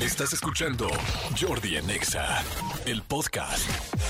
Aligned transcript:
Estás 0.00 0.32
escuchando 0.32 0.88
Jordi 1.38 1.76
en 1.76 1.90
Exa, 1.90 2.42
el 2.86 3.02
podcast. 3.02 3.68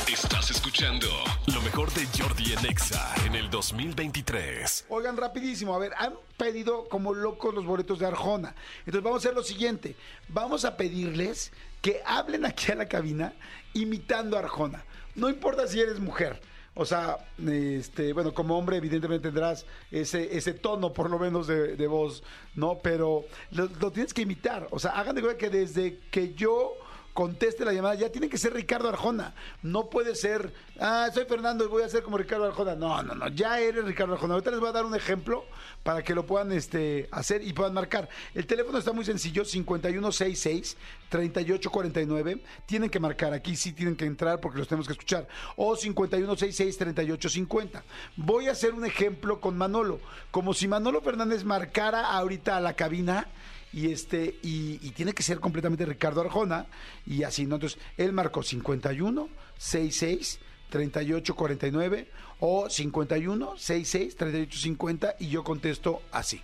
Estás 0.09 0.53
escuchando 0.53 1.09
lo 1.53 1.61
mejor 1.63 1.93
de 1.93 2.07
Jordi 2.17 2.53
en 2.53 2.65
Exa 2.65 3.13
en 3.27 3.35
el 3.35 3.51
2023. 3.51 4.87
Oigan, 4.89 5.17
rapidísimo, 5.17 5.75
a 5.75 5.81
ver, 5.81 5.93
han 5.97 6.15
pedido 6.37 6.89
como 6.89 7.13
locos 7.13 7.53
los 7.53 7.67
boletos 7.67 7.99
de 7.99 8.07
Arjona. 8.07 8.55
Entonces 8.87 9.03
vamos 9.03 9.17
a 9.17 9.19
hacer 9.19 9.35
lo 9.35 9.43
siguiente, 9.43 9.97
vamos 10.29 10.65
a 10.65 10.77
pedirles 10.77 11.51
que 11.83 12.01
hablen 12.07 12.47
aquí 12.47 12.71
a 12.71 12.77
la 12.77 12.87
cabina 12.87 13.33
imitando 13.75 14.37
a 14.37 14.41
Arjona. 14.41 14.85
No 15.17 15.29
importa 15.29 15.67
si 15.67 15.81
eres 15.81 15.99
mujer. 15.99 16.41
O 16.75 16.85
sea, 16.85 17.19
este, 17.47 18.13
bueno, 18.13 18.33
como 18.33 18.57
hombre 18.57 18.77
evidentemente 18.77 19.29
tendrás 19.29 19.67
ese, 19.91 20.37
ese 20.37 20.55
tono 20.55 20.93
por 20.93 21.11
lo 21.11 21.19
menos 21.19 21.47
de, 21.47 21.77
de 21.77 21.87
voz, 21.87 22.23
¿no? 22.55 22.79
Pero 22.79 23.25
lo, 23.51 23.69
lo 23.81 23.91
tienes 23.91 24.15
que 24.15 24.23
imitar. 24.23 24.69
O 24.71 24.79
sea, 24.79 24.93
hagan 24.93 25.17
de 25.17 25.23
cuenta 25.23 25.39
que 25.39 25.51
desde 25.51 25.99
que 26.11 26.35
yo 26.35 26.75
conteste 27.13 27.65
la 27.65 27.73
llamada, 27.73 27.95
ya 27.95 28.11
tiene 28.11 28.29
que 28.29 28.39
ser 28.39 28.53
Ricardo 28.53 28.89
Arjona. 28.89 29.35
No 29.63 29.91
puede 29.91 30.15
ser, 30.15 30.53
ah, 30.79 31.09
soy 31.13 31.25
Fernando 31.25 31.65
y 31.65 31.69
voy 31.69 31.83
a 31.83 31.89
ser 31.89 32.03
como 32.03 32.19
Ricardo 32.19 32.47
Arjona. 32.47 32.75
No, 32.75 33.03
no, 33.03 33.15
no, 33.15 33.29
ya 33.29 33.61
eres 33.61 33.85
Ricardo 33.85 34.15
Arjona. 34.15 34.35
Ahorita 34.35 34.51
les 34.51 34.61
voy 34.61 34.69
a 34.69 34.73
dar 34.73 34.85
un 34.85 34.95
ejemplo 34.95 35.45
para 35.83 36.03
que 36.03 36.15
lo 36.15 36.27
puedan 36.27 36.53
este, 36.53 37.09
hacer 37.11 37.43
y 37.43 37.53
puedan 37.53 37.75
marcar. 37.75 38.09
El 38.35 38.47
teléfono 38.47 38.79
está 38.79 38.93
muy 38.93 39.05
sencillo, 39.05 39.45
5166-3849. 39.45 42.41
Tienen 42.67 42.91
que 42.91 43.01
marcar, 43.01 43.33
aquí 43.33 43.57
sí 43.57 43.73
tienen 43.73 43.97
que 43.97 44.05
entrar 44.05 44.41
porque 44.41 44.59
los 44.59 44.69
tenemos 44.69 44.87
que 44.87 44.93
escuchar. 44.93 45.27
O 45.57 45.75
5166-3850. 45.77 47.83
Voy 48.17 48.49
a 48.49 48.53
hacer 48.53 48.75
un 48.75 48.85
ejemplo 48.85 49.41
con 49.41 49.57
Manolo. 49.57 50.01
Como 50.31 50.53
si 50.55 50.69
Manolo 50.69 51.01
Fernández 51.01 51.45
marcara 51.45 52.13
ahorita 52.13 52.57
a 52.57 52.61
la 52.61 52.75
cabina 52.75 53.27
y 53.73 53.93
este 53.93 54.37
y, 54.43 54.79
y 54.87 54.91
tiene 54.91 55.13
que 55.13 55.23
ser 55.23 55.39
completamente 55.41 55.87
Ricardo 55.87 56.21
Arjona 56.21 56.67
y 57.07 57.23
así 57.23 57.47
no 57.47 57.57
entonces 57.57 57.79
él 57.97 58.13
marcó 58.13 58.43
51 58.43 59.29
66 59.59 60.41
38 60.71 61.35
49 61.37 62.09
o 62.41 62.69
51 62.71 63.57
66 63.57 64.17
38 64.17 64.59
50 64.59 65.15
y 65.21 65.29
yo 65.29 65.45
contesto 65.45 66.03
así 66.13 66.41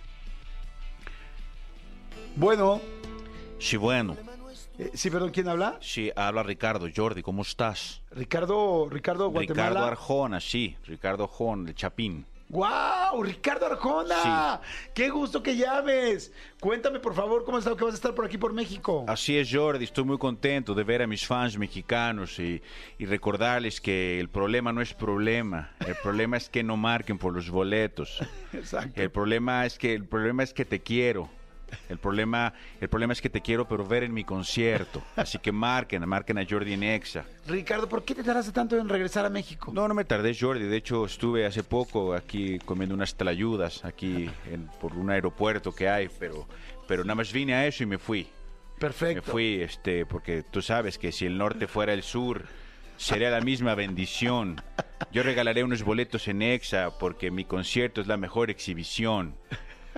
bueno 2.35 2.81
Sí, 3.59 3.75
bueno. 3.75 4.15
eh, 4.77 4.91
sí 4.93 5.09
perdón 5.09 5.31
quién 5.31 5.47
habla 5.47 5.79
Sí, 5.81 6.11
habla 6.15 6.43
Ricardo. 6.43 6.87
Jordi, 6.95 7.23
¿cómo 7.23 7.41
estás? 7.41 8.03
Ricardo 8.11 8.87
Ricardo 8.89 9.29
Guatemala 9.29 9.69
Ricardo 9.69 9.85
Arjona, 9.87 10.39
sí. 10.39 10.77
Ricardo 10.85 11.23
Arjona, 11.23 11.69
el 11.69 11.75
Chapín. 11.75 12.25
¡Wow! 12.49 13.23
¡Ricardo 13.23 13.65
Arjona! 13.65 14.61
¡Qué 14.93 15.09
gusto 15.09 15.43
que 15.43 15.57
llames! 15.57 16.31
Cuéntame, 16.61 16.99
por 16.99 17.13
favor, 17.13 17.43
cómo 17.43 17.57
has 17.57 17.61
estado, 17.61 17.75
que 17.75 17.83
vas 17.83 17.93
a 17.93 17.97
estar 17.97 18.15
por 18.15 18.25
aquí 18.25 18.37
por 18.37 18.53
México. 18.53 19.03
Así 19.07 19.37
es, 19.37 19.49
Jordi. 19.51 19.83
Estoy 19.83 20.05
muy 20.05 20.17
contento 20.17 20.73
de 20.73 20.83
ver 20.83 21.01
a 21.01 21.07
mis 21.07 21.27
fans 21.27 21.57
mexicanos 21.57 22.39
y, 22.39 22.61
y 22.97 23.05
recordarles 23.05 23.81
que 23.81 24.19
el 24.19 24.29
problema 24.29 24.71
no 24.71 24.81
es 24.81 24.93
problema. 24.93 25.71
El 25.85 25.95
problema 26.03 26.37
es 26.37 26.47
que 26.49 26.63
no 26.63 26.77
marquen 26.77 27.17
por 27.17 27.33
los 27.33 27.49
boletos. 27.49 28.21
Exacto. 28.53 29.01
El 29.01 29.11
problema 29.11 29.65
es 29.65 29.77
que 29.77 29.93
el 29.93 30.05
problema 30.05 30.43
es 30.43 30.53
que 30.53 30.63
te 30.63 30.79
quiero. 30.79 31.29
El 31.89 31.97
problema, 31.97 32.53
el 32.79 32.87
problema 32.89 33.13
es 33.13 33.21
que 33.21 33.29
te 33.29 33.41
quiero, 33.41 33.67
pero 33.67 33.85
ver 33.85 34.03
en 34.03 34.13
mi 34.13 34.23
concierto. 34.23 35.01
Así 35.15 35.37
que 35.39 35.51
marquen, 35.51 36.07
marquen 36.07 36.37
a 36.37 36.45
Jordi 36.49 36.73
en 36.73 36.83
Exa. 36.83 37.25
Ricardo, 37.47 37.87
¿por 37.89 38.03
qué 38.05 38.15
te 38.15 38.23
tardaste 38.23 38.51
tanto 38.51 38.77
en 38.77 38.87
regresar 38.87 39.25
a 39.25 39.29
México? 39.29 39.71
No, 39.73 39.87
no 39.87 39.93
me 39.93 40.05
tardé, 40.05 40.35
Jordi. 40.37 40.65
De 40.65 40.77
hecho, 40.77 41.05
estuve 41.05 41.45
hace 41.45 41.63
poco 41.63 42.13
aquí 42.13 42.59
comiendo 42.59 42.95
unas 42.95 43.15
tlayudas 43.15 43.83
aquí 43.85 44.29
en- 44.51 44.67
por 44.79 44.93
un 44.93 45.09
aeropuerto 45.09 45.73
que 45.73 45.89
hay, 45.89 46.09
pero, 46.19 46.47
pero 46.87 47.03
nada 47.03 47.15
más 47.15 47.31
vine 47.33 47.53
a 47.53 47.65
eso 47.67 47.83
y 47.83 47.85
me 47.85 47.97
fui. 47.97 48.23
Me 48.75 48.79
Perfecto. 48.81 49.31
fui, 49.31 49.59
este, 49.61 50.05
porque 50.05 50.43
tú 50.43 50.61
sabes 50.61 50.97
que 50.97 51.11
si 51.11 51.25
el 51.25 51.37
norte 51.37 51.67
fuera 51.67 51.93
el 51.93 52.03
sur, 52.03 52.45
sería 52.95 53.29
la 53.29 53.41
misma 53.41 53.73
bendición. 53.75 54.61
Yo 55.11 55.23
regalaré 55.23 55.63
unos 55.63 55.83
boletos 55.83 56.27
en 56.27 56.41
Exa 56.41 56.97
porque 56.99 57.31
mi 57.31 57.43
concierto 57.45 58.01
es 58.01 58.07
la 58.07 58.17
mejor 58.17 58.49
exhibición. 58.51 59.35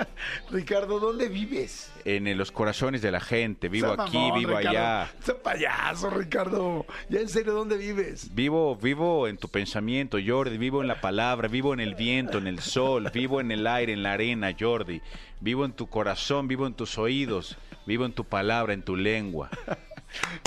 Ricardo, 0.51 0.99
¿dónde 0.99 1.27
vives? 1.27 1.91
En 2.05 2.37
los 2.37 2.51
corazones 2.51 3.01
de 3.01 3.11
la 3.11 3.19
gente. 3.19 3.69
Vivo 3.69 3.91
aquí, 3.91 4.17
mamón, 4.17 4.39
vivo 4.39 4.57
Ricardo. 4.57 4.69
allá. 4.69 5.11
Sea 5.23 5.35
payaso, 5.41 6.09
Ricardo. 6.09 6.85
Ya 7.09 7.19
en 7.19 7.29
serio, 7.29 7.53
¿dónde 7.53 7.77
vives? 7.77 8.33
Vivo, 8.33 8.75
vivo 8.75 9.27
en 9.27 9.37
tu 9.37 9.49
pensamiento, 9.49 10.17
Jordi. 10.25 10.57
Vivo 10.57 10.81
en 10.81 10.87
la 10.87 11.01
palabra, 11.01 11.47
vivo 11.47 11.73
en 11.73 11.79
el 11.79 11.95
viento, 11.95 12.37
en 12.37 12.47
el 12.47 12.59
sol, 12.59 13.09
vivo 13.13 13.41
en 13.41 13.51
el 13.51 13.67
aire, 13.67 13.93
en 13.93 14.03
la 14.03 14.13
arena, 14.13 14.55
Jordi. 14.57 15.01
Vivo 15.41 15.65
en 15.65 15.71
tu 15.71 15.87
corazón, 15.87 16.47
vivo 16.47 16.67
en 16.67 16.73
tus 16.73 16.97
oídos, 16.97 17.57
vivo 17.85 18.05
en 18.05 18.11
tu 18.11 18.25
palabra, 18.25 18.73
en 18.73 18.83
tu 18.83 18.95
lengua. 18.95 19.49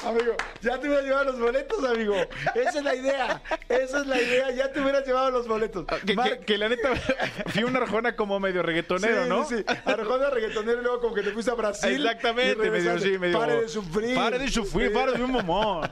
Amigo, 0.05 0.35
ya 0.61 0.79
te 0.79 0.87
hubieras 0.89 1.05
llevado 1.05 1.25
los 1.25 1.39
boletos, 1.41 1.85
amigo. 1.85 2.15
Esa 2.55 2.79
es 2.79 2.85
la 2.85 2.95
idea. 2.97 3.43
Esa 3.69 4.01
es 4.01 4.07
la 4.07 4.21
idea. 4.21 4.51
Ya 4.51 4.73
te 4.73 4.81
hubieras 4.81 5.07
llevado 5.07 5.31
los 5.31 5.47
boletos. 5.47 5.85
Ah, 5.89 5.99
Que, 6.05 6.15
Mar- 6.15 6.39
que- 6.41 6.45
que 6.45 6.59
la 6.59 6.69
neta, 6.69 6.91
fui 7.47 7.63
una 7.65 7.79
arjona 7.81 8.17
como 8.17 8.41
medio 8.41 8.63
reggaetonero, 8.63 9.23
Sí, 9.23 9.29
¿no? 9.29 9.45
Sí, 9.49 9.57
sí. 9.59 9.65
Arjona 9.85 10.31
reggaetonero 10.31 10.81
y 10.81 10.83
luego 10.83 11.01
como 11.01 11.15
que 11.15 11.23
te 11.23 11.31
fuiste 11.31 11.51
a 11.51 11.55
Brasil. 11.55 11.95
Exactamente, 12.05 12.71
medio 12.71 12.99
sí, 12.99 13.19
medio. 13.19 13.39
Pare 13.39 13.61
de 13.63 13.69
sufrir. 13.69 14.15
Pare 14.17 14.39
de 14.39 14.49
sufrir, 14.51 14.93
pare 14.93 15.13
de 15.13 15.23
un 15.23 15.31
momón. 15.31 15.89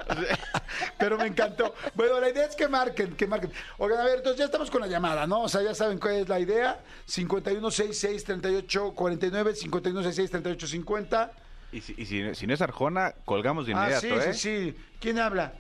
Pero 0.99 1.17
me 1.17 1.27
encantó. 1.27 1.75
Bueno, 1.95 2.19
la 2.21 2.29
idea 2.31 2.47
es 2.47 2.57
que 2.57 2.67
marquen, 2.69 3.15
que 3.17 3.27
marquen. 3.27 3.53
Oigan, 3.79 4.01
a 4.01 4.05
ver, 4.05 4.17
entonces 4.19 4.39
ya 4.39 4.45
estamos 4.47 4.71
con 4.71 4.81
la 4.81 4.87
llamada, 4.89 5.27
¿no? 5.27 5.43
O 5.43 5.49
sea, 5.49 5.63
ya 5.63 5.75
saben 5.75 5.99
cuál 5.99 6.15
es 6.17 6.29
la 6.29 6.41
idea. 6.41 6.81
5166-3849, 7.09 9.55
5166-3850. 9.55 11.31
Y 11.73 11.81
si, 11.83 11.95
y 11.97 12.05
si- 12.07 12.35
si 12.35 12.47
no 12.47 12.55
es 12.55 12.61
Arjona, 12.63 13.15
colgamos 13.25 13.67
de 13.67 13.75
Ah, 13.75 13.77
inmediato, 13.91 14.21
sí, 14.23 14.29
¿eh? 14.29 14.35
sí, 14.35 14.73
sí. 14.73 14.85
¿Quién 15.01 15.19
habla? 15.19 15.53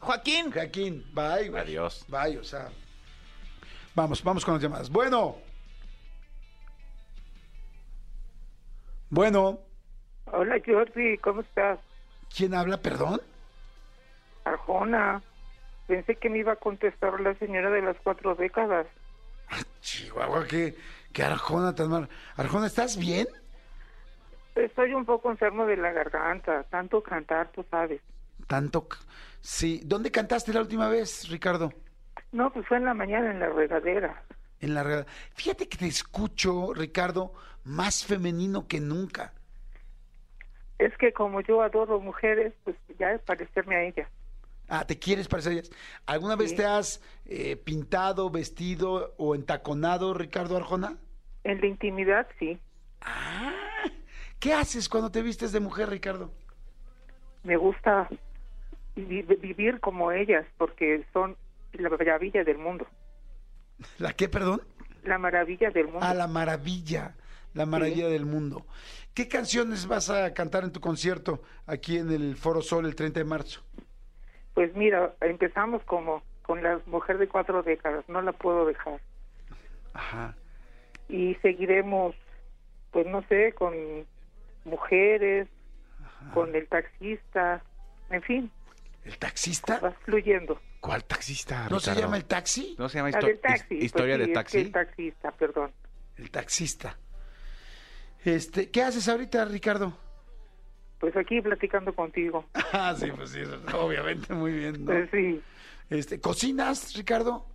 Joaquín. 0.00 0.52
Joaquín. 0.52 1.04
Bye, 1.12 1.48
güey. 1.48 1.62
Adiós. 1.62 2.04
Bye, 2.08 2.38
o 2.38 2.44
sea. 2.44 2.68
Vamos, 3.94 4.22
vamos 4.22 4.44
con 4.44 4.54
las 4.54 4.62
llamadas. 4.62 4.90
Bueno. 4.90 5.36
Bueno. 9.10 9.60
Hola 10.26 10.56
Jordi, 10.64 11.16
¿cómo 11.18 11.40
estás? 11.40 11.78
¿Quién 12.34 12.54
habla, 12.54 12.76
perdón? 12.82 13.20
Arjona. 14.44 15.22
Pensé 15.86 16.16
que 16.16 16.28
me 16.28 16.38
iba 16.38 16.52
a 16.52 16.56
contestar 16.56 17.18
la 17.20 17.34
señora 17.38 17.70
de 17.70 17.80
las 17.80 17.96
cuatro 18.04 18.34
décadas. 18.34 18.86
Chihuahua, 19.80 20.46
qué, 20.46 20.76
qué 21.14 21.22
Arjona 21.22 21.74
tan 21.74 21.88
mal. 21.88 22.08
Arjona, 22.36 22.66
¿estás 22.66 22.98
bien? 22.98 23.26
Estoy 24.58 24.92
un 24.94 25.04
poco 25.04 25.30
enfermo 25.30 25.66
de 25.66 25.76
la 25.76 25.92
garganta, 25.92 26.64
tanto 26.64 27.02
cantar, 27.02 27.50
tú 27.52 27.64
sabes. 27.70 28.00
Tanto. 28.46 28.88
Sí. 29.40 29.80
¿Dónde 29.84 30.10
cantaste 30.10 30.52
la 30.52 30.60
última 30.60 30.88
vez, 30.88 31.28
Ricardo? 31.28 31.72
No, 32.32 32.52
pues 32.52 32.66
fue 32.66 32.76
en 32.78 32.84
la 32.84 32.94
mañana 32.94 33.30
en 33.30 33.40
la 33.40 33.48
regadera. 33.50 34.22
En 34.60 34.74
la 34.74 34.82
rega- 34.82 35.06
Fíjate 35.34 35.68
que 35.68 35.78
te 35.78 35.86
escucho, 35.86 36.74
Ricardo, 36.74 37.32
más 37.64 38.04
femenino 38.04 38.66
que 38.66 38.80
nunca. 38.80 39.32
Es 40.78 40.96
que 40.98 41.12
como 41.12 41.40
yo 41.40 41.62
adoro 41.62 42.00
mujeres, 42.00 42.52
pues 42.64 42.76
ya 42.98 43.12
es 43.12 43.22
parecerme 43.22 43.76
a 43.76 43.82
ellas. 43.84 44.08
Ah, 44.68 44.84
¿te 44.86 44.98
quieres 44.98 45.28
parecer 45.28 45.52
a 45.52 45.54
ellas? 45.54 45.70
¿Alguna 46.06 46.36
vez 46.36 46.54
te 46.54 46.64
has 46.64 47.00
eh, 47.26 47.56
pintado, 47.56 48.28
vestido 48.30 49.14
o 49.18 49.34
entaconado, 49.34 50.14
Ricardo 50.14 50.56
Arjona? 50.56 50.96
En 51.44 51.60
la 51.60 51.66
intimidad, 51.66 52.26
sí. 52.38 52.58
Ah, 53.00 53.52
¿qué 54.40 54.54
haces 54.54 54.88
cuando 54.88 55.10
te 55.10 55.22
vistes 55.22 55.52
de 55.52 55.60
mujer, 55.60 55.88
Ricardo? 55.90 56.32
Me 57.44 57.56
gusta 57.56 58.08
vi- 58.96 59.22
vivir 59.22 59.80
como 59.80 60.12
ellas, 60.12 60.46
porque 60.56 61.04
son 61.12 61.36
la 61.72 61.88
maravilla 61.88 62.44
del 62.44 62.58
mundo. 62.58 62.86
¿La 63.98 64.12
qué, 64.12 64.28
perdón? 64.28 64.62
La 65.04 65.18
maravilla 65.18 65.70
del 65.70 65.86
mundo. 65.86 66.00
A 66.02 66.12
la 66.14 66.26
maravilla, 66.26 67.14
la 67.54 67.64
maravilla 67.66 68.08
del 68.08 68.26
mundo. 68.26 68.66
¿Qué 69.14 69.28
canciones 69.28 69.86
vas 69.86 70.10
a 70.10 70.32
cantar 70.34 70.64
en 70.64 70.72
tu 70.72 70.80
concierto 70.80 71.42
aquí 71.66 71.98
en 71.98 72.10
el 72.10 72.36
Foro 72.36 72.60
Sol 72.62 72.86
el 72.86 72.94
30 72.94 73.20
de 73.20 73.24
marzo? 73.24 73.62
Pues 74.54 74.74
mira, 74.74 75.14
empezamos 75.20 75.82
como 75.84 76.22
con 76.42 76.62
la 76.62 76.80
mujer 76.86 77.18
de 77.18 77.28
cuatro 77.28 77.62
décadas, 77.62 78.04
no 78.08 78.20
la 78.22 78.32
puedo 78.32 78.66
dejar. 78.66 79.00
Ajá. 79.92 80.34
Y 81.08 81.34
seguiremos, 81.36 82.14
pues 82.90 83.06
no 83.06 83.22
sé, 83.28 83.52
con 83.54 83.74
mujeres, 84.68 85.48
con 86.34 86.54
el 86.54 86.66
taxista, 86.68 87.62
en 88.10 88.22
fin, 88.22 88.50
¿El 89.04 89.18
taxista? 89.18 89.78
vas 89.80 89.94
fluyendo. 90.04 90.60
¿Cuál 90.80 91.04
taxista, 91.04 91.66
¿No 91.70 91.80
se 91.80 91.90
Ricardo? 91.90 92.00
llama 92.02 92.16
el 92.18 92.24
taxi? 92.24 92.76
¿No 92.78 92.88
se 92.88 92.98
llama 92.98 93.10
La 93.10 93.18
histo- 93.18 93.26
del 93.26 93.40
taxi. 93.40 93.62
his- 93.62 93.68
pues 93.68 93.82
historia 93.84 94.14
sí, 94.14 94.18
de 94.18 94.22
es 94.24 94.28
que 94.28 94.34
taxi? 94.34 94.58
el 94.58 94.72
taxista, 94.72 95.30
perdón. 95.32 95.72
El 96.16 96.30
taxista. 96.30 96.96
Este, 98.24 98.70
¿qué 98.70 98.82
haces 98.82 99.08
ahorita, 99.08 99.44
Ricardo? 99.46 99.96
Pues 101.00 101.16
aquí 101.16 101.40
platicando 101.40 101.94
contigo. 101.94 102.44
Ah, 102.72 102.94
sí, 102.98 103.10
pues 103.12 103.30
sí, 103.30 103.40
obviamente 103.74 104.34
muy 104.34 104.52
bien. 104.52 104.84
¿no? 104.84 104.92
Pues 104.92 105.08
sí, 105.10 105.40
Este, 105.90 106.20
¿cocinas, 106.20 106.94
Ricardo? 106.94 107.46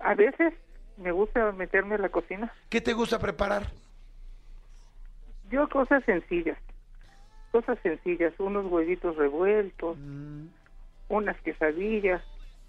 a 0.00 0.14
veces 0.14 0.52
me 0.98 1.10
gusta 1.12 1.50
meterme 1.52 1.94
a 1.94 1.98
la 1.98 2.08
cocina. 2.10 2.52
¿Qué 2.68 2.80
te 2.80 2.92
gusta 2.92 3.18
preparar? 3.18 3.70
Yo 5.50 5.68
cosas 5.68 6.04
sencillas. 6.04 6.58
cosas 7.52 7.78
sencillas, 7.82 8.34
unos 8.38 8.66
huevitos 8.70 9.16
revueltos, 9.16 9.96
Mm, 9.98 10.46
unas 11.08 11.40
quesadillas. 11.40 12.20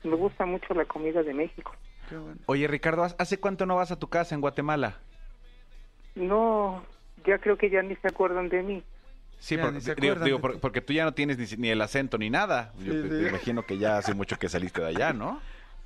Me 0.04 0.16
gusta 0.16 0.46
mucho 0.46 0.74
la 0.74 0.86
comida 0.86 1.24
de 1.24 1.34
México. 1.34 1.74
qué 2.08 2.16
bueno. 2.16 2.38
Oye, 2.46 2.68
Ricardo, 2.68 3.04
¿hace 3.18 3.38
cuánto 3.38 3.66
no 3.66 3.76
vas 3.76 3.92
a 3.92 4.00
tu 4.00 4.08
casa 4.08 4.34
en 4.34 4.40
Guatemala? 4.40 4.96
No, 6.16 6.86
ya 7.26 7.38
creo 7.40 7.58
que 7.58 7.70
ya 7.70 7.82
ni 7.82 7.96
se 7.98 8.08
acuerdan 8.08 8.48
de 8.50 8.64
mí. 8.64 8.84
Sí, 9.40 9.56
Ya, 9.58 9.64
por- 9.64 9.74
ni 9.74 9.82
se 9.82 9.94
digo, 9.96 10.40
porque 10.62 10.82
tú 10.82 10.94
ya 10.94 11.04
no 11.04 11.14
tienes 11.14 11.38
ni, 11.38 11.58
ni 11.62 11.70
el 11.70 11.82
acento 11.82 12.18
ni 12.18 12.30
nada. 12.30 12.72
Yo 12.86 12.94
Sí, 12.94 13.10
sí. 13.10 13.28
imagino 13.28 13.64
que 13.66 13.78
ya 13.78 13.98
hace 13.98 14.14
mucho 14.14 14.38
que 14.38 14.48
saliste 14.48 14.82
de 14.82 14.88
allá, 14.88 15.12
¿no? 15.12 15.42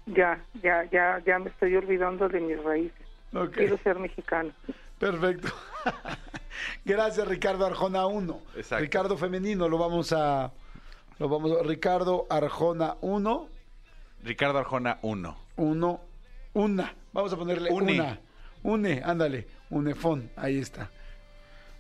Ya, 0.06 0.44
ya, 0.62 0.84
ya, 0.92 1.20
ya 1.26 1.40
me 1.40 1.50
estoy 1.50 1.76
olvidando 1.76 2.30
de 2.30 2.40
mis 2.40 2.62
raíces. 2.64 3.06
Quiero 3.56 3.78
ser 3.80 3.98
mexicano. 3.98 4.52
perfecto. 5.00 5.48
Gracias, 6.86 7.28
Ricardo 7.28 7.66
Arjona 7.66 8.06
1. 8.08 8.42
Exacto. 8.58 8.82
Ricardo 8.84 9.18
Femenino, 9.18 9.68
lo 9.70 9.78
vamos 9.78 10.12
a... 10.14 10.52
Lo 11.20 11.30
vamos 11.30 11.52
a... 11.60 11.64
Ricardo 11.64 12.26
Arjona 12.30 12.98
1, 13.02 13.48
Ricardo 14.24 14.60
Arjona 14.60 15.00
1. 15.02 15.38
1, 15.58 16.02
una. 16.54 16.96
Vamos 17.14 17.34
a 17.34 17.38
ponerle 17.38 17.72
Une. 17.72 17.94
una. 17.94 18.20
Une, 18.64 19.02
ándale. 19.04 19.48
Unefón, 19.70 20.30
ahí 20.36 20.60
está. 20.60 20.92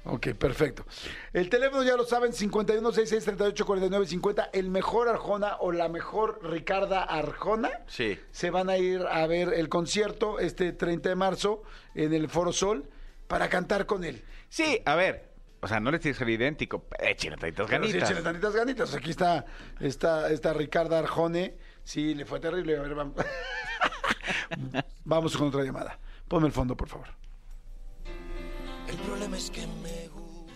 Ok, 0.03 0.29
perfecto. 0.29 0.83
El 1.31 1.47
teléfono 1.49 1.83
ya 1.83 1.95
lo 1.95 2.05
saben, 2.05 2.31
5166384950. 2.31 4.49
El 4.53 4.69
mejor 4.69 5.07
Arjona 5.09 5.57
o 5.59 5.71
la 5.71 5.89
mejor 5.89 6.39
Ricarda 6.43 7.03
Arjona 7.03 7.69
Sí. 7.87 8.19
se 8.31 8.49
van 8.49 8.69
a 8.69 8.77
ir 8.77 9.05
a 9.09 9.25
ver 9.27 9.53
el 9.53 9.69
concierto 9.69 10.39
este 10.39 10.71
30 10.73 11.09
de 11.09 11.15
marzo 11.15 11.61
en 11.93 12.13
el 12.13 12.29
Foro 12.29 12.51
Sol 12.51 12.89
para 13.27 13.49
cantar 13.49 13.85
con 13.85 14.03
él. 14.03 14.23
Sí, 14.51 14.81
a 14.83 14.95
ver. 14.95 15.31
O 15.61 15.67
sea, 15.67 15.79
no 15.79 15.91
les 15.91 16.01
tienes 16.01 16.17
que 16.17 16.25
ser 16.25 16.33
idéntico. 16.33 16.83
Échale 16.99 17.37
tantitas 17.37 17.67
Pero 17.69 17.85
sí, 17.85 17.91
ganitas. 17.91 18.09
échale 18.09 18.23
tantitas 18.23 18.53
ganitas. 18.53 18.95
Aquí 18.95 19.11
está 19.11 19.45
esta, 19.79 20.29
esta 20.29 20.53
Ricarda 20.53 20.99
Arjone. 20.99 21.55
Sí, 21.85 22.13
le 22.13 22.25
fue 22.25 22.41
terrible. 22.41 22.77
A 22.77 22.81
ver, 22.81 22.93
vamos. 22.93 23.15
vamos 25.05 25.37
con 25.37 25.47
otra 25.47 25.63
llamada. 25.63 25.97
Ponme 26.27 26.47
el 26.47 26.53
fondo, 26.53 26.75
por 26.75 26.89
favor. 26.89 27.07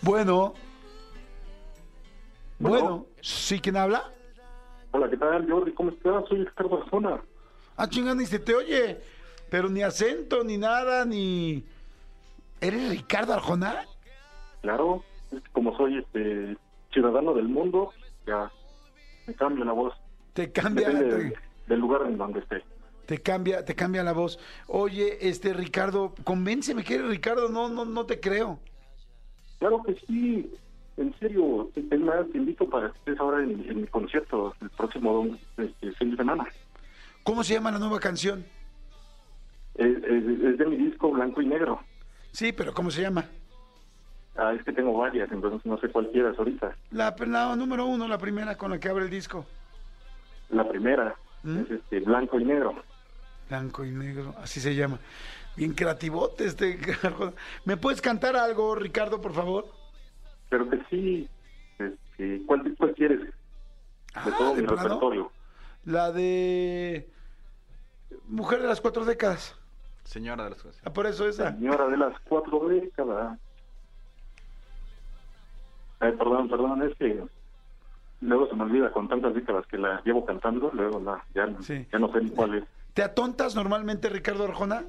Bueno. 0.02 0.52
Bueno. 2.58 3.06
¿Sí 3.22 3.60
quién 3.60 3.78
habla? 3.78 4.12
Hola, 4.90 5.08
¿qué 5.08 5.16
tal, 5.16 5.50
Jordi? 5.50 5.72
¿Cómo 5.72 5.90
estás? 5.90 6.28
Soy 6.28 6.44
Ricardo 6.44 6.82
Arjona. 6.82 7.22
Ah, 7.78 7.88
chingada, 7.88 8.14
ni 8.14 8.26
se 8.26 8.40
te 8.40 8.54
oye. 8.54 9.00
Pero 9.48 9.70
ni 9.70 9.82
acento, 9.82 10.44
ni 10.44 10.58
nada, 10.58 11.06
ni... 11.06 11.64
¿Eres 12.66 12.88
Ricardo 12.90 13.32
Arjona? 13.32 13.84
Claro, 14.62 15.04
es 15.30 15.40
que 15.40 15.50
como 15.52 15.76
soy 15.76 15.98
este 15.98 16.56
ciudadano 16.92 17.32
del 17.34 17.48
mundo, 17.48 17.92
ya 18.26 18.50
me 19.26 19.34
cambio 19.34 19.64
la 19.64 19.72
voz. 19.72 19.94
Te 20.32 20.50
cambia... 20.50 20.88
Depende 20.88 21.30
te- 21.30 21.38
del, 21.68 21.78
lugar 21.80 22.02
en 22.06 22.18
donde 22.18 22.40
esté. 22.40 22.62
Te 23.06 23.18
cambia, 23.22 23.64
te 23.64 23.76
cambia 23.76 24.02
la 24.02 24.12
voz. 24.12 24.38
Oye, 24.66 25.28
este 25.28 25.52
Ricardo, 25.52 26.12
convénceme 26.24 26.82
que 26.82 26.96
eres 26.96 27.08
Ricardo, 27.08 27.48
no, 27.48 27.68
no, 27.68 27.84
no 27.84 28.04
te 28.04 28.18
creo. 28.18 28.58
Claro 29.60 29.82
que 29.84 29.94
sí, 30.08 30.50
en 30.96 31.14
serio. 31.20 31.70
Es 31.76 32.00
más, 32.00 32.26
te 32.32 32.38
invito 32.38 32.68
para 32.68 32.90
que 32.90 32.98
estés 32.98 33.20
ahora 33.20 33.44
en, 33.44 33.64
en 33.70 33.80
mi 33.82 33.86
concierto 33.86 34.54
el 34.60 34.70
próximo 34.70 35.36
este, 35.56 35.92
fin 35.92 36.10
de 36.10 36.16
semana. 36.16 36.46
¿Cómo 37.22 37.44
se 37.44 37.54
llama 37.54 37.70
la 37.70 37.78
nueva 37.78 38.00
canción? 38.00 38.44
Es, 39.76 39.96
es- 40.02 40.40
es 40.44 40.58
de 40.58 40.66
mi 40.66 40.76
disco 40.76 41.10
Blanco 41.12 41.40
y 41.42 41.46
Negro. 41.46 41.80
Sí, 42.36 42.52
pero 42.52 42.74
¿cómo 42.74 42.90
se 42.90 43.00
llama? 43.00 43.24
Ah, 44.36 44.52
es 44.52 44.62
que 44.62 44.70
tengo 44.70 44.92
varias, 44.92 45.32
entonces 45.32 45.64
no 45.64 45.78
sé 45.78 45.88
cuál 45.88 46.10
quieras 46.10 46.38
ahorita. 46.38 46.76
La, 46.90 47.16
la 47.26 47.56
número 47.56 47.86
uno, 47.86 48.06
la 48.06 48.18
primera 48.18 48.58
con 48.58 48.70
la 48.72 48.78
que 48.78 48.90
abre 48.90 49.04
el 49.06 49.10
disco. 49.10 49.46
La 50.50 50.68
primera 50.68 51.14
¿Mm? 51.42 51.60
es 51.60 51.70
este 51.70 52.00
Blanco 52.00 52.38
y 52.38 52.44
Negro. 52.44 52.74
Blanco 53.48 53.86
y 53.86 53.90
negro, 53.90 54.34
así 54.42 54.60
se 54.60 54.74
llama. 54.74 54.98
Bien 55.56 55.72
creativote 55.72 56.44
este. 56.44 56.78
¿Me 57.64 57.78
puedes 57.78 58.02
cantar 58.02 58.36
algo, 58.36 58.74
Ricardo, 58.74 59.18
por 59.22 59.32
favor? 59.32 59.64
Pero 60.50 60.68
que 60.68 60.78
sí, 60.90 61.26
este, 61.78 62.42
¿cuál, 62.44 62.74
cuál 62.76 62.92
quieres? 62.94 63.20
De 63.22 63.32
Ah, 64.12 64.30
todo 64.36 64.54
¿de 64.56 64.60
mi 64.60 64.66
plano? 64.68 64.82
repertorio. 64.82 65.32
La 65.86 66.12
de 66.12 67.08
Mujer 68.28 68.60
de 68.60 68.68
las 68.68 68.82
cuatro 68.82 69.06
décadas. 69.06 69.56
Señora 70.06 70.44
de 70.44 70.50
las 70.50 70.62
cosas. 70.62 70.80
Ah, 70.84 70.92
por 70.92 71.06
eso 71.06 71.28
esa. 71.28 71.52
Señora 71.52 71.86
de 71.88 71.96
las 71.96 72.18
cuatro 72.28 72.68
décadas. 72.68 73.38
Ay, 76.00 76.12
perdón, 76.12 76.48
perdón, 76.48 76.82
es 76.82 76.94
que 76.96 77.24
luego 78.20 78.46
se 78.48 78.54
me 78.54 78.62
olvida 78.64 78.92
con 78.92 79.08
tantas 79.08 79.34
décadas 79.34 79.66
que 79.66 79.78
la 79.78 80.02
llevo 80.04 80.24
cantando, 80.24 80.70
luego 80.72 81.00
la, 81.00 81.24
ya, 81.34 81.48
Sí. 81.60 81.86
ya 81.92 81.98
no 81.98 82.12
sé 82.12 82.20
ni 82.22 82.30
cuál 82.30 82.54
es. 82.56 82.64
¿Te 82.94 83.02
atontas 83.02 83.54
normalmente, 83.56 84.08
Ricardo 84.08 84.44
Arjona? 84.44 84.84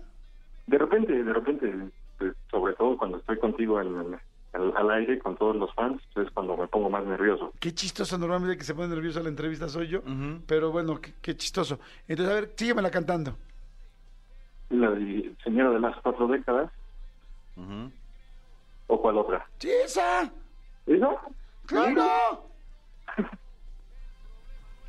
De 0.68 0.78
repente, 0.78 1.24
de 1.24 1.34
repente, 1.34 1.74
pues, 2.18 2.34
sobre 2.52 2.74
todo 2.76 2.98
cuando 2.98 3.18
estoy 3.18 3.40
contigo 3.40 3.82
en- 3.82 4.20
al, 4.54 4.76
al 4.76 4.92
aire 4.92 5.20
con 5.20 5.36
todos 5.38 5.56
los 5.56 5.74
fans, 5.76 6.02
es 6.16 6.30
cuando 6.32 6.58
me 6.58 6.68
pongo 6.68 6.90
más 6.90 7.06
nervioso. 7.06 7.54
Qué 7.60 7.74
chistoso, 7.74 8.18
normalmente 8.18 8.58
que 8.58 8.64
se 8.64 8.74
pone 8.74 8.88
nervioso 8.88 9.20
a 9.20 9.24
la 9.24 9.30
entrevista 9.30 9.68
soy 9.70 9.88
yo, 9.88 10.02
pero 10.48 10.72
bueno, 10.72 11.00
qué, 11.00 11.14
qué 11.22 11.36
chistoso. 11.38 11.80
Entonces, 12.08 12.34
a 12.36 12.40
ver, 12.40 12.54
síguemela 12.56 12.90
cantando. 12.90 13.38
La 14.70 14.92
de 14.92 15.34
Señora 15.44 15.72
de 15.72 15.80
las 15.80 15.96
cuatro 16.02 16.28
décadas, 16.28 16.70
Ujú. 17.56 17.92
o 18.88 19.02
cuál 19.02 19.18
otra. 19.18 19.46
¡Sí, 19.60 19.70
esa! 19.86 20.30
¿Esa? 20.86 21.10
¡Claro! 21.66 22.44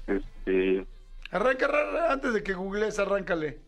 Este, 0.06 0.86
Arranca, 1.30 1.66
arranca, 1.66 2.12
antes 2.12 2.32
de 2.32 2.42
que 2.42 2.54
googlees, 2.54 2.98
arráncale. 2.98 3.58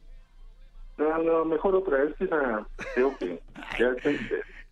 no, 0.96 1.18
no, 1.18 1.44
mejor 1.44 1.74
otra, 1.74 2.02
es 2.04 2.14
que 2.16 2.24
esa, 2.24 2.66
creo 2.94 3.16
que 3.18 3.42
ya 3.78 3.94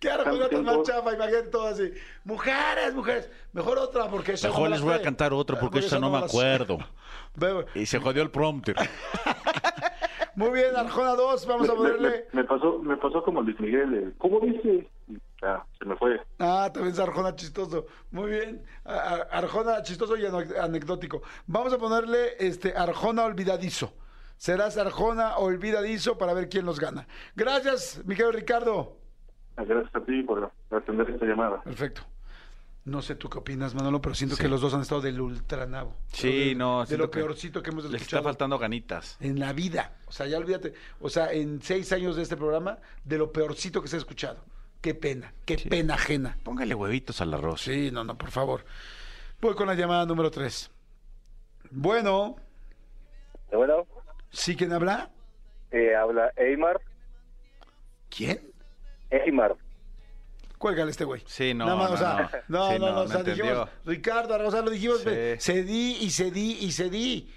¿Qué 0.01 0.09
tan 0.09 0.65
más 0.65 0.83
chafa? 0.85 1.13
Imagínate 1.13 1.49
todo 1.49 1.67
así. 1.67 1.93
Mujeres, 2.25 2.95
mujeres. 2.95 3.29
Mejor 3.53 3.79
otra, 3.79 4.09
porque 4.09 4.33
esa 4.35 4.47
Mejor 4.49 4.63
no 4.65 4.71
me 4.71 4.77
les 4.77 4.81
voy 4.85 4.95
a 4.95 5.03
cantar 5.03 5.33
otra 5.33 5.59
porque 5.59 5.81
esta 5.81 5.99
no 5.99 6.09
me 6.09 6.21
la 6.21 6.29
sé. 6.29 6.37
acuerdo. 6.39 6.79
Y 7.75 7.85
se 7.85 7.99
jodió 7.99 8.23
el 8.23 8.31
prompter. 8.31 8.77
Muy 10.39 10.51
bien, 10.53 10.77
Arjona 10.77 11.15
2, 11.17 11.47
vamos 11.47 11.69
a 11.69 11.73
me- 11.73 11.79
ponerle... 11.79 12.27
me 12.33 12.45
pasó 12.45 12.79
me 12.79 12.97
pasó 12.97 13.23
como 13.25 13.43
Luis 13.43 13.59
Miguel 13.59 13.91
de, 13.91 14.13
¿cómo 14.19 14.39
dice? 14.41 14.89
Y 15.09 15.19
ya, 15.43 15.65
se 15.79 15.85
me 15.85 15.97
fue 15.97 16.21
Ah, 16.39 16.71
también 16.73 16.95
es 16.95 17.01
Arjona 17.01 17.35
chistoso. 17.35 17.87
Muy 18.13 18.31
bien. 18.31 18.63
Arjona 18.85 19.83
chistoso 19.83 20.17
y 20.17 20.25
anecdótico. 20.27 21.23
Vamos 21.47 21.73
a 21.73 21.79
ponerle 21.79 22.35
este 22.39 22.73
Arjona 22.77 23.25
olvidadizo. 23.25 23.93
Serás 24.37 24.77
Arjona 24.79 25.39
olvidadizo 25.39 26.17
para 26.17 26.35
ver 26.35 26.49
quién 26.49 26.65
los 26.67 26.79
gana. 26.79 27.09
Gracias, 27.35 28.01
mi 28.07 28.15
querido 28.15 28.31
Ricardo. 28.33 28.97
gracias 29.57 29.93
a 29.97 30.01
ti 30.01 30.23
por 30.23 30.53
atender 30.71 31.11
esta 31.11 31.27
llamada 31.27 31.61
Perfecto. 31.63 32.03
No 32.89 33.03
sé 33.03 33.15
tú 33.17 33.29
qué 33.29 33.39
opinas, 33.39 33.75
Manolo, 33.75 34.01
pero 34.01 34.15
siento 34.15 34.37
que 34.37 34.49
los 34.49 34.61
dos 34.63 34.73
han 34.73 34.81
estado 34.81 35.01
del 35.03 35.21
ultranabo. 35.21 35.95
Sí, 36.13 36.49
de- 36.51 36.55
no, 36.55 36.87
De 36.87 36.97
lo 36.97 37.11
que 37.11 37.19
peorcito 37.21 37.63
que 37.63 37.71
hemos 37.71 37.85
Les 37.85 37.93
está 37.93 37.97
escuchado 38.05 38.23
faltando 38.25 38.59
ganitas. 38.59 39.17
en 39.21 39.39
la 39.39 39.53
vida. 39.53 39.93
O 40.07 40.13
sea, 40.13 40.27
ya 40.27 40.39
olvídate. 40.39 40.73
O 41.01 41.11
sea, 41.11 41.31
en 41.33 41.61
seis 41.61 41.93
años 41.93 42.17
de 42.17 42.23
este 42.23 42.37
programa, 42.37 42.79
de 43.05 43.19
lo 43.19 43.31
peorcito 43.33 43.83
que 43.83 43.89
se 43.89 43.97
ha 43.97 43.99
escuchado. 43.99 44.43
Qué 44.81 44.95
pena, 44.95 45.35
qué 45.45 45.59
pena 45.59 45.95
ajena. 45.95 46.39
Póngale 46.45 46.75
huevitos 46.75 47.21
al 47.21 47.35
arroz. 47.35 47.61
Sí, 47.63 47.91
no, 47.91 48.05
no, 48.05 48.17
por 48.17 48.31
favor. 48.31 48.65
Voy 49.41 49.55
con 49.55 49.67
la 49.67 49.75
llamada 49.75 50.07
número 50.07 50.31
tres. 50.31 50.71
Bueno, 51.71 52.37
Bueno, 53.53 53.87
¿sí 54.31 54.57
quién 54.57 54.73
habla? 54.73 55.11
eh, 55.73 55.95
habla 55.95 56.33
Eymar. 56.37 56.81
¿Quién? 58.09 58.41
Eymar. 59.11 59.57
Cuélgale 60.59 60.91
este 60.91 61.05
güey. 61.05 61.23
Sí, 61.27 61.55
no, 61.55 61.67
Nada 61.67 61.77
más, 61.79 61.91
no, 61.91 61.95
o 61.95 61.99
sea, 61.99 62.31
no. 62.49 62.59
no, 62.59 62.73
Sí, 62.73 62.79
no, 62.81 63.01
o 63.01 63.09
sea, 63.09 63.23
dijimos. 63.23 63.69
Ricardo, 63.87 64.51
sea, 64.51 64.61
lo 64.63 64.71
dijimos, 64.71 65.01
Sí. 65.03 65.11
cedí 65.39 65.97
y 66.01 66.11
cedí 66.11 66.59
y 66.61 66.73
cedí. 66.73 67.31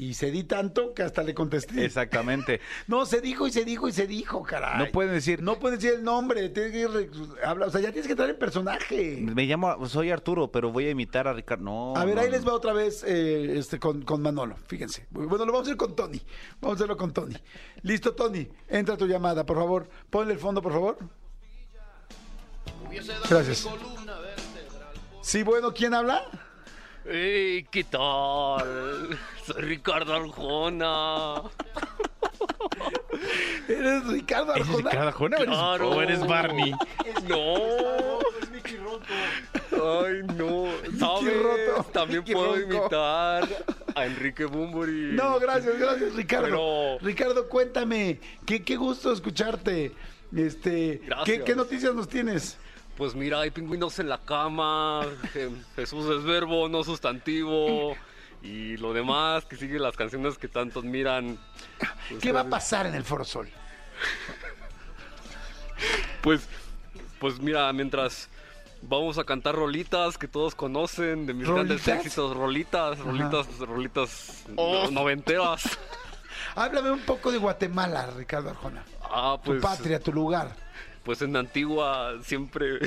Y 0.00 0.14
cedí 0.14 0.44
tanto 0.44 0.94
que 0.94 1.02
hasta 1.02 1.24
le 1.24 1.34
contesté. 1.34 1.84
Exactamente. 1.84 2.60
No, 2.86 3.04
se 3.04 3.20
dijo 3.20 3.48
y 3.48 3.50
se 3.50 3.64
dijo 3.64 3.88
y 3.88 3.92
se 3.92 4.06
dijo, 4.06 4.44
caray. 4.44 4.78
No 4.78 4.92
pueden 4.92 5.12
decir- 5.12 5.42
No 5.42 5.58
pueden 5.58 5.78
decir 5.80 5.96
el 5.98 6.04
nombre, 6.04 6.48
tienes 6.50 6.70
que 6.72 6.86
re- 6.86 7.10
habla- 7.44 7.66
o 7.66 7.70
sea, 7.70 7.80
ya 7.80 7.88
tienes 7.90 8.06
que 8.06 8.12
entrar 8.12 8.30
en 8.30 8.38
personaje. 8.38 9.18
Me 9.20 9.44
llamo, 9.44 9.86
soy 9.88 10.10
Arturo, 10.12 10.52
pero 10.52 10.70
voy 10.70 10.86
a 10.86 10.90
imitar 10.90 11.26
a 11.26 11.32
Ricardo. 11.32 11.64
No. 11.64 11.94
A 11.96 12.04
ver, 12.04 12.14
no, 12.14 12.20
ahí 12.20 12.28
no. 12.28 12.32
les 12.32 12.46
va 12.46 12.52
otra 12.54 12.72
vez 12.72 13.02
eh, 13.04 13.58
este, 13.58 13.80
con, 13.80 14.02
con 14.02 14.22
Manolo, 14.22 14.56
fíjense. 14.68 15.06
Bueno, 15.10 15.36
lo 15.44 15.46
vamos 15.46 15.58
a 15.58 15.62
hacer 15.62 15.76
con 15.76 15.96
Tony. 15.96 16.20
Vamos 16.60 16.76
a 16.76 16.78
hacerlo 16.78 16.96
con 16.96 17.12
Tony. 17.12 17.34
Listo, 17.82 18.14
Tony. 18.14 18.48
Entra 18.68 18.96
tu 18.96 19.06
llamada, 19.08 19.44
por 19.44 19.56
favor. 19.56 19.88
Ponle 20.10 20.32
el 20.32 20.38
fondo, 20.38 20.62
por 20.62 20.72
favor. 20.72 20.96
Gracias. 23.28 23.66
Sí, 25.22 25.42
bueno, 25.42 25.72
¿quién 25.72 25.94
habla? 25.94 26.24
¡Ey! 27.04 27.64
¿Qué 27.70 27.84
tal? 27.84 29.18
Soy 29.46 29.62
Ricardo 29.62 30.14
Arjona. 30.14 31.42
¿Eres 33.68 34.06
Ricardo 34.06 34.54
¿Eres 34.54 34.68
Arjona? 34.68 34.90
Ricardo 34.90 35.08
Arjona 35.08 35.36
o 35.36 35.40
eres- 35.42 35.48
Claro. 35.54 35.90
o 35.90 36.02
eres 36.02 36.26
Barney? 36.26 36.70
No. 37.28 37.56
Es 38.40 38.50
Mickey 38.50 38.76
Roto. 38.78 39.04
Ay, 40.06 40.22
no. 40.36 40.66
¿Sabes? 40.98 41.42
roto, 41.42 41.84
También 41.92 42.20
Mickey 42.20 42.34
puedo 42.34 42.54
ronco. 42.56 42.74
imitar 42.74 43.48
a 43.94 44.06
Enrique 44.06 44.44
Bumburi. 44.44 45.12
No, 45.12 45.38
gracias, 45.38 45.78
gracias, 45.78 46.14
Ricardo. 46.14 46.46
Pero- 46.46 46.98
Ricardo, 47.00 47.48
cuéntame, 47.48 48.20
qué, 48.46 48.62
qué 48.62 48.76
gusto 48.76 49.12
escucharte. 49.12 49.92
Este, 50.36 51.00
¿qué, 51.00 51.06
Gracias. 51.06 51.44
qué 51.44 51.56
noticias 51.56 51.94
nos 51.94 52.06
tienes? 52.08 52.58
Pues 52.98 53.14
mira, 53.14 53.40
hay 53.40 53.50
pingüinos 53.50 53.98
en 54.00 54.08
la 54.08 54.18
cama. 54.18 55.02
Je- 55.32 55.50
Jesús 55.76 56.04
es 56.14 56.24
verbo, 56.24 56.68
no 56.68 56.82
sustantivo. 56.84 57.96
Y 58.42 58.76
lo 58.76 58.92
demás, 58.92 59.44
que 59.46 59.56
sigue 59.56 59.78
las 59.78 59.96
canciones 59.96 60.36
que 60.36 60.48
tanto 60.48 60.80
admiran. 60.80 61.38
Pues, 62.08 62.20
¿Qué 62.20 62.32
va 62.32 62.40
a 62.40 62.48
pasar 62.50 62.86
en 62.86 62.94
el 62.94 63.04
Foro 63.04 63.24
Sol? 63.24 63.48
Pues, 66.22 66.46
pues 67.20 67.38
mira, 67.40 67.72
mientras 67.72 68.28
vamos 68.82 69.18
a 69.18 69.24
cantar 69.24 69.54
rolitas 69.54 70.18
que 70.18 70.28
todos 70.28 70.54
conocen 70.54 71.26
de 71.26 71.34
mis 71.34 71.48
grandes 71.48 71.86
éxitos, 71.88 72.36
rolitas, 72.36 72.98
rolitas, 72.98 73.46
rolitas 73.58 74.44
no- 74.48 74.90
noventeras. 74.90 75.62
Háblame 76.54 76.90
un 76.90 77.00
poco 77.00 77.30
de 77.30 77.38
Guatemala, 77.38 78.06
Ricardo 78.16 78.50
Arjona. 78.50 78.84
Ah, 79.02 79.38
Tu 79.42 79.50
pues, 79.52 79.62
patria, 79.62 80.00
tu 80.00 80.12
lugar. 80.12 80.54
Pues 81.08 81.22
en 81.22 81.34
Antigua 81.36 82.16
siempre, 82.22 82.80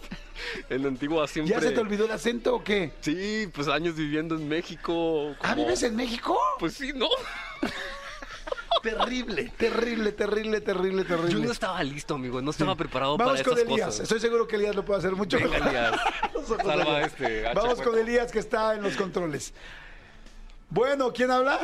en 0.68 0.84
Antigua 0.84 1.26
siempre. 1.26 1.54
¿Ya 1.54 1.62
se 1.62 1.70
te 1.70 1.80
olvidó 1.80 2.04
el 2.04 2.10
acento 2.10 2.56
o 2.56 2.62
qué? 2.62 2.92
Sí, 3.00 3.48
pues 3.54 3.68
años 3.68 3.94
viviendo 3.96 4.34
en 4.34 4.46
México. 4.46 5.34
¿Ah, 5.40 5.54
vives 5.54 5.82
en 5.82 5.96
México? 5.96 6.38
Pues 6.58 6.74
sí, 6.74 6.92
¿no? 6.94 7.08
Terrible, 8.82 9.50
terrible, 9.56 10.12
terrible, 10.12 10.60
terrible, 10.60 11.04
terrible. 11.04 11.32
Yo 11.32 11.38
no 11.38 11.50
estaba 11.50 11.82
listo, 11.82 12.16
amigo, 12.16 12.42
no 12.42 12.50
estaba 12.50 12.74
preparado 12.76 13.16
Vamos 13.16 13.40
para 13.40 13.44
con 13.44 13.58
estas 13.58 13.72
Elías. 13.72 13.86
cosas. 13.86 14.02
Estoy 14.02 14.20
seguro 14.20 14.46
que 14.46 14.56
Elías 14.56 14.76
lo 14.76 14.84
puede 14.84 14.98
hacer 14.98 15.12
mucho 15.12 15.38
Venga, 15.38 15.50
mejor. 15.52 15.68
Elías. 15.68 16.00
Salva 16.46 17.00
este, 17.06 17.42
Vamos 17.54 17.76
con 17.76 17.84
fuerte. 17.84 18.00
Elías 18.02 18.30
que 18.30 18.40
está 18.40 18.74
en 18.74 18.82
los 18.82 18.94
controles. 18.94 19.54
Bueno, 20.68 21.14
¿quién 21.14 21.30
habla? 21.30 21.60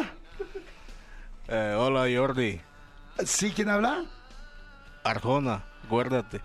Eh, 1.48 1.76
hola 1.78 2.06
Jordi, 2.10 2.58
Sí, 3.26 3.52
¿quién 3.54 3.68
habla? 3.68 4.06
Arjona, 5.04 5.62
guárdate. 5.88 6.40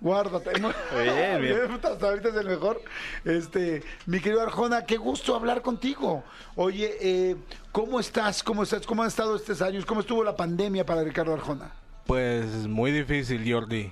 Guárdate. 0.00 0.50
Bien, 0.60 1.40
bien. 1.40 1.70
Hasta 1.82 2.06
ahorita 2.08 2.28
es 2.28 2.36
el 2.36 2.46
mejor. 2.48 2.82
Este, 3.24 3.82
mi 4.04 4.20
querido 4.20 4.42
Arjona, 4.42 4.84
qué 4.84 4.98
gusto 4.98 5.34
hablar 5.34 5.62
contigo. 5.62 6.22
Oye, 6.54 6.96
eh, 7.00 7.36
¿cómo 7.72 7.98
estás? 7.98 8.42
¿Cómo 8.42 8.62
estás? 8.62 8.86
¿Cómo 8.86 9.02
han 9.02 9.08
estado 9.08 9.34
estos 9.36 9.62
años? 9.62 9.86
¿Cómo 9.86 10.00
estuvo 10.02 10.22
la 10.22 10.36
pandemia 10.36 10.84
para 10.84 11.02
Ricardo 11.02 11.32
Arjona? 11.32 11.70
Pues 12.06 12.46
muy 12.68 12.92
difícil 12.92 13.50
Jordi, 13.50 13.90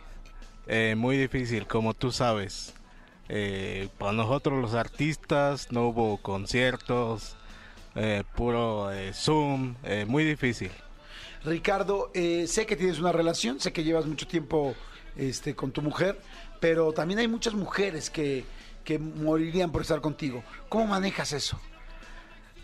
Eh, 0.66 0.94
muy 0.96 1.16
difícil 1.16 1.66
como 1.66 1.94
tú 1.94 2.12
sabes. 2.12 2.74
Eh, 3.28 3.88
para 3.98 4.12
nosotros 4.12 4.60
los 4.60 4.74
artistas 4.74 5.72
no 5.72 5.88
hubo 5.88 6.18
conciertos, 6.18 7.36
eh, 7.94 8.22
puro 8.36 8.90
Zoom, 9.14 9.76
eh, 9.84 10.04
muy 10.06 10.24
difícil. 10.24 10.70
Ricardo, 11.44 12.10
eh, 12.14 12.46
sé 12.46 12.66
que 12.66 12.76
tienes 12.76 12.98
una 12.98 13.12
relación, 13.12 13.60
sé 13.60 13.72
que 13.72 13.84
llevas 13.84 14.06
mucho 14.06 14.26
tiempo 14.26 14.74
este, 15.16 15.54
con 15.54 15.72
tu 15.72 15.82
mujer, 15.82 16.18
pero 16.60 16.92
también 16.92 17.20
hay 17.20 17.28
muchas 17.28 17.54
mujeres 17.54 18.08
que, 18.10 18.44
que 18.84 18.98
morirían 18.98 19.70
por 19.70 19.82
estar 19.82 20.00
contigo. 20.00 20.42
¿Cómo 20.68 20.86
manejas 20.86 21.32
eso? 21.32 21.60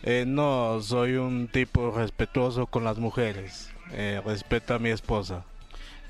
Eh, 0.02 0.24
no, 0.26 0.80
soy 0.80 1.14
un 1.16 1.48
tipo 1.48 1.90
respetuoso 1.90 2.66
con 2.66 2.84
las 2.84 2.96
mujeres, 2.96 3.70
eh, 3.92 4.22
respeto 4.24 4.74
a 4.74 4.78
mi 4.78 4.88
esposa. 4.90 5.44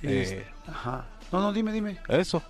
Este, 0.03 0.39
Eh, 0.39 0.47
ajá. 0.69 1.07
No, 1.33 1.41
no, 1.41 1.53
dime, 1.53 1.73
dime. 1.73 1.99
eso. 2.09 2.43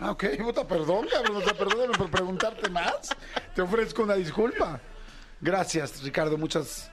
Ah, 0.00 0.10
ok, 0.10 0.24
puta, 0.42 0.66
perdón, 0.66 1.06
cabrón, 1.10 1.36
o 1.36 1.40
sea, 1.42 1.52
perdóname 1.54 1.96
por 1.98 2.10
preguntarte 2.10 2.70
más. 2.70 3.10
Te 3.54 3.60
ofrezco 3.62 4.02
una 4.04 4.14
disculpa. 4.14 4.80
Gracias, 5.40 6.02
Ricardo, 6.02 6.38
muchas, 6.38 6.90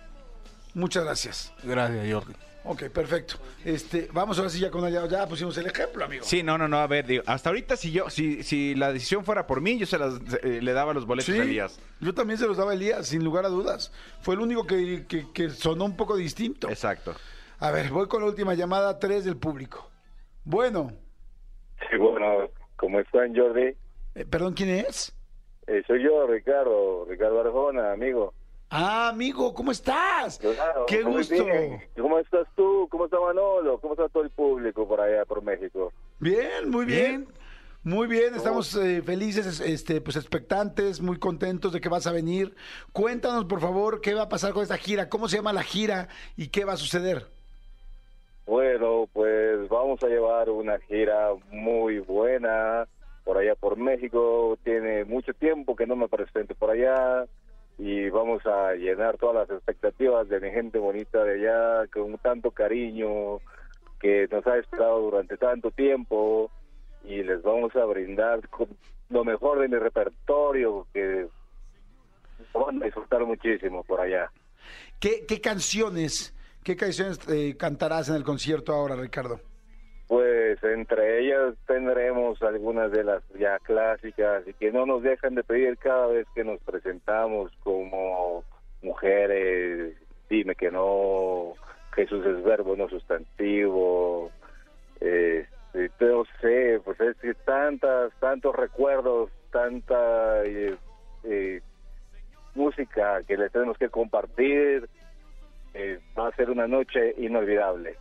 muchas 0.74 1.06
gracias. 1.06 1.54
Gracias 1.64 2.12
Jordi. 2.12 2.34
Ok, 2.66 2.84
perfecto. 2.90 3.36
Este, 3.66 4.08
vamos 4.14 4.38
ahora 4.38 4.50
sí 4.50 4.60
ya 4.60 4.72
con 4.72 4.90
ya, 4.90 5.06
ya 5.08 5.28
pusimos 5.28 5.58
el 5.58 5.66
ejemplo, 5.68 6.06
amigo. 6.06 6.24
Sí, 6.24 6.44
no, 6.44 6.58
no, 6.58 6.68
no, 6.70 6.78
a 6.78 6.88
ver, 6.88 7.06
digo, 7.06 7.22
hasta 7.28 7.50
ahorita 7.50 7.76
si 7.76 7.92
yo, 7.92 8.10
si, 8.10 8.42
si 8.44 8.74
la 8.76 8.94
decisión 8.94 9.26
fuera 9.26 9.46
por 9.48 9.60
mí, 9.60 9.78
yo 9.78 9.86
se 9.86 9.98
las, 9.98 10.16
eh, 10.44 10.62
le 10.62 10.72
daba 10.72 10.94
los 10.94 11.06
boletos 11.06 11.34
Sí, 11.34 11.40
a 11.40 11.44
Elías. 11.44 11.78
yo 12.00 12.14
también 12.14 12.40
se 12.40 12.48
los 12.48 12.56
daba 12.56 12.72
a 12.72 12.76
Elías, 12.76 13.06
sin 13.08 13.24
lugar 13.24 13.46
a 13.46 13.50
dudas. 13.50 13.92
Fue 14.22 14.36
el 14.36 14.42
único 14.42 14.66
que, 14.66 15.06
que- 15.08 15.26
que 15.34 15.50
sonó 15.50 15.84
un 15.84 15.98
poco 15.98 16.16
distinto. 16.16 16.70
Exacto. 16.70 17.14
A 17.60 17.72
ver, 17.72 17.90
voy 17.90 18.08
con 18.08 18.22
la 18.22 18.28
última 18.30 18.54
llamada, 18.54 18.98
tres 18.98 19.26
del 19.26 19.36
público. 19.38 19.90
Bueno, 20.46 20.92
Sí, 21.92 21.98
bueno, 21.98 22.50
¿cómo 22.78 23.00
están, 23.02 23.36
Jordi? 23.36 23.76
eh, 24.16 24.26
perdón, 24.26 24.54
¿quién 24.54 24.70
es? 24.70 25.14
Eh, 25.68 25.84
soy 25.86 26.02
yo, 26.04 26.28
Ricardo, 26.28 27.06
Ricardo 27.10 27.42
Arjona, 27.42 27.92
amigo. 27.92 28.34
Ah, 28.76 29.10
amigo, 29.10 29.54
¿cómo 29.54 29.72
estás? 29.72 30.40
Claro, 30.40 30.88
¡Qué 30.88 31.04
gusto! 31.04 31.46
bien. 31.46 31.80
¿Cómo 31.96 32.18
estás 32.18 32.48
tú? 32.56 32.88
¿Cómo 32.90 33.06
está 33.06 33.20
Manolo? 33.20 33.78
¿Cómo 33.80 33.94
está 33.94 34.10
todo 34.10 34.24
el 34.24 34.32
público 34.32 34.88
por 34.88 35.00
allá, 35.00 35.26
por 35.26 35.44
México? 35.44 35.94
Bien, 36.20 36.72
muy 36.72 36.88
bien. 36.88 37.28
Muy 37.84 38.08
bien, 38.08 38.34
estamos 38.34 38.76
eh, 38.76 39.04
felices, 39.04 39.60
este, 39.60 40.02
pues 40.02 40.16
expectantes, 40.16 41.02
muy 41.02 41.20
contentos 41.20 41.72
de 41.72 41.82
que 41.82 41.88
vas 41.88 42.08
a 42.08 42.12
venir. 42.12 42.56
Cuéntanos, 42.94 43.46
por 43.46 43.60
favor, 43.60 44.02
qué 44.02 44.16
va 44.16 44.24
a 44.24 44.30
pasar 44.30 44.54
con 44.54 44.64
esta 44.64 44.78
gira, 44.78 45.08
cómo 45.08 45.28
se 45.28 45.36
llama 45.36 45.54
la 45.54 45.62
gira 45.62 46.08
y 46.36 46.48
qué 46.48 46.66
va 46.66 46.74
a 46.74 46.78
suceder. 46.78 47.28
Bueno, 48.48 49.08
pues 49.14 49.70
vamos 49.70 50.02
a 50.02 50.08
llevar 50.08 50.50
una 50.50 50.80
gira 50.80 51.30
muy 51.52 52.00
buena 52.00 52.88
por 53.24 53.38
allá 53.38 53.54
por 53.54 53.78
México. 53.78 54.58
Tiene 54.64 55.06
mucho 55.06 55.32
tiempo 55.36 55.76
que 55.76 55.86
no 55.86 55.96
me 55.96 56.08
presento 56.08 56.56
por 56.56 56.72
allá 56.72 57.28
y 57.78 58.10
vamos 58.10 58.46
a 58.46 58.74
llenar 58.74 59.18
todas 59.18 59.48
las 59.48 59.58
expectativas 59.58 60.30
de 60.30 60.40
mi 60.40 60.52
gente 60.52 60.78
bonita 60.78 61.24
de 61.24 61.34
allá 61.34 61.88
con 61.88 62.18
tanto 62.20 62.52
cariño 62.52 63.40
que 64.00 64.28
nos 64.32 64.46
ha 64.48 64.58
esperado 64.58 65.02
durante 65.02 65.38
tanto 65.38 65.72
tiempo 65.72 66.52
y 67.04 67.24
les 67.24 67.42
vamos 67.42 67.76
a 67.76 67.86
brindar 67.86 68.48
con 68.50 68.68
lo 69.10 69.24
mejor 69.24 69.60
de 69.60 69.68
mi 69.68 69.78
repertorio 69.78 70.88
que 70.94 71.28
van 72.54 72.82
a 72.82 72.86
disfrutar 72.86 73.26
muchísimo 73.26 73.84
por 73.84 74.02
allá. 74.02 74.32
¿Qué, 75.00 75.26
qué 75.28 75.42
canciones, 75.42 76.36
qué 76.64 76.76
canciones 76.76 77.20
eh, 77.28 77.56
cantarás 77.58 78.10
en 78.10 78.16
el 78.16 78.24
concierto 78.24 78.74
ahora, 78.74 78.96
Ricardo? 78.96 79.40
Pues 80.14 80.64
entre 80.64 81.22
ellas 81.22 81.56
tendremos 81.66 82.40
algunas 82.44 82.92
de 82.92 83.04
las 83.04 83.24
ya 83.30 83.58
clásicas 83.58 84.48
y 84.48 84.54
que 84.54 84.72
no 84.72 84.86
nos 84.86 85.02
dejan 85.02 85.34
de 85.34 85.44
pedir 85.44 85.76
cada 85.80 86.06
vez 86.06 86.28
que 86.36 86.44
nos 86.44 86.62
presentamos 86.62 87.52
como 87.64 88.44
mujeres, 88.84 89.96
dime 90.30 90.54
que 90.54 90.70
no, 90.70 91.54
Jesús 91.96 92.24
es 92.28 92.44
verbo, 92.44 92.76
no 92.76 92.88
sustantivo, 92.90 94.30
eh, 95.02 95.48
no 95.74 96.26
sé, 96.42 96.80
pues 96.86 97.00
es 97.00 97.18
que 97.18 97.34
tantas, 97.34 98.14
tantos 98.20 98.56
recuerdos, 98.56 99.32
tanta 99.52 100.46
eh, 100.46 100.78
eh, 101.24 101.60
música 102.54 103.24
que 103.28 103.36
les 103.36 103.52
tenemos 103.52 103.80
que 103.80 103.90
compartir, 103.90 104.88
eh, 105.74 106.00
va 106.16 106.28
a 106.28 106.36
ser 106.36 106.52
una 106.52 106.68
noche 106.68 107.16
inolvidable. 107.18 107.96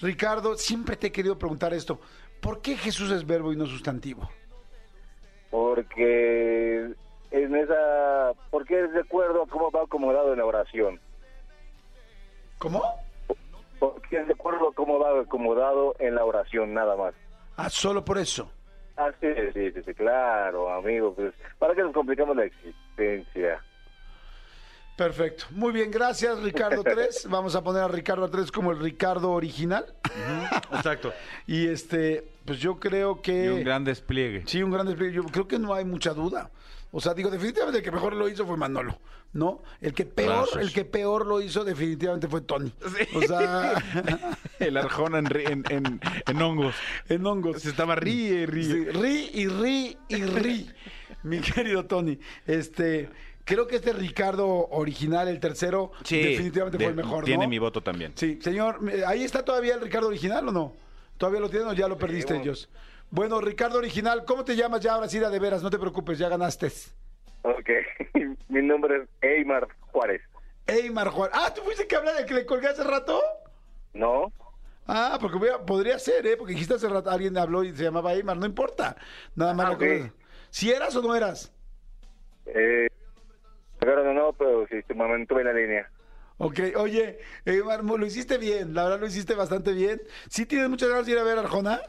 Ricardo, 0.00 0.56
siempre 0.56 0.96
te 0.96 1.08
he 1.08 1.12
querido 1.12 1.38
preguntar 1.38 1.72
esto. 1.74 2.00
¿Por 2.40 2.60
qué 2.60 2.76
Jesús 2.76 3.10
es 3.10 3.26
verbo 3.26 3.52
y 3.52 3.56
no 3.56 3.66
sustantivo? 3.66 4.28
porque 5.50 6.92
en 7.30 7.56
esa 7.56 8.32
porque 8.50 8.84
es 8.84 8.92
de 8.92 9.00
acuerdo 9.00 9.44
a 9.44 9.46
cómo 9.46 9.70
va 9.70 9.82
acomodado 9.82 10.32
en 10.32 10.38
la 10.40 10.46
oración 10.46 10.98
¿Cómo? 12.58 12.82
porque 13.78 14.18
es 14.18 14.26
de 14.26 14.32
acuerdo 14.32 14.70
a 14.70 14.74
cómo 14.74 14.98
va 14.98 15.20
acomodado 15.20 15.94
en 16.00 16.16
la 16.16 16.24
oración 16.24 16.74
nada 16.74 16.96
más 16.96 17.14
Ah, 17.56 17.70
solo 17.70 18.04
por 18.04 18.18
eso. 18.18 18.50
ah 18.96 19.12
sí 19.20 19.28
sí 19.54 19.70
sí, 19.72 19.82
sí, 19.84 19.94
claro 19.94 20.72
amigo 20.72 21.14
pues 21.14 21.32
para 21.60 21.72
que 21.76 21.82
nos 21.82 21.92
complicamos 21.92 22.36
la 22.36 22.46
existencia 22.46 23.62
Perfecto. 24.96 25.46
Muy 25.50 25.72
bien, 25.72 25.90
gracias, 25.90 26.38
Ricardo 26.40 26.82
3. 26.84 27.26
Vamos 27.28 27.54
a 27.56 27.62
poner 27.64 27.82
a 27.82 27.88
Ricardo 27.88 28.28
3 28.30 28.50
como 28.52 28.70
el 28.72 28.78
Ricardo 28.78 29.32
original. 29.32 29.84
Exacto. 30.72 31.12
Y 31.46 31.66
este, 31.66 32.24
pues 32.44 32.58
yo 32.60 32.78
creo 32.78 33.20
que. 33.20 33.44
Y 33.46 33.48
un 33.48 33.64
gran 33.64 33.84
despliegue. 33.84 34.44
Sí, 34.46 34.62
un 34.62 34.70
gran 34.70 34.86
despliegue. 34.86 35.14
Yo 35.14 35.24
creo 35.24 35.46
que 35.48 35.58
no 35.58 35.74
hay 35.74 35.84
mucha 35.84 36.14
duda. 36.14 36.50
O 36.90 37.00
sea, 37.00 37.12
digo, 37.12 37.28
definitivamente 37.28 37.78
el 37.78 37.84
que 37.84 37.90
mejor 37.90 38.14
lo 38.14 38.28
hizo 38.28 38.46
fue 38.46 38.56
Manolo, 38.56 38.98
¿no? 39.32 39.62
El 39.80 39.92
que 39.94 40.04
peor, 40.06 40.44
Gracias. 40.46 40.62
el 40.62 40.72
que 40.72 40.84
peor 40.84 41.26
lo 41.26 41.40
hizo 41.40 41.64
definitivamente 41.64 42.28
fue 42.28 42.40
Tony. 42.42 42.72
O 43.16 43.20
sea, 43.22 43.72
El 44.60 44.76
Arjona 44.76 45.18
en, 45.18 45.26
en, 45.34 45.64
en, 45.70 46.00
en 46.24 46.42
hongos. 46.42 46.76
en 47.08 47.26
hongos. 47.26 47.62
Se 47.62 47.70
estaba 47.70 47.96
ríe, 47.96 48.46
ríe. 48.46 48.64
Sí, 48.64 48.84
rí 48.90 49.30
y 49.34 49.48
rí 49.48 49.98
y 50.08 50.22
rí. 50.22 50.70
Mi 51.24 51.40
querido 51.40 51.84
Tony, 51.84 52.18
este, 52.46 53.10
creo 53.44 53.66
que 53.66 53.76
este 53.76 53.92
Ricardo 53.92 54.46
original, 54.70 55.28
el 55.28 55.40
tercero, 55.40 55.92
Sí, 56.04 56.20
definitivamente 56.22 56.78
fue 56.78 56.86
el 56.88 56.94
mejor, 56.96 57.18
¿no? 57.20 57.24
Tiene 57.24 57.46
mi 57.46 57.58
voto 57.58 57.82
también. 57.82 58.12
Sí, 58.16 58.38
señor, 58.42 58.78
ahí 59.06 59.22
está 59.24 59.44
todavía 59.44 59.74
el 59.74 59.80
Ricardo 59.80 60.08
original 60.08 60.48
o 60.48 60.52
no? 60.52 60.72
¿Todavía 61.18 61.40
lo 61.40 61.48
tienen 61.48 61.68
o 61.68 61.72
ya 61.72 61.86
lo 61.88 61.96
perdiste, 61.96 62.36
ellos? 62.36 62.68
Bueno, 63.10 63.40
Ricardo 63.40 63.78
Original, 63.78 64.24
¿cómo 64.24 64.44
te 64.44 64.56
llamas 64.56 64.80
ya 64.80 64.94
ahora 64.94 65.08
sí, 65.08 65.20
de 65.20 65.38
veras? 65.38 65.62
No 65.62 65.70
te 65.70 65.78
preocupes, 65.78 66.18
ya 66.18 66.28
ganaste. 66.28 66.66
Ok, 67.42 67.70
mi 68.48 68.62
nombre 68.62 69.02
es 69.02 69.08
Eymar 69.22 69.68
Juárez. 69.92 70.22
Eymar 70.66 71.10
Juan. 71.10 71.30
Ah, 71.32 71.52
¿tú 71.54 71.60
fuiste 71.62 71.86
que 71.86 71.94
habla 71.94 72.14
de 72.14 72.26
que 72.26 72.34
le 72.34 72.44
colgué 72.46 72.66
hace 72.68 72.82
rato? 72.82 73.20
¿No? 73.92 74.32
Ah, 74.88 75.18
porque 75.20 75.38
voy 75.38 75.50
a- 75.50 75.58
podría 75.64 75.98
ser, 76.00 76.26
¿eh? 76.26 76.36
Porque 76.36 76.54
dijiste 76.54 76.74
hace 76.74 76.88
rato, 76.88 77.08
alguien 77.10 77.38
habló 77.38 77.62
y 77.62 77.76
se 77.76 77.84
llamaba 77.84 78.12
Eymar, 78.14 78.36
no 78.38 78.46
importa. 78.46 78.96
Nada 79.36 79.54
más 79.54 79.66
Ah, 79.66 79.70
la 79.70 79.76
cosa- 79.78 80.06
ok. 80.06 80.12
¿Si 80.50 80.72
eras 80.72 80.96
o 80.96 81.02
no 81.02 81.14
eras? 81.14 81.52
Eh, 82.46 82.88
pero 83.84 84.04
no, 84.04 84.12
no, 84.12 84.32
pero 84.32 84.66
sí, 84.68 84.76
me 84.94 85.06
mantuve 85.08 85.40
en 85.42 85.46
la 85.46 85.52
línea. 85.52 85.90
Ok, 86.38 86.58
oye, 86.76 87.18
mo- 87.82 87.96
lo 87.96 88.06
hiciste 88.06 88.38
bien, 88.38 88.74
la 88.74 88.84
verdad 88.84 89.00
lo 89.00 89.06
hiciste 89.06 89.34
bastante 89.34 89.72
bien. 89.72 90.00
¿Sí 90.28 90.46
tienes 90.46 90.68
muchas 90.68 90.88
ganas 90.88 91.06
de 91.06 91.12
ir 91.12 91.18
a 91.18 91.22
ver 91.22 91.38
a 91.38 91.42
Arjona? 91.42 91.80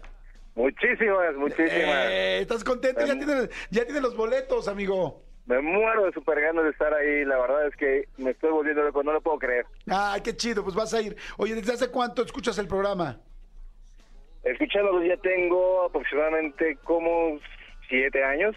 Muchísimas, 0.55 1.35
muchísimas. 1.35 2.05
Eh, 2.11 2.39
¿Estás 2.41 2.63
contento? 2.63 3.05
Ya 3.05 3.13
Em. 3.13 3.19
tienes, 3.19 3.49
ya 3.71 3.83
tienes 3.85 4.01
los 4.03 4.15
boletos, 4.15 4.67
amigo. 4.67 5.23
Me 5.47 5.59
muero 5.61 6.05
de 6.05 6.11
super 6.13 6.39
ganas 6.39 6.63
de 6.63 6.69
estar 6.71 6.93
ahí. 6.93 7.25
La 7.25 7.37
verdad 7.37 7.67
es 7.67 7.75
que 7.75 8.07
me 8.17 8.31
estoy 8.31 8.51
volviendo 8.51 8.81
loco, 8.83 9.03
no 9.03 9.11
lo 9.13 9.21
puedo 9.21 9.37
creer. 9.37 9.65
Ay, 9.87 10.21
qué 10.21 10.35
chido, 10.35 10.63
pues 10.63 10.75
vas 10.75 10.93
a 10.93 11.01
ir. 11.01 11.15
Oye, 11.37 11.55
¿desde 11.55 11.73
hace 11.73 11.89
cuánto 11.91 12.23
escuchas 12.23 12.57
el 12.57 12.67
programa? 12.67 13.19
Escuchándolo 14.43 15.03
ya 15.03 15.17
tengo 15.17 15.83
aproximadamente 15.85 16.77
como 16.83 17.39
siete 17.89 18.23
años. 18.23 18.55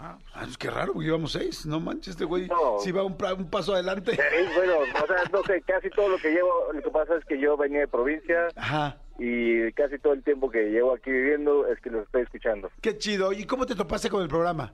Ah, 0.00 0.18
es 0.46 0.58
que 0.58 0.70
raro, 0.70 0.92
porque 0.92 1.06
llevamos 1.06 1.32
seis. 1.32 1.64
No 1.66 1.80
manches, 1.80 2.08
este 2.08 2.24
güey 2.24 2.48
No. 2.48 2.78
sí 2.80 2.90
va 2.90 3.04
un, 3.04 3.16
paso 3.16 3.74
adelante. 3.74 4.12
Eh, 4.12 4.48
bueno, 4.54 4.78
o 4.78 5.06
sea, 5.06 5.22
no 5.32 5.42
sé, 5.44 5.62
casi 5.62 5.88
todo 5.90 6.08
lo 6.08 6.18
que 6.18 6.30
llevo, 6.30 6.72
lo 6.72 6.82
que 6.82 6.90
pasa 6.90 7.16
es 7.16 7.24
que 7.24 7.38
yo 7.38 7.56
venía 7.56 7.80
de 7.80 7.88
provincia 7.88 8.48
Ajá, 8.56 8.96
y 9.18 9.70
casi 9.72 9.98
todo 9.98 10.12
el 10.12 10.22
tiempo 10.22 10.50
que 10.50 10.70
llevo 10.70 10.92
aquí 10.94 11.10
viviendo 11.10 11.66
es 11.68 11.80
que 11.80 11.90
los 11.90 12.06
estoy 12.06 12.22
escuchando. 12.22 12.70
qué 12.80 12.98
chido. 12.98 13.32
¿Y 13.32 13.44
cómo 13.44 13.66
te 13.66 13.74
topaste 13.74 14.10
con 14.10 14.22
el 14.22 14.28
programa? 14.28 14.72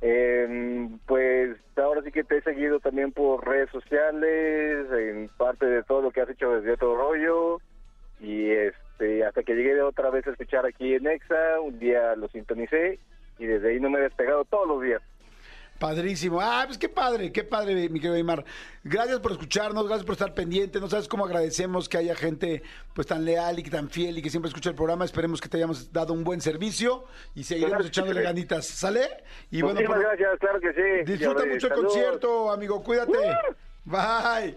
Eh, 0.00 0.88
pues 1.06 1.56
ahora 1.76 2.02
sí 2.02 2.12
que 2.12 2.24
te 2.24 2.36
he 2.36 2.42
seguido 2.42 2.78
también 2.78 3.10
por 3.10 3.46
redes 3.46 3.70
sociales, 3.70 4.86
en 4.92 5.30
parte 5.36 5.66
de 5.66 5.82
todo 5.82 6.02
lo 6.02 6.10
que 6.10 6.20
has 6.20 6.28
hecho 6.28 6.50
desde 6.50 6.72
otro 6.72 6.96
rollo 6.96 7.58
y 8.20 8.50
este 8.50 9.24
hasta 9.24 9.42
que 9.42 9.54
llegué 9.54 9.80
otra 9.82 10.10
vez 10.10 10.26
a 10.26 10.30
escuchar 10.30 10.66
aquí 10.66 10.94
en 10.94 11.06
Exa, 11.06 11.58
un 11.60 11.78
día 11.78 12.14
lo 12.16 12.28
sintonicé 12.28 13.00
y 13.38 13.46
desde 13.46 13.70
ahí 13.72 13.80
no 13.80 13.90
me 13.90 13.98
he 13.98 14.02
despegado 14.02 14.44
todos 14.44 14.66
los 14.68 14.82
días. 14.82 15.02
Padrísimo. 15.78 16.40
Ah, 16.40 16.62
pues 16.66 16.78
qué 16.78 16.88
padre, 16.88 17.32
qué 17.32 17.42
padre, 17.42 17.74
mi 17.88 17.98
querido 17.98 18.14
Aymar. 18.14 18.44
Gracias 18.84 19.18
por 19.18 19.32
escucharnos, 19.32 19.84
gracias 19.86 20.06
por 20.06 20.12
estar 20.12 20.32
pendiente. 20.32 20.78
No 20.80 20.88
sabes 20.88 21.08
cómo 21.08 21.24
agradecemos 21.24 21.88
que 21.88 21.98
haya 21.98 22.14
gente 22.14 22.62
pues 22.94 23.08
tan 23.08 23.24
leal 23.24 23.58
y 23.58 23.64
tan 23.64 23.90
fiel 23.90 24.16
y 24.16 24.22
que 24.22 24.30
siempre 24.30 24.48
escucha 24.48 24.70
el 24.70 24.76
programa. 24.76 25.04
Esperemos 25.04 25.40
que 25.40 25.48
te 25.48 25.56
hayamos 25.56 25.92
dado 25.92 26.12
un 26.12 26.22
buen 26.22 26.40
servicio 26.40 27.04
y 27.34 27.42
seguiremos 27.42 27.72
Claro 27.78 27.88
echándole 27.88 28.20
sí. 28.20 28.24
ganitas. 28.24 28.66
¿Sale? 28.66 29.00
Y 29.50 29.62
bueno, 29.62 29.80
Muchísimas 29.80 29.98
por- 29.98 30.06
gracias, 30.16 30.38
claro 30.38 30.60
que 30.60 30.72
sí. 30.72 31.12
disfruta 31.12 31.44
mucho 31.44 31.66
el 31.66 31.72
concierto, 31.74 32.52
amigo. 32.52 32.82
Cuídate. 32.82 33.18
Bye. 33.84 34.56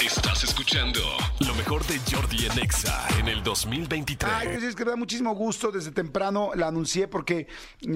Estás 0.00 0.44
escuchando 0.44 1.00
lo 1.40 1.54
mejor 1.54 1.84
de 1.86 1.98
Jordi 2.10 2.46
en 2.46 2.58
Exa 2.58 3.06
en 3.18 3.26
el 3.28 3.42
2023. 3.42 4.32
Ay, 4.32 4.48
pues 4.48 4.62
es 4.62 4.74
que 4.76 4.84
me 4.84 4.90
da 4.92 4.96
muchísimo 4.96 5.34
gusto. 5.34 5.70
Desde 5.72 5.90
temprano 5.90 6.50
la 6.54 6.68
anuncié 6.68 7.08
porque 7.08 7.46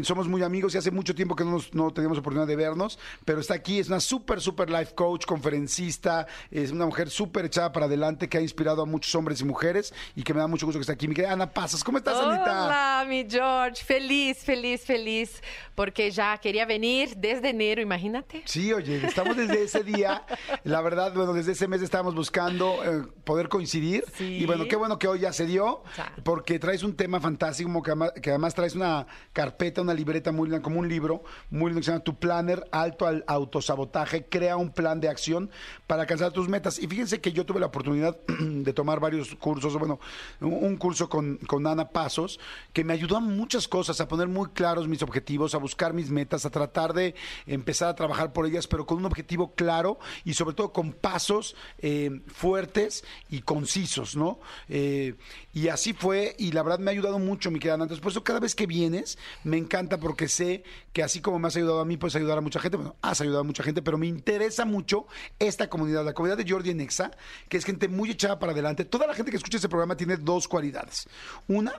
somos 0.02 0.26
muy 0.28 0.42
amigos 0.42 0.74
y 0.74 0.78
hace 0.78 0.90
mucho 0.90 1.14
tiempo 1.14 1.36
que 1.36 1.44
no, 1.44 1.52
nos- 1.52 1.74
no 1.74 1.92
teníamos 1.92 2.18
oportunidad 2.18 2.46
de 2.48 2.56
vernos. 2.56 2.98
Pero 3.24 3.40
está 3.40 3.54
aquí, 3.54 3.78
es 3.78 3.88
una 3.88 4.00
súper, 4.00 4.40
súper 4.40 4.68
life 4.70 4.94
coach, 4.94 5.26
conferencista. 5.26 6.26
Es 6.50 6.70
una 6.72 6.86
mujer 6.86 7.08
súper 7.10 7.44
echada 7.46 7.72
para 7.72 7.86
adelante 7.86 8.28
que 8.28 8.38
ha 8.38 8.40
inspirado 8.40 8.82
a 8.82 8.86
muchos 8.86 9.14
hombres 9.14 9.40
y 9.40 9.44
mujeres 9.44 9.94
y 10.16 10.22
que 10.22 10.34
me 10.34 10.40
da 10.40 10.46
mucho 10.48 10.66
gusto 10.66 10.78
que 10.78 10.82
esté 10.82 10.92
aquí. 10.92 11.06
Mi 11.08 11.14
querida 11.14 11.32
Ana 11.32 11.52
Pasas, 11.52 11.82
¿cómo 11.84 11.98
estás, 11.98 12.16
Anita? 12.18 12.64
Olá, 12.66 13.04
mi 13.08 13.26
George. 13.28 13.84
Feliz, 13.84 14.38
feliz, 14.38 14.82
feliz. 14.84 15.40
Porque 15.74 16.10
ya 16.10 16.36
quería 16.38 16.64
venir 16.66 17.14
desde 17.16 17.50
enero, 17.50 17.80
imagínate. 17.82 18.42
Sí, 18.46 18.72
oye, 18.72 19.06
estamos 19.06 19.36
desde 19.36 19.62
ese 19.64 19.82
día. 19.84 20.24
La 20.64 20.80
verdad, 20.80 21.12
bueno, 21.14 21.32
desde 21.34 21.52
ese 21.52 21.68
mes 21.68 21.75
estábamos 21.82 22.14
buscando 22.14 22.76
eh, 22.84 23.06
poder 23.24 23.48
coincidir. 23.48 24.04
Sí. 24.14 24.24
Y 24.24 24.46
bueno, 24.46 24.66
qué 24.68 24.76
bueno 24.76 24.98
que 24.98 25.08
hoy 25.08 25.20
ya 25.20 25.32
se 25.32 25.46
dio, 25.46 25.82
porque 26.22 26.58
traes 26.58 26.82
un 26.82 26.94
tema 26.94 27.20
fantástico, 27.20 27.82
que 27.82 27.90
además, 27.90 28.12
que 28.20 28.30
además 28.30 28.54
traes 28.54 28.74
una 28.74 29.06
carpeta, 29.32 29.80
una 29.82 29.94
libreta 29.94 30.32
muy 30.32 30.48
linda, 30.48 30.62
como 30.62 30.78
un 30.80 30.88
libro 30.88 31.24
muy 31.50 31.70
lindo 31.70 31.80
que 31.80 31.84
se 31.86 31.90
llama 31.92 32.04
Tu 32.04 32.18
Planner, 32.18 32.68
Alto 32.70 33.06
al 33.06 33.24
Autosabotaje. 33.26 34.26
Crea 34.28 34.56
un 34.56 34.70
plan 34.70 35.00
de 35.00 35.08
acción 35.08 35.50
para 35.86 36.02
alcanzar 36.02 36.32
tus 36.32 36.48
metas. 36.48 36.78
Y 36.78 36.86
fíjense 36.86 37.20
que 37.20 37.32
yo 37.32 37.46
tuve 37.46 37.60
la 37.60 37.66
oportunidad 37.66 38.18
de 38.38 38.72
tomar 38.72 39.00
varios 39.00 39.34
cursos, 39.36 39.76
bueno, 39.78 39.98
un 40.40 40.66
un 40.66 40.76
curso 40.76 41.08
con, 41.08 41.36
con 41.38 41.66
Ana 41.66 41.88
Pasos, 41.90 42.38
que 42.72 42.84
me 42.84 42.92
ayudó 42.92 43.16
a 43.16 43.20
muchas 43.20 43.68
cosas, 43.68 44.00
a 44.00 44.08
poner 44.08 44.28
muy 44.28 44.48
claros 44.48 44.88
mis 44.88 45.02
objetivos, 45.02 45.54
a 45.54 45.58
buscar 45.58 45.92
mis 45.92 46.10
metas, 46.10 46.44
a 46.44 46.50
tratar 46.50 46.92
de 46.92 47.14
empezar 47.46 47.88
a 47.88 47.94
trabajar 47.94 48.32
por 48.32 48.46
ellas, 48.46 48.66
pero 48.66 48.86
con 48.86 48.98
un 48.98 49.06
objetivo 49.06 49.54
claro 49.54 49.98
y 50.24 50.34
sobre 50.34 50.54
todo 50.54 50.72
con 50.72 50.92
pasos 50.92 51.56
eh, 51.78 52.20
fuertes 52.26 53.04
y 53.30 53.40
concisos, 53.40 54.16
¿no? 54.16 54.40
Eh, 54.68 55.14
y 55.52 55.68
así 55.68 55.92
fue, 55.92 56.34
y 56.38 56.52
la 56.52 56.62
verdad 56.62 56.78
me 56.78 56.90
ha 56.90 56.92
ayudado 56.92 57.18
mucho, 57.18 57.50
mi 57.50 57.58
querida 57.58 57.74
Ana. 57.74 57.84
Entonces, 57.84 58.02
por 58.02 58.12
eso 58.12 58.24
cada 58.24 58.40
vez 58.40 58.54
que 58.54 58.66
vienes, 58.66 59.18
me 59.44 59.56
encanta 59.56 59.98
porque 59.98 60.28
sé 60.28 60.64
que 60.92 61.02
así 61.02 61.20
como 61.20 61.38
me 61.38 61.48
has 61.48 61.56
ayudado 61.56 61.80
a 61.80 61.84
mí, 61.84 61.96
puedes 61.96 62.16
ayudar 62.16 62.38
a 62.38 62.40
mucha 62.40 62.60
gente. 62.60 62.76
Bueno, 62.76 62.96
has 63.02 63.20
ayudado 63.20 63.40
a 63.40 63.44
mucha 63.44 63.62
gente, 63.62 63.82
pero 63.82 63.98
me 63.98 64.06
interesa 64.06 64.64
mucho 64.64 65.06
esta 65.38 65.68
comunidad, 65.68 66.04
la 66.04 66.14
comunidad 66.14 66.36
de 66.36 66.50
Jordi 66.50 66.70
en 66.70 66.80
Exa, 66.80 67.10
que 67.48 67.56
es 67.56 67.64
gente 67.64 67.88
muy 67.88 68.10
echada 68.10 68.38
para 68.38 68.52
adelante. 68.52 68.84
Toda 68.84 69.06
la 69.06 69.14
gente 69.14 69.30
que 69.30 69.36
escucha 69.36 69.56
este 69.56 69.68
programa 69.68 69.96
tiene 69.96 70.16
dos 70.16 70.48
cualidades. 70.48 71.08
Una, 71.48 71.72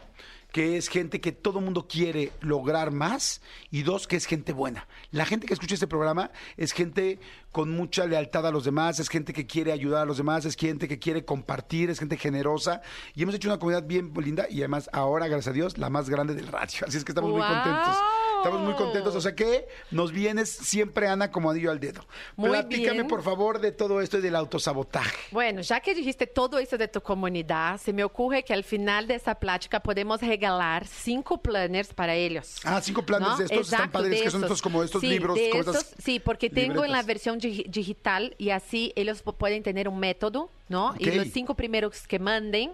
que 0.58 0.76
es 0.76 0.90
gente 0.90 1.22
que 1.22 1.32
todo 1.32 1.62
mundo 1.62 1.88
quiere 1.88 2.32
lograr 2.42 2.90
más 2.90 3.44
y 3.70 3.84
dos, 3.84 4.08
que 4.08 4.16
es 4.16 4.26
gente 4.26 4.54
buena. 4.54 4.88
La 5.12 5.24
gente 5.24 5.46
que 5.46 5.54
escucha 5.54 5.76
este 5.76 5.86
programa 5.86 6.32
es 6.56 6.72
gente 6.72 7.20
con 7.52 7.70
mucha 7.70 8.08
lealtad 8.08 8.44
a 8.48 8.50
los 8.50 8.66
demás, 8.66 9.00
es 9.00 9.08
gente 9.08 9.34
que 9.34 9.46
quiere 9.46 9.72
ayudar 9.72 10.02
a 10.02 10.06
los 10.06 10.18
demás, 10.18 10.46
es 10.46 10.56
gente 10.56 10.88
que 10.88 10.98
quiere 10.98 11.26
compartir, 11.26 11.92
es 11.92 12.00
gente 12.00 12.18
generosa 12.18 12.82
y 13.14 13.22
hemos 13.22 13.36
hecho 13.36 13.50
una 13.50 13.60
comunidad 13.60 13.86
bien 13.86 14.12
linda 14.16 14.48
y 14.50 14.58
además 14.62 14.90
ahora, 14.94 15.28
gracias 15.28 15.50
a 15.50 15.54
Dios, 15.54 15.78
la 15.78 15.92
más 15.92 16.10
grande 16.10 16.34
del 16.34 16.48
radio. 16.48 16.80
Así 16.88 16.98
es 16.98 17.06
que 17.06 17.12
estamos 17.12 17.30
muy 17.30 17.42
contentos. 17.42 17.96
Estamos 18.38 18.62
muy 18.62 18.74
contentos. 18.76 19.16
O 19.16 19.22
sea 19.22 19.36
que 19.36 19.68
nos 19.92 20.12
vienes 20.12 20.50
siempre, 20.50 21.08
Ana, 21.08 21.32
como 21.32 21.50
anillo 21.52 21.72
al 21.72 21.80
dedo. 21.80 22.06
Muy 22.36 22.50
Platícame, 22.50 22.92
bien. 22.94 23.08
por 23.08 23.24
favor, 23.24 23.60
de 23.60 23.72
todo 23.72 24.02
esto 24.02 24.18
y 24.18 24.22
del 24.22 24.36
autosabotaje. 24.36 25.18
Bueno, 25.32 25.62
ya 25.62 25.80
que 25.80 25.94
dijiste 25.96 26.28
todo 26.28 26.60
eso 26.60 26.78
de 26.78 26.88
tu 26.88 27.02
comunidad, 27.02 27.80
se 27.80 27.94
me 27.94 28.04
ocurre 28.04 28.44
que 28.44 28.54
al 28.54 28.64
final 28.64 29.08
de 29.08 29.16
esta 29.16 29.36
plática 29.36 29.80
podemos 29.80 30.22
regalar 30.22 30.86
cinco 30.88 31.38
planners 31.42 31.94
para 31.94 32.16
ellos. 32.16 32.58
Ah, 32.64 32.82
cinco 32.82 33.04
planes 33.06 33.28
¿no? 33.30 33.38
de 33.38 33.44
estos 33.46 33.60
están 33.60 33.80
Exacto, 33.80 33.92
padres, 34.00 34.18
de 34.18 34.24
que 34.24 34.32
son 34.32 34.44
estos 34.44 34.62
como 34.62 34.84
estos 34.84 35.02
Sí, 35.02 35.08
libros, 35.08 35.36
de 35.36 35.50
como 35.50 35.62
estas 35.62 35.84
estos, 35.84 36.04
sí, 36.04 36.20
porque 36.20 36.50
tengo 36.50 36.84
en 36.86 36.92
la 36.92 37.02
libretas. 37.02 37.06
versión 37.08 37.40
digi- 37.40 37.66
digital 37.70 38.36
y 38.38 38.50
así 38.52 38.94
ellos 38.96 39.24
pueden 39.38 39.64
tener 39.64 39.88
un 39.90 40.00
método, 40.00 40.50
¿no? 40.70 40.90
Ok. 40.92 41.02
Y 41.02 41.12
los 41.12 41.28
cinco 41.30 41.56
primeros 41.56 42.08
que 42.08 42.20
manden 42.20 42.72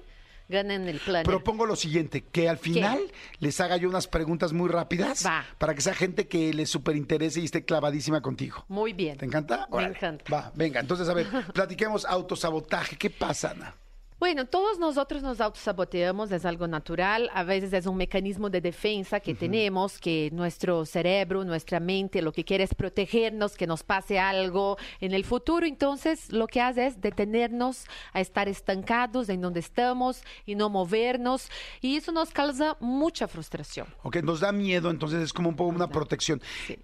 ganan 0.50 0.88
el 0.88 1.00
planner. 1.00 1.26
Propongo 1.26 1.66
lo 1.66 1.76
siguiente, 1.76 2.24
que 2.24 2.50
al 2.50 2.58
final 2.58 3.00
les 3.40 3.60
haga 3.62 3.78
yo 3.78 3.90
unas 3.90 4.08
preguntas 4.08 4.54
muy 4.54 4.70
rápidas 4.70 5.26
Va. 5.26 5.46
para 5.58 5.74
que 5.76 5.82
sea 5.82 5.94
gente 5.94 6.28
que 6.28 6.54
les 6.54 6.70
súper 6.70 6.96
interese 6.96 7.40
y 7.40 7.46
esté 7.46 7.66
clavadísima 7.66 8.22
contigo. 8.22 8.66
Muy 8.68 8.94
bien. 8.94 9.18
¿Te 9.18 9.26
encanta? 9.26 9.68
Me 9.72 9.78
Órale. 9.78 9.96
encanta. 9.96 10.26
Va, 10.34 10.52
venga, 10.56 10.80
entonces 10.80 11.08
a 11.10 11.14
ver, 11.14 11.28
platiquemos 11.54 12.06
autosabotaje. 12.06 12.98
¿Qué 12.98 13.10
pasa, 13.10 13.52
Ana? 13.52 13.76
Bueno, 14.20 14.46
todos 14.46 14.80
nosotros 14.80 15.22
nos 15.22 15.42
autosaboteamos, 15.42 16.32
es 16.32 16.46
algo 16.46 16.68
natural, 16.68 17.30
a 17.34 17.44
veces 17.44 17.74
es 17.74 17.86
un 17.86 17.98
mecanismo 17.98 18.50
de 18.50 18.62
defensa 18.62 19.20
que 19.20 19.34
tenemos, 19.34 19.98
que 19.98 20.30
nuestro 20.32 20.86
cerebro, 20.86 21.44
nuestra 21.44 21.80
mente 21.80 22.22
lo 22.22 22.32
que 22.32 22.44
quiere 22.44 22.64
es 22.64 22.74
protegernos, 22.74 23.58
que 23.58 23.68
nos 23.68 23.84
pase 23.84 24.20
algo 24.20 24.78
en 25.02 25.14
el 25.14 25.26
futuro, 25.26 25.66
entonces 25.66 26.32
lo 26.32 26.48
que 26.48 26.62
hace 26.62 26.88
es 26.88 27.02
detenernos 27.02 27.86
a 28.14 28.22
estar 28.22 28.48
estancados 28.48 29.30
en 29.30 29.42
donde 29.42 29.60
estamos 29.60 30.22
y 30.46 30.56
no 30.56 30.70
movernos, 30.70 31.50
y 31.82 31.98
eso 31.98 32.12
nos 32.12 32.30
causa 32.30 32.78
mucha 32.80 33.28
frustración. 33.28 33.88
Ok, 34.04 34.18
nos 34.18 34.40
da 34.40 34.52
miedo, 34.52 34.90
entonces 34.90 35.22
es 35.22 35.34
como 35.34 35.50
un 35.50 35.56
poco 35.56 35.70
una 35.70 35.90
protección. 35.90 36.42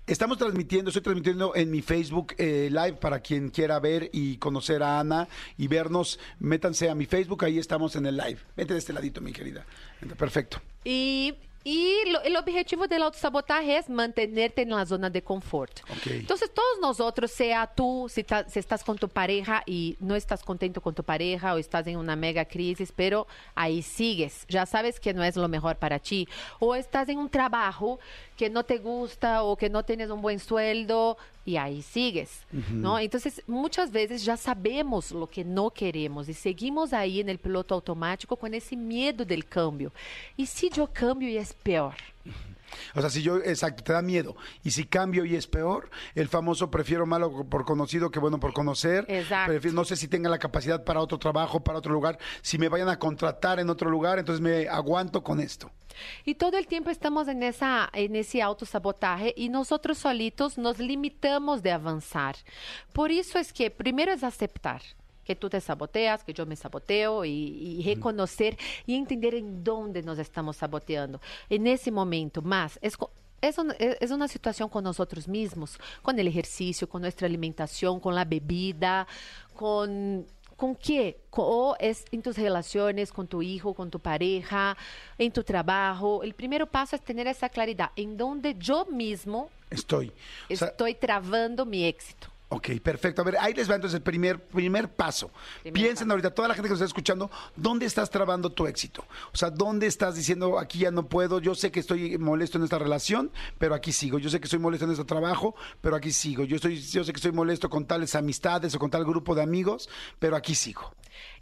Estamos 0.08 0.38
transmitiendo, 0.38 0.90
estoy 0.90 1.04
transmitiendo 1.04 1.56
en 1.56 1.72
mi 1.72 1.82
Facebook 1.82 2.34
eh, 2.38 2.70
Live 2.72 2.94
para 2.94 3.20
quien 3.20 3.50
quiera 3.50 3.80
ver 3.80 4.10
y 4.12 4.38
conocer 4.38 4.84
a 4.84 5.00
Ana 5.00 5.28
y 5.58 5.68
vernos, 5.68 6.20
métanse 6.40 6.90
a 6.90 6.96
mi 6.96 7.06
Facebook, 7.06 7.19
ahí 7.42 7.58
estamos 7.60 7.96
en 7.96 8.06
el 8.06 8.18
live. 8.18 8.40
Vete 8.56 8.74
de 8.74 8.80
este 8.80 8.94
ladito, 8.94 9.22
mi 9.22 9.32
querida. 9.34 9.66
Perfecto. 10.18 10.62
Y, 10.84 11.34
lo- 12.12 12.22
el 12.24 12.38
objetivo 12.38 12.88
del 12.88 13.04
autosabotaje 13.04 13.78
es 13.78 13.90
mantenerte 13.90 14.62
en 14.62 14.70
la 14.70 14.86
zona 14.86 15.10
de 15.10 15.22
confort. 15.22 15.82
Ok. 15.92 16.08
Entonces, 16.08 16.50
todos 16.54 16.80
nosotros, 16.82 17.30
sea 17.32 17.68
tú, 17.68 18.08
si, 18.10 18.24
ta- 18.24 18.48
si 18.48 18.60
estás 18.60 18.84
con 18.84 18.98
tu 18.98 19.10
pareja 19.10 19.62
y 19.66 19.98
no 20.00 20.16
estás 20.16 20.42
contento 20.42 20.80
con 20.82 20.96
tu 20.96 21.04
pareja 21.04 21.54
o 21.54 21.58
estás 21.58 21.86
en 21.88 21.98
una 21.98 22.16
mega 22.16 22.46
crisis, 22.46 22.94
pero 22.96 23.28
ahí 23.56 23.82
sigues, 23.82 24.46
ya 24.48 24.66
sabes 24.66 25.00
que 25.02 25.14
no 25.14 25.22
es 25.24 25.36
lo 25.36 25.48
mejor 25.50 25.76
para 25.76 26.00
ti, 26.00 26.28
o 26.60 26.76
estás 26.76 27.10
en 27.10 27.18
un 27.20 27.30
trabajo 27.30 28.00
que 28.40 28.50
no 28.50 28.64
te 28.64 28.78
gusta 28.78 29.44
o 29.44 29.58
que 29.58 29.70
no 29.70 29.84
tienes 29.84 30.10
un 30.10 30.22
buen 30.22 30.40
sueldo 30.40 31.18
y 31.44 31.58
ahí 31.58 31.82
sigues, 31.82 32.46
¿no? 32.72 32.98
Entonces, 32.98 33.44
muchas 33.48 33.92
veces 33.92 34.24
ya 34.24 34.38
sabemos 34.38 35.12
lo 35.12 35.28
que 35.28 35.44
no 35.44 35.72
queremos 35.72 36.30
y 36.30 36.34
seguimos 36.34 36.94
ahí 36.94 37.20
en 37.20 37.28
el 37.28 37.38
piloto 37.38 37.76
automático 37.76 38.38
con 38.38 38.54
ese 38.54 38.78
miedo 38.78 39.26
del 39.26 39.46
cambio. 39.46 39.92
¿Y 40.38 40.46
si 40.46 40.70
yo 40.70 40.88
cambio 40.88 41.28
y 41.28 41.36
es 41.36 41.52
peor? 41.52 41.96
O 42.96 43.02
sea, 43.02 43.10
si 43.10 43.22
yo, 43.22 43.38
exacto, 43.38 43.84
te 43.84 43.94
da 43.94 44.02
miedo. 44.02 44.36
Y 44.64 44.72
si 44.72 44.86
cambio 44.86 45.26
y 45.26 45.36
es 45.36 45.48
peor, 45.48 45.90
el 46.16 46.28
famoso 46.28 46.70
prefiero 46.72 47.06
malo 47.06 47.46
por 47.50 47.66
conocido 47.66 48.12
que 48.12 48.20
bueno 48.20 48.40
por 48.40 48.54
conocer. 48.54 49.06
Exacto. 49.08 49.52
Prefiero- 49.52 49.76
no 49.76 49.86
sé 49.86 49.96
si 49.96 50.08
tenga 50.08 50.30
la 50.30 50.40
capacidad 50.40 50.84
para 50.84 51.00
otro 51.02 51.18
trabajo, 51.20 51.60
para 51.64 51.78
otro 51.80 51.94
lugar. 51.94 52.18
Si 52.42 52.58
me 52.58 52.70
vayan 52.70 52.90
a 52.90 53.00
contratar 53.00 53.60
en 53.60 53.70
otro 53.70 53.90
lugar, 53.90 54.20
entonces 54.20 54.42
me 54.42 54.68
aguanto 54.68 55.24
con 55.24 55.40
esto. 55.40 55.72
Y 56.24 56.36
todo 56.36 56.58
el 56.58 56.68
tiempo 56.68 56.90
estamos 56.92 57.28
en, 57.28 57.44
esa, 57.44 57.90
en 57.94 58.16
ese 58.16 58.42
autosabotaje 58.42 59.34
y 59.36 59.50
nosotros 59.50 59.98
solitos 59.98 60.58
nos 60.58 60.80
limitamos 60.80 61.62
de 61.62 61.72
avanzar. 61.72 62.36
Por 62.94 63.12
eso 63.12 63.38
es 63.38 63.52
que 63.52 63.70
primero 63.70 64.14
es 64.14 64.24
aceptar 64.24 64.82
que 65.30 65.36
tú 65.36 65.48
te 65.48 65.62
saboteas, 65.62 66.24
que 66.24 66.34
yo 66.34 66.44
me 66.48 66.56
saboteo 66.56 67.24
y, 67.24 67.30
y 67.32 67.84
reconocer 67.94 68.58
y 68.88 68.96
entender 68.96 69.36
en 69.36 69.64
dónde 69.64 70.02
nos 70.02 70.18
estamos 70.18 70.58
saboteando. 70.58 71.22
En 71.52 71.68
ese 71.68 71.92
momento, 71.92 72.42
más, 72.42 72.80
es, 72.82 72.98
co- 72.98 73.12
es, 73.42 73.60
un- 73.60 73.76
es 73.78 73.96
es 74.02 74.10
una 74.10 74.28
situación 74.28 74.70
con 74.70 74.84
nosotros 74.84 75.28
mismos, 75.28 75.78
con 76.02 76.18
el 76.18 76.28
ejercicio, 76.28 76.90
con 76.90 77.04
nuestra 77.04 77.28
alimentación, 77.28 78.00
con 78.00 78.16
la 78.16 78.26
bebida, 78.26 79.06
con 79.56 80.26
¿Con 80.58 80.76
qué? 80.76 81.22
O 81.30 81.76
es 81.80 82.04
en 82.12 82.22
tus 82.22 82.36
relaciones 82.38 83.14
con 83.14 83.28
tu 83.28 83.42
hijo, 83.42 83.74
con 83.74 83.90
tu 83.90 84.00
pareja, 84.02 84.76
en 85.18 85.32
tu 85.32 85.42
trabajo. 85.42 86.22
El 86.22 86.34
primer 86.34 86.68
paso 86.68 86.98
es 86.98 87.02
tener 87.02 87.28
esa 87.28 87.48
claridad 87.48 87.92
en 87.96 88.18
donde 88.18 88.56
yo 88.60 88.86
mismo 88.88 89.50
Estoy. 89.70 90.12
O 90.52 90.56
sea, 90.58 90.68
estoy 90.70 90.96
trabando 90.96 91.66
mi 91.66 91.86
éxito. 91.86 92.28
Ok, 92.52 92.70
perfecto. 92.82 93.22
A 93.22 93.26
ver, 93.26 93.38
ahí 93.40 93.54
les 93.54 93.70
va 93.70 93.76
entonces 93.76 93.98
el 93.98 94.02
primer, 94.02 94.40
primer 94.40 94.90
paso. 94.90 95.30
Primer 95.62 95.74
Piensen 95.74 96.08
paso. 96.08 96.12
ahorita, 96.14 96.32
toda 96.32 96.48
la 96.48 96.56
gente 96.56 96.68
que 96.68 96.74
nos 96.74 96.80
está 96.80 96.88
escuchando, 96.88 97.30
¿dónde 97.56 97.86
estás 97.86 98.10
trabando 98.10 98.52
tu 98.52 98.66
éxito? 98.66 99.06
O 99.32 99.38
sea, 99.38 99.52
¿dónde 99.52 99.86
estás 99.86 100.16
diciendo, 100.16 100.58
aquí 100.58 100.80
ya 100.80 100.90
no 100.90 101.08
puedo, 101.08 101.40
yo 101.40 101.54
sé 101.54 101.72
que 101.72 101.80
estoy 101.80 102.18
molesto 102.18 102.58
en 102.58 102.64
esta 102.64 102.80
relación, 102.80 103.32
pero 103.60 103.76
aquí 103.76 103.92
sigo. 103.92 104.18
Yo 104.18 104.32
sé 104.32 104.40
que 104.40 104.46
estoy 104.46 104.60
molesto 104.60 104.86
en 104.86 104.92
este 104.92 105.06
trabajo, 105.06 105.56
pero 105.82 105.96
aquí 105.96 106.12
sigo. 106.12 106.44
Yo, 106.44 106.56
estoy, 106.56 106.82
yo 106.82 107.04
sé 107.04 107.14
que 107.14 107.18
estoy 107.18 107.32
molesto 107.32 107.70
con 107.70 107.86
tales 107.86 108.16
amistades 108.16 108.74
o 108.74 108.80
con 108.80 108.90
tal 108.90 109.06
grupo 109.06 109.36
de 109.36 109.44
amigos, 109.44 109.88
pero 110.18 110.36
aquí 110.36 110.56
sigo. 110.56 110.92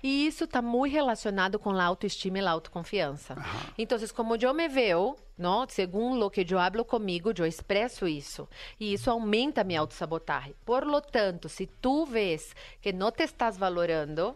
E 0.02 0.28
isso 0.28 0.44
está 0.44 0.62
muito 0.62 0.94
relacionado 0.94 1.60
com 1.60 1.72
a 1.72 1.84
autoestima 1.84 2.40
e 2.40 2.46
a 2.46 2.52
autoconfiança. 2.52 3.36
Então, 3.78 3.98
como 4.16 4.36
eu 4.36 4.54
me 4.54 4.68
vejo, 4.68 5.16
não, 5.38 5.68
segundo 5.68 6.26
o 6.26 6.30
que 6.30 6.46
eu 6.50 6.60
hablo 6.60 6.84
comigo, 6.86 7.32
eu 7.38 7.46
expresso 7.46 8.08
isso. 8.08 8.48
E 8.80 8.94
isso 8.94 9.10
aumenta 9.10 9.63
minha 9.63 9.80
autossabotagem. 9.80 10.56
Por 10.66 10.86
lo 10.86 11.02
tanto, 11.02 11.50
se 11.50 11.68
tu 11.68 12.06
vês 12.06 12.56
que 12.82 12.92
não 12.92 13.12
te 13.12 13.24
estás 13.24 13.58
valorando, 13.58 14.36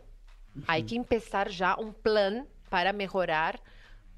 há 0.67 0.81
que 0.81 1.03
começar 1.03 1.49
já 1.49 1.75
um 1.79 1.91
plano 1.91 2.47
para 2.69 2.93
melhorar 2.93 3.59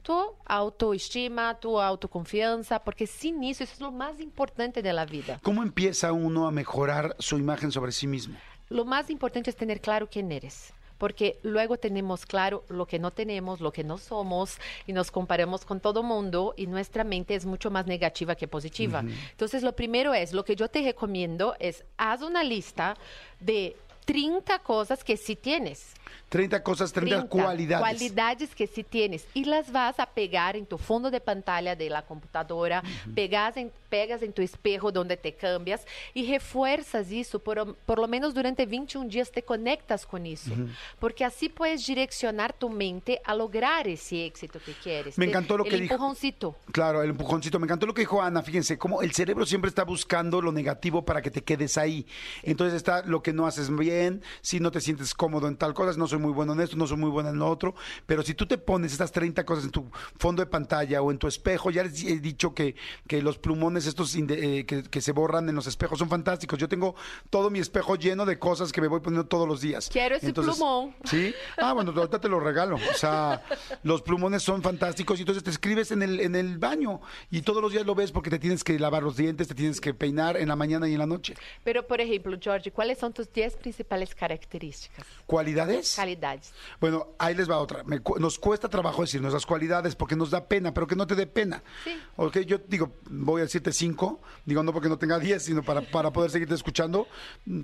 tu 0.03 0.35
autoestima, 0.45 1.55
tu 1.55 1.79
autoconfiança, 1.79 2.79
porque 2.79 3.07
sem 3.07 3.49
isso, 3.49 3.63
é 3.63 3.85
o 3.85 3.91
mais 3.91 4.19
importante 4.19 4.81
da 4.81 5.05
vida. 5.05 5.39
¿Cómo 5.41 5.63
empieza 5.63 6.11
uno 6.11 6.45
a 6.45 6.51
mejorar 6.51 7.15
su 7.19 7.37
imagen 7.37 7.71
sobre 7.71 7.91
sí 7.91 8.05
mismo? 8.05 8.35
Lo 8.69 8.85
más 8.85 9.09
importante 9.09 9.49
es 9.49 9.55
tener 9.55 9.79
claro 9.79 10.07
quién 10.09 10.31
eres. 10.31 10.73
Porque 11.03 11.37
luego 11.43 11.75
tenemos 11.75 12.25
claro 12.25 12.63
lo 12.69 12.85
que 12.85 12.97
no 12.97 13.11
tenemos, 13.11 13.59
lo 13.59 13.73
que 13.73 13.83
no 13.83 13.97
somos, 13.97 14.57
y 14.87 14.93
nos 14.93 15.11
comparamos 15.11 15.65
con 15.65 15.81
todo 15.81 16.01
mundo, 16.01 16.53
y 16.55 16.65
nuestra 16.65 17.03
mente 17.03 17.35
es 17.35 17.45
mucho 17.45 17.69
más 17.69 17.87
negativa 17.87 18.35
que 18.35 18.47
positiva. 18.47 19.03
Entonces, 19.31 19.63
lo 19.63 19.75
primero 19.75 20.13
es, 20.13 20.31
lo 20.31 20.45
que 20.45 20.55
yo 20.55 20.69
te 20.69 20.81
recomiendo 20.81 21.57
es, 21.59 21.83
haz 21.97 22.21
una 22.21 22.41
lista 22.41 22.95
de 23.41 23.75
30 24.05 24.59
cosas 24.59 25.03
que 25.03 25.17
sí 25.17 25.35
tienes. 25.35 25.93
30 26.29 26.63
cosas, 26.63 26.91
30, 26.91 27.27
cualidades. 27.27 27.79
cualidades 27.79 28.55
que 28.55 28.67
sí 28.67 28.83
tienes 28.83 29.25
y 29.33 29.45
las 29.45 29.71
vas 29.71 29.99
a 29.99 30.05
pegar 30.05 30.55
en 30.55 30.65
tu 30.65 30.77
fondo 30.77 31.11
de 31.11 31.19
pantalla 31.19 31.75
de 31.75 31.89
la 31.89 32.01
computadora, 32.03 32.83
pegas, 33.13 33.57
en, 33.57 33.71
pegas 33.89 34.21
en 34.23 34.33
tu 34.33 34.41
espejo 34.41 34.91
donde 34.91 35.17
te 35.17 35.33
cambias 35.33 35.85
y 36.13 36.31
refuerzas 36.31 37.11
eso, 37.11 37.39
por, 37.39 37.75
por 37.75 37.99
lo 37.99 38.07
menos 38.07 38.33
durante 38.33 38.65
21 38.65 39.09
días 39.09 39.31
te 39.31 39.43
conectas 39.43 40.05
con 40.05 40.25
eso, 40.25 40.51
porque 40.99 41.23
así 41.23 41.49
puedes 41.49 41.85
direccionar 41.85 42.53
tu 42.53 42.69
mente 42.69 43.21
a 43.23 43.35
lograr 43.35 43.87
ese 43.87 44.25
éxito 44.25 44.59
que 44.63 44.73
quieres. 44.73 45.17
Me 45.17 45.25
encantó 45.25 45.57
lo 45.57 45.65
el 45.65 45.69
que 45.69 45.77
dijo. 45.77 45.93
empujoncito. 45.93 46.55
Claro, 46.71 47.01
el 47.01 47.11
empujoncito. 47.11 47.59
Me 47.59 47.65
encantó 47.65 47.85
lo 47.85 47.93
que 47.93 48.01
dijo 48.01 48.21
Ana. 48.21 48.41
Fíjense, 48.41 48.77
cómo 48.77 49.01
el 49.01 49.13
cerebro 49.13 49.45
siempre 49.45 49.69
está 49.69 49.83
buscando 49.83 50.41
lo 50.41 50.51
negativo 50.51 51.03
para 51.03 51.21
que 51.21 51.31
te 51.31 51.43
quedes 51.43 51.77
ahí. 51.77 52.05
Entonces 52.41 52.75
está 52.75 53.03
lo 53.03 53.21
que 53.21 53.33
no 53.33 53.45
haces 53.45 53.75
bien, 53.75 54.21
si 54.41 54.59
no 54.59 54.71
te 54.71 54.81
sientes 54.81 55.13
cómodo 55.13 55.47
en 55.47 55.57
tal 55.57 55.73
cosa, 55.73 55.91
no 56.03 56.07
soy 56.07 56.19
muy 56.19 56.31
bueno 56.31 56.53
en 56.53 56.59
esto, 56.59 56.75
no 56.75 56.85
soy 56.85 56.97
muy 56.97 57.09
bueno 57.09 57.29
en 57.29 57.39
lo 57.39 57.49
otro. 57.49 57.75
Pero 58.05 58.23
si 58.23 58.33
tú 58.33 58.45
te 58.45 58.57
pones 58.57 58.91
estas 58.91 59.11
30 59.11 59.45
cosas 59.45 59.65
en 59.65 59.71
tu 59.71 59.89
fondo 60.17 60.41
de 60.41 60.47
pantalla 60.47 61.01
o 61.01 61.11
en 61.11 61.17
tu 61.17 61.27
espejo, 61.27 61.71
ya 61.71 61.83
les 61.83 62.03
he 62.03 62.19
dicho 62.19 62.53
que, 62.53 62.75
que 63.07 63.21
los 63.21 63.37
plumones 63.37 63.85
estos 63.85 64.15
eh, 64.15 64.65
que, 64.65 64.83
que 64.83 65.01
se 65.01 65.11
borran 65.11 65.47
en 65.49 65.55
los 65.55 65.67
espejos 65.67 65.99
son 65.99 66.09
fantásticos. 66.09 66.59
Yo 66.59 66.67
tengo 66.67 66.95
todo 67.29 67.49
mi 67.49 67.59
espejo 67.59 67.95
lleno 67.95 68.25
de 68.25 68.37
cosas 68.37 68.71
que 68.71 68.81
me 68.81 68.87
voy 68.87 68.99
poniendo 68.99 69.27
todos 69.27 69.47
los 69.47 69.61
días. 69.61 69.89
Quiero 69.91 70.15
ese 70.15 70.33
plumón. 70.33 70.95
Sí. 71.05 71.33
Ah, 71.57 71.73
bueno, 71.73 71.93
ahorita 71.95 72.19
te 72.19 72.27
lo 72.27 72.39
regalo. 72.39 72.75
O 72.75 72.97
sea, 72.97 73.41
los 73.83 74.01
plumones 74.01 74.43
son 74.43 74.61
fantásticos 74.61 75.17
y 75.19 75.21
entonces 75.21 75.43
te 75.43 75.49
escribes 75.49 75.91
en 75.91 76.03
el, 76.03 76.19
en 76.19 76.35
el 76.35 76.57
baño 76.57 77.01
y 77.31 77.41
todos 77.41 77.61
los 77.61 77.71
días 77.71 77.85
lo 77.85 77.95
ves 77.95 78.11
porque 78.11 78.29
te 78.29 78.39
tienes 78.39 78.63
que 78.63 78.77
lavar 78.77 79.03
los 79.03 79.15
dientes, 79.15 79.47
te 79.47 79.55
tienes 79.55 79.79
que 79.79 79.93
peinar 79.93 80.37
en 80.37 80.49
la 80.49 80.55
mañana 80.55 80.87
y 80.87 80.93
en 80.93 80.99
la 80.99 81.05
noche. 81.05 81.35
Pero, 81.63 81.87
por 81.87 82.01
ejemplo, 82.01 82.37
George, 82.39 82.71
¿cuáles 82.71 82.99
son 82.99 83.13
tus 83.13 83.31
10 83.31 83.55
principales 83.57 84.15
características? 84.15 85.05
¿Cualidades? 85.25 85.92
Calidades. 85.95 86.53
Bueno, 86.79 87.07
ahí 87.19 87.35
les 87.35 87.49
va 87.49 87.57
otra. 87.59 87.83
Me 87.83 87.99
cu- 87.99 88.19
nos 88.19 88.37
cuesta 88.39 88.67
trabajo 88.69 89.01
decir 89.01 89.21
nuestras 89.21 89.45
cualidades 89.45 89.95
porque 89.95 90.15
nos 90.15 90.29
da 90.31 90.45
pena, 90.45 90.73
pero 90.73 90.87
que 90.87 90.95
no 90.95 91.05
te 91.07 91.15
dé 91.15 91.27
pena. 91.27 91.63
Sí. 91.83 91.99
Ok, 92.15 92.39
yo 92.39 92.57
digo, 92.67 92.91
voy 93.09 93.41
a 93.41 93.43
decirte 93.45 93.71
cinco, 93.71 94.21
digo 94.45 94.63
no 94.63 94.71
porque 94.73 94.89
no 94.89 94.97
tenga 94.97 95.19
diez, 95.19 95.43
sino 95.43 95.63
para, 95.63 95.81
para 95.81 96.11
poder 96.11 96.31
seguirte 96.31 96.53
escuchando. 96.55 97.07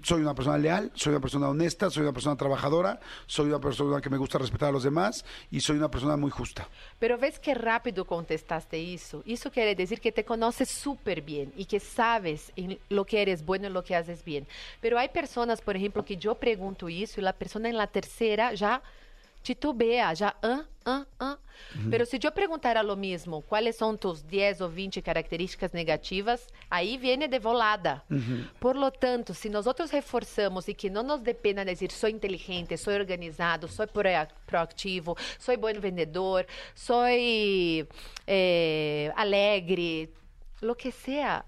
Soy 0.04 0.22
una 0.22 0.34
persona 0.36 0.58
leal, 0.58 0.92
soy 0.96 1.12
una 1.12 1.22
persona 1.22 1.50
honesta, 1.50 1.90
soy 1.90 2.04
una 2.04 2.14
persona 2.14 2.36
trabajadora, 2.36 3.00
soy 3.26 3.48
una 3.48 3.60
persona 3.60 4.02
que 4.02 4.10
me 4.10 4.18
gusta 4.18 4.38
respetar 4.38 4.70
a 4.70 4.72
los 4.72 4.84
demás 4.84 5.26
y 5.52 5.60
soy 5.62 5.78
una 5.78 5.90
persona 5.92 6.18
muy 6.18 6.32
justa. 6.32 6.68
Pero 7.00 7.18
ves 7.18 7.40
que 7.40 7.54
rápido 7.54 8.06
contestaste 8.06 8.94
eso. 8.94 9.24
Eso 9.26 9.52
quiere 9.52 9.76
decir 9.76 10.00
que 10.02 10.12
te 10.12 10.26
conoces 10.26 10.70
súper 10.70 11.22
bien 11.22 11.54
y 11.56 11.66
que 11.66 11.80
sabes 11.80 12.52
en 12.56 12.80
lo 12.90 13.06
que 13.06 13.22
eres 13.22 13.46
bueno 13.46 13.68
y 13.68 13.72
lo 13.72 13.84
que 13.84 13.96
haces 13.96 14.24
bien. 14.24 14.48
Pero 14.82 14.98
hay 15.00 15.10
personas, 15.10 15.62
por 15.62 15.76
ejemplo, 15.76 16.04
que 16.06 16.18
yo 16.18 16.36
pregunto 16.36 16.88
eso 16.90 17.20
y 17.20 17.24
la 17.24 17.34
persona 17.34 17.70
en 17.70 17.78
la 17.78 17.88
tercera 17.88 18.09
ya 18.54 18.82
titubea, 19.42 20.14
ya, 20.14 20.36
ah, 20.44 20.66
ah, 20.86 21.06
ah. 21.20 21.38
Pero 21.90 22.06
si 22.06 22.18
yo 22.20 22.34
preguntara 22.34 22.82
lo 22.84 22.96
mismo, 22.96 23.42
¿cuáles 23.42 23.78
son 23.78 23.98
tus 23.98 24.26
10 24.28 24.62
o 24.62 24.70
20 24.70 25.02
características 25.02 25.74
negativas? 25.74 26.48
Ahí 26.70 26.98
viene 26.98 27.28
de 27.28 27.40
volada. 27.40 28.04
Por 28.60 28.76
lo 28.76 28.92
tanto, 28.92 29.34
si 29.34 29.50
nosotros 29.50 29.92
reforzamos 29.92 30.68
y 30.70 30.74
que 30.76 30.90
no 30.90 31.04
nos 31.04 31.22
dé 31.24 31.36
pena 31.36 31.64
decir 31.66 31.92
soy 31.92 32.12
inteligente, 32.12 32.78
soy 32.78 32.96
organizado, 32.96 33.68
soy 33.68 33.88
proa- 33.88 34.28
proactivo, 34.46 35.16
soy 35.38 35.58
buen 35.58 35.80
vendedor, 35.82 36.46
soy 36.74 37.88
eh, 38.26 39.12
alegre, 39.16 40.10
lo 40.62 40.76
que 40.76 40.92
sea, 40.92 41.46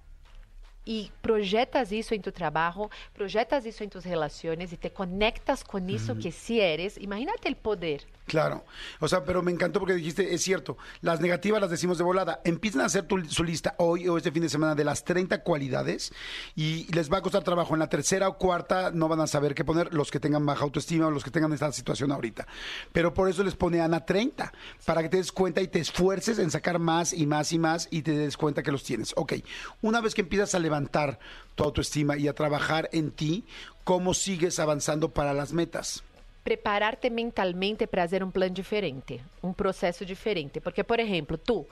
y 0.92 1.10
projetas 1.22 1.94
isso 1.94 2.14
em 2.14 2.20
tu 2.20 2.34
trabalho, 2.34 2.90
projetas 3.14 3.66
isso 3.66 3.82
em 3.82 3.88
tus 3.88 4.04
relaciones 4.04 4.74
y 4.74 4.78
te 4.78 4.90
conectas 4.90 5.64
con 5.64 5.90
eso 5.90 6.18
que 6.18 6.34
sí 6.34 6.60
eres, 6.60 6.98
imagínate 6.98 7.48
el 7.48 7.56
poder. 7.56 8.02
Claro, 8.28 8.64
o 9.02 9.08
sea, 9.10 9.26
pero 9.26 9.42
me 9.42 9.52
encantó 9.52 9.80
porque 9.80 9.94
dijiste, 9.96 10.34
es 10.34 10.42
cierto, 10.42 10.78
las 11.02 11.20
negativas 11.20 11.60
las 11.60 11.70
decimos 11.70 11.98
de 11.98 12.04
volada. 12.06 12.40
Empiecen 12.46 12.80
a 12.82 12.86
hacer 12.86 13.04
tu- 13.04 13.26
su 13.26 13.44
lista 13.44 13.76
hoy 13.78 14.08
o 14.08 14.16
este 14.16 14.32
fin 14.32 14.44
de 14.44 14.48
semana 14.48 14.74
de 14.74 14.86
las 14.86 15.04
30 15.04 15.44
cualidades 15.44 16.14
y 16.56 16.86
les 16.94 17.12
va 17.12 17.18
a 17.18 17.22
costar 17.22 17.44
trabajo. 17.44 17.74
En 17.74 17.80
la 17.80 17.90
tercera 17.90 18.30
o 18.30 18.38
cuarta 18.38 18.92
no 18.92 19.10
van 19.10 19.20
a 19.20 19.28
saber 19.28 19.54
qué 19.54 19.66
poner 19.66 19.94
los 19.94 20.12
que 20.12 20.20
tengan 20.22 20.46
baja 20.46 20.64
autoestima 20.64 21.08
o 21.08 21.12
los 21.12 21.26
que 21.26 21.32
tengan 21.32 21.52
esta 21.52 21.72
situación 21.74 22.12
ahorita. 22.12 22.48
Pero 22.94 23.14
por 23.14 23.28
eso 23.28 23.44
les 23.44 23.56
pone 23.56 23.82
Ana 23.82 24.06
30, 24.06 24.54
para 24.86 25.02
que 25.02 25.10
te 25.10 25.18
des 25.18 25.32
cuenta 25.34 25.60
y 25.62 25.68
te 25.68 25.80
esfuerces 25.80 26.40
en 26.40 26.52
sacar 26.52 26.80
más 26.80 27.12
y 27.12 27.26
más 27.28 27.52
y 27.52 27.60
más 27.60 27.90
y 27.92 28.02
te 28.04 28.12
des 28.12 28.38
cuenta 28.38 28.64
que 28.64 28.72
los 28.72 28.84
tienes. 28.84 29.14
Ok, 29.18 29.34
una 29.82 30.00
vez 30.00 30.14
que 30.16 30.22
empiezas 30.22 30.56
a 30.56 30.60
levantar 30.60 31.20
tu 31.56 31.64
autoestima 31.66 32.16
y 32.18 32.30
a 32.30 32.34
trabajar 32.34 32.88
en 32.94 33.12
ti, 33.12 33.44
¿cómo 33.84 34.14
sigues 34.14 34.58
avanzando 34.60 35.10
para 35.10 35.34
las 35.34 35.52
metas? 35.52 36.04
Prepararte 36.44 37.10
mentalmente 37.10 37.88
para 37.88 38.04
fazer 38.04 38.24
um 38.24 38.32
plano 38.32 38.54
diferente, 38.54 39.22
um 39.44 39.54
processo 39.54 40.06
diferente. 40.06 40.60
Porque, 40.60 40.84
por 40.84 41.00
exemplo, 41.00 41.38
tu, 41.38 41.68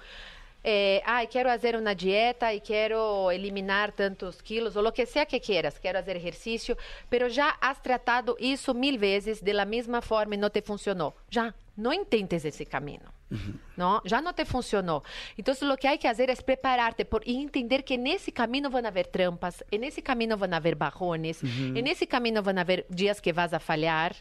eh, 0.63 1.01
ai, 1.05 1.27
quero 1.27 1.49
fazer 1.49 1.75
uma 1.75 1.95
dieta 1.95 2.53
e 2.53 2.59
quero 2.59 3.31
eliminar 3.31 3.91
tantos 3.91 4.41
quilos, 4.41 4.75
ou 4.75 4.85
o 4.85 4.91
que 4.91 5.05
sea 5.05 5.25
que 5.25 5.39
quieras, 5.39 5.79
quero 5.79 5.97
fazer 5.99 6.17
exercício, 6.17 6.77
pero 7.09 7.29
já 7.29 7.55
has 7.61 7.79
tratado 7.81 8.35
isso 8.39 8.73
mil 8.73 8.97
vezes 8.97 9.41
de 9.41 9.53
la 9.53 9.65
mesma 9.65 10.01
forma 10.01 10.35
e 10.35 10.37
não 10.37 10.49
te 10.49 10.61
funcionou. 10.61 11.15
Já, 11.29 11.53
não 11.77 11.93
intentes 11.93 12.43
esse 12.45 12.65
caminho. 12.65 13.19
¿no? 13.77 14.01
Ya 14.05 14.21
no 14.21 14.33
te 14.33 14.45
funcionó. 14.45 15.03
Entonces 15.37 15.67
lo 15.67 15.77
que 15.77 15.87
hay 15.87 15.97
que 15.97 16.07
hacer 16.07 16.29
es 16.29 16.41
prepararte 16.41 17.05
por, 17.05 17.27
y 17.27 17.41
entender 17.41 17.83
que 17.83 17.97
camino 18.33 18.69
van 18.69 18.85
a 18.85 18.89
haber 18.89 19.07
trampas, 19.07 19.63
en 19.71 19.83
ese 19.83 20.01
camino 20.01 20.37
van 20.37 20.53
a 20.53 20.57
haber 20.57 20.75
bajones, 20.75 21.41
en 21.43 21.87
ese 21.87 22.07
camino 22.07 22.41
van 22.41 22.57
a 22.57 22.61
haber 22.61 22.85
días 22.89 23.21
que 23.21 23.33
vas 23.33 23.53
a 23.53 23.59
fallar. 23.59 24.15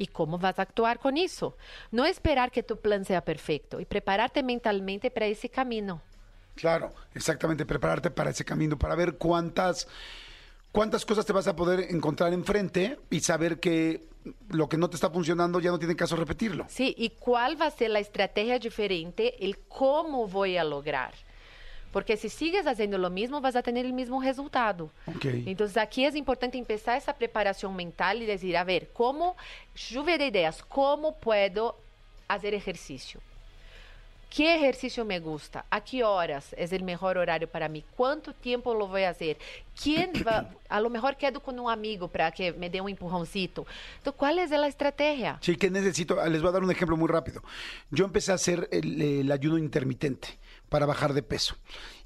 ¿Y 0.00 0.06
cómo 0.06 0.38
vas 0.38 0.58
a 0.58 0.62
actuar 0.62 0.98
con 0.98 1.18
eso? 1.18 1.58
No 1.90 2.06
esperar 2.06 2.50
que 2.50 2.62
tu 2.62 2.80
plan 2.80 3.04
sea 3.04 3.22
perfecto 3.22 3.80
y 3.80 3.84
prepararte 3.84 4.42
mentalmente 4.42 5.10
para 5.10 5.26
ese 5.26 5.50
camino. 5.50 6.00
Claro, 6.54 6.94
exactamente, 7.14 7.66
prepararte 7.66 8.10
para 8.10 8.30
ese 8.30 8.42
camino, 8.42 8.78
para 8.78 8.94
ver 8.94 9.18
cuántas, 9.18 9.86
cuántas 10.72 11.04
cosas 11.04 11.26
te 11.26 11.34
vas 11.34 11.46
a 11.48 11.54
poder 11.54 11.80
encontrar 11.90 12.32
enfrente 12.32 12.98
y 13.10 13.20
saber 13.20 13.60
que 13.60 14.08
lo 14.48 14.70
que 14.70 14.78
no 14.78 14.88
te 14.88 14.96
está 14.96 15.10
funcionando 15.10 15.60
ya 15.60 15.70
no 15.70 15.78
tiene 15.78 15.94
caso 15.94 16.16
repetirlo. 16.16 16.64
Sí, 16.70 16.94
y 16.96 17.10
cuál 17.10 17.60
va 17.60 17.66
a 17.66 17.70
ser 17.70 17.90
la 17.90 17.98
estrategia 17.98 18.58
diferente, 18.58 19.44
el 19.44 19.58
cómo 19.68 20.26
voy 20.26 20.56
a 20.56 20.64
lograr. 20.64 21.12
Porque 21.92 22.16
si 22.16 22.28
sigues 22.28 22.66
haciendo 22.66 22.98
lo 22.98 23.10
mismo, 23.10 23.40
vas 23.40 23.56
a 23.56 23.62
tener 23.62 23.84
el 23.84 23.92
mismo 23.92 24.22
resultado. 24.22 24.90
Ok. 25.06 25.24
Entonces 25.46 25.76
aquí 25.76 26.04
es 26.04 26.14
importante 26.14 26.58
empezar 26.58 26.96
esa 26.96 27.14
preparación 27.14 27.74
mental 27.74 28.22
y 28.22 28.26
decir, 28.26 28.56
a 28.56 28.64
ver, 28.64 28.90
¿cómo, 28.92 29.36
lluvia 29.74 30.18
de 30.18 30.26
ideas, 30.26 30.62
cómo 30.62 31.16
puedo 31.16 31.76
hacer 32.28 32.54
ejercicio? 32.54 33.20
¿Qué 34.30 34.54
ejercicio 34.54 35.04
me 35.04 35.18
gusta? 35.18 35.66
¿A 35.70 35.80
qué 35.82 36.04
horas 36.04 36.54
es 36.56 36.72
el 36.72 36.84
mejor 36.84 37.18
horario 37.18 37.48
para 37.48 37.68
mí? 37.68 37.84
¿Cuánto 37.96 38.32
tiempo 38.32 38.72
lo 38.74 38.86
voy 38.86 39.02
a 39.02 39.10
hacer? 39.10 39.36
¿Quién 39.82 40.12
va? 40.26 40.48
A 40.68 40.80
lo 40.80 40.88
mejor 40.88 41.16
quedo 41.16 41.40
con 41.40 41.58
un 41.58 41.68
amigo 41.68 42.06
para 42.06 42.30
que 42.30 42.52
me 42.52 42.70
dé 42.70 42.80
un 42.80 42.88
empujoncito. 42.88 43.66
Entonces, 43.98 44.16
¿cuál 44.16 44.38
es 44.38 44.50
la 44.50 44.68
estrategia? 44.68 45.36
Sí, 45.40 45.56
que 45.56 45.68
necesito, 45.68 46.24
les 46.28 46.40
voy 46.42 46.50
a 46.50 46.52
dar 46.52 46.62
un 46.62 46.70
ejemplo 46.70 46.96
muy 46.96 47.08
rápido. 47.08 47.42
Yo 47.90 48.04
empecé 48.04 48.30
a 48.30 48.36
hacer 48.36 48.68
el 48.70 49.30
ayuno 49.32 49.58
intermitente 49.58 50.28
para 50.68 50.86
bajar 50.86 51.12
de 51.12 51.24
peso. 51.24 51.56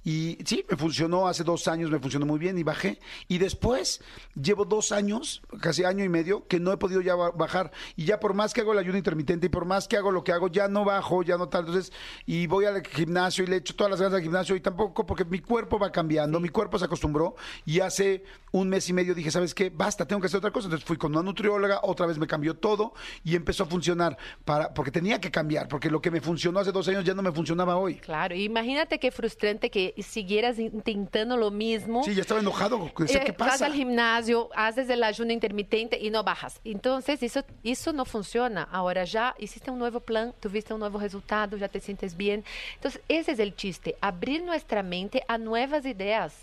Y 0.04 0.36
sí, 0.44 0.64
me 0.68 0.76
funcionó 0.76 1.26
hace 1.26 1.44
dos 1.44 1.66
años, 1.66 1.90
me 1.90 1.98
funcionó 1.98 2.26
muy 2.26 2.38
bien 2.38 2.58
y 2.58 2.62
bajé. 2.62 2.98
Y 3.26 3.38
después 3.38 4.02
llevo 4.40 4.64
dos 4.66 4.92
años, 4.92 5.42
casi 5.60 5.84
año 5.84 6.04
y 6.04 6.08
medio, 6.10 6.46
que 6.46 6.60
no 6.60 6.72
he 6.72 6.76
podido 6.76 7.00
ya 7.00 7.14
ba- 7.14 7.30
bajar. 7.30 7.72
Y 7.96 8.04
ya 8.04 8.20
por 8.20 8.34
más 8.34 8.52
que 8.52 8.60
hago 8.60 8.72
el 8.72 8.78
ayuno 8.78 8.98
intermitente 8.98 9.46
y 9.46 9.48
por 9.48 9.64
más 9.64 9.88
que 9.88 9.96
hago 9.96 10.10
lo 10.12 10.22
que 10.22 10.32
hago, 10.32 10.48
ya 10.48 10.68
no 10.68 10.84
bajo, 10.84 11.22
ya 11.22 11.38
no 11.38 11.48
tal. 11.48 11.66
Entonces, 11.66 11.92
y 12.26 12.46
voy 12.46 12.66
al 12.66 12.86
gimnasio 12.86 13.44
y 13.44 13.46
le 13.46 13.56
echo 13.56 13.74
todas 13.74 13.90
las 13.92 14.00
ganas 14.00 14.16
al 14.16 14.22
gimnasio 14.22 14.54
y 14.56 14.60
tampoco, 14.60 15.06
porque 15.06 15.24
mi 15.24 15.38
cuerpo 15.40 15.78
va 15.78 15.90
cambiando, 15.90 16.38
mi 16.38 16.50
cuerpo 16.50 16.78
se 16.78 16.84
acostumbró. 16.84 17.34
Y 17.64 17.80
hace 17.80 18.24
un 18.52 18.68
mes 18.68 18.88
y 18.88 18.92
medio 18.92 19.14
dije, 19.14 19.30
¿sabes 19.30 19.54
qué? 19.54 19.70
Basta, 19.70 20.06
tengo 20.06 20.20
que 20.20 20.26
hacer 20.26 20.38
otra 20.38 20.50
cosa. 20.50 20.66
Entonces 20.66 20.86
fui 20.86 20.98
con 20.98 21.12
una 21.12 21.22
nutrióloga, 21.22 21.80
otra 21.82 22.04
vez 22.06 22.18
me 22.18 22.26
cambió 22.26 22.54
todo 22.54 22.92
y 23.24 23.36
empezó 23.36 23.62
a 23.62 23.66
funcionar. 23.66 24.18
para 24.44 24.74
Porque 24.74 24.90
tenía 24.90 25.18
que 25.18 25.30
cambiar, 25.30 25.66
porque 25.66 25.90
lo 25.90 26.02
que 26.02 26.10
me 26.10 26.20
funcionó 26.20 26.58
hace 26.60 26.72
dos 26.72 26.86
años 26.88 27.04
ya 27.04 27.14
no 27.14 27.22
me 27.22 27.32
funcionaba 27.32 27.76
hoy. 27.76 27.94
Claro, 27.96 28.34
imagínate 28.34 28.98
qué 28.98 29.10
frustrante 29.10 29.70
que 29.70 29.93
siguieras 30.02 30.58
intentando 30.58 31.36
lo 31.36 31.50
mismo. 31.50 32.02
Sí, 32.04 32.14
ya 32.14 32.22
estaba 32.22 32.40
enojado. 32.40 32.90
Decía, 32.98 33.22
Eh, 33.22 33.24
¿qué 33.26 33.32
Vas 33.32 33.50
pasa? 33.52 33.66
al 33.66 33.74
gimnasio, 33.74 34.50
haces 34.54 34.88
el 34.90 35.02
ayuno 35.02 35.32
intermitente 35.32 35.98
y 36.00 36.10
no 36.10 36.22
bajas. 36.24 36.60
Entonces, 36.64 37.22
eso, 37.22 37.44
eso 37.62 37.92
no 37.92 38.04
funciona. 38.04 38.62
Ahora 38.70 39.04
ya 39.04 39.34
hiciste 39.38 39.70
un 39.70 39.78
nuevo 39.78 40.00
plan, 40.00 40.34
tuviste 40.40 40.74
un 40.74 40.80
nuevo 40.80 40.98
resultado, 40.98 41.56
ya 41.56 41.68
te 41.68 41.80
sientes 41.80 42.16
bien. 42.16 42.44
Entonces, 42.76 43.00
ese 43.08 43.32
es 43.32 43.38
el 43.38 43.54
chiste, 43.54 43.96
abrir 44.00 44.42
nuestra 44.42 44.82
mente 44.82 45.22
a 45.28 45.38
nuevas 45.38 45.84
ideas. 45.86 46.34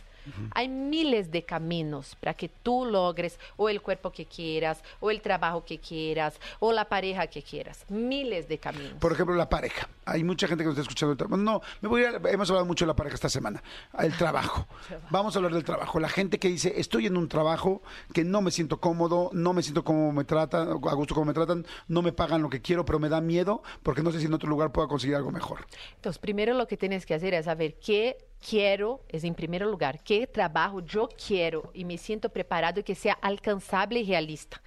Hay 0.54 0.68
miles 0.68 1.32
de 1.32 1.44
caminos 1.44 2.16
para 2.20 2.34
que 2.34 2.50
tú 2.50 2.86
logres 2.86 3.40
o 3.58 3.70
el 3.70 3.82
cuerpo 3.82 4.12
que 4.12 4.26
quieras, 4.26 4.84
o 5.00 5.10
el 5.12 5.22
trabajo 5.22 5.64
que 5.66 5.80
quieras, 5.80 6.40
o 6.60 6.72
la 6.72 6.86
pareja 6.86 7.28
que 7.28 7.42
quieras. 7.42 7.86
Miles 7.90 8.48
de 8.48 8.58
caminos. 8.58 8.94
Por 9.00 9.12
ejemplo, 9.12 9.36
la 9.36 9.50
pareja. 9.50 9.88
Hay 10.06 10.24
mucha 10.24 10.48
gente 10.48 10.64
que 10.64 10.70
nos 10.70 10.78
está 10.78 10.82
escuchando. 10.82 11.14
el 11.14 11.18
tra- 11.18 11.38
No, 11.38 11.62
me 11.82 11.90
voy 11.90 12.04
a, 12.04 12.10
hemos 12.30 12.50
hablado 12.50 12.66
mucho 12.66 12.86
de 12.86 12.88
la 12.88 12.96
pareja 12.96 13.16
esta 13.16 13.30
semana. 13.30 13.62
El 13.98 14.16
trabajo. 14.18 14.68
Vamos 15.10 15.36
a 15.36 15.40
hablar 15.40 15.54
del 15.54 15.64
trabajo. 15.64 16.00
La 16.00 16.10
gente 16.10 16.40
que 16.40 16.48
dice, 16.50 16.74
estoy 16.78 17.08
en 17.08 17.18
un 17.18 17.28
trabajo 17.28 17.82
que 18.14 18.24
no 18.24 18.42
me 18.42 18.52
siento 18.52 18.80
cómodo, 18.80 19.30
no 19.34 19.54
me 19.54 19.64
siento 19.64 19.84
como 19.84 20.12
me 20.12 20.24
tratan, 20.24 20.70
a 20.70 20.74
gusto 20.94 21.14
como 21.14 21.26
me 21.26 21.34
tratan, 21.34 21.66
no 21.88 22.02
me 22.02 22.12
pagan 22.12 22.42
lo 22.42 22.50
que 22.50 22.62
quiero, 22.62 22.86
pero 22.86 23.00
me 23.00 23.10
da 23.10 23.22
miedo 23.22 23.64
porque 23.84 24.02
no 24.04 24.12
sé 24.12 24.20
si 24.20 24.26
en 24.26 24.34
otro 24.34 24.50
lugar 24.50 24.72
pueda 24.72 24.88
conseguir 24.88 25.16
algo 25.16 25.32
mejor. 25.32 25.66
Entonces, 25.96 26.20
primero 26.20 26.54
lo 26.54 26.68
que 26.68 26.78
tienes 26.78 27.06
que 27.06 27.14
hacer 27.14 27.34
es 27.34 27.46
saber 27.46 27.76
qué 27.76 28.18
quiero, 28.47 29.01
es 29.08 29.23
en 29.23 29.36
primer 29.36 29.62
lugar, 29.62 30.04
qué 30.04 30.25
trabajo 30.27 30.82
yo 30.82 31.08
quiero 31.10 31.69
y 31.73 31.86
me 31.86 31.97
siento 31.97 32.30
preparado 32.30 32.84
que 32.84 32.95
sea 32.95 33.13
alcanzable 33.21 33.99
y 33.99 34.06
realista. 34.06 34.62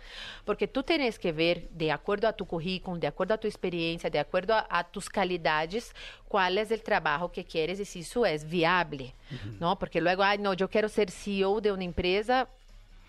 Porque 0.45 0.69
tú 0.69 0.83
tienes 0.83 1.19
que 1.19 1.33
ver, 1.33 1.69
de 1.71 1.91
acuerdo 1.91 2.29
a 2.29 2.33
tu 2.33 2.47
currículum, 2.47 3.01
de 3.01 3.07
acuerdo 3.07 3.35
a 3.35 3.39
tu 3.39 3.49
experiencia, 3.49 4.09
de 4.09 4.19
acuerdo 4.19 4.55
a, 4.55 4.67
a 4.69 4.85
tus 4.85 5.09
calidades, 5.09 5.95
cuál 6.29 6.59
es 6.59 6.71
el 6.71 6.83
trabajo 6.83 7.31
que 7.31 7.45
quieres 7.45 7.81
y 7.81 7.85
si 7.85 8.01
eso 8.01 8.25
es 8.25 8.49
viable, 8.49 9.15
¿no? 9.61 9.79
Porque 9.79 10.01
luego, 10.01 10.23
ay, 10.23 10.39
no, 10.39 10.55
yo 10.55 10.69
quiero 10.69 10.89
ser 10.89 11.11
CEO 11.11 11.61
de 11.61 11.73
una 11.73 11.85
empresa, 11.85 12.49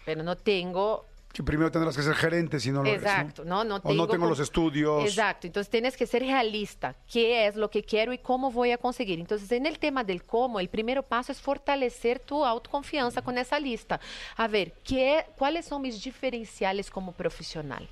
pero 0.05 0.23
no 0.23 0.35
tengo 0.35 1.05
Que 1.35 1.43
primero 1.43 1.69
tendrás 1.69 1.97
que 1.97 2.01
ser 2.01 2.15
gerente 2.15 2.61
si 2.61 2.71
no 2.71 2.81
lo 2.81 2.87
eres, 2.87 3.03
¿no? 3.03 3.09
Exacto, 3.09 3.43
no, 3.43 3.65
no 3.65 3.81
O 3.83 3.93
no 3.93 4.07
tengo 4.07 4.25
los 4.25 4.39
estudios. 4.39 5.03
Exacto, 5.03 5.47
entonces 5.47 5.69
tienes 5.69 5.97
que 5.97 6.07
ser 6.07 6.21
realista, 6.21 6.95
qué 7.11 7.45
es 7.45 7.57
lo 7.57 7.69
que 7.69 7.83
quiero 7.83 8.13
y 8.13 8.19
cómo 8.19 8.51
voy 8.51 8.71
a 8.71 8.77
conseguir. 8.77 9.19
Entonces, 9.19 9.51
en 9.51 9.65
el 9.65 9.77
tema 9.77 10.05
del 10.05 10.23
cómo, 10.23 10.61
el 10.61 10.69
primer 10.69 11.03
paso 11.03 11.33
es 11.33 11.41
fortalecer 11.41 12.19
tu 12.19 12.45
autoconfianza 12.45 13.21
con 13.21 13.37
esa 13.37 13.59
lista. 13.59 13.99
A 14.37 14.47
ver, 14.47 14.71
¿qué, 14.85 15.25
¿cuáles 15.37 15.65
son 15.65 15.81
mis 15.81 16.01
diferenciales 16.01 16.89
como 16.89 17.11
profesional? 17.11 17.85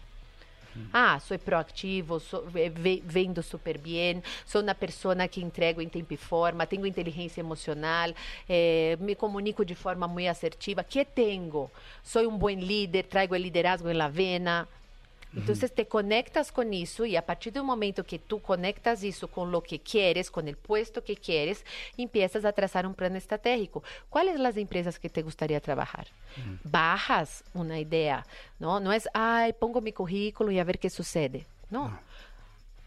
Ah, 0.92 1.20
soy 1.20 1.38
proactivo, 1.38 2.20
sou, 2.20 2.46
eh, 2.56 2.70
ve- 2.70 3.02
vendo 3.06 3.42
super 3.42 3.78
bien, 3.78 4.22
sou 4.46 4.62
uma 4.62 4.76
pessoa 4.76 5.28
que 5.28 5.42
entrego 5.42 5.82
em 5.82 5.90
tempo 5.90 6.14
e 6.14 6.18
forma, 6.18 6.66
tenho 6.66 6.86
inteligência 6.86 7.42
emocional, 7.42 8.14
eh, 8.48 8.98
me 9.00 9.16
comunico 9.16 9.64
de 9.66 9.76
forma 9.76 10.08
muito 10.08 10.30
assertiva. 10.30 10.84
que 10.84 11.04
tenho? 11.06 11.70
Sou 12.04 12.28
um 12.30 12.38
bom 12.38 12.50
líder, 12.50 13.04
traigo 13.06 13.34
o 13.34 13.38
liderazgo 13.38 13.90
em 13.90 13.94
la 13.94 14.08
vena. 14.08 14.68
Entonces 15.36 15.74
te 15.74 15.88
conectas 15.88 16.52
con 16.52 16.74
eso 16.74 17.06
y 17.06 17.16
a 17.16 17.26
partir 17.26 17.54
del 17.54 17.64
momento 17.64 18.04
que 18.04 18.20
tú 18.20 18.40
conectas 18.42 19.04
eso 19.04 19.28
con 19.28 19.52
lo 19.52 19.62
que 19.62 19.80
quieres, 19.80 20.30
con 20.30 20.48
el 20.48 20.58
puesto 20.58 21.04
que 21.04 21.16
quieres, 21.16 21.66
empiezas 21.98 22.46
a 22.46 22.52
trazar 22.52 22.86
un 22.86 22.94
plan 22.94 23.16
estratégico. 23.16 23.84
¿Cuáles 24.10 24.40
las 24.40 24.58
empresas 24.58 25.00
que 25.00 25.10
te 25.10 25.24
gustaría 25.24 25.60
trabajar? 25.60 26.08
Bajas 26.64 27.44
una 27.54 27.80
idea, 27.80 28.26
¿no? 28.60 28.80
No 28.80 28.94
es, 28.94 29.08
ay, 29.14 29.54
pongo 29.54 29.82
mi 29.82 29.92
currículo 29.92 30.52
y 30.52 30.60
a 30.60 30.64
ver 30.64 30.80
qué 30.80 30.90
sucede. 30.90 31.46
No. 31.70 32.00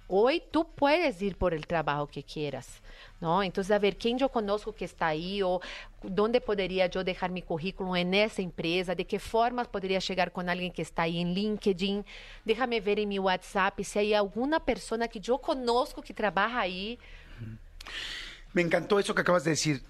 Hoy 0.09 0.43
tú 0.51 0.69
puedes 0.75 1.21
ir 1.21 1.37
por 1.37 1.53
el 1.53 1.67
trabajo 1.67 2.07
que 2.07 2.23
quieras, 2.23 2.81
¿no? 3.21 3.43
Entonces, 3.43 3.73
a 3.73 3.79
ver, 3.79 3.97
¿quién 3.97 4.19
yo 4.19 4.29
conozco 4.29 4.73
que 4.73 4.85
está 4.85 5.09
ahí? 5.09 5.43
¿O 5.43 5.61
dónde 6.03 6.41
podría 6.41 6.87
yo 6.87 7.03
dejar 7.03 7.31
mi 7.31 7.43
currículum 7.43 7.97
en 7.97 8.15
esa 8.15 8.41
empresa? 8.41 8.95
¿De 8.95 9.05
qué 9.05 9.19
forma 9.19 9.65
podría 9.65 9.99
llegar 9.99 10.31
con 10.31 10.49
alguien 10.49 10.71
que 10.71 10.83
está 10.83 11.03
ahí 11.03 11.21
en 11.21 11.35
LinkedIn? 11.35 12.05
Déjame 12.45 12.81
ver 12.81 13.01
en 13.01 13.09
mi 13.09 13.19
WhatsApp 13.19 13.81
si 13.81 13.99
hay 13.99 14.15
alguna 14.15 14.61
persona 14.61 15.09
que 15.09 15.19
yo 15.19 15.39
conozco 15.39 16.01
que 16.03 16.15
trabaja 16.15 16.61
ahí. 16.61 16.99
Me 18.53 18.63
encantó 18.63 19.01
eso 19.01 19.15
que 19.15 19.23
acabas 19.23 19.43
de 19.45 19.51
decir. 19.51 19.83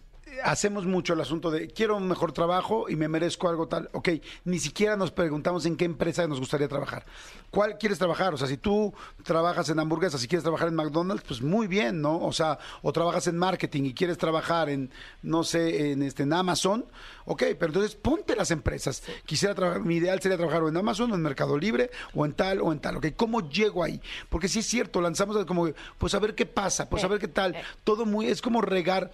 Hacemos 0.43 0.87
mucho 0.87 1.13
el 1.13 1.21
asunto 1.21 1.51
de 1.51 1.69
quiero 1.69 1.97
un 1.97 2.09
mejor 2.09 2.33
trabajo 2.33 2.89
y 2.89 2.97
me 2.97 3.09
merezco 3.09 3.49
algo 3.49 3.69
tal. 3.69 3.89
Ok, 3.93 4.09
ni 4.45 4.59
siquiera 4.59 4.97
nos 4.97 5.13
preguntamos 5.13 5.67
en 5.67 5.77
qué 5.77 5.85
empresa 5.85 6.27
nos 6.27 6.41
gustaría 6.41 6.67
trabajar. 6.67 7.07
¿Cuál 7.51 7.79
quieres 7.79 7.99
trabajar? 7.99 8.35
O 8.35 8.37
sea, 8.37 8.49
si 8.49 8.57
tú 8.57 8.93
trabajas 9.23 9.69
en 9.69 9.79
hamburguesas 9.79 10.23
y 10.25 10.29
quieres 10.29 10.43
trabajar 10.43 10.69
en 10.69 10.75
McDonald's, 10.75 11.25
pues 11.27 11.43
muy 11.43 11.69
bien, 11.69 12.03
¿no? 12.03 12.19
O 12.19 12.33
sea, 12.33 12.59
o 12.83 12.93
trabajas 12.93 13.29
en 13.29 13.39
marketing 13.39 13.85
y 13.85 13.95
quieres 13.95 14.19
trabajar 14.19 14.69
en, 14.69 14.91
no 15.23 15.45
sé, 15.45 15.93
en, 15.93 16.03
este, 16.03 16.25
en 16.25 16.33
Amazon. 16.33 16.85
Ok, 17.27 17.43
pero 17.59 17.67
entonces 17.67 17.97
ponte 17.97 18.37
las 18.37 18.53
empresas. 18.53 19.03
Quisiera 19.25 19.55
trabajar, 19.55 19.83
mi 19.83 19.97
ideal 19.97 20.21
sería 20.21 20.37
trabajar 20.37 20.63
o 20.63 20.69
en 20.69 20.77
Amazon 20.77 21.11
o 21.11 21.15
en 21.17 21.23
Mercado 21.23 21.59
Libre 21.59 21.91
o 22.15 22.25
en 22.25 22.33
tal 22.33 22.61
o 22.61 22.73
en 22.73 22.79
tal. 22.79 22.97
Ok, 22.97 23.09
¿cómo 23.17 23.49
llego 23.49 23.83
ahí? 23.83 24.01
Porque 24.29 24.49
sí 24.49 24.61
es 24.61 24.67
cierto, 24.67 25.01
lanzamos 25.01 25.45
como, 25.45 25.69
pues 25.99 26.15
a 26.15 26.21
ver 26.21 26.37
qué 26.37 26.47
pasa, 26.47 26.89
pues 26.89 27.03
a 27.03 27.09
ver 27.09 27.19
qué 27.19 27.29
tal. 27.29 27.57
Todo 27.83 28.07
muy, 28.07 28.27
es 28.27 28.41
como 28.41 28.61
regar. 28.63 29.11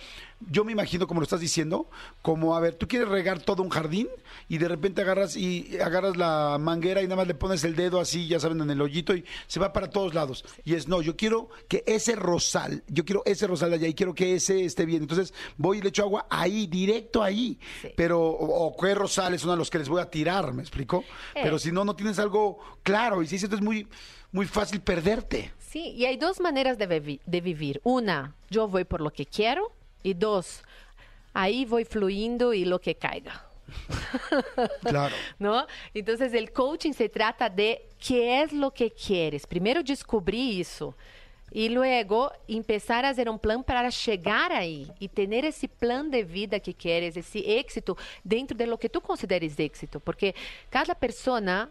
Yo 0.50 0.64
me 0.64 0.72
imagino, 0.72 1.06
como 1.06 1.20
lo 1.20 1.24
estás 1.24 1.40
diciendo, 1.40 1.88
como, 2.20 2.56
a 2.56 2.60
ver, 2.60 2.74
tú 2.74 2.88
quieres 2.88 3.08
regar 3.08 3.40
todo 3.40 3.62
un 3.62 3.68
jardín 3.70 4.08
y 4.48 4.58
de 4.58 4.68
repente 4.68 5.00
agarras 5.00 5.36
y 5.36 5.78
agarras 5.80 6.16
la 6.16 6.58
manguera 6.60 7.00
y 7.00 7.04
nada 7.04 7.16
más 7.16 7.28
le 7.28 7.34
pones 7.34 7.62
el 7.64 7.76
dedo 7.76 8.00
así, 8.00 8.26
ya 8.26 8.40
saben, 8.40 8.60
en 8.60 8.70
el 8.70 8.82
hoyito 8.82 9.14
y 9.14 9.24
se 9.46 9.60
va 9.60 9.72
para 9.72 9.88
todos 9.88 10.14
lados. 10.14 10.44
Y 10.64 10.74
es, 10.74 10.88
no, 10.88 11.00
yo 11.00 11.16
quiero 11.16 11.48
que 11.68 11.84
ese 11.86 12.16
rosal, 12.16 12.82
yo 12.88 13.04
quiero 13.04 13.22
ese 13.24 13.46
rosal 13.46 13.70
de 13.70 13.76
allá 13.76 13.88
y 13.88 13.94
quiero 13.94 14.14
que 14.14 14.34
ese 14.34 14.64
esté 14.64 14.84
bien. 14.84 15.02
Entonces 15.02 15.32
voy 15.56 15.78
y 15.78 15.80
le 15.80 15.90
echo 15.90 16.02
agua 16.02 16.26
ahí, 16.28 16.66
directo 16.66 17.22
ahí. 17.22 17.58
Pero, 18.02 18.20
o, 18.20 18.66
o 18.66 18.76
qué 18.76 18.96
rosal 18.96 19.32
es 19.32 19.44
uno 19.44 19.52
de 19.52 19.58
los 19.58 19.70
que 19.70 19.78
les 19.78 19.88
voy 19.88 20.02
a 20.02 20.10
tirar, 20.10 20.52
¿me 20.52 20.60
explico? 20.60 21.04
Pero 21.34 21.56
si 21.56 21.70
no, 21.70 21.84
no 21.84 21.94
tienes 21.94 22.18
algo 22.18 22.58
claro 22.82 23.22
y 23.22 23.28
si 23.28 23.36
es 23.36 23.44
es 23.44 23.60
muy, 23.60 23.86
muy 24.32 24.44
fácil 24.44 24.80
perderte. 24.80 25.52
Sí, 25.60 25.90
y 25.90 26.04
hay 26.06 26.16
dos 26.16 26.40
maneras 26.40 26.78
de, 26.78 27.20
de 27.24 27.40
vivir. 27.40 27.80
Una, 27.84 28.34
yo 28.50 28.66
voy 28.66 28.82
por 28.82 29.00
lo 29.00 29.12
que 29.12 29.24
quiero. 29.24 29.70
Y 30.02 30.14
dos, 30.14 30.62
ahí 31.32 31.64
voy 31.64 31.84
fluyendo 31.84 32.52
y 32.52 32.64
lo 32.64 32.80
que 32.80 32.96
caiga. 32.96 33.46
Claro. 34.82 35.14
¿no? 35.38 35.64
Entonces 35.94 36.34
el 36.34 36.50
coaching 36.50 36.94
se 36.94 37.08
trata 37.08 37.48
de 37.48 37.88
qué 38.04 38.42
es 38.42 38.52
lo 38.52 38.72
que 38.72 38.90
quieres. 38.90 39.46
Primero 39.46 39.80
descubrir 39.80 40.60
eso. 40.60 40.96
Y 41.54 41.68
luego 41.68 42.32
empezar 42.48 43.04
a 43.04 43.10
hacer 43.10 43.28
un 43.28 43.38
plan 43.38 43.62
para 43.62 43.88
llegar 43.90 44.52
ahí 44.52 44.90
y 44.98 45.08
tener 45.08 45.44
ese 45.44 45.68
plan 45.68 46.10
de 46.10 46.24
vida 46.24 46.58
que 46.60 46.72
quieres, 46.72 47.16
ese 47.16 47.58
éxito 47.58 47.96
dentro 48.24 48.56
de 48.56 48.66
lo 48.66 48.78
que 48.78 48.88
tú 48.88 49.00
consideres 49.00 49.58
éxito, 49.58 50.00
porque 50.00 50.34
cada 50.70 50.94
persona 50.94 51.68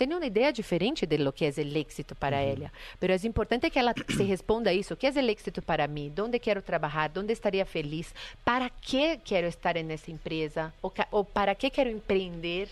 tem 0.00 0.14
uma 0.14 0.24
ideia 0.24 0.50
diferente 0.50 1.06
de 1.06 1.18
lo 1.18 1.30
que 1.30 1.44
é 1.44 1.50
o 1.50 1.78
éxito 1.78 2.14
para 2.14 2.40
ela. 2.40 2.72
Mas 2.98 3.22
é 3.22 3.28
importante 3.28 3.70
que 3.70 3.78
ela 3.78 3.92
se 4.08 4.22
responda 4.22 4.72
isso. 4.72 4.94
O 4.94 4.96
que 4.96 5.06
é 5.06 5.10
o 5.10 5.30
éxito 5.30 5.60
para 5.60 5.86
mim? 5.86 6.10
Onde 6.18 6.38
quero 6.38 6.62
trabalhar? 6.62 7.10
Onde 7.18 7.34
estaria 7.34 7.66
feliz? 7.66 8.14
Para 8.42 8.70
que 8.70 9.18
quero 9.18 9.46
estar 9.46 9.74
nessa 9.84 10.10
empresa? 10.10 10.72
Ou, 10.80 10.90
ou 11.10 11.22
para 11.22 11.54
que 11.54 11.68
quero 11.68 11.90
empreender? 11.90 12.68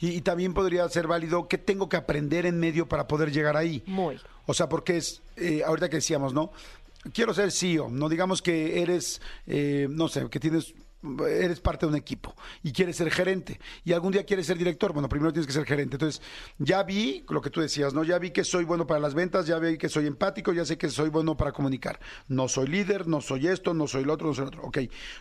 Y, 0.00 0.10
y 0.10 0.20
también 0.20 0.54
podría 0.54 0.88
ser 0.88 1.06
válido 1.06 1.48
qué 1.48 1.58
tengo 1.58 1.88
que 1.88 1.96
aprender 1.96 2.46
en 2.46 2.58
medio 2.58 2.88
para 2.88 3.08
poder 3.08 3.32
llegar 3.32 3.56
ahí. 3.56 3.82
Muy. 3.86 4.20
O 4.46 4.54
sea, 4.54 4.68
porque 4.68 4.96
es, 4.96 5.22
eh, 5.36 5.62
ahorita 5.64 5.88
que 5.88 5.96
decíamos, 5.96 6.34
¿no? 6.34 6.52
Quiero 7.12 7.34
ser 7.34 7.52
CEO, 7.52 7.90
no 7.90 8.08
digamos 8.08 8.40
que 8.40 8.80
eres, 8.80 9.20
eh, 9.46 9.86
no 9.90 10.08
sé, 10.08 10.28
que 10.30 10.40
tienes, 10.40 10.74
eres 11.28 11.60
parte 11.60 11.86
de 11.86 11.90
un 11.90 11.96
equipo 11.96 12.34
y 12.62 12.72
quieres 12.72 12.96
ser 12.96 13.10
gerente 13.10 13.60
y 13.84 13.92
algún 13.92 14.12
día 14.12 14.24
quieres 14.24 14.46
ser 14.46 14.58
director, 14.58 14.92
bueno, 14.92 15.08
primero 15.08 15.32
tienes 15.32 15.46
que 15.46 15.52
ser 15.52 15.64
gerente. 15.64 15.96
Entonces, 15.96 16.22
ya 16.58 16.82
vi 16.82 17.24
lo 17.28 17.40
que 17.40 17.50
tú 17.50 17.60
decías, 17.60 17.94
¿no? 17.94 18.04
Ya 18.04 18.18
vi 18.18 18.30
que 18.30 18.44
soy 18.44 18.64
bueno 18.64 18.86
para 18.86 19.00
las 19.00 19.14
ventas, 19.14 19.46
ya 19.46 19.58
vi 19.58 19.78
que 19.78 19.88
soy 19.88 20.06
empático, 20.06 20.52
ya 20.52 20.64
sé 20.64 20.78
que 20.78 20.88
soy 20.88 21.10
bueno 21.10 21.36
para 21.36 21.52
comunicar. 21.52 22.00
No 22.28 22.48
soy 22.48 22.68
líder, 22.68 23.06
no 23.06 23.20
soy 23.20 23.48
esto, 23.48 23.74
no 23.74 23.86
soy 23.86 24.04
lo 24.04 24.14
otro, 24.14 24.28
no 24.28 24.34
soy 24.34 24.44
lo 24.44 24.48
otro. 24.48 24.62
Ok, 24.64 24.78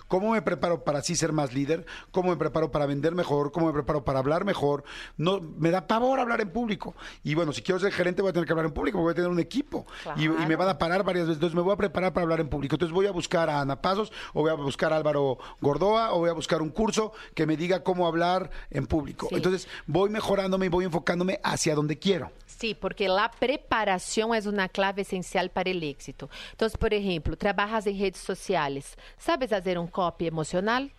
¿cómo 0.07 0.31
me 0.31 0.41
preparo 0.41 0.83
para 0.83 0.99
así 0.99 1.15
ser 1.15 1.33
más 1.33 1.53
líder? 1.53 1.85
¿Cómo 2.11 2.29
me 2.29 2.37
preparo 2.37 2.71
para 2.71 2.85
vender 2.85 3.15
mejor? 3.15 3.51
¿Cómo 3.51 3.67
me 3.67 3.73
preparo 3.73 4.03
para 4.03 4.19
hablar 4.19 4.45
mejor? 4.45 4.83
No, 5.17 5.41
me 5.41 5.71
da 5.71 5.87
pavor 5.87 6.19
hablar 6.19 6.41
en 6.41 6.51
público. 6.51 6.95
Y 7.23 7.35
bueno, 7.35 7.53
si 7.53 7.61
quiero 7.61 7.79
ser 7.79 7.91
gerente 7.91 8.21
voy 8.21 8.29
a 8.29 8.33
tener 8.33 8.45
que 8.45 8.53
hablar 8.53 8.67
en 8.67 8.73
público, 8.73 8.99
voy 8.99 9.11
a 9.11 9.15
tener 9.15 9.29
un 9.29 9.39
equipo. 9.39 9.85
Y, 10.15 10.25
y 10.25 10.47
me 10.47 10.55
van 10.55 10.69
a 10.69 10.77
parar 10.77 11.03
varias 11.03 11.25
veces. 11.25 11.37
Entonces 11.37 11.55
me 11.55 11.61
voy 11.61 11.73
a 11.73 11.77
preparar 11.77 12.13
para 12.13 12.23
hablar 12.23 12.39
en 12.39 12.49
público. 12.49 12.75
Entonces 12.75 12.93
voy 12.93 13.07
a 13.07 13.11
buscar 13.11 13.49
a 13.49 13.61
Ana 13.61 13.81
Pasos, 13.81 14.11
o 14.33 14.41
voy 14.41 14.51
a 14.51 14.53
buscar 14.53 14.93
a 14.93 14.97
Álvaro 14.97 15.37
Gordoa, 15.73 16.13
o 16.13 16.19
voy 16.19 16.29
a 16.29 16.33
buscar 16.33 16.61
un 16.61 16.69
curso 16.69 17.13
que 17.33 17.45
me 17.47 17.57
diga 17.57 17.83
cómo 17.83 18.07
hablar 18.07 18.51
en 18.69 18.85
público. 18.85 19.27
Sí. 19.29 19.35
Entonces 19.35 19.67
voy 19.87 20.09
mejorándome 20.09 20.67
y 20.67 20.69
voy 20.69 20.85
enfocándome 20.85 21.39
hacia 21.43 21.73
donde 21.73 21.97
quiero. 21.97 22.31
Sí, 22.45 22.75
porque 22.75 23.07
la 23.07 23.31
preparación 23.31 24.35
es 24.35 24.45
una 24.45 24.69
clave 24.69 25.01
esencial 25.01 25.49
para 25.49 25.71
el 25.71 25.83
éxito. 25.83 26.29
Entonces, 26.51 26.77
por 26.77 26.93
ejemplo, 26.93 27.35
trabajas 27.35 27.87
en 27.87 27.99
redes 27.99 28.17
sociales. 28.17 28.97
¿Sabes 29.17 29.51
hacer 29.51 29.79
un 29.79 29.87
copy 29.87 30.27
emocional? 30.27 30.91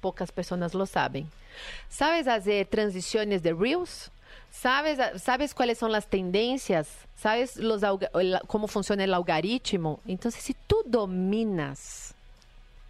Pocas 0.00 0.32
personas 0.32 0.74
lo 0.74 0.86
saben. 0.86 1.28
¿Sabes 1.88 2.26
hacer 2.26 2.66
transiciones 2.66 3.42
de 3.42 3.52
Reels? 3.52 4.10
¿Sabes, 4.50 4.98
¿Sabes 5.22 5.54
cuáles 5.54 5.78
son 5.78 5.92
las 5.92 6.08
tendencias? 6.08 6.88
¿Sabes 7.16 7.56
los, 7.56 7.82
cómo 8.46 8.66
funciona 8.66 9.04
el 9.04 9.14
algoritmo? 9.14 10.00
Entonces, 10.06 10.42
si 10.42 10.54
tú 10.66 10.82
dominas 10.84 12.14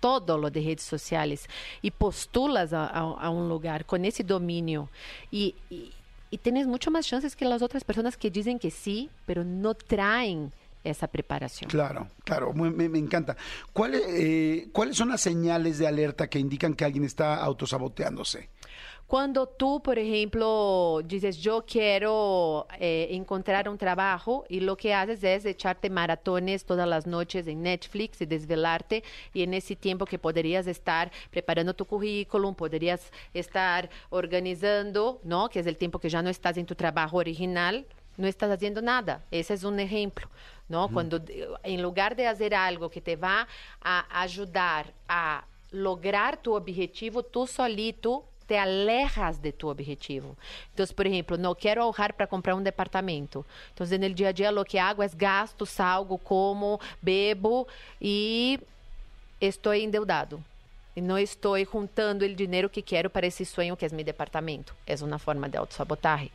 todo 0.00 0.38
lo 0.38 0.50
de 0.50 0.60
redes 0.60 0.82
sociales 0.82 1.46
y 1.82 1.90
postulas 1.92 2.72
a, 2.72 3.30
un 3.30 3.48
lugar 3.48 3.84
con 3.84 4.04
ese 4.04 4.24
dominio 4.24 4.88
y, 5.30 5.54
y- 5.70 5.92
y 6.32 6.38
tienes 6.38 6.66
mucho 6.66 6.90
más 6.92 7.06
chances 7.06 7.34
que 7.34 7.44
las 7.44 7.60
otras 7.60 7.82
personas 7.84 8.16
que 8.16 8.30
dicen 8.30 8.58
que 8.60 8.70
sí, 8.70 9.10
pero 9.26 9.42
no 9.44 9.74
traen 9.74 10.52
esa 10.84 11.08
preparación. 11.08 11.68
Claro, 11.68 12.06
claro, 12.24 12.52
me, 12.54 12.70
me- 12.88 12.98
encanta. 13.00 13.36
¿Cuáles, 13.72 14.00
eh, 14.08 14.68
¿Cuáles 14.72 14.96
son 14.96 15.08
las 15.10 15.20
señales 15.20 15.78
de 15.78 15.86
alerta 15.88 16.28
que 16.28 16.38
indican 16.38 16.74
que 16.74 16.84
alguien 16.84 17.04
está 17.04 17.34
autosaboteándose? 17.36 18.48
Cuando 19.10 19.48
tú, 19.48 19.82
por 19.82 19.98
ejemplo, 19.98 21.00
dices, 21.04 21.36
yo 21.38 21.64
quiero 21.66 22.68
eh, 22.78 23.08
encontrar 23.10 23.68
un 23.68 23.76
trabajo 23.76 24.44
y 24.48 24.60
lo 24.60 24.76
que 24.76 24.94
haces 24.94 25.24
es 25.24 25.44
echarte 25.46 25.90
maratones 25.90 26.64
todas 26.64 26.88
las 26.88 27.08
noches 27.08 27.48
en 27.48 27.60
Netflix 27.60 28.20
y 28.20 28.26
desvelarte 28.26 29.02
y 29.34 29.42
en 29.42 29.54
ese 29.54 29.74
tiempo 29.74 30.06
que 30.06 30.16
podrías 30.16 30.68
estar 30.68 31.10
preparando 31.32 31.74
tu 31.74 31.86
currículum, 31.86 32.54
podrías 32.54 33.10
estar 33.34 33.90
organizando, 34.10 35.20
¿no? 35.24 35.48
Que 35.48 35.58
es 35.58 35.66
el 35.66 35.76
tiempo 35.76 35.98
que 35.98 36.08
ya 36.08 36.22
no 36.22 36.30
estás 36.30 36.56
en 36.56 36.66
tu 36.66 36.76
trabajo 36.76 37.16
original, 37.16 37.84
no 38.16 38.28
estás 38.28 38.52
haciendo 38.52 38.80
nada. 38.80 39.24
Ese 39.32 39.54
es 39.54 39.64
un 39.64 39.80
ejemplo, 39.80 40.28
¿no? 40.68 40.88
Cuando 40.88 41.16
eh, 41.16 41.48
en 41.64 41.82
lugar 41.82 42.14
de 42.14 42.28
hacer 42.28 42.54
algo 42.54 42.88
que 42.88 43.00
te 43.00 43.16
va 43.16 43.48
a 43.82 44.22
ayudar 44.22 44.94
a 45.08 45.44
lograr 45.72 46.40
tu 46.40 46.54
objetivo, 46.54 47.24
tú 47.24 47.48
solito 47.48 48.29
te 48.50 48.58
alejas 48.58 49.40
de 49.40 49.52
tu 49.52 49.68
objetivo. 49.68 50.36
Entonces, 50.70 50.92
por 50.92 51.06
ejemplo, 51.06 51.38
no 51.38 51.54
quiero 51.54 51.84
ahorrar 51.84 52.16
para 52.16 52.26
comprar 52.26 52.56
un 52.56 52.64
departamento. 52.64 53.46
Entonces, 53.68 53.94
en 53.94 54.02
el 54.02 54.12
día 54.12 54.30
a 54.30 54.32
día 54.32 54.50
lo 54.50 54.64
que 54.64 54.80
hago 54.80 55.04
es 55.04 55.16
gasto, 55.16 55.64
salgo, 55.64 56.18
como, 56.18 56.80
bebo 57.00 57.68
y 58.00 58.58
estoy 59.40 59.84
endeudado. 59.84 60.42
E 60.96 61.00
não 61.00 61.16
estou 61.16 61.64
juntando 61.64 62.24
o 62.24 62.34
dinheiro 62.34 62.68
que 62.68 62.82
quero 62.82 63.08
para 63.08 63.24
esse 63.24 63.44
sonho 63.44 63.76
que 63.76 63.86
é 63.86 63.88
meu 63.90 64.04
departamento. 64.04 64.74
É 64.84 64.96
uma 64.96 65.20
forma 65.20 65.48
de 65.48 65.56
autossabotagem. 65.56 66.32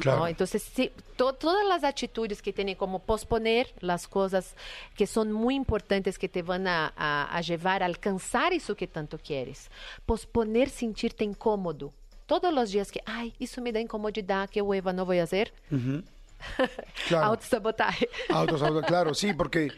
Claro. 0.00 0.20
¿no? 0.20 0.26
Entonces, 0.28 0.62
sí, 0.62 0.90
to- 1.16 1.34
todas 1.34 1.66
las 1.66 1.84
actitudes 1.84 2.40
que 2.40 2.52
tienen 2.52 2.74
como 2.76 3.00
posponer 3.00 3.72
las 3.80 4.08
cosas 4.08 4.54
que 4.96 5.06
son 5.06 5.30
muy 5.32 5.54
importantes, 5.54 6.18
que 6.18 6.28
te 6.28 6.42
van 6.42 6.66
a, 6.66 6.92
a- 6.96 7.36
a 7.36 7.40
llevar 7.42 7.82
a 7.82 7.86
alcanzar 7.86 8.52
eso 8.52 8.74
que 8.74 8.86
tanto 8.86 9.18
quieres. 9.18 9.70
Posponer 10.06 10.70
sentirte 10.70 11.24
incómodo. 11.24 11.92
Todos 12.26 12.52
los 12.54 12.70
días 12.72 12.90
que, 12.90 13.02
ay, 13.04 13.34
eso 13.38 13.60
me 13.60 13.72
da 13.72 13.80
incomodidad, 13.80 14.48
que 14.48 14.62
hueva, 14.62 14.92
no 14.92 15.04
voy 15.04 15.18
a 15.18 15.24
hacer. 15.24 15.52
Claro. 17.06 17.26
Autosabotaje. 17.26 18.08
Autosabotaje, 18.28 18.86
claro, 18.88 19.14
sí, 19.14 19.32
porque 19.32 19.70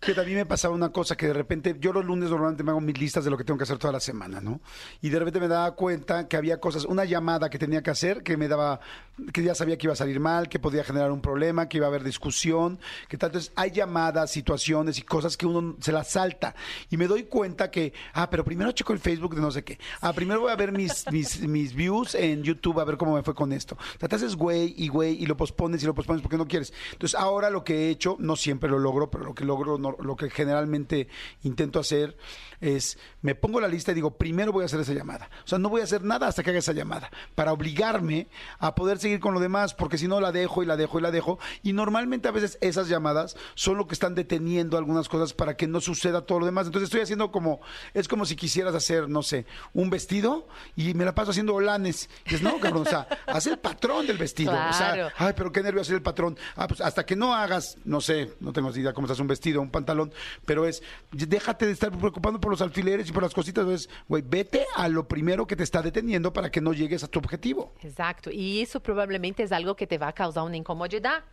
que 0.00 0.14
también 0.14 0.38
me 0.38 0.46
pasaba 0.46 0.74
una 0.74 0.90
cosa 0.90 1.16
que 1.16 1.26
de 1.26 1.32
repente, 1.32 1.76
yo 1.80 1.92
los 1.92 2.04
lunes 2.04 2.30
normalmente 2.30 2.62
me 2.62 2.70
hago 2.70 2.80
mis 2.80 2.98
listas 2.98 3.24
de 3.24 3.30
lo 3.30 3.36
que 3.36 3.44
tengo 3.44 3.58
que 3.58 3.64
hacer 3.64 3.78
toda 3.78 3.92
la 3.92 4.00
semana, 4.00 4.40
¿no? 4.40 4.60
Y 5.00 5.10
de 5.10 5.18
repente 5.18 5.40
me 5.40 5.48
daba 5.48 5.74
cuenta 5.74 6.28
que 6.28 6.36
había 6.36 6.60
cosas, 6.60 6.84
una 6.84 7.04
llamada 7.04 7.50
que 7.50 7.58
tenía 7.58 7.82
que 7.82 7.90
hacer, 7.90 8.22
que 8.22 8.36
me 8.36 8.48
daba, 8.48 8.80
que 9.32 9.42
ya 9.42 9.54
sabía 9.54 9.76
que 9.76 9.86
iba 9.86 9.92
a 9.92 9.96
salir 9.96 10.20
mal, 10.20 10.48
que 10.48 10.58
podía 10.58 10.84
generar 10.84 11.10
un 11.10 11.20
problema, 11.20 11.68
que 11.68 11.78
iba 11.78 11.86
a 11.86 11.88
haber 11.88 12.04
discusión, 12.04 12.78
que 13.08 13.16
tal. 13.16 13.28
Entonces 13.28 13.52
hay 13.56 13.70
llamadas, 13.70 14.30
situaciones 14.30 14.98
y 14.98 15.02
cosas 15.02 15.36
que 15.36 15.46
uno 15.46 15.76
se 15.80 15.92
las 15.92 16.08
salta. 16.08 16.54
Y 16.90 16.96
me 16.96 17.06
doy 17.06 17.24
cuenta 17.24 17.70
que, 17.70 17.92
ah, 18.14 18.30
pero 18.30 18.44
primero 18.44 18.72
checo 18.72 18.92
el 18.92 18.98
Facebook 18.98 19.34
de 19.34 19.40
no 19.40 19.50
sé 19.50 19.64
qué. 19.64 19.78
Ah, 20.00 20.12
primero 20.12 20.40
voy 20.40 20.52
a 20.52 20.56
ver 20.56 20.72
mis, 20.72 21.04
mis, 21.10 21.74
views 21.74 22.14
en 22.14 22.42
YouTube 22.42 22.80
a 22.80 22.84
ver 22.84 22.96
cómo 22.96 23.14
me 23.14 23.22
fue 23.22 23.34
con 23.34 23.52
esto. 23.52 23.76
Te 23.98 24.14
haces 24.14 24.36
güey 24.36 24.74
y 24.76 24.88
güey 24.88 25.22
y 25.22 25.26
lo 25.26 25.36
pospones 25.36 25.82
y 25.82 25.86
lo 25.86 25.94
pospones 25.94 26.22
porque 26.22 26.36
no 26.36 26.46
quieres. 26.46 26.72
Entonces 26.92 27.18
ahora 27.18 27.50
lo 27.50 27.64
que 27.64 27.86
he 27.86 27.90
hecho, 27.90 28.16
no 28.18 28.36
siempre 28.36 28.70
lo 28.70 28.78
logro, 28.78 29.10
pero 29.10 29.24
lo 29.24 29.34
que 29.34 29.44
logro, 29.44 29.78
no- 29.78 29.87
lo 30.00 30.16
que 30.16 30.30
generalmente 30.30 31.08
intento 31.42 31.80
hacer 31.80 32.16
es, 32.60 32.98
me 33.22 33.34
pongo 33.34 33.60
la 33.60 33.68
lista 33.68 33.92
y 33.92 33.94
digo, 33.94 34.16
primero 34.16 34.52
voy 34.52 34.62
a 34.62 34.66
hacer 34.66 34.80
esa 34.80 34.92
llamada. 34.92 35.30
O 35.44 35.48
sea, 35.48 35.58
no 35.58 35.68
voy 35.68 35.80
a 35.80 35.84
hacer 35.84 36.02
nada 36.04 36.26
hasta 36.26 36.42
que 36.42 36.50
haga 36.50 36.58
esa 36.58 36.72
llamada, 36.72 37.10
para 37.34 37.52
obligarme 37.52 38.28
a 38.58 38.74
poder 38.74 38.98
seguir 38.98 39.20
con 39.20 39.34
lo 39.34 39.40
demás, 39.40 39.74
porque 39.74 39.98
si 39.98 40.08
no 40.08 40.20
la 40.20 40.32
dejo 40.32 40.62
y 40.62 40.66
la 40.66 40.76
dejo 40.76 40.98
y 40.98 41.02
la 41.02 41.10
dejo. 41.10 41.38
Y 41.62 41.72
normalmente 41.72 42.28
a 42.28 42.32
veces 42.32 42.58
esas 42.60 42.88
llamadas 42.88 43.36
son 43.54 43.76
lo 43.76 43.86
que 43.86 43.94
están 43.94 44.14
deteniendo 44.14 44.78
algunas 44.78 45.08
cosas 45.08 45.34
para 45.34 45.56
que 45.56 45.66
no 45.66 45.80
suceda 45.80 46.22
todo 46.22 46.40
lo 46.40 46.46
demás. 46.46 46.66
Entonces 46.66 46.88
estoy 46.88 47.00
haciendo 47.00 47.30
como, 47.30 47.60
es 47.94 48.08
como 48.08 48.24
si 48.24 48.36
quisieras 48.36 48.74
hacer, 48.74 49.08
no 49.08 49.22
sé, 49.22 49.46
un 49.72 49.90
vestido 49.90 50.48
y 50.76 50.94
me 50.94 51.04
la 51.04 51.14
paso 51.14 51.30
haciendo 51.30 51.54
holanes. 51.54 52.08
Y 52.26 52.30
dices, 52.30 52.42
no, 52.42 52.58
cabrón, 52.60 52.86
o 52.86 52.90
sea, 52.90 53.06
haz 53.26 53.46
el 53.46 53.58
patrón 53.58 54.06
del 54.06 54.18
vestido. 54.18 54.52
O 54.52 54.72
sea, 54.72 55.12
ay, 55.16 55.32
pero 55.36 55.52
qué 55.52 55.62
nervio 55.62 55.80
hacer 55.80 55.94
el 55.94 56.02
patrón. 56.02 56.36
Ah, 56.56 56.66
pues 56.66 56.80
hasta 56.80 57.04
que 57.06 57.16
no 57.16 57.34
hagas, 57.34 57.76
no 57.84 58.00
sé, 58.00 58.34
no 58.40 58.52
tengo 58.52 58.70
idea 58.76 58.92
cómo 58.92 59.06
estás 59.06 59.20
un 59.20 59.26
vestido, 59.26 59.60
un 59.60 59.70
pantalón, 59.78 60.12
pero 60.44 60.66
es, 60.66 60.82
déjate 61.12 61.66
de 61.66 61.72
estar 61.72 61.90
preocupando 61.96 62.40
por 62.40 62.50
los 62.50 62.60
alfileres 62.60 63.08
y 63.08 63.12
por 63.12 63.22
las 63.22 63.34
cositas. 63.34 63.62
Entonces, 63.62 63.90
güey, 64.08 64.22
vete 64.26 64.66
a 64.76 64.88
lo 64.88 65.06
primero 65.06 65.46
que 65.46 65.56
te 65.56 65.62
está 65.62 65.82
deteniendo 65.82 66.32
para 66.32 66.50
que 66.50 66.60
no 66.60 66.72
llegues 66.72 67.04
a 67.04 67.08
tu 67.08 67.18
objetivo. 67.18 67.74
Exacto. 67.82 68.30
Y 68.30 68.60
eso 68.60 68.80
probablemente 68.80 69.42
es 69.42 69.52
algo 69.52 69.74
que 69.76 69.86
te 69.86 69.98
va 69.98 70.08
a 70.08 70.12
causar 70.12 70.44
una 70.44 70.56
incomodidad. 70.56 71.24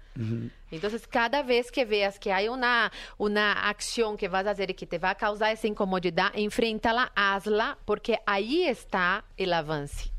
Entonces, 0.71 1.08
cada 1.08 1.43
vez 1.43 1.69
que 1.71 1.84
veas 1.84 2.17
que 2.19 2.31
hay 2.31 2.47
una, 2.47 2.89
una 3.17 3.67
acción 3.67 4.15
que 4.15 4.29
vas 4.29 4.47
a 4.47 4.51
hacer 4.51 4.69
y 4.69 4.73
que 4.73 4.88
te 4.88 4.97
va 4.97 5.10
a 5.10 5.15
causar 5.15 5.51
esa 5.51 5.67
incomodidad, 5.67 6.31
enfréntala, 6.34 7.12
hazla, 7.15 7.77
porque 7.84 8.19
ahí 8.25 8.63
está 8.63 9.25
el 9.36 9.51
avance. 9.51 10.14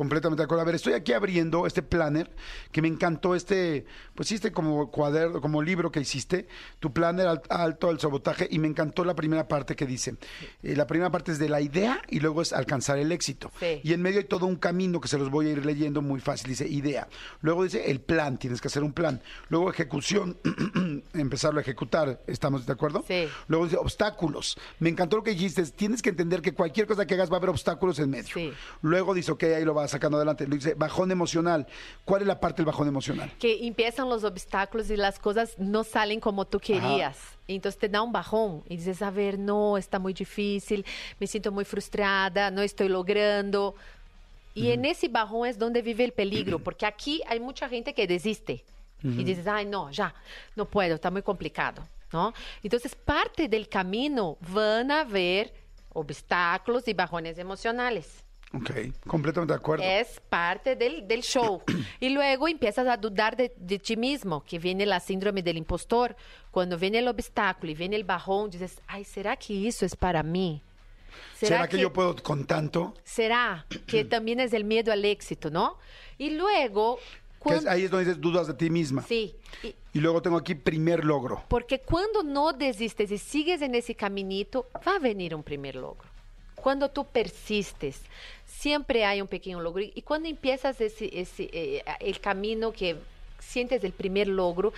Completamente 0.00 0.40
de 0.40 0.44
acuerdo. 0.44 0.62
A 0.62 0.64
ver, 0.64 0.76
estoy 0.76 0.94
aquí 0.94 1.12
abriendo 1.12 1.66
este 1.66 1.82
planner 1.82 2.30
que 2.72 2.80
me 2.80 2.88
encantó 2.88 3.34
este, 3.34 3.84
pues 4.14 4.32
este 4.32 4.50
como 4.50 4.90
cuaderno, 4.90 5.42
como 5.42 5.60
libro 5.60 5.92
que 5.92 6.00
hiciste, 6.00 6.48
tu 6.78 6.90
planner 6.90 7.26
al- 7.26 7.42
alto 7.50 7.90
al 7.90 8.00
sabotaje 8.00 8.48
y 8.50 8.58
me 8.60 8.66
encantó 8.66 9.04
la 9.04 9.14
primera 9.14 9.46
parte 9.46 9.76
que 9.76 9.84
dice. 9.84 10.14
Eh, 10.62 10.74
la 10.74 10.86
primera 10.86 11.10
parte 11.10 11.32
es 11.32 11.38
de 11.38 11.50
la 11.50 11.60
idea 11.60 12.00
y 12.08 12.20
luego 12.20 12.40
es 12.40 12.54
alcanzar 12.54 12.96
el 12.98 13.12
éxito. 13.12 13.52
Sí. 13.60 13.82
Y 13.84 13.92
en 13.92 14.00
medio 14.00 14.20
hay 14.20 14.24
todo 14.24 14.46
un 14.46 14.56
camino 14.56 15.02
que 15.02 15.08
se 15.08 15.18
los 15.18 15.28
voy 15.28 15.48
a 15.48 15.50
ir 15.50 15.66
leyendo 15.66 16.00
muy 16.00 16.20
fácil. 16.20 16.48
Dice 16.48 16.66
idea. 16.66 17.06
Luego 17.42 17.64
dice 17.64 17.90
el 17.90 18.00
plan, 18.00 18.38
tienes 18.38 18.62
que 18.62 18.68
hacer 18.68 18.82
un 18.82 18.94
plan. 18.94 19.20
Luego 19.50 19.68
ejecución, 19.68 20.38
empezarlo 21.12 21.58
a 21.58 21.62
ejecutar. 21.62 22.22
¿Estamos 22.26 22.64
de 22.64 22.72
acuerdo? 22.72 23.04
Sí. 23.06 23.28
Luego 23.48 23.66
dice 23.66 23.76
obstáculos. 23.76 24.56
Me 24.78 24.88
encantó 24.88 25.18
lo 25.18 25.22
que 25.24 25.32
dijiste. 25.32 25.62
Tienes 25.66 26.00
que 26.00 26.08
entender 26.08 26.40
que 26.40 26.54
cualquier 26.54 26.86
cosa 26.86 27.06
que 27.06 27.12
hagas 27.12 27.30
va 27.30 27.34
a 27.34 27.36
haber 27.36 27.50
obstáculos 27.50 27.98
en 27.98 28.08
medio. 28.08 28.32
Sí. 28.32 28.50
Luego 28.80 29.12
dice, 29.12 29.32
ok, 29.32 29.42
ahí 29.42 29.64
lo 29.66 29.74
vas 29.74 29.89
sacando 29.90 30.16
adelante. 30.16 30.46
Lo 30.46 30.54
dice 30.54 30.74
bajón 30.74 31.10
emocional. 31.10 31.66
¿Cuál 32.04 32.22
es 32.22 32.28
la 32.28 32.40
parte 32.40 32.58
del 32.58 32.66
bajón 32.66 32.88
emocional? 32.88 33.32
Que 33.38 33.66
empiezan 33.66 34.08
los 34.08 34.24
obstáculos 34.24 34.90
y 34.90 34.96
las 34.96 35.18
cosas 35.18 35.58
no 35.58 35.84
salen 35.84 36.20
como 36.20 36.46
tú 36.46 36.58
querías. 36.58 37.18
Entonces 37.46 37.78
te 37.78 37.88
da 37.88 38.02
un 38.02 38.12
bajón 38.12 38.62
y 38.68 38.76
dices, 38.76 39.02
a 39.02 39.10
ver, 39.10 39.38
no, 39.38 39.76
está 39.76 39.98
muy 39.98 40.12
difícil, 40.12 40.84
me 41.18 41.26
siento 41.26 41.50
muy 41.52 41.64
frustrada, 41.64 42.50
no 42.50 42.62
estoy 42.62 42.88
logrando. 42.88 43.74
Y 44.54 44.70
en 44.70 44.84
ese 44.84 45.08
bajón 45.08 45.48
es 45.48 45.58
donde 45.58 45.82
vive 45.82 46.04
el 46.04 46.12
peligro, 46.12 46.58
porque 46.64 46.86
aquí 46.86 47.22
hay 47.26 47.40
mucha 47.40 47.68
gente 47.68 47.94
que 47.94 48.06
desiste 48.06 48.64
y 49.02 49.24
dices, 49.24 49.46
ay, 49.46 49.64
no, 49.64 49.90
ya, 49.90 50.14
no 50.56 50.66
puedo, 50.66 50.96
está 50.96 51.10
muy 51.10 51.22
complicado, 51.22 51.82
¿no? 52.12 52.34
Entonces, 52.62 52.94
parte 52.94 53.48
del 53.48 53.66
camino 53.66 54.36
van 54.52 54.90
a 54.90 55.00
haber 55.00 55.54
obstáculos 55.92 56.86
y 56.86 56.92
bajones 56.92 57.38
emocionales. 57.38 58.22
Ok, 58.52 58.70
completamente 59.06 59.52
de 59.52 59.58
acuerdo. 59.58 59.84
Es 59.84 60.20
parte 60.28 60.74
del, 60.74 61.06
del 61.06 61.22
show. 61.22 61.62
y 62.00 62.08
luego 62.08 62.48
empiezas 62.48 62.86
a 62.88 62.96
dudar 62.96 63.36
de, 63.36 63.52
de 63.56 63.78
ti 63.78 63.96
mismo, 63.96 64.42
que 64.42 64.58
viene 64.58 64.84
la 64.86 64.98
síndrome 64.98 65.42
del 65.42 65.56
impostor. 65.56 66.16
Cuando 66.50 66.76
viene 66.76 66.98
el 66.98 67.06
obstáculo 67.08 67.70
y 67.70 67.74
viene 67.76 67.94
el 67.96 68.04
bajón, 68.04 68.50
dices, 68.50 68.80
ay, 68.88 69.04
¿será 69.04 69.36
que 69.36 69.68
eso 69.68 69.86
es 69.86 69.94
para 69.94 70.22
mí? 70.24 70.62
¿Será, 71.36 71.68
que, 71.68 71.78
yo 71.78 71.92
puedo 71.92 72.14
con 72.16 72.44
tanto? 72.44 72.94
¿Será 73.04 73.66
que 73.86 74.04
también 74.04 74.40
es 74.40 74.52
el 74.52 74.64
miedo 74.64 74.92
al 74.92 75.04
éxito, 75.04 75.50
no? 75.50 75.76
Y 76.18 76.30
luego... 76.30 76.98
Que 77.42 77.54
es- 77.54 77.66
ahí 77.66 77.84
es 77.84 77.90
donde 77.90 78.04
dices 78.06 78.20
dudas 78.20 78.46
de 78.48 78.54
ti 78.54 78.68
misma. 78.68 79.02
Sí. 79.02 79.34
Y- 79.62 79.74
Y 79.94 80.00
luego 80.00 80.20
tengo 80.22 80.36
aquí 80.36 80.54
primer 80.56 81.04
logro. 81.04 81.42
Porque 81.48 81.80
cuando 81.80 82.22
no 82.22 82.52
desistes 82.52 83.10
y 83.12 83.16
sigues 83.18 83.62
en 83.62 83.74
ese 83.76 83.94
caminito, 83.94 84.66
va 84.86 84.96
a 84.96 84.98
venir 84.98 85.34
un 85.34 85.42
primer 85.42 85.76
logro. 85.76 86.09
Cuando 86.60 86.88
tú 86.88 87.04
persistes, 87.04 88.00
siempre 88.46 89.04
hay 89.04 89.20
un 89.20 89.28
pequeño 89.28 89.60
logro. 89.60 89.82
Y 89.82 90.02
cuando 90.02 90.28
empiezas 90.28 90.80
ese, 90.80 91.10
ese, 91.18 91.48
eh, 91.52 91.82
el 92.00 92.20
camino 92.20 92.72
que 92.72 92.96
sientes 93.38 93.82
el 93.84 93.92
primer 93.92 94.28
logro, 94.28 94.72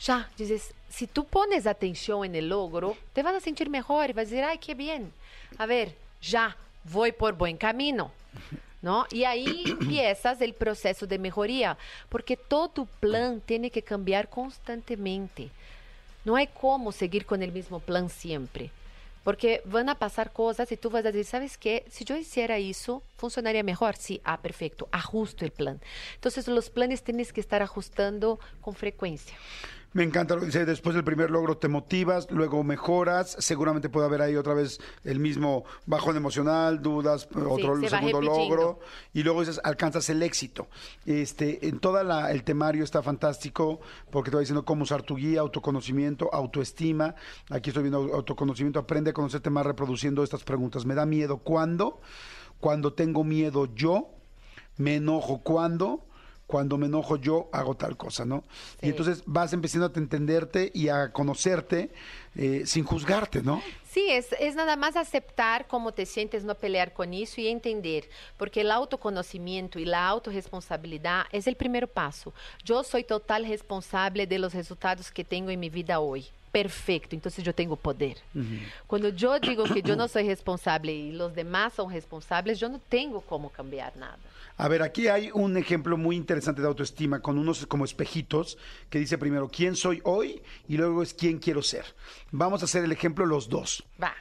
ya 0.00 0.30
dices, 0.36 0.74
si 0.88 1.06
tú 1.06 1.24
pones 1.24 1.66
atención 1.66 2.24
en 2.24 2.34
el 2.34 2.48
logro, 2.48 2.96
te 3.12 3.22
vas 3.22 3.34
a 3.34 3.40
sentir 3.40 3.70
mejor 3.70 4.10
y 4.10 4.12
vas 4.12 4.26
a 4.26 4.30
decir, 4.30 4.44
ay, 4.44 4.58
qué 4.58 4.74
bien. 4.74 5.12
A 5.58 5.66
ver, 5.66 5.94
ya, 6.20 6.56
voy 6.84 7.12
por 7.12 7.34
buen 7.34 7.56
camino. 7.56 8.12
¿No? 8.82 9.06
Y 9.10 9.24
ahí 9.24 9.64
empiezas 9.80 10.40
el 10.40 10.54
proceso 10.54 11.06
de 11.06 11.18
mejoría, 11.18 11.76
porque 12.08 12.36
todo 12.36 12.84
plan 13.00 13.40
tiene 13.40 13.70
que 13.70 13.82
cambiar 13.82 14.28
constantemente. 14.28 15.50
No 16.24 16.36
hay 16.36 16.48
cómo 16.48 16.92
seguir 16.92 17.24
con 17.24 17.42
el 17.42 17.52
mismo 17.52 17.80
plan 17.80 18.10
siempre. 18.10 18.70
Porque 19.26 19.60
van 19.64 19.88
a 19.88 19.98
pasar 19.98 20.32
cosas 20.32 20.70
y 20.70 20.76
tú 20.76 20.88
vas 20.88 21.02
¿sabes 21.26 21.58
qué? 21.58 21.84
Si 21.90 22.04
yo 22.04 22.16
hiciera 22.16 22.58
eso, 22.58 23.02
funcionaría 23.16 23.64
mejor. 23.64 23.96
Sí, 23.96 24.20
ah, 24.22 24.40
perfecto, 24.40 24.88
ajusto 24.92 25.44
el 25.44 25.50
plan. 25.50 25.80
Entonces 26.14 26.46
los 26.46 26.70
planes 26.70 27.02
tienes 27.02 27.32
que 27.32 27.40
estar 27.40 27.60
ajustando 27.60 28.38
con 28.60 28.76
frecuencia. 28.76 29.36
Me 29.96 30.02
encanta 30.02 30.34
lo 30.34 30.40
que 30.40 30.46
dice, 30.48 30.66
después 30.66 30.94
del 30.94 31.04
primer 31.04 31.30
logro 31.30 31.56
te 31.56 31.68
motivas, 31.68 32.30
luego 32.30 32.62
mejoras, 32.62 33.34
seguramente 33.38 33.88
puede 33.88 34.06
haber 34.06 34.20
ahí 34.20 34.36
otra 34.36 34.52
vez 34.52 34.78
el 35.04 35.18
mismo 35.20 35.64
bajón 35.86 36.18
emocional, 36.18 36.82
dudas, 36.82 37.26
otro 37.34 37.80
se 37.80 37.88
segundo 37.88 38.20
logro, 38.20 38.78
y 39.14 39.22
luego 39.22 39.40
dices, 39.40 39.58
alcanzas 39.64 40.10
el 40.10 40.22
éxito. 40.22 40.66
Este, 41.06 41.66
en 41.66 41.78
toda 41.78 42.04
la, 42.04 42.30
el 42.30 42.44
temario 42.44 42.84
está 42.84 43.02
fantástico, 43.02 43.80
porque 44.10 44.30
te 44.30 44.36
va 44.36 44.40
diciendo 44.40 44.66
cómo 44.66 44.82
usar 44.82 45.00
tu 45.00 45.16
guía, 45.16 45.40
autoconocimiento, 45.40 46.28
autoestima. 46.30 47.14
Aquí 47.48 47.70
estoy 47.70 47.84
viendo 47.84 48.02
au- 48.04 48.16
autoconocimiento, 48.16 48.78
aprende 48.78 49.12
a 49.12 49.14
conocerte 49.14 49.48
más 49.48 49.64
reproduciendo 49.64 50.22
estas 50.22 50.44
preguntas. 50.44 50.84
¿Me 50.84 50.94
da 50.94 51.06
miedo 51.06 51.38
cuándo? 51.38 52.02
Cuando 52.60 52.92
tengo 52.92 53.24
miedo 53.24 53.64
yo, 53.74 54.10
me 54.76 54.96
enojo 54.96 55.38
cuando, 55.42 56.04
cuando 56.46 56.78
me 56.78 56.86
enojo 56.86 57.16
yo 57.16 57.48
hago 57.52 57.74
tal 57.74 57.96
cosa, 57.96 58.24
¿no? 58.24 58.44
Y 58.80 58.86
Sí. 58.86 58.88
entonces 58.90 59.22
vas 59.26 59.52
empezando 59.52 59.86
a 59.86 59.92
te 59.92 59.98
entenderte 59.98 60.70
y 60.72 60.88
a 60.88 61.10
conocerte 61.12 61.90
eh, 62.36 62.62
sin 62.66 62.84
juzgarte, 62.84 63.42
¿no? 63.42 63.62
Sí, 63.90 64.10
es, 64.10 64.28
es 64.38 64.54
nada 64.54 64.76
más 64.76 64.94
aceptar 64.94 65.66
cómo 65.66 65.92
te 65.92 66.04
sientes, 66.06 66.44
no 66.44 66.54
pelear 66.54 66.92
con 66.92 67.14
eso 67.14 67.40
y 67.40 67.48
entender, 67.48 68.04
porque 68.36 68.60
el 68.60 68.70
autoconocimiento 68.70 69.78
y 69.78 69.86
la 69.86 70.06
autorresponsabilidad 70.08 71.24
es 71.32 71.46
el 71.46 71.56
primer 71.56 71.88
paso. 71.88 72.32
Yo 72.64 72.84
soy 72.84 73.04
total 73.04 73.46
responsable 73.46 74.26
de 74.26 74.38
los 74.38 74.54
resultados 74.54 75.10
que 75.10 75.24
tengo 75.24 75.50
en 75.50 75.58
mi 75.60 75.70
vida 75.70 75.98
hoy. 75.98 76.26
Perfecto, 76.52 77.14
entonces 77.14 77.44
yo 77.44 77.54
tengo 77.54 77.76
poder. 77.76 78.16
Cuando 78.86 79.08
yo 79.08 79.38
digo 79.40 79.64
que 79.64 79.82
yo 79.82 79.96
no 79.96 80.06
soy 80.14 80.28
responsable 80.28 80.92
y 80.92 81.12
los 81.12 81.34
demás 81.34 81.72
son 81.74 81.90
responsables, 81.92 82.58
yo 82.60 82.68
no 82.68 82.78
tengo 82.88 83.20
cómo 83.22 83.50
cambiar 83.50 83.96
nada. 83.96 84.18
A 84.58 84.68
ver, 84.68 84.82
aquí 84.82 85.08
hay 85.08 85.30
un 85.34 85.56
ejemplo 85.56 85.96
muy 85.96 86.16
interesante 86.16 86.62
de 86.62 86.68
autoestima 86.68 87.20
con 87.20 87.38
unos 87.38 87.66
como 87.66 87.84
espejitos 87.84 88.56
que 88.88 88.98
dice 88.98 89.18
primero 89.18 89.48
quién 89.48 89.76
soy 89.76 90.00
hoy 90.04 90.42
y 90.66 90.76
luego 90.76 91.02
es 91.02 91.12
quién 91.12 91.38
quiero 91.38 91.62
ser. 91.62 91.84
Vamos 92.30 92.62
a 92.62 92.64
hacer 92.64 92.82
el 92.84 92.92
ejemplo 92.92 93.26
los 93.26 93.48
dos. 93.48 93.84
Va. 94.02 94.14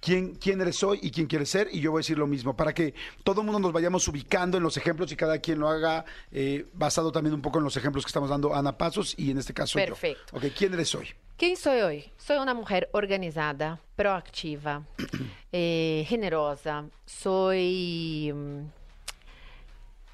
quién, 0.00 0.34
quién 0.34 0.60
eres 0.60 0.82
hoy 0.82 0.98
y 1.02 1.10
quién 1.10 1.26
quieres 1.26 1.48
ser, 1.48 1.68
y 1.72 1.80
yo 1.80 1.90
voy 1.90 2.00
a 2.00 2.02
decir 2.02 2.18
lo 2.18 2.26
mismo, 2.26 2.54
para 2.54 2.72
que 2.74 2.94
todo 3.24 3.40
el 3.40 3.46
mundo 3.46 3.60
nos 3.60 3.72
vayamos 3.72 4.06
ubicando 4.08 4.56
en 4.58 4.62
los 4.62 4.76
ejemplos 4.76 5.10
y 5.10 5.16
cada 5.16 5.38
quien 5.38 5.58
lo 5.58 5.68
haga 5.68 6.04
eh, 6.30 6.66
basado 6.74 7.10
también 7.10 7.34
un 7.34 7.42
poco 7.42 7.58
en 7.58 7.64
los 7.64 7.76
ejemplos 7.76 8.04
que 8.04 8.10
estamos 8.10 8.28
dando 8.30 8.54
Ana 8.54 8.76
Pasos 8.76 9.14
y 9.16 9.30
en 9.30 9.38
este 9.38 9.54
caso 9.54 9.78
Perfecto. 9.78 10.32
yo. 10.32 10.38
Ok, 10.38 10.54
¿quién 10.56 10.74
eres 10.74 10.94
hoy? 10.94 11.08
¿Quién 11.36 11.56
soy 11.56 11.80
hoy? 11.80 12.12
Soy 12.18 12.36
una 12.38 12.52
mujer 12.52 12.88
organizada, 12.92 13.80
proactiva, 13.96 14.82
eh, 15.52 16.04
generosa, 16.08 16.84
soy 17.06 18.32
mm, 18.34 18.77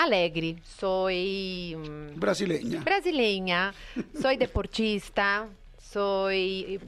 alegre, 0.04 0.56
soy 0.78 1.74
mm, 1.76 2.20
Brasileña. 2.20 2.80
brasileña, 2.82 3.74
soy 4.20 4.36
deportista, 4.36 5.48
soy 5.92 6.80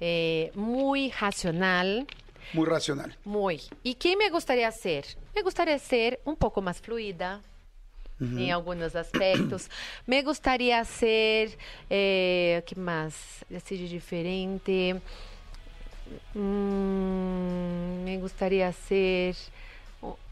eh, 0.00 0.50
muy 0.54 1.10
racional, 1.12 2.06
Muy 2.52 2.66
racional. 2.66 3.16
muy. 3.24 3.60
¿Y 3.82 3.94
qué 3.94 4.16
me 4.16 4.28
gustaría 4.30 4.70
ser? 4.70 5.04
Me 5.34 5.42
gustaría 5.42 5.78
ser 5.78 6.20
un 6.24 6.36
poco 6.36 6.60
más 6.60 6.80
fluida 6.80 7.40
en 8.20 8.50
algunos 8.52 8.94
aspectos. 8.94 9.68
Me 10.06 10.22
gustaría 10.22 10.82
ser, 10.84 11.58
eh, 11.90 12.62
¿qué 12.66 12.76
más? 12.76 13.14
Así 13.54 13.76
de 13.76 13.88
diferente. 13.88 15.00
Mm, 16.34 18.04
me 18.04 18.18
gustaría 18.18 18.70
ser, 18.72 19.34
oh, 19.34 19.63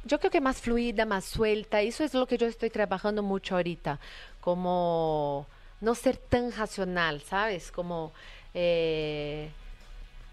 yo 0.04 0.18
creo 0.18 0.30
que 0.30 0.40
más 0.40 0.60
fluida, 0.60 1.06
más 1.06 1.24
suelta. 1.24 1.80
Eso 1.80 2.04
es 2.04 2.14
lo 2.14 2.26
que 2.26 2.38
yo 2.38 2.46
estoy 2.46 2.70
trabajando 2.70 3.22
mucho 3.22 3.56
ahorita. 3.56 4.00
Como 4.40 5.46
no 5.80 5.94
ser 5.94 6.16
tan 6.16 6.52
racional, 6.52 7.20
¿sabes? 7.22 7.70
Como, 7.70 8.12
eh, 8.54 9.50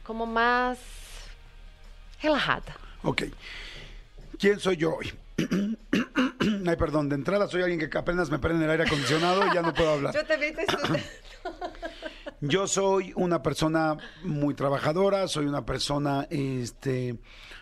como 0.04 0.26
más 0.26 0.78
relajada. 2.22 2.76
Ok. 3.04 3.24
¿Quién 4.40 4.60
soy 4.60 4.78
yo 4.78 4.96
hoy? 4.96 5.12
Ay, 6.68 6.76
perdón, 6.76 7.10
de 7.10 7.16
entrada 7.16 7.48
soy 7.48 7.62
alguien 7.62 7.90
que 7.90 7.98
apenas 7.98 8.30
me 8.30 8.40
prende 8.40 8.66
el 8.66 8.72
aire 8.72 8.84
acondicionado 8.84 9.46
y 9.48 9.54
ya 9.54 9.62
no 9.62 9.74
puedo 9.74 9.92
hablar. 9.92 10.14
también 10.28 10.56
te 10.56 10.62
estoy... 10.62 11.02
Yo 12.42 12.68
soy 12.68 13.12
una 13.18 13.44
persona 13.44 13.98
muy 14.24 14.54
trabajadora, 14.54 15.28
soy 15.28 15.46
una 15.46 15.66
persona 15.66 16.26
este, 16.30 17.18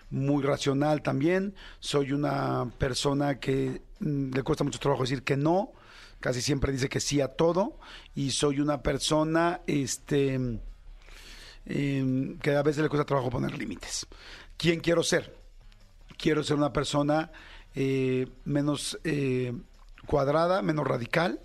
muy 0.09 0.43
racional 0.43 1.01
también, 1.01 1.55
soy 1.79 2.13
una 2.13 2.71
persona 2.77 3.39
que 3.39 3.81
mm, 3.99 4.31
le 4.33 4.43
cuesta 4.43 4.63
mucho 4.63 4.79
trabajo 4.79 5.03
decir 5.03 5.23
que 5.23 5.37
no, 5.37 5.73
casi 6.19 6.41
siempre 6.41 6.71
dice 6.71 6.89
que 6.89 6.99
sí 6.99 7.21
a 7.21 7.29
todo, 7.29 7.79
y 8.15 8.31
soy 8.31 8.59
una 8.59 8.81
persona 8.81 9.61
este, 9.67 10.35
em, 11.65 12.37
que 12.39 12.55
a 12.55 12.63
veces 12.63 12.83
le 12.83 12.89
cuesta 12.89 13.05
trabajo 13.05 13.29
poner 13.29 13.57
límites. 13.57 14.07
¿Quién 14.57 14.79
quiero 14.79 15.03
ser? 15.03 15.35
Quiero 16.17 16.43
ser 16.43 16.57
una 16.57 16.73
persona 16.73 17.31
eh, 17.75 18.27
menos 18.45 18.97
eh, 19.03 19.53
cuadrada, 20.07 20.63
menos 20.63 20.87
radical. 20.87 21.39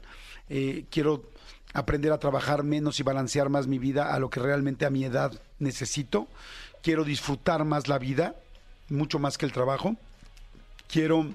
Eh, 0.48 0.86
quiero 0.90 1.30
aprender 1.74 2.12
a 2.12 2.18
trabajar 2.18 2.62
menos 2.62 3.00
y 3.00 3.02
balancear 3.02 3.48
más 3.50 3.66
mi 3.66 3.78
vida 3.78 4.14
a 4.14 4.18
lo 4.18 4.30
que 4.30 4.40
realmente 4.40 4.86
a 4.86 4.90
mi 4.90 5.04
edad 5.04 5.32
necesito. 5.58 6.28
Quiero 6.82 7.04
disfrutar 7.04 7.64
más 7.64 7.88
la 7.88 7.98
vida, 7.98 8.36
mucho 8.92 9.18
más 9.18 9.38
que 9.38 9.46
el 9.46 9.52
trabajo. 9.52 9.96
Quiero 10.88 11.26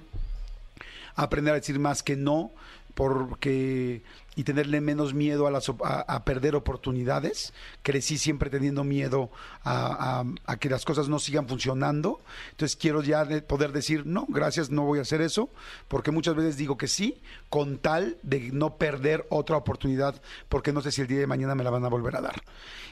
aprender 1.16 1.54
a 1.54 1.58
decir 1.58 1.80
más 1.80 2.04
que 2.04 2.16
no 2.16 2.52
porque 2.94 4.04
y 4.38 4.44
tenerle 4.44 4.80
menos 4.80 5.14
miedo 5.16 5.48
a, 5.48 5.52
las, 5.52 5.68
a, 5.84 6.02
a 6.02 6.24
perder 6.24 6.56
oportunidades. 6.56 7.54
Crecí 7.82 8.18
siempre 8.18 8.50
teniendo 8.50 8.84
miedo 8.86 9.32
a, 9.66 10.24
que 10.60 10.70
las 10.70 10.86
cosas 10.86 11.10
no 11.10 11.18
sigan 11.20 11.48
funcionando. 11.48 12.22
Entonces 12.52 12.78
quiero 12.78 13.02
ya 13.02 13.26
de- 13.26 13.42
poder 13.42 13.72
decir, 13.72 14.06
no, 14.06 14.26
gracias, 14.30 14.70
no 14.70 14.84
voy 14.84 15.00
a 15.00 15.02
hacer 15.02 15.22
eso, 15.22 15.50
porque 15.88 16.12
muchas 16.12 16.36
veces 16.36 16.56
digo 16.56 16.78
que 16.78 16.88
sí, 16.88 17.20
con 17.50 17.80
tal 17.80 18.18
de 18.22 18.52
no 18.54 18.76
perder 18.78 19.26
otra 19.30 19.58
oportunidad, 19.58 20.22
porque 20.48 20.72
no 20.72 20.82
sé 20.82 20.92
si 20.92 21.02
el 21.02 21.08
día 21.08 21.20
de 21.20 21.28
mañana 21.28 21.56
me 21.56 21.64
la 21.64 21.72
van 21.72 21.84
a 21.84 21.90
volver 21.90 22.16
a 22.16 22.22
dar. 22.22 22.42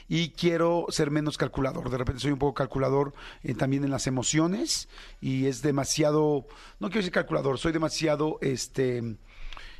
Y 0.08 0.30
quiero 0.30 0.86
ser 0.88 1.10
menos 1.12 1.38
calculador. 1.38 1.90
De 1.90 1.96
repente 1.98 2.20
soy 2.20 2.32
un 2.32 2.38
poco 2.38 2.54
calculador 2.54 3.14
eh, 3.44 3.54
también 3.54 3.84
en 3.84 3.90
las 3.92 4.08
emociones 4.08 4.88
y 5.20 5.46
es 5.46 5.62
demasiado, 5.62 6.44
no 6.80 6.88
quiero 6.88 6.98
decir 7.02 7.12
calculador, 7.12 7.58
soy 7.58 7.70
demasiado, 7.72 8.38
este, 8.40 9.16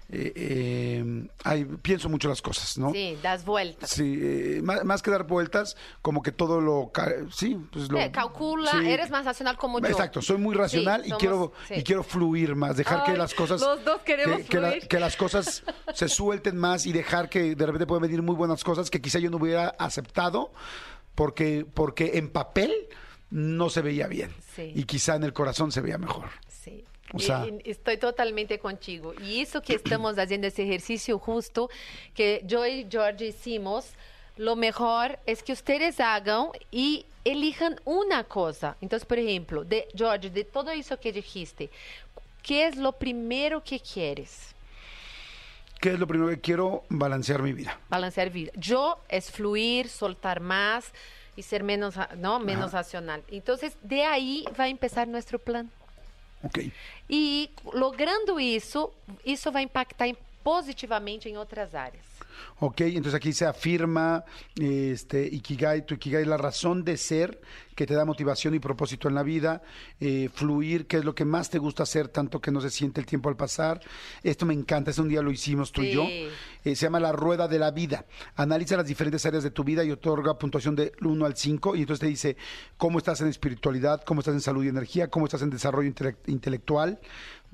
eh, 0.09 0.33
eh, 0.37 1.29
ay, 1.45 1.65
pienso 1.83 2.09
mucho 2.09 2.29
las 2.29 2.41
cosas, 2.41 2.79
¿no? 2.79 2.93
Sí, 2.93 3.19
das 3.23 3.45
vueltas. 3.45 3.91
Sí, 3.91 4.19
eh, 4.21 4.61
más, 4.63 4.85
más 4.85 5.03
que 5.03 5.11
dar 5.11 5.25
vueltas, 5.27 5.77
como 6.03 6.23
que 6.23 6.31
todo 6.33 6.61
lo... 6.61 6.93
Sí, 7.33 7.57
pues 7.73 7.91
lo... 7.91 7.99
Calcula, 8.13 8.71
sí. 8.71 8.89
eres 8.89 9.11
más 9.11 9.25
racional 9.25 9.57
como 9.57 9.81
yo. 9.81 9.87
Exacto, 9.89 10.23
soy 10.23 10.39
muy 10.39 10.55
racional 10.55 11.01
Sí, 11.03 11.09
y 11.09 11.11
somos- 11.11 11.21
quiero 11.21 11.53
sí. 11.67 11.75
y 11.75 11.83
quiero 11.83 12.03
fluir 12.05 12.55
más, 12.55 12.77
dejar 12.77 13.05
que 13.05 13.17
las 13.17 13.35
cosas 13.35 13.61
los 13.61 13.85
dos 13.85 14.01
queremos 14.03 14.39
que, 14.43 14.45
que 14.45 14.61
la- 14.61 14.69
fluir. 14.71 14.89
que 14.89 15.01
las 15.01 15.17
cosas 15.17 15.65
se 15.95 16.09
suelten 16.09 16.57
más 16.57 16.87
y 16.87 16.93
dejar 16.93 17.29
que 17.29 17.55
de 17.57 17.67
repente 17.67 17.87
pueden 17.87 18.03
venir 18.03 18.23
muy 18.23 18.37
buenas 18.37 18.63
cosas 18.63 18.91
que 18.91 19.01
quizá 19.01 19.19
yo 19.19 19.31
no 19.31 19.39
hubiera 19.39 19.69
aceptado 19.79 20.53
porque 21.15 21.67
porque 21.75 22.13
en 22.15 22.31
papel 22.31 22.73
no 23.31 23.71
se 23.71 23.83
veía 23.83 24.07
bien 24.07 24.31
Sí. 24.55 24.73
y 24.75 24.85
quizá 24.85 25.17
en 25.17 25.25
el 25.25 25.33
corazón 25.33 25.73
se 25.73 25.81
veía 25.81 25.99
mejor. 25.99 26.29
O 27.13 27.19
sea- 27.19 27.47
estoy 27.65 27.99
totalmente 27.99 28.59
contigo. 28.59 29.15
Y 29.23 29.41
eso 29.41 29.63
que 29.63 29.75
estamos 29.75 30.19
haciendo 30.19 30.47
ese 30.49 30.65
ejercicio 30.65 31.19
justo 31.19 31.71
que 32.15 32.43
yo 32.45 32.67
y 32.67 32.87
George 32.91 33.27
hicimos, 33.27 33.91
lo 34.37 34.57
mejor 34.57 35.19
es 35.25 35.43
que 35.43 35.53
ustedes 35.53 36.01
hagan 36.01 36.49
y 36.71 37.07
elijan 37.25 37.81
una 37.85 38.25
cosa. 38.25 38.77
Entonces, 38.81 39.07
por 39.07 39.19
ejemplo, 39.19 39.65
de 39.65 39.89
George, 39.95 40.31
de 40.31 40.45
todo 40.45 40.71
eso 40.71 40.99
que 40.99 41.13
dijiste, 41.13 41.71
¿qué 42.43 42.67
es 42.67 42.77
lo 42.77 42.93
primero 42.93 43.63
que 43.63 43.81
quieres? 43.81 44.55
¿Qué 45.81 45.93
es 45.93 45.99
lo 45.99 46.07
primero 46.07 46.31
que 46.31 46.41
quiero? 46.41 46.85
Balancear 46.89 47.43
mi 47.43 47.53
vida. 47.53 47.79
Balancear 47.89 48.31
vida. 48.31 48.51
Yo 48.57 48.99
es 49.09 49.31
fluir, 49.31 49.89
soltar 49.89 50.41
más 50.41 50.91
y 51.37 51.43
ser 51.43 51.63
menos, 51.63 51.95
no, 52.17 52.39
menos 52.41 52.73
racional. 52.73 53.23
Entonces, 53.29 53.77
de 53.83 54.05
ahí 54.05 54.45
va 54.59 54.65
a 54.65 54.69
empezar 54.69 55.07
nuestro 55.07 55.39
plan. 55.39 55.71
Ok. 56.43 56.73
E 57.09 57.51
logrando 57.65 58.39
isso, 58.41 58.93
isso 59.25 59.51
vai 59.51 59.63
impactar 59.63 60.09
positivamente 60.43 61.29
em 61.29 61.37
outras 61.37 61.75
áreas. 61.75 62.16
Ok, 62.59 62.81
entonces 62.83 63.15
aquí 63.15 63.33
se 63.33 63.47
afirma 63.47 64.25
este 64.57 65.27
Ikigai, 65.27 65.85
tu 65.87 65.95
Ikigai 65.95 66.23
es 66.23 66.29
la 66.29 66.37
razón 66.37 66.85
de 66.85 66.97
ser 66.97 67.41
que 67.75 67.87
te 67.87 67.93
da 67.95 68.07
motivación 68.07 68.55
y 68.55 68.59
propósito 68.59 69.07
en 69.07 69.15
la 69.15 69.23
vida, 69.23 69.63
eh, 70.01 70.31
fluir, 70.33 70.87
que 70.87 70.97
es 70.97 71.05
lo 71.05 71.15
que 71.15 71.27
más 71.27 71.51
te 71.51 71.59
gusta 71.59 71.83
hacer, 71.83 72.09
tanto 72.09 72.41
que 72.41 72.51
no 72.51 72.63
se 72.63 72.71
siente 72.71 73.01
el 73.03 73.07
tiempo 73.07 73.29
al 73.29 73.37
pasar. 73.37 73.83
Esto 74.23 74.47
me 74.47 74.55
encanta, 74.55 74.91
este 74.91 75.03
un 75.03 75.09
día 75.11 75.21
lo 75.21 75.31
hicimos 75.31 75.73
tú 75.73 75.83
y 75.83 75.93
yo. 75.93 76.05
Eh, 76.65 76.75
se 76.75 76.87
llama 76.87 76.99
la 77.01 77.13
rueda 77.13 77.47
de 77.49 77.59
la 77.59 77.71
vida. 77.73 78.07
Analiza 78.35 78.79
las 78.79 78.87
diferentes 78.87 79.27
áreas 79.27 79.45
de 79.45 79.51
tu 79.51 79.63
vida 79.63 79.85
y 79.85 79.91
otorga 79.91 80.39
puntuación 80.39 80.75
del 80.75 80.93
1 81.03 81.27
al 81.27 81.37
5 81.37 81.77
y 81.77 81.81
entonces 81.81 82.01
te 82.01 82.07
dice 82.07 82.37
cómo 82.79 82.97
estás 82.99 83.21
en 83.21 83.29
espiritualidad, 83.29 84.03
cómo 84.05 84.21
estás 84.21 84.35
en 84.35 84.41
salud 84.41 84.65
y 84.65 84.69
energía, 84.69 85.09
cómo 85.09 85.27
estás 85.27 85.43
en 85.43 85.51
desarrollo 85.51 85.91
intele- 85.91 86.17
intelectual, 86.29 86.99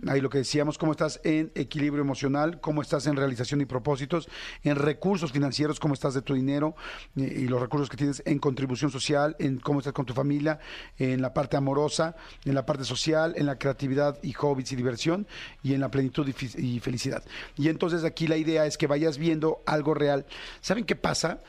ahí 0.06 0.20
lo 0.20 0.30
que 0.30 0.38
decíamos, 0.38 0.78
cómo 0.78 0.92
estás 0.92 1.20
en 1.24 1.52
equilibrio 1.54 2.02
emocional, 2.02 2.60
cómo 2.60 2.82
estás 2.82 3.06
en 3.06 3.16
realización 3.16 3.60
y 3.60 3.64
propósitos, 3.64 4.28
en 4.62 4.76
recursos 4.76 5.32
financieros, 5.32 5.80
cómo 5.80 5.94
estás 5.94 6.14
de 6.14 6.22
tu 6.22 6.34
dinero 6.34 6.74
y 7.16 7.46
los 7.46 7.60
recursos 7.60 7.88
que 7.88 7.96
tienes 7.96 8.22
en 8.26 8.38
contribución 8.38 8.90
social, 8.90 9.36
en 9.38 9.58
cómo 9.58 9.80
estás 9.80 9.92
con 9.92 10.06
tu 10.06 10.14
familia, 10.14 10.58
en 10.98 11.22
la 11.22 11.32
parte 11.34 11.56
amorosa, 11.56 12.16
en 12.44 12.54
la 12.54 12.66
parte 12.66 12.84
social, 12.84 13.34
en 13.36 13.46
la 13.46 13.58
creatividad 13.58 14.18
y 14.22 14.32
hobbies 14.32 14.72
y 14.72 14.76
diversión 14.76 15.26
y 15.62 15.74
en 15.74 15.80
la 15.80 15.90
plenitud 15.90 16.28
y, 16.28 16.66
y 16.74 16.80
felicidad. 16.80 17.22
Y 17.56 17.68
entonces 17.68 18.04
aquí 18.04 18.26
la 18.26 18.36
idea 18.36 18.66
es 18.66 18.76
que 18.76 18.86
vayas 18.86 19.18
viendo 19.18 19.62
algo 19.66 19.94
real. 19.94 20.26
¿Saben 20.60 20.84
qué 20.84 20.96
pasa? 20.96 21.40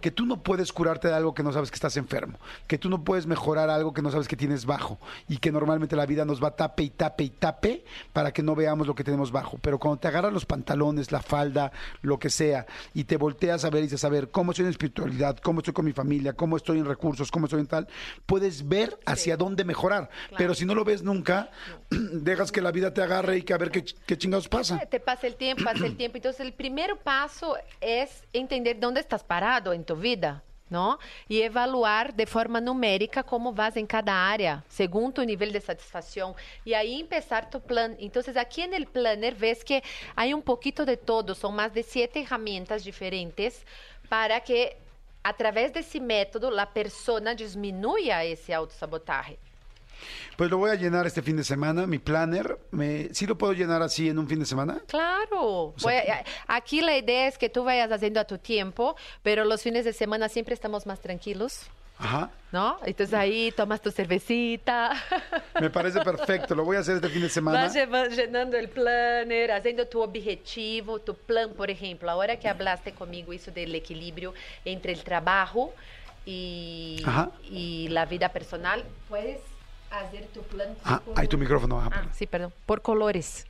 Que 0.00 0.10
tú 0.10 0.26
no 0.26 0.42
puedes 0.42 0.72
curarte 0.72 1.08
de 1.08 1.14
algo 1.14 1.34
que 1.34 1.42
no 1.42 1.52
sabes 1.52 1.70
que 1.70 1.76
estás 1.76 1.96
enfermo, 1.96 2.38
que 2.66 2.78
tú 2.78 2.88
no 2.88 3.04
puedes 3.04 3.26
mejorar 3.26 3.70
algo 3.70 3.92
que 3.92 4.02
no 4.02 4.10
sabes 4.10 4.28
que 4.28 4.36
tienes 4.36 4.66
bajo 4.66 4.98
y 5.28 5.38
que 5.38 5.52
normalmente 5.52 5.96
la 5.96 6.06
vida 6.06 6.24
nos 6.24 6.42
va 6.42 6.56
tape 6.56 6.84
y 6.84 6.90
tape 6.90 7.24
y 7.24 7.30
tape 7.30 7.84
para 8.12 8.32
que 8.32 8.42
no 8.42 8.54
veamos 8.54 8.86
lo 8.86 8.94
que 8.94 9.04
tenemos 9.04 9.32
bajo. 9.32 9.58
Pero 9.60 9.78
cuando 9.78 10.00
te 10.00 10.08
agarras 10.08 10.32
los 10.32 10.46
pantalones, 10.46 11.12
la 11.12 11.22
falda, 11.22 11.72
lo 12.02 12.18
que 12.18 12.30
sea, 12.30 12.66
y 12.94 13.04
te 13.04 13.16
volteas 13.16 13.64
a 13.64 13.70
ver 13.70 13.80
y 13.80 13.86
dices, 13.86 14.04
a 14.04 14.08
ver, 14.08 14.30
¿cómo 14.30 14.52
estoy 14.52 14.64
en 14.64 14.70
espiritualidad? 14.70 15.38
¿Cómo 15.38 15.60
estoy 15.60 15.74
con 15.74 15.84
mi 15.84 15.92
familia? 15.92 16.32
¿Cómo 16.32 16.56
estoy 16.56 16.78
en 16.78 16.86
recursos? 16.86 17.30
¿Cómo 17.30 17.46
estoy 17.46 17.60
en 17.60 17.66
tal? 17.66 17.88
Puedes 18.26 18.68
ver 18.68 18.98
hacia 19.06 19.36
dónde 19.36 19.64
mejorar. 19.64 20.10
Pero 20.36 20.54
si 20.54 20.64
no 20.64 20.74
lo 20.74 20.84
ves 20.84 21.02
nunca, 21.02 21.50
dejas 21.90 22.52
que 22.52 22.60
la 22.60 22.72
vida 22.72 22.92
te 22.92 23.02
agarre 23.02 23.38
y 23.38 23.42
que 23.42 23.54
a 23.54 23.58
ver 23.58 23.70
qué, 23.70 23.84
qué 24.06 24.18
chingados 24.18 24.48
pasa. 24.48 24.78
Te 24.86 25.00
pasa 25.00 25.26
el 25.26 25.36
tiempo, 25.36 25.64
pasa 25.64 25.86
el 25.86 25.96
tiempo. 25.96 26.16
Entonces, 26.16 26.40
el 26.40 26.52
primer 26.52 26.98
paso 26.98 27.56
es 27.80 28.24
entender 28.32 28.78
dónde 28.80 29.00
estás 29.00 29.24
parado 29.24 29.72
tu 29.90 29.96
vida. 29.96 30.42
¿no? 30.68 31.00
Y 31.26 31.42
evaluar 31.42 32.14
de 32.14 32.26
forma 32.26 32.60
numérica 32.60 33.24
como 33.24 33.52
vas 33.52 33.76
en 33.76 33.88
cada 33.88 34.30
área, 34.30 34.64
según 34.68 35.12
tu 35.12 35.24
nivel 35.24 35.50
de 35.52 35.60
satisfacción. 35.60 36.32
Y 36.64 36.74
ahí 36.74 37.00
empezar 37.00 37.50
tu 37.50 37.60
plan. 37.60 37.96
Entonces, 37.98 38.36
aquí 38.36 38.62
en 38.62 38.72
el 38.72 38.86
planner 38.86 39.34
ves 39.34 39.64
que 39.64 39.82
hay 40.14 40.32
un 40.32 40.42
poquito 40.42 40.84
de 40.84 40.96
todo, 40.96 41.34
son 41.34 41.56
más 41.56 41.74
de 41.74 41.82
siete 41.82 42.22
herramientas 42.22 42.84
diferentes 42.84 43.66
para 44.08 44.38
que 44.40 44.76
a 45.24 45.32
través 45.32 45.72
de 45.72 45.80
ese 45.80 46.00
método 46.00 46.52
la 46.52 46.72
persona 46.72 47.34
disminuya 47.34 48.22
ese 48.22 48.54
autosabotaje. 48.54 49.40
Pues 50.36 50.50
lo 50.50 50.58
voy 50.58 50.70
a 50.70 50.74
llenar 50.74 51.06
este 51.06 51.22
fin 51.22 51.36
de 51.36 51.44
semana, 51.44 51.86
mi 51.86 51.98
planner. 51.98 52.58
Me, 52.70 53.12
¿Sí 53.14 53.26
lo 53.26 53.36
puedo 53.36 53.52
llenar 53.52 53.82
así 53.82 54.08
en 54.08 54.18
un 54.18 54.26
fin 54.28 54.38
de 54.40 54.46
semana? 54.46 54.80
Claro. 54.86 55.74
sea, 55.76 55.82
Voy 55.82 55.94
a- 55.94 56.24
aquí 56.46 56.80
la 56.80 56.96
idea 56.96 57.26
es 57.26 57.36
que 57.38 57.48
tú 57.48 57.64
vayas 57.64 57.90
haciendo 57.92 58.20
a 58.20 58.24
tu 58.24 58.38
tiempo, 58.38 58.96
pero 59.22 59.44
los 59.44 59.62
fines 59.62 59.84
de 59.84 59.92
semana 59.92 60.28
siempre 60.28 60.54
estamos 60.54 60.86
más 60.86 61.00
tranquilos, 61.00 61.66
Ajá. 61.98 62.30
¿no? 62.52 62.78
Entonces 62.86 63.12
ahí 63.14 63.52
tomas 63.54 63.82
tu 63.82 63.90
cervecita, 63.90 64.92
Me 65.60 65.68
parece 65.68 66.00
perfecto. 66.00 66.54
Lo 66.54 66.64
voy 66.64 66.76
a 66.78 66.80
hacer 66.80 66.96
este 66.96 67.08
fin 67.10 67.20
de 67.22 67.28
semana. 67.28 67.70
vas 67.90 68.16
llenando 68.16 68.56
el 68.56 68.68
planner, 68.70 69.52
haciendo 69.52 69.86
tu 69.86 70.00
objetivo, 70.00 70.98
tu 71.00 71.14
plan, 71.14 71.50
por 71.52 71.68
ejemplo. 71.70 72.10
Ahora 72.10 72.38
que 72.38 72.48
hablaste 72.48 72.92
conmigo 72.92 73.32
eso 73.34 73.50
del 73.50 73.74
equilibrio 73.74 74.32
entre 74.64 74.92
el 74.92 75.02
trabajo 75.04 75.74
y, 76.24 77.02
Ajá. 77.04 77.30
y 77.44 77.88
la 77.88 78.06
vida 78.06 78.30
personal, 78.30 78.84
puedes 79.08 79.40
hacer 79.90 80.26
tu 80.34 80.42
plan. 80.42 80.68
Ah, 80.84 81.00
por- 81.04 81.18
ahí 81.18 81.26
tu 81.28 81.38
micrófono. 81.38 81.80
Ah, 81.80 81.90
Ah, 81.92 82.06
sí, 82.14 82.26
perdón. 82.26 82.52
Por 82.66 82.82
colores. 82.82 83.46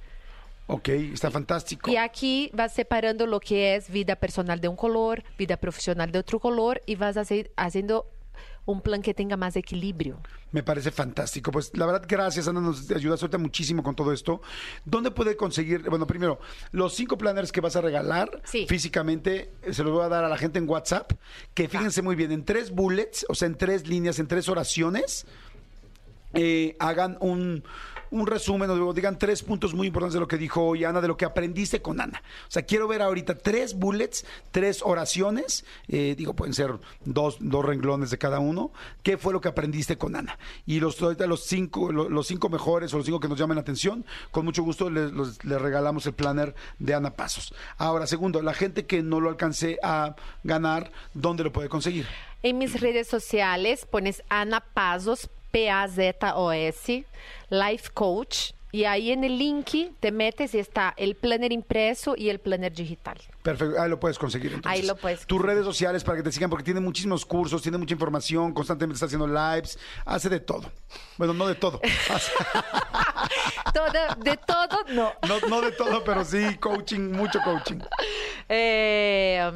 Ok, 0.67 0.89
está 0.89 1.31
fantástico. 1.31 1.91
Y 1.91 1.97
aquí 1.97 2.51
vas 2.53 2.73
separando 2.73 3.27
lo 3.27 3.41
que 3.41 3.75
es 3.75 3.91
vida 3.91 4.15
personal 4.17 4.61
de 4.61 4.69
un 4.69 4.77
color, 4.77 5.25
vida 5.37 5.57
profesional 5.57 6.13
de 6.13 6.21
otro 6.21 6.39
color 6.39 6.81
y 6.87 6.95
vas 6.95 7.17
hace- 7.17 7.51
haciendo 7.57 8.07
un 8.67 8.81
plan 8.81 9.03
que 9.03 9.13
tenga 9.13 9.37
más 9.37 9.57
equilibrio. 9.57 10.21
Me 10.53 10.63
parece 10.63 10.93
fantástico. 10.93 11.51
Pues 11.51 11.77
la 11.77 11.87
verdad, 11.87 12.05
gracias, 12.07 12.47
Ana, 12.47 12.61
nos 12.61 12.89
ayudas 12.93 13.21
ahorita 13.21 13.39
muchísimo 13.39 13.83
con 13.83 13.97
todo 13.97 14.13
esto. 14.13 14.43
¿Dónde 14.85 15.11
puede 15.11 15.37
conseguir? 15.37 15.89
Bueno, 15.91 16.07
primero, 16.07 16.39
los 16.71 16.95
cinco 16.95 17.19
planners 17.19 17.51
que 17.51 17.61
vas 17.61 17.75
a 17.75 17.81
regalar 17.81 18.41
Sí. 18.45 18.67
físicamente, 18.69 19.51
eh, 19.63 19.73
se 19.75 19.83
los 19.83 19.93
voy 19.93 20.05
a 20.05 20.09
dar 20.09 20.25
a 20.25 20.29
la 20.29 20.37
gente 20.37 20.59
en 20.61 20.69
WhatsApp, 20.69 21.13
que 21.55 21.69
fíjense 21.69 22.01
muy 22.03 22.15
bien, 22.15 22.31
en 22.31 22.45
tres 22.45 22.71
bullets, 22.71 23.27
o 23.29 23.35
sea, 23.35 23.47
en 23.47 23.57
tres 23.57 23.89
líneas, 23.89 24.21
en 24.21 24.29
tres 24.29 24.49
oraciones, 24.49 25.27
eh, 26.35 26.77
hagan 26.79 27.17
un, 27.21 27.65
un 28.11 28.27
resumen, 28.27 28.71
o 28.71 28.93
digan 28.93 29.19
tres 29.19 29.43
puntos 29.43 29.75
muy 29.75 29.87
importantes 29.87 30.15
de 30.15 30.21
lo 30.21 30.29
que 30.29 30.37
dijo 30.37 30.63
hoy 30.63 30.85
Ana, 30.85 31.01
de 31.01 31.09
lo 31.09 31.17
que 31.17 31.25
aprendiste 31.25 31.81
con 31.83 32.01
Ana. 32.01 32.23
O 32.49 32.51
sea, 32.51 32.63
quiero 32.63 32.89
ver 32.89 33.03
ahorita 33.03 33.37
tres 33.39 33.75
bullets, 33.75 34.25
tres 34.51 34.81
oraciones, 34.85 35.65
eh, 35.89 36.15
digo, 36.17 36.35
pueden 36.35 36.55
ser 36.55 36.73
dos, 37.05 37.37
dos 37.41 37.65
renglones 37.65 38.11
de 38.11 38.19
cada 38.19 38.39
uno. 38.41 38.73
¿Qué 39.03 39.17
fue 39.17 39.33
lo 39.33 39.41
que 39.41 39.49
aprendiste 39.49 39.97
con 39.99 40.17
Ana? 40.17 40.39
Y 40.67 40.81
los, 40.81 41.01
ahorita 41.01 41.27
los 41.27 41.45
cinco, 41.45 41.93
lo- 41.93 42.09
los, 42.09 42.27
cinco 42.27 42.49
mejores 42.49 42.93
o 42.95 42.97
los 42.97 43.07
cinco 43.07 43.21
que 43.21 43.29
nos 43.29 43.39
llamen 43.39 43.57
la 43.57 43.63
atención, 43.63 44.05
con 44.31 44.45
mucho 44.45 44.63
gusto 44.63 44.91
les, 44.91 45.13
regalamos 45.45 46.07
el 46.07 46.13
planner 46.15 46.55
de 46.79 46.95
Ana 46.95 47.11
Pasos. 47.11 47.55
Ahora, 47.77 48.07
segundo, 48.07 48.43
la 48.43 48.55
gente 48.55 48.87
que 48.87 49.03
no 49.03 49.21
lo 49.21 49.29
alcance 49.31 49.79
a 49.83 50.17
ganar, 50.43 50.91
¿dónde 51.15 51.45
lo 51.45 51.53
puede 51.53 51.69
conseguir? 51.69 52.07
En 52.43 52.59
mis 52.59 52.81
redes 52.81 53.07
sociales 53.07 53.87
pones 53.87 54.23
Ana 54.31 54.61
Pazos, 54.61 55.29
P-A-Z-O-S, 55.51 57.05
Life 57.51 57.91
Coach. 57.93 58.53
Y 58.73 58.85
ahí 58.85 59.11
en 59.11 59.25
el 59.25 59.37
link 59.37 59.71
te 59.99 60.13
metes 60.13 60.55
y 60.55 60.61
está 60.61 60.95
el 60.97 61.17
planner 61.17 61.51
impreso 61.51 62.15
y 62.17 62.29
el 62.29 62.39
planner 62.39 62.73
digital. 62.73 63.19
Perfecto, 63.43 63.81
ahí 63.83 63.91
lo 63.91 63.99
puedes 63.99 64.17
conseguir. 64.17 64.53
Entonces. 64.53 64.81
Ahí 64.81 64.87
lo 64.87 64.95
puedes 64.95 65.27
Tus 65.27 65.43
redes 65.43 65.65
sociales 65.65 66.05
para 66.05 66.19
que 66.19 66.23
te 66.23 66.31
sigan, 66.31 66.49
porque 66.51 66.63
tiene 66.67 66.79
muchísimos 66.79 67.27
cursos, 67.27 67.63
tiene 67.63 67.79
mucha 67.79 67.95
información, 67.95 68.53
constantemente 68.55 68.95
está 68.95 69.07
haciendo 69.07 69.27
lives, 69.27 69.77
hace 70.05 70.29
de 70.29 70.39
todo. 70.39 70.71
Bueno, 71.19 71.35
no 71.35 71.49
de 71.49 71.57
todo. 71.57 71.81
hace- 72.15 72.33
de 74.19 74.37
todo, 74.37 74.85
no. 74.91 75.13
No, 75.27 75.49
no 75.49 75.61
de 75.63 75.73
todo, 75.73 76.05
pero 76.05 76.25
sí 76.25 76.57
coaching, 76.59 77.11
mucho 77.13 77.41
coaching. 77.45 77.79
É, 78.49 79.53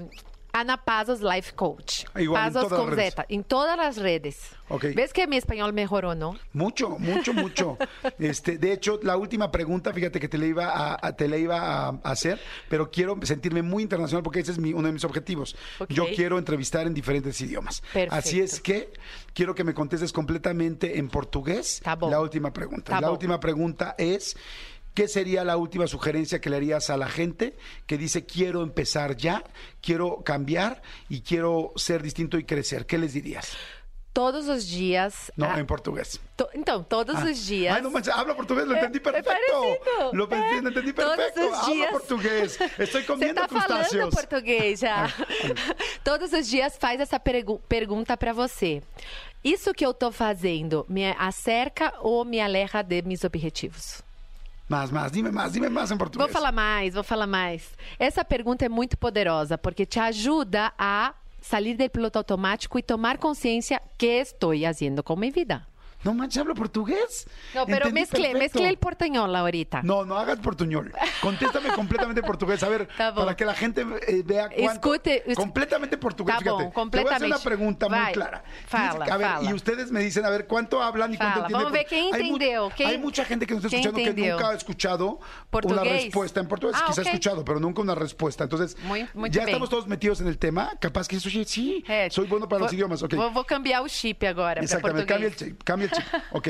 Ana 0.57 0.77
Pazos 0.77 1.21
Life 1.21 1.53
Coach. 1.57 2.05
Igual, 2.17 2.53
Pazos 2.53 2.69
todas 2.69 2.81
con 2.87 2.97
las. 2.97 3.07
Z, 3.07 3.27
en 3.29 3.43
todas 3.43 3.77
las 3.77 3.97
redes. 3.97 4.53
Ok. 4.69 4.85
¿Ves 4.95 5.13
que 5.13 5.27
mi 5.27 5.37
español 5.37 5.73
mejoró, 5.73 6.15
no? 6.15 6.39
Mucho, 6.53 6.91
mucho, 6.91 7.35
mucho. 7.35 7.77
Este, 8.21 8.57
de 8.57 8.73
hecho, 8.73 9.01
la 9.03 9.17
última 9.17 9.51
pregunta, 9.51 9.93
fíjate 9.93 10.21
que 10.21 10.29
te 10.29 10.39
la 10.39 10.47
iba 10.47 10.67
a, 10.69 10.97
a- 11.09 11.17
te 11.17 11.27
la 11.27 11.37
iba 11.39 11.59
a, 11.59 11.89
a 11.89 12.11
hacer, 12.11 12.41
pero 12.69 12.89
quiero 12.91 13.19
sentirme 13.23 13.63
muy 13.63 13.83
internacional 13.83 14.23
porque 14.23 14.41
ese 14.41 14.53
es 14.53 14.59
mi- 14.59 14.73
uno 14.73 14.87
de 14.87 14.93
mis 14.93 15.05
objetivos. 15.05 15.57
Ok. 15.81 15.91
Yo 15.91 16.07
quiero 16.15 16.39
entrevistar 16.39 16.87
en 16.87 16.95
diferentes 16.95 17.41
idiomas. 17.41 17.81
Perfecto. 17.93 18.15
Así 18.15 18.41
es 18.41 18.61
que 18.61 18.93
quiero 19.35 19.57
que 19.57 19.65
me 19.65 19.75
contestes 19.75 20.13
completamente 20.13 20.99
en 21.01 21.09
portugués. 21.09 21.81
Tá 21.83 21.97
bom. 21.97 22.09
La 22.11 22.21
última 22.21 22.53
pregunta. 22.53 22.93
Tá 22.93 23.01
la 23.01 23.09
bom. 23.09 23.15
última 23.15 23.41
pregunta 23.41 23.97
es. 23.99 24.37
¿Qué 24.95 25.09
sería 25.09 25.43
la 25.45 25.57
última 25.57 25.87
sugerencia 25.89 26.41
que 26.41 26.49
le 26.51 26.57
harías 26.57 26.89
a 26.89 26.97
la 26.97 27.09
gente 27.09 27.57
que 27.87 27.99
dice 27.99 28.25
quiero 28.27 28.63
empezar 28.63 29.17
ya, 29.17 29.43
quiero 29.83 30.23
cambiar 30.23 30.83
y 31.09 31.23
quiero 31.23 31.73
ser 31.77 32.01
distinto 32.03 32.39
y 32.39 32.45
crecer? 32.45 32.87
¿Qué 32.87 32.97
les 32.97 33.13
dirías? 33.13 33.57
Todos 34.13 34.47
os 34.47 34.69
dias. 34.69 35.33
No, 35.35 35.47
ah, 35.47 35.59
en 35.59 35.67
portugués. 35.67 36.21
to- 36.37 36.49
então, 36.55 36.85
todos 36.85 37.17
Ah. 37.17 37.25
os 37.29 37.47
dias. 37.49 37.83
No 37.83 37.91
manches, 37.91 38.15
habla 38.15 38.37
portugués, 38.37 38.65
lo 38.69 38.77
É- 38.77 38.79
entendí 38.79 38.99
é 38.99 39.01
perfecto. 39.01 39.27
parecido. 39.33 40.13
Lo 40.13 40.29
pensé, 40.29 40.59
É. 40.59 40.63
lo 40.63 40.69
entendí 40.69 40.93
Todos 40.93 41.19
os 41.19 41.59
Habla 41.59 41.75
dias. 41.75 41.91
portugués. 41.91 42.61
Estoy 42.79 43.03
Você 43.03 43.03
comiendo 43.03 43.41
tá 43.41 43.49
falando 43.49 43.67
crustáceos. 43.67 44.15
português 44.15 44.79
já. 44.79 45.09
Todos 46.05 46.33
os 46.33 46.47
dias 46.47 46.77
faz 46.79 47.01
essa 47.01 47.19
pergu- 47.19 47.59
pergunta 47.69 48.17
para 48.17 48.33
você. 48.33 48.81
Isso 49.43 49.75
que 49.75 49.85
eu 49.85 49.93
tô 49.93 50.13
fazendo 50.13 50.87
me 50.89 51.11
acerca 51.19 51.93
ou 51.99 52.25
me 52.25 52.41
aleja 52.41 52.83
de 52.83 53.03
meus 53.03 53.25
objetivos? 53.25 54.04
Más, 54.69 54.91
más, 54.91 55.13
dime 55.13 55.31
más, 55.31 55.53
dime 55.53 55.69
más 55.69 55.91
en 55.91 55.99
portugués. 55.99 56.27
Vou 56.27 56.33
falar 56.33 56.53
mais, 56.53 56.95
vou 56.95 57.05
falar 57.05 57.27
mais. 57.27 57.71
Essa 57.99 58.25
pergunta 58.25 58.65
é 58.65 58.69
muito 58.69 58.97
poderosa 58.97 59.59
porque 59.59 59.85
te 59.85 60.01
ajuda 60.01 60.73
a 60.79 61.15
sair 61.41 61.77
do 61.77 61.91
piloto 61.91 62.19
automático 62.19 62.79
e 62.79 62.83
tomar 62.83 63.19
consciência 63.19 63.81
que 63.99 64.07
estou 64.07 64.59
fazendo 64.59 65.03
com 65.03 65.15
minha 65.17 65.31
vida. 65.31 65.67
No 66.05 66.15
manches, 66.15 66.39
hablo 66.41 66.55
portugués. 66.55 67.27
Não, 67.55 67.65
pero 67.67 67.87
Entendí 67.89 68.01
mezclé, 68.01 68.31
perfecto. 68.33 68.39
mezclé 68.39 68.69
el 68.69 68.77
portañol 68.79 69.35
ahorita. 69.35 69.83
No, 69.83 70.05
no 70.05 70.17
hagas 70.19 70.39
portuñol. 70.39 70.93
Contéstame 71.21 71.69
completamente 71.75 72.21
en 72.21 72.27
portugués. 72.27 72.63
A 72.63 72.69
ver, 72.69 72.89
Tá 72.97 73.11
bom. 73.11 73.25
para 73.25 73.37
que 73.37 73.45
la 73.45 73.55
gente 73.55 73.87
eh, 74.07 74.23
vea 74.25 74.49
cuánto. 74.51 74.73
Escute, 74.73 75.31
es- 75.31 75.37
completamente 75.37 75.97
portugués, 75.99 76.37
Tá 76.37 76.43
fíjate. 76.43 76.71
bom, 76.75 76.91
Te 76.91 77.01
voy 77.03 77.13
a 77.13 77.17
hacer 77.17 77.27
una 77.27 77.37
completamente. 77.37 77.45
pregunta 77.45 77.89
muy 77.89 77.99
Vai, 77.99 78.13
clara. 78.13 78.45
fala, 78.67 79.05
a 79.07 79.17
ver, 79.17 79.27
fala. 79.29 79.51
y 79.51 79.53
ustedes 79.55 79.91
me 79.91 80.01
dicen, 80.01 80.25
a 80.25 80.31
ver, 80.31 80.47
¿cuánto 80.47 80.83
hablan 80.83 81.15
y 81.15 81.17
cuánto 81.17 81.41
Fala, 81.43 81.47
entienden? 81.47 81.65
vamos 81.65 81.73
ver 81.73 81.87
quem 81.87 82.15
Hay 82.15 82.23
mu- 82.31 82.37
entendeu, 82.37 82.71
quem- 82.77 82.87
hay 82.87 82.99
mucha 82.99 83.25
gente 83.25 83.47
que 83.47 83.55
nos 83.55 83.65
está 83.65 83.77
escuchando 83.77 83.99
que 84.15 84.31
nunca 84.31 84.49
ha 84.51 84.55
escuchado 84.55 85.07
una 85.09 85.21
Portugués. 85.51 86.05
respuesta 86.05 86.41
en 86.41 86.49
portugués. 86.49 86.77
Ah, 86.79 86.85
Quizá 86.87 87.01
ok. 87.01 87.07
ha 87.07 87.11
escuchado, 87.11 87.45
pero 87.45 87.61
nunca 87.61 87.81
una 87.81 87.95
respuesta. 87.95 88.45
Entonces, 88.45 88.77
Muy- 88.83 89.09
muy 89.15 89.31
ya 89.31 89.41
bien. 89.41 89.49
estamos 89.51 89.71
todos 89.71 89.87
metidos 89.87 90.21
en 90.21 90.27
el 90.29 90.39
tema. 90.39 90.73
Capaz 90.81 91.09
que 91.09 91.17
eso 91.17 91.31
sí, 91.31 91.45
sí, 91.45 91.85
É, 91.89 92.11
soy 92.11 92.27
bueno 92.27 92.49
para 92.49 92.63
los 92.63 92.73
idiomas. 92.73 93.03
Ok. 93.03 93.15
Vou, 93.15 93.31
vou 93.31 93.45
cambiar 93.45 93.83
o 93.83 93.89
chip 93.89 94.19
para 94.25 94.61
Exactamente, 94.61 95.07
cambia 95.07 95.27
el 95.29 95.33
português. 95.33 95.37
chip. 95.37 95.63
Cambia 95.65 95.85
el 95.87 95.91
chip. 95.93 95.94
Ok. 96.33 96.49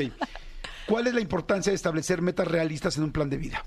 ¿Cuál 0.85 1.07
es 1.07 1.15
la 1.15 1.21
importancia 1.21 1.71
de 1.71 1.75
establecer 1.75 2.21
metas 2.21 2.47
realistas 2.47 2.95
en 2.97 3.03
un 3.03 3.11
plan 3.11 3.29
de 3.29 3.37
vida? 3.37 3.63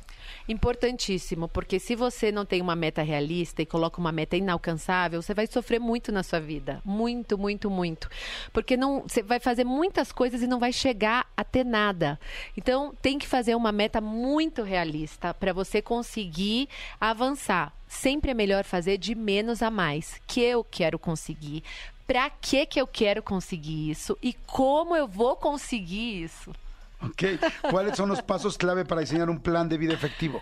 Importantíssimo, 0.47 1.49
porque 1.49 1.81
se 1.81 1.97
você 1.97 2.31
não 2.31 2.47
tem 2.47 2.63
uma 2.63 2.77
meta 2.77 3.03
realista 3.03 3.61
e 3.61 3.67
coloca 3.67 4.01
uma 4.01 4.13
meta 4.13 4.37
inalcançável, 4.37 5.21
você 5.21 5.35
vai 5.35 5.47
sofrer 5.47 5.81
muito 5.81 6.13
na 6.13 6.23
sua 6.23 6.41
vida. 6.41 6.81
Muito, 6.85 7.37
muito, 7.37 7.69
muito. 7.69 8.09
Porque 8.53 8.77
não, 8.77 9.03
você 9.03 9.23
vai 9.23 9.41
fazer 9.41 9.65
muitas 9.65 10.13
coisas 10.13 10.41
e 10.41 10.47
não 10.47 10.61
vai 10.61 10.73
chegar 10.73 11.31
a 11.37 11.43
ter 11.43 11.65
nada. 11.65 12.19
Então, 12.57 12.95
tem 13.03 13.19
que 13.19 13.27
fazer 13.27 13.55
uma 13.57 13.73
meta 13.73 14.01
muito 14.01 14.63
realista 14.63 15.35
para 15.35 15.53
você 15.53 15.83
conseguir 15.83 16.69
avançar. 17.01 17.75
Sempre 17.89 18.31
é 18.31 18.35
melhor 18.35 18.65
fazer 18.65 18.97
de 18.97 19.15
menos 19.15 19.61
a 19.61 19.71
mais. 19.71 20.21
Que 20.27 20.41
eu 20.41 20.63
quero 20.63 20.99
conseguir? 20.99 21.65
Para 22.09 22.31
que 22.31 22.65
que 22.65 22.81
eu 22.81 22.87
quero 22.87 23.23
conseguir 23.23 23.91
isso? 23.91 24.17
E 24.23 24.33
como 24.33 24.97
eu 24.97 25.07
vou 25.07 25.37
conseguir 25.37 26.23
isso? 26.25 26.55
Ok. 27.03 27.39
¿Cuáles 27.71 27.97
son 27.97 28.09
los 28.09 28.23
pasos 28.23 28.57
clave 28.57 28.87
para 28.87 29.03
diseñar 29.03 29.29
un 29.29 29.39
plan 29.39 29.69
de 29.69 29.77
vida 29.77 29.93
efectivo? 29.93 30.41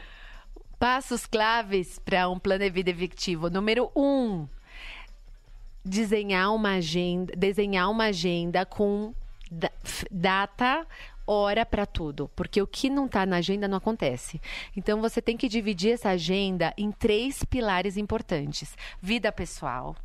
Passos 0.79 1.27
claves 1.27 1.99
para 1.99 2.29
um 2.29 2.39
plano 2.39 2.63
de 2.63 2.71
vida 2.71 2.91
efetivo. 2.91 3.51
Número 3.51 3.91
um, 3.97 4.47
desenhar 5.85 6.55
uma 6.55 6.75
agenda, 6.75 7.35
desenhar 7.37 7.91
uma 7.91 8.05
agenda 8.05 8.65
com 8.65 9.13
data, 10.09 10.87
hora 11.27 11.67
para 11.67 11.85
tudo, 11.85 12.31
porque 12.37 12.63
o 12.63 12.67
que 12.67 12.89
não 12.89 13.07
está 13.07 13.27
na 13.27 13.39
agenda 13.39 13.67
não 13.67 13.79
acontece. 13.79 14.41
Então 14.77 15.01
você 15.01 15.21
tem 15.21 15.37
que 15.37 15.49
dividir 15.49 15.95
essa 15.95 16.11
agenda 16.11 16.73
em 16.79 16.93
três 16.93 17.45
pilares 17.45 17.97
importantes: 17.97 18.77
vida 19.03 19.33
pessoal, 19.33 19.97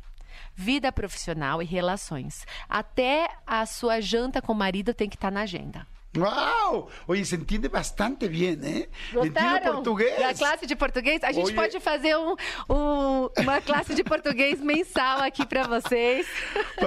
vida 0.54 0.92
profissional 0.92 1.62
e 1.62 1.64
relações. 1.64 2.46
Até 2.68 3.28
a 3.46 3.64
sua 3.66 4.00
janta 4.00 4.42
com 4.42 4.52
o 4.52 4.56
marido 4.56 4.94
tem 4.94 5.08
que 5.08 5.16
estar 5.16 5.30
na 5.30 5.42
agenda. 5.42 5.86
¡Wow! 6.14 6.88
Oye, 7.06 7.24
se 7.24 7.36
entiende 7.36 7.68
bastante 7.68 8.28
bien, 8.28 8.62
¿eh? 8.64 8.90
Entiende 9.14 9.30
Gostaram 9.40 9.72
portugués. 9.76 10.18
da 10.18 10.34
classe 10.34 10.66
de 10.66 10.76
português? 10.76 11.24
A 11.24 11.32
gente 11.32 11.46
Oye. 11.46 11.54
pode 11.54 11.80
fazer 11.80 12.14
um- 12.16 12.36
um- 12.68 13.28
uma 13.38 13.62
classe 13.62 13.94
de 13.94 14.04
português 14.04 14.60
mensal 14.60 15.20
aqui 15.22 15.46
para 15.46 15.62
vocês. 15.66 16.26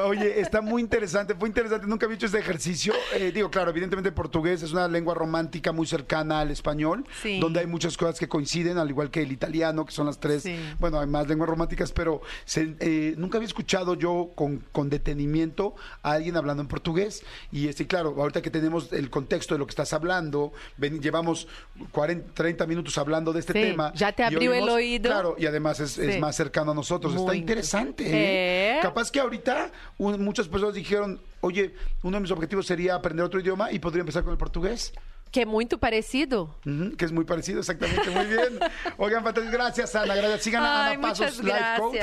Oye, 0.06 0.40
está 0.40 0.62
muy 0.62 0.80
interesante, 0.82 1.34
fue 1.34 1.50
interesante, 1.50 1.88
nunca 1.88 2.06
había 2.06 2.18
hecho 2.18 2.28
este 2.28 2.38
ejercicio. 2.38 2.94
Eh, 3.14 3.32
digo, 3.34 3.50
claro, 3.50 3.72
evidentemente 3.72 4.12
portugués 4.12 4.62
es 4.62 4.72
una 4.74 4.88
lengua 4.88 5.16
romántica 5.16 5.72
muy 5.72 5.88
cercana 5.88 6.42
al 6.42 6.52
español, 6.52 7.04
Sí. 7.24 7.40
donde 7.40 7.62
hay 7.62 7.68
muchas 7.68 7.98
cosas 7.98 8.20
que 8.20 8.28
coinciden, 8.30 8.78
al 8.78 8.90
igual 8.92 9.10
que 9.10 9.24
el 9.24 9.32
italiano, 9.32 9.86
que 9.88 9.92
son 9.92 10.06
las 10.06 10.20
tres, 10.20 10.44
Sí. 10.44 10.56
bueno, 10.80 11.00
hay 11.00 11.08
más 11.08 11.28
lenguas 11.28 11.50
románticas, 11.50 11.92
pero 11.92 12.22
se- 12.46 12.76
eh, 12.80 13.16
nunca 13.18 13.40
había 13.40 13.48
escuchado 13.48 13.96
yo 13.96 14.30
con, 14.36 14.60
con 14.72 14.92
detenimiento 14.92 15.74
a 16.04 16.12
alguien 16.12 16.38
hablando 16.38 16.62
en 16.62 16.68
portugués. 16.68 17.24
Y 17.52 17.68
este, 17.70 17.88
claro, 17.88 18.14
ahorita 18.20 18.44
que 18.44 18.52
tenemos 18.52 18.94
el 18.94 19.10
contexto 19.16 19.56
de 19.56 19.60
lo 19.60 19.66
que 19.66 19.72
estás 19.72 19.94
hablando, 19.94 20.52
ven- 20.78 21.02
llevamos 21.02 21.48
40, 21.92 22.34
30 22.34 22.68
minutos 22.68 22.98
hablando 22.98 23.32
de 23.32 23.40
este 23.40 23.54
Sí, 23.54 23.62
tema. 23.62 23.94
ya 23.96 24.12
te 24.12 24.24
abrió 24.24 24.54
el 24.54 24.68
oído. 24.68 25.10
Claro, 25.10 25.36
y 25.40 25.46
además 25.46 25.80
es, 25.80 26.20
más 26.20 26.36
cercano 26.36 26.72
a 26.72 26.76
nosotros. 26.76 27.14
Está 27.14 27.26
Muy 27.26 27.38
interesante. 27.38 28.04
¿eh? 28.06 28.78
¿Eh? 28.78 28.80
Capaz 28.82 29.10
que 29.10 29.20
ahorita 29.22 29.72
un- 29.98 30.22
muchas 30.24 30.48
personas 30.50 30.76
dijeron, 30.76 31.20
oye, 31.42 31.74
uno 32.04 32.18
de 32.18 32.22
mis 32.22 32.32
objetivos 32.32 32.66
sería 32.68 32.96
aprender 32.96 33.26
otro 33.26 33.40
idioma 33.40 33.72
y 33.72 33.80
podría 33.80 34.02
empezar 34.02 34.24
con 34.24 34.32
el 34.34 34.38
portugués, 34.38 34.92
Que 35.32 35.46
muito 35.46 35.78
parecido. 35.80 36.56
Ujú, 36.66 36.96
que 36.98 37.06
es 37.06 37.12
muy 37.12 37.26
parecido, 37.26 37.60
exactamente, 37.60 38.10
muy 38.10 38.26
bien. 38.26 38.60
Oigan, 38.98 39.24
gracias 39.52 39.96
Ana, 39.96 40.16
gracias. 40.16 40.44
Sigan 40.44 40.64
a 40.64 40.88
Ana 40.92 41.02
Pasos, 41.02 41.44
Life 41.44 41.60
Coach. 41.80 41.98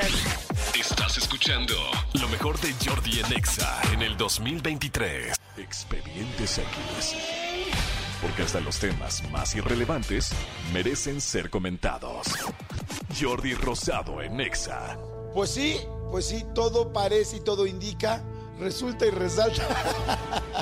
Estás 0.79 1.17
escuchando 1.19 1.75
lo 2.19 2.27
mejor 2.29 2.59
de 2.59 2.73
Jordi 2.83 3.19
en 3.19 3.31
Exa 3.33 3.79
en 3.93 4.01
el 4.01 4.17
2023. 4.17 5.35
Expedientes 5.57 6.57
X. 6.57 7.15
Porque 8.19 8.41
hasta 8.41 8.59
los 8.59 8.79
temas 8.79 9.21
más 9.29 9.53
irrelevantes 9.55 10.31
merecen 10.73 11.21
ser 11.21 11.51
comentados. 11.51 12.25
Jordi 13.19 13.53
Rosado 13.53 14.23
en 14.23 14.41
Exa. 14.41 14.97
Pues 15.35 15.51
sí, 15.51 15.77
pues 16.09 16.25
sí, 16.25 16.43
todo 16.55 16.91
parece 16.91 17.37
y 17.37 17.41
todo 17.41 17.67
indica, 17.67 18.23
resulta 18.59 19.05
y 19.05 19.11
resalta 19.11 19.67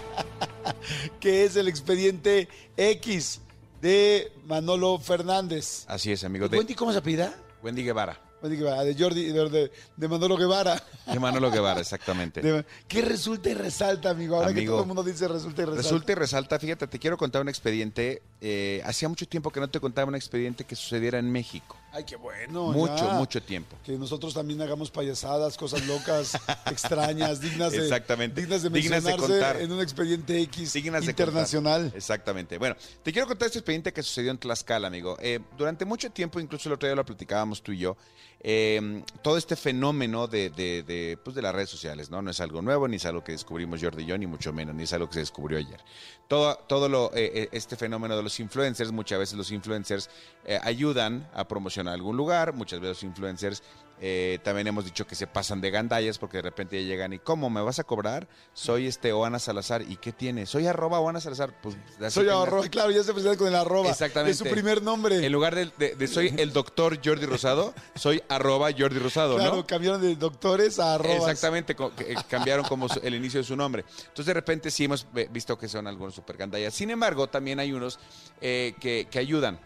que 1.22 1.46
es 1.46 1.56
el 1.56 1.70
expediente 1.70 2.50
X 2.76 3.40
de 3.80 4.34
Manolo 4.46 5.00
Fernández. 5.00 5.86
Así 5.88 6.12
es, 6.12 6.26
amigo. 6.26 6.50
¿De 6.50 6.52
De 6.52 6.58
Wendy 6.58 6.76
cómo 6.76 6.92
se 6.92 6.98
apellida? 6.98 7.34
Wendy 7.64 7.84
Guevara. 7.84 8.20
De 8.42 8.96
Jordi, 8.98 9.26
de, 9.32 9.50
de- 9.50 9.72
de 9.96 10.08
Manolo 10.08 10.36
Guevara. 10.38 10.82
De 11.06 11.20
Manolo 11.20 11.52
Guevara, 11.52 11.80
exactamente. 11.80 12.42
De- 12.42 12.66
¿Qué 12.88 13.02
resulta 13.02 13.50
y 13.50 13.54
resalta, 13.54 14.10
amigo? 14.10 14.36
Ahora 14.36 14.48
que 14.54 14.60
Amigo, 14.60 14.74
todo 14.74 14.82
el 14.82 14.88
mundo 14.88 15.04
dice 15.04 15.28
resulta 15.28 15.62
y 15.62 15.66
resalta. 15.66 15.82
Resulta 15.84 16.12
y 16.12 16.16
resalta, 16.16 16.60
fíjate, 16.60 16.88
te 16.88 17.00
quiero 17.00 17.18
contar 17.18 17.42
un 17.42 17.50
expediente. 17.50 18.22
eh, 18.44 18.82
hacía 18.86 19.08
mucho 19.08 19.28
tiempo 19.28 19.52
que 19.52 19.60
no 19.60 19.70
te 19.70 19.80
contaba 19.80 20.08
un 20.08 20.16
expediente 20.16 20.64
que 20.64 20.76
sucediera 20.76 21.20
en 21.20 21.32
México. 21.32 21.78
Ay, 21.94 22.04
qué 22.06 22.16
bueno. 22.16 22.72
mucho, 22.72 22.96
ya. 22.96 23.14
mucho 23.14 23.44
tiempo. 23.44 23.76
Que 23.84 23.92
nosotros 23.94 24.34
también 24.34 24.60
hagamos 24.62 24.90
payasadas, 24.90 25.58
cosas 25.58 25.86
locas, 25.86 26.32
extrañas, 26.66 27.40
dignas 27.42 27.72
de, 27.74 27.80
Exactamente. 27.80 28.42
dignas 28.42 28.64
de 28.64 28.70
Dignas 28.70 29.04
de 29.04 29.10
mencionarse 29.12 29.34
contar. 29.34 29.62
en 29.62 29.72
un 29.72 29.82
expediente 29.82 30.40
X 30.42 30.74
Dignas 30.74 31.06
internacional. 31.06 31.82
contar. 31.82 31.98
Exactamente. 31.98 32.58
Bueno, 32.58 32.76
te 33.04 33.12
quiero 33.12 33.28
contar 33.28 33.48
este 33.48 33.60
expediente 33.60 33.94
que 33.94 34.02
sucedió 34.02 34.32
en 34.32 34.38
Tlaxcala, 34.40 34.88
amigo. 34.88 35.18
Eh, 35.20 35.40
durante 35.58 35.86
mucho 35.86 36.10
tiempo, 36.12 36.40
incluso 36.40 36.70
el 36.70 36.74
otro 36.74 36.88
día 36.88 36.96
lo 36.96 37.06
platicábamos 37.06 37.62
tú 37.62 37.72
y 37.74 37.80
yo, 37.80 37.98
eh, 38.44 39.04
todo 39.22 39.38
este 39.38 39.56
fenómeno 39.56 40.28
de, 40.28 40.50
de, 40.50 40.84
de, 40.84 41.18
pues 41.24 41.36
de 41.36 41.42
las 41.42 41.54
redes 41.54 41.70
sociales, 41.70 42.10
¿no? 42.10 42.22
No 42.22 42.32
es 42.32 42.40
algo 42.42 42.62
nuevo, 42.62 42.88
ni 42.88 42.96
es 42.96 43.06
algo 43.06 43.24
que 43.24 43.34
descubrimos 43.34 43.82
Jordi 43.82 44.04
y 44.04 44.06
yo, 44.08 44.18
ni 44.18 44.26
mucho 44.26 44.52
menos, 44.52 44.74
ni 44.74 44.84
es 44.84 44.94
algo 44.94 45.08
que 45.08 45.16
se 45.16 45.20
descubrió 45.20 45.60
ayer. 45.60 45.80
Todo, 46.28 46.56
todo 46.56 46.90
lo, 46.90 47.12
eh, 47.14 47.32
eh, 47.34 47.50
este 47.52 47.76
fenómeno 47.76 48.18
de 48.18 48.24
los 48.24 48.40
influencers, 48.40 48.92
muchas 48.92 49.20
veces 49.20 49.38
los 49.38 49.52
influencers 49.52 50.10
eh, 50.46 50.60
ayudan 50.64 51.30
a 51.34 51.48
promocionar 51.48 51.94
algún 51.94 52.18
lugar, 52.18 52.54
muchas 52.54 52.80
veces 52.80 52.98
los 52.98 53.04
influencers 53.04 53.64
Eh, 54.04 54.40
también 54.44 54.66
hemos 54.66 54.84
dicho 54.84 55.06
que 55.06 55.14
se 55.14 55.28
pasan 55.28 55.62
de 55.62 55.70
gandallas 55.70 56.18
porque 56.18 56.38
de 56.38 56.42
repente 56.42 56.82
ya 56.82 56.88
llegan 56.90 57.14
y 57.14 57.20
¿cómo 57.20 57.52
me 57.52 57.62
vas 57.62 57.78
a 57.78 57.84
cobrar? 57.84 58.28
Soy 58.54 58.88
este 58.88 59.14
Oana 59.14 59.38
Salazar 59.38 59.84
y 59.84 59.98
¿qué 59.98 60.12
tiene? 60.12 60.48
Soy 60.48 60.66
arroba 60.66 61.00
Oana 61.00 61.22
Salazar. 61.22 61.54
Pues 61.62 61.76
Soy 62.12 62.26
tengas- 62.26 62.48
arroba, 62.48 62.68
claro, 62.70 62.90
ya 62.90 63.04
se 63.04 63.14
presenta 63.14 63.38
con 63.38 63.48
el 63.48 63.54
arroba. 63.56 63.90
Exactamente. 63.92 64.32
Es 64.32 64.38
su 64.40 64.46
primer 64.46 64.82
nombre. 64.82 65.24
En 65.24 65.32
lugar 65.32 65.54
de, 65.54 65.70
de- 65.78 65.96
de 65.96 66.08
soy 66.08 66.34
el 66.38 66.52
doctor 66.52 66.98
Jordi 67.06 67.28
Rosado, 67.28 67.76
soy 67.94 68.24
arroba 68.28 68.70
Jordi 68.76 68.98
Rosado, 68.98 69.36
claro, 69.36 69.58
¿no? 69.58 69.68
cambiaron 69.68 70.02
de 70.02 70.16
doctores 70.16 70.80
a 70.80 70.96
arrobas. 70.96 71.18
Exactamente, 71.18 71.76
eh, 72.00 72.16
cambiaron 72.28 72.66
como 72.66 72.88
el 73.04 73.14
inicio 73.14 73.40
de 73.40 73.44
su 73.46 73.56
nombre. 73.56 73.86
Entonces 74.00 74.26
de 74.26 74.34
repente 74.34 74.72
sí 74.72 74.86
hemos 74.86 75.06
visto 75.30 75.60
que 75.60 75.68
son 75.68 75.86
algunos 75.86 76.16
super 76.16 76.38
gandallas. 76.38 76.74
Sin 76.74 76.90
embargo, 76.90 77.28
también 77.28 77.60
hay 77.60 77.72
unos 77.72 78.00
eh, 78.42 78.74
que, 78.80 79.08
que 79.12 79.20
ayudan. 79.20 79.60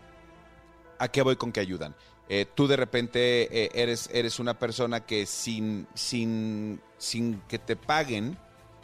¿A 1.00 1.08
qué 1.08 1.22
voy 1.22 1.36
con 1.38 1.52
que 1.54 1.60
ayudan? 1.62 1.96
Eh, 2.28 2.46
tú 2.54 2.68
de 2.68 2.76
repente 2.76 3.66
eh, 3.66 3.72
eres, 3.76 4.10
eres 4.12 4.40
una 4.40 4.58
persona 4.58 5.02
que 5.02 5.26
sin, 5.26 5.88
sin, 5.94 6.82
sin 6.98 7.42
que 7.48 7.60
te 7.60 7.76
paguen, 7.76 8.38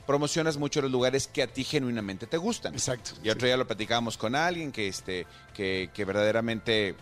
promocionas 0.05 0.57
mucho 0.57 0.81
los 0.81 0.91
lugares 0.91 1.27
que 1.27 1.41
a 1.41 1.47
ti 1.47 1.63
genuinamente 1.63 2.27
te 2.27 2.37
gustan. 2.37 2.73
Exacto. 2.73 3.11
Y 3.23 3.29
otro 3.29 3.47
día 3.47 3.57
lo 3.57 3.65
platicábamos 3.65 4.17
con 4.17 4.35
alguien 4.35 4.71
que, 4.71 4.87
este, 4.87 5.25
que, 5.53 5.89
que 5.93 6.05
verdaderamente 6.05 6.95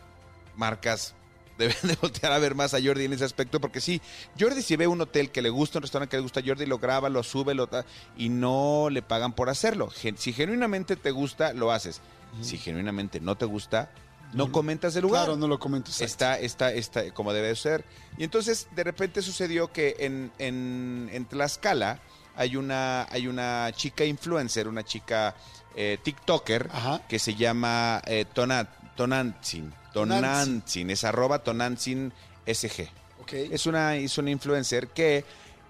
marcas 0.56 1.16
deben 1.60 1.76
de 1.84 1.96
voltear 2.02 2.32
a 2.32 2.40
ver 2.40 2.56
más 2.56 2.74
a 2.74 2.82
Jordi 2.82 3.06
en 3.06 3.14
ese 3.14 3.26
aspecto, 3.26 3.60
porque 3.60 3.82
sí, 3.82 4.02
Jordi 4.40 4.64
si 4.64 4.76
ve 4.76 4.88
un 4.88 5.02
hotel 5.02 5.30
que 5.30 5.42
le 5.42 5.50
gusta, 5.50 5.78
un 5.78 5.84
restaurante 5.84 6.12
que 6.12 6.18
le 6.18 6.24
gusta 6.24 6.40
a 6.40 6.44
Jordi, 6.44 6.66
lo 6.66 6.80
graba, 6.80 7.10
lo 7.10 7.22
sube, 7.22 7.54
lo 7.54 7.68
da, 7.68 7.86
y 8.18 8.30
no 8.30 8.88
le 8.90 9.02
pagan 9.02 9.34
por 9.34 9.50
hacerlo. 9.50 9.92
Si 9.92 10.34
genuinamente 10.34 10.96
te 10.96 11.12
gusta, 11.12 11.54
lo 11.54 11.72
haces. 11.72 12.02
Si 12.42 12.58
genuinamente 12.58 13.20
no 13.20 13.36
te 13.36 13.46
gusta, 13.46 13.92
no 14.34 14.52
comentas 14.52 14.96
el 14.96 15.02
lugar. 15.04 15.26
Claro, 15.26 15.38
no 15.38 15.48
lo 15.48 15.60
comento. 15.60 15.90
exacto. 15.92 16.06
Está, 16.06 16.40
está, 16.40 16.72
está 16.74 17.14
como 17.14 17.34
debe 17.34 17.56
ser. 17.56 17.84
Y 18.18 18.24
entonces, 18.24 18.68
de 18.76 18.84
repente 18.84 19.22
sucedió 19.22 19.72
que 19.72 19.96
en, 20.00 20.32
en, 20.38 21.10
en 21.12 21.26
Tlaxcala 21.26 22.00
hay 22.36 22.56
una, 22.56 23.04
hay 23.12 23.28
una 23.28 23.72
chica 23.76 24.06
influencer, 24.06 24.68
una 24.68 24.84
chica 24.84 25.36
eh, 25.76 25.98
TikToker, 26.04 26.70
Ajá. 26.72 27.02
que 27.08 27.20
se 27.20 27.36
llama 27.36 28.02
eh, 28.06 28.26
Tona- 28.34 28.68
Tonantzin. 28.96 29.74
Tonantzin, 29.94 30.90
es 30.90 31.04
arroba 31.04 31.40
Tonantzin 31.40 32.12
SG. 32.46 32.88
Es 33.32 33.66
una, 33.68 33.96
es 33.96 34.18
una 34.18 34.32
influencer 34.32 34.88
que 34.88 35.24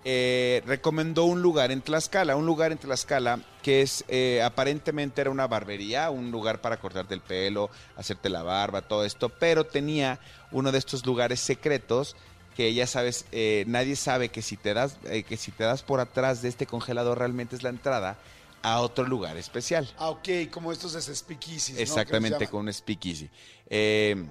eh, 0.06 0.64
recomendó 0.66 1.26
un 1.26 1.42
lugar 1.42 1.72
en 1.72 1.82
Tlaxcala, 1.82 2.36
un 2.36 2.46
lugar 2.46 2.72
en 2.72 2.78
Tlaxcala 2.78 3.40
que 3.62 3.82
es 3.82 4.06
eh, 4.08 4.42
aparentemente 4.44 5.22
era 5.22 5.30
una 5.30 5.48
barbería, 5.48 6.10
un 6.10 6.32
lugar 6.32 6.62
para 6.62 6.78
cortarte 6.78 7.14
el 7.14 7.22
pelo, 7.22 7.70
hacerte 7.98 8.30
la 8.30 8.44
barba, 8.44 8.82
todo 8.82 9.06
esto, 9.06 9.30
pero 9.30 9.66
tenía 9.66 10.20
uno 10.52 10.72
de 10.72 10.78
estos 10.78 11.06
lugares 11.06 11.40
secretos 11.40 12.16
que 12.56 12.74
ya 12.74 12.88
sabes, 12.88 13.26
eh, 13.32 13.64
nadie 13.68 13.96
sabe 13.96 14.30
que 14.30 14.42
si 14.42 14.58
te 14.58 14.74
das, 14.74 14.98
eh, 15.06 15.24
que 15.24 15.38
si 15.38 15.52
te 15.52 15.64
das 15.64 15.82
por 15.82 16.00
atrás 16.00 16.42
de 16.42 16.50
este 16.50 16.66
congelador 16.66 17.18
realmente 17.18 17.56
es 17.56 17.64
la 17.64 17.70
entrada 17.70 18.18
a 18.62 18.82
otro 18.82 19.06
lugar 19.06 19.38
especial. 19.38 19.90
Ah, 19.98 20.10
ok, 20.10 20.28
como 20.52 20.72
estos 20.72 20.96
es 20.96 21.06
speakeasies, 21.06 21.76
¿no? 21.76 21.82
Exactamente, 21.82 22.48
con 22.48 22.68
un 22.68 22.74
speakeasy. 22.74 23.30
Eh, 23.70 24.26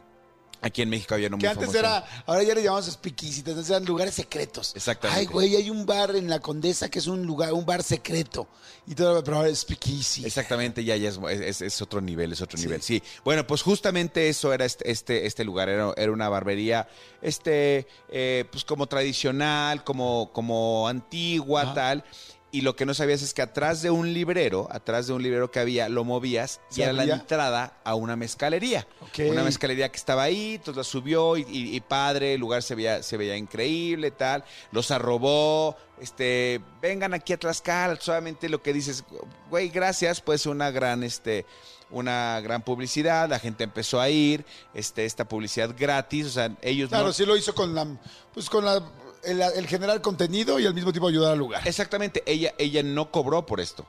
aquí 0.61 0.83
en 0.83 0.89
México 0.91 1.15
había 1.15 1.29
uno 1.29 1.37
muy 1.37 1.43
que 1.43 1.49
antes 1.49 1.67
famoso. 1.67 1.79
era, 1.79 2.05
ahora 2.27 2.43
ya 2.43 2.55
le 2.55 2.63
llamamos 2.63 2.87
speakeasies, 2.87 3.39
entonces 3.39 3.71
eran 3.71 3.85
lugares 3.85 4.15
secretos. 4.15 4.73
Exactamente. 4.75 5.21
Ay, 5.21 5.27
güey, 5.27 5.57
hay 5.57 5.71
un 5.71 5.87
bar 5.87 6.15
en 6.17 6.29
la 6.29 6.41
Condesa 6.41 6.89
que 6.91 6.99
es 6.99 7.07
un 7.07 7.25
lugar, 7.27 7.53
un 7.53 7.65
bar 7.67 7.83
secreto. 7.83 8.49
Y 8.87 8.95
todo, 8.95 9.23
pero 9.23 9.37
ahora 9.39 9.51
es 9.51 9.59
speakeasy. 9.61 10.25
Exactamente, 10.25 10.83
ya, 10.83 10.97
ya 10.97 11.11
es, 11.11 11.19
es- 11.31 11.61
es 11.61 11.83
otro 11.83 12.01
nivel, 12.01 12.33
es 12.33 12.41
otro 12.41 12.59
nivel. 12.59 12.81
Sí, 12.83 13.03
bueno, 13.23 13.47
pues 13.47 13.61
justamente 13.63 14.29
eso 14.31 14.53
era 14.53 14.65
este, 14.65 14.91
este, 14.91 15.27
este 15.27 15.45
lugar, 15.45 15.69
era, 15.69 15.93
era 15.97 16.11
una 16.11 16.29
barbería, 16.31 16.89
este, 17.21 17.87
eh, 18.09 18.45
pues 18.51 18.65
como 18.65 18.87
tradicional, 18.87 19.85
como, 19.85 20.31
como 20.33 20.89
antigua, 20.89 21.63
Ajá. 21.63 21.75
tal. 21.75 22.05
Y 22.51 22.63
lo 22.63 22.75
que 22.77 22.87
no 22.87 22.95
sabías 22.95 23.21
es 23.21 23.35
que 23.35 23.43
atrás 23.43 23.83
de 23.83 23.91
un 23.91 24.15
librero, 24.15 24.69
atrás 24.71 25.07
de 25.07 25.13
un 25.13 25.23
librero 25.23 25.51
que 25.51 25.61
había, 25.61 25.91
lo 25.91 26.03
movías 26.05 26.61
y 26.71 26.77
¿Se 26.77 26.83
era 26.85 26.95
la 26.95 27.05
entrada 27.05 27.75
a 27.85 27.95
una 27.95 28.17
mezcalería. 28.17 28.87
Una 29.29 29.43
mezcalería 29.45 29.91
que 29.91 29.99
estaba 29.99 30.23
ahí, 30.23 30.55
entonces 30.55 30.77
la 30.79 30.85
subió 30.85 31.37
y, 31.37 31.43
y- 31.43 31.77
y 31.77 31.81
padre, 31.81 32.33
el 32.35 32.41
lugar 32.41 32.63
se 32.63 32.75
veía, 32.75 33.03
se 33.03 33.19
veía 33.19 33.37
increíble, 33.37 34.11
tal. 34.13 34.45
Los 34.73 34.91
arrobó, 34.91 35.77
este, 36.01 36.61
vengan 36.81 37.13
aquí 37.13 37.35
a 37.35 37.39
Tlaxcala, 37.39 37.99
solamente 38.01 38.49
lo 38.49 38.63
que 38.63 38.73
dices, 38.73 39.05
güey, 39.51 39.69
gracias, 39.69 40.23
pues 40.23 40.47
una 40.47 40.71
gran, 40.71 41.03
este, 41.03 41.45
una 41.91 42.41
gran 42.41 42.63
publicidad, 42.63 43.29
la 43.29 43.39
gente 43.39 43.65
empezó 43.65 44.01
a 44.01 44.09
ir, 44.09 44.47
este, 44.73 45.05
esta 45.05 45.27
publicidad 45.29 45.75
gratis, 45.79 46.27
o 46.27 46.31
sea, 46.31 46.57
ellos 46.63 46.89
Claro, 46.89 47.09
no... 47.09 47.13
sí 47.13 47.27
lo 47.27 47.37
hizo 47.37 47.55
con 47.55 47.75
la, 47.75 47.87
pues 48.33 48.49
con 48.49 48.65
la, 48.65 48.83
el, 49.25 49.41
el 49.41 49.67
generar 49.67 50.01
contenido 50.01 50.59
y 50.59 50.67
al 50.67 50.75
mismo 50.75 50.93
tiempo 50.93 51.09
ayudar 51.09 51.33
al 51.33 51.39
lugar. 51.39 51.67
Exactamente, 51.67 52.23
ella, 52.27 52.55
ella 52.59 52.83
no 52.83 53.11
cobró 53.11 53.47
por 53.47 53.61
esto. 53.61 53.87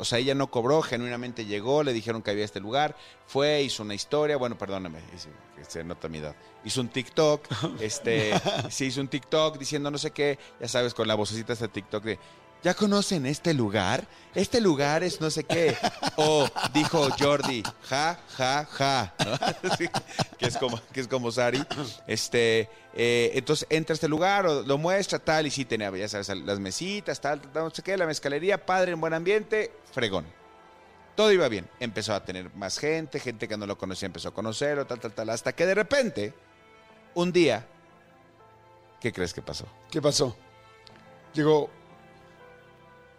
O 0.00 0.04
sea, 0.04 0.18
ella 0.18 0.34
no 0.34 0.50
cobró, 0.50 0.82
genuinamente 0.82 1.46
llegó, 1.46 1.84
le 1.84 1.92
dijeron 1.92 2.20
que 2.22 2.32
había 2.32 2.44
este 2.44 2.58
lugar, 2.58 2.96
fue, 3.26 3.62
hizo 3.62 3.84
una 3.84 3.94
historia, 3.94 4.36
bueno, 4.36 4.58
perdóname, 4.58 4.98
que 5.56 5.64
se 5.64 5.84
nota 5.84 6.08
mi 6.08 6.18
edad. 6.18 6.34
Hizo 6.64 6.80
un 6.80 6.88
TikTok, 6.88 7.46
este, 7.80 8.32
se 8.70 8.86
hizo 8.86 9.00
un 9.00 9.06
TikTok 9.06 9.58
diciendo 9.58 9.90
no 9.90 9.98
sé 9.98 10.10
qué, 10.10 10.38
ya 10.60 10.66
sabes, 10.66 10.94
con 10.94 11.06
la 11.06 11.14
vocecita 11.14 11.54
de 11.54 11.68
TikTok 11.68 12.02
de, 12.02 12.18
¿ya 12.62 12.74
conocen 12.74 13.26
este 13.26 13.54
lugar? 13.54 14.06
Este 14.34 14.60
lugar 14.60 15.02
es 15.02 15.20
no 15.20 15.30
sé 15.30 15.44
qué. 15.44 15.76
O 16.16 16.48
dijo 16.72 17.08
Jordi, 17.18 17.62
ja, 17.82 18.18
ja, 18.36 18.64
ja, 18.70 19.14
que 20.38 20.46
es 20.46 20.56
como, 20.56 20.80
que 20.92 21.00
es 21.00 21.08
como 21.08 21.30
Sari. 21.30 21.62
Este, 22.06 22.68
eh, 22.94 23.32
entonces 23.34 23.66
entra 23.70 23.92
a 23.92 23.96
este 23.96 24.08
lugar, 24.08 24.46
o 24.46 24.62
lo 24.62 24.78
muestra, 24.78 25.18
tal, 25.18 25.46
y 25.46 25.50
sí 25.50 25.64
tenía, 25.64 25.90
ya 25.96 26.08
sabes, 26.08 26.28
las 26.28 26.60
mesitas, 26.60 27.20
tal, 27.20 27.40
tal, 27.40 27.64
no 27.64 27.70
sé 27.70 27.82
qué, 27.82 27.96
la 27.96 28.06
mezcalería, 28.06 28.64
padre, 28.64 28.92
en 28.92 29.00
buen 29.00 29.14
ambiente, 29.14 29.72
fregón. 29.92 30.26
Todo 31.14 31.30
iba 31.30 31.48
bien. 31.48 31.68
Empezó 31.78 32.14
a 32.14 32.24
tener 32.24 32.54
más 32.54 32.78
gente, 32.78 33.20
gente 33.20 33.46
que 33.46 33.56
no 33.56 33.66
lo 33.66 33.76
conocía 33.76 34.06
empezó 34.06 34.28
a 34.28 34.34
conocerlo, 34.34 34.86
tal, 34.86 34.98
tal, 34.98 35.12
tal, 35.12 35.30
hasta 35.30 35.52
que 35.52 35.66
de 35.66 35.74
repente, 35.74 36.32
un 37.14 37.32
día, 37.32 37.66
¿qué 39.00 39.12
crees 39.12 39.34
que 39.34 39.42
pasó? 39.42 39.66
¿Qué 39.90 40.00
pasó? 40.00 40.36
Llegó. 41.34 41.70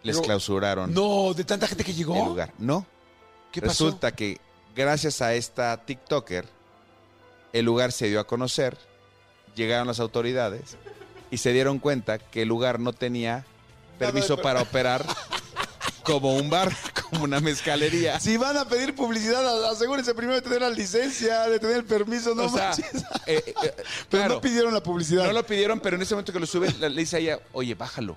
Les 0.04 0.14
Llegó- 0.16 0.26
clausuraron 0.26 0.94
No, 0.94 1.34
de 1.34 1.42
tanta 1.44 1.66
gente 1.66 1.82
que 1.82 1.90
el 1.90 1.96
llegó. 1.96 2.14
lugar. 2.26 2.52
No, 2.58 2.86
¿Qué 3.50 3.60
pasó? 3.60 3.86
Resulta 3.86 4.12
que 4.14 4.38
gracias 4.76 5.20
a 5.22 5.34
esta 5.34 5.76
TikToker, 5.84 6.44
el 7.52 7.64
lugar 7.64 7.90
se 7.90 8.06
dio 8.08 8.20
a 8.20 8.26
conocer, 8.26 8.76
llegaron 9.56 9.86
las 9.88 10.00
autoridades 10.00 10.76
y 11.30 11.38
se 11.38 11.52
dieron 11.52 11.78
cuenta 11.78 12.18
que 12.18 12.42
el 12.42 12.48
lugar 12.48 12.78
no 12.80 12.92
tenía 12.92 13.44
permiso 13.98 14.36
per- 14.36 14.42
para 14.42 14.62
operar 14.62 15.06
como 16.02 16.34
un 16.36 16.50
bar, 16.50 16.70
como 17.10 17.24
una 17.24 17.40
mezcalería. 17.40 18.20
Si 18.20 18.36
van 18.36 18.56
a 18.58 18.68
pedir 18.68 18.94
publicidad, 18.94 19.70
asegúrense 19.70 20.12
primero 20.14 20.34
de 20.36 20.42
tener 20.42 20.60
la 20.60 20.70
licencia, 20.70 21.42
de 21.48 21.58
tener 21.58 21.76
el 21.76 21.84
permiso, 21.84 22.34
no 22.34 22.44
o 22.44 22.48
sea, 22.50 22.72
eh, 22.72 22.82
eh, 23.26 23.42
eh, 23.46 23.54
Pero 23.62 23.84
claro, 24.10 24.34
no 24.34 24.40
pidieron 24.42 24.74
la 24.74 24.82
publicidad. 24.82 25.24
no 25.24 25.32
lo 25.32 25.46
pidieron, 25.46 25.80
pero 25.80 25.96
en 25.96 26.02
ese 26.02 26.14
momento 26.14 26.32
que 26.32 26.40
lo 26.40 26.46
suben, 26.46 26.74
le 26.78 26.90
dice 26.90 27.16
a 27.16 27.18
ella, 27.20 27.38
oye, 27.54 27.74
bájalo. 27.74 28.16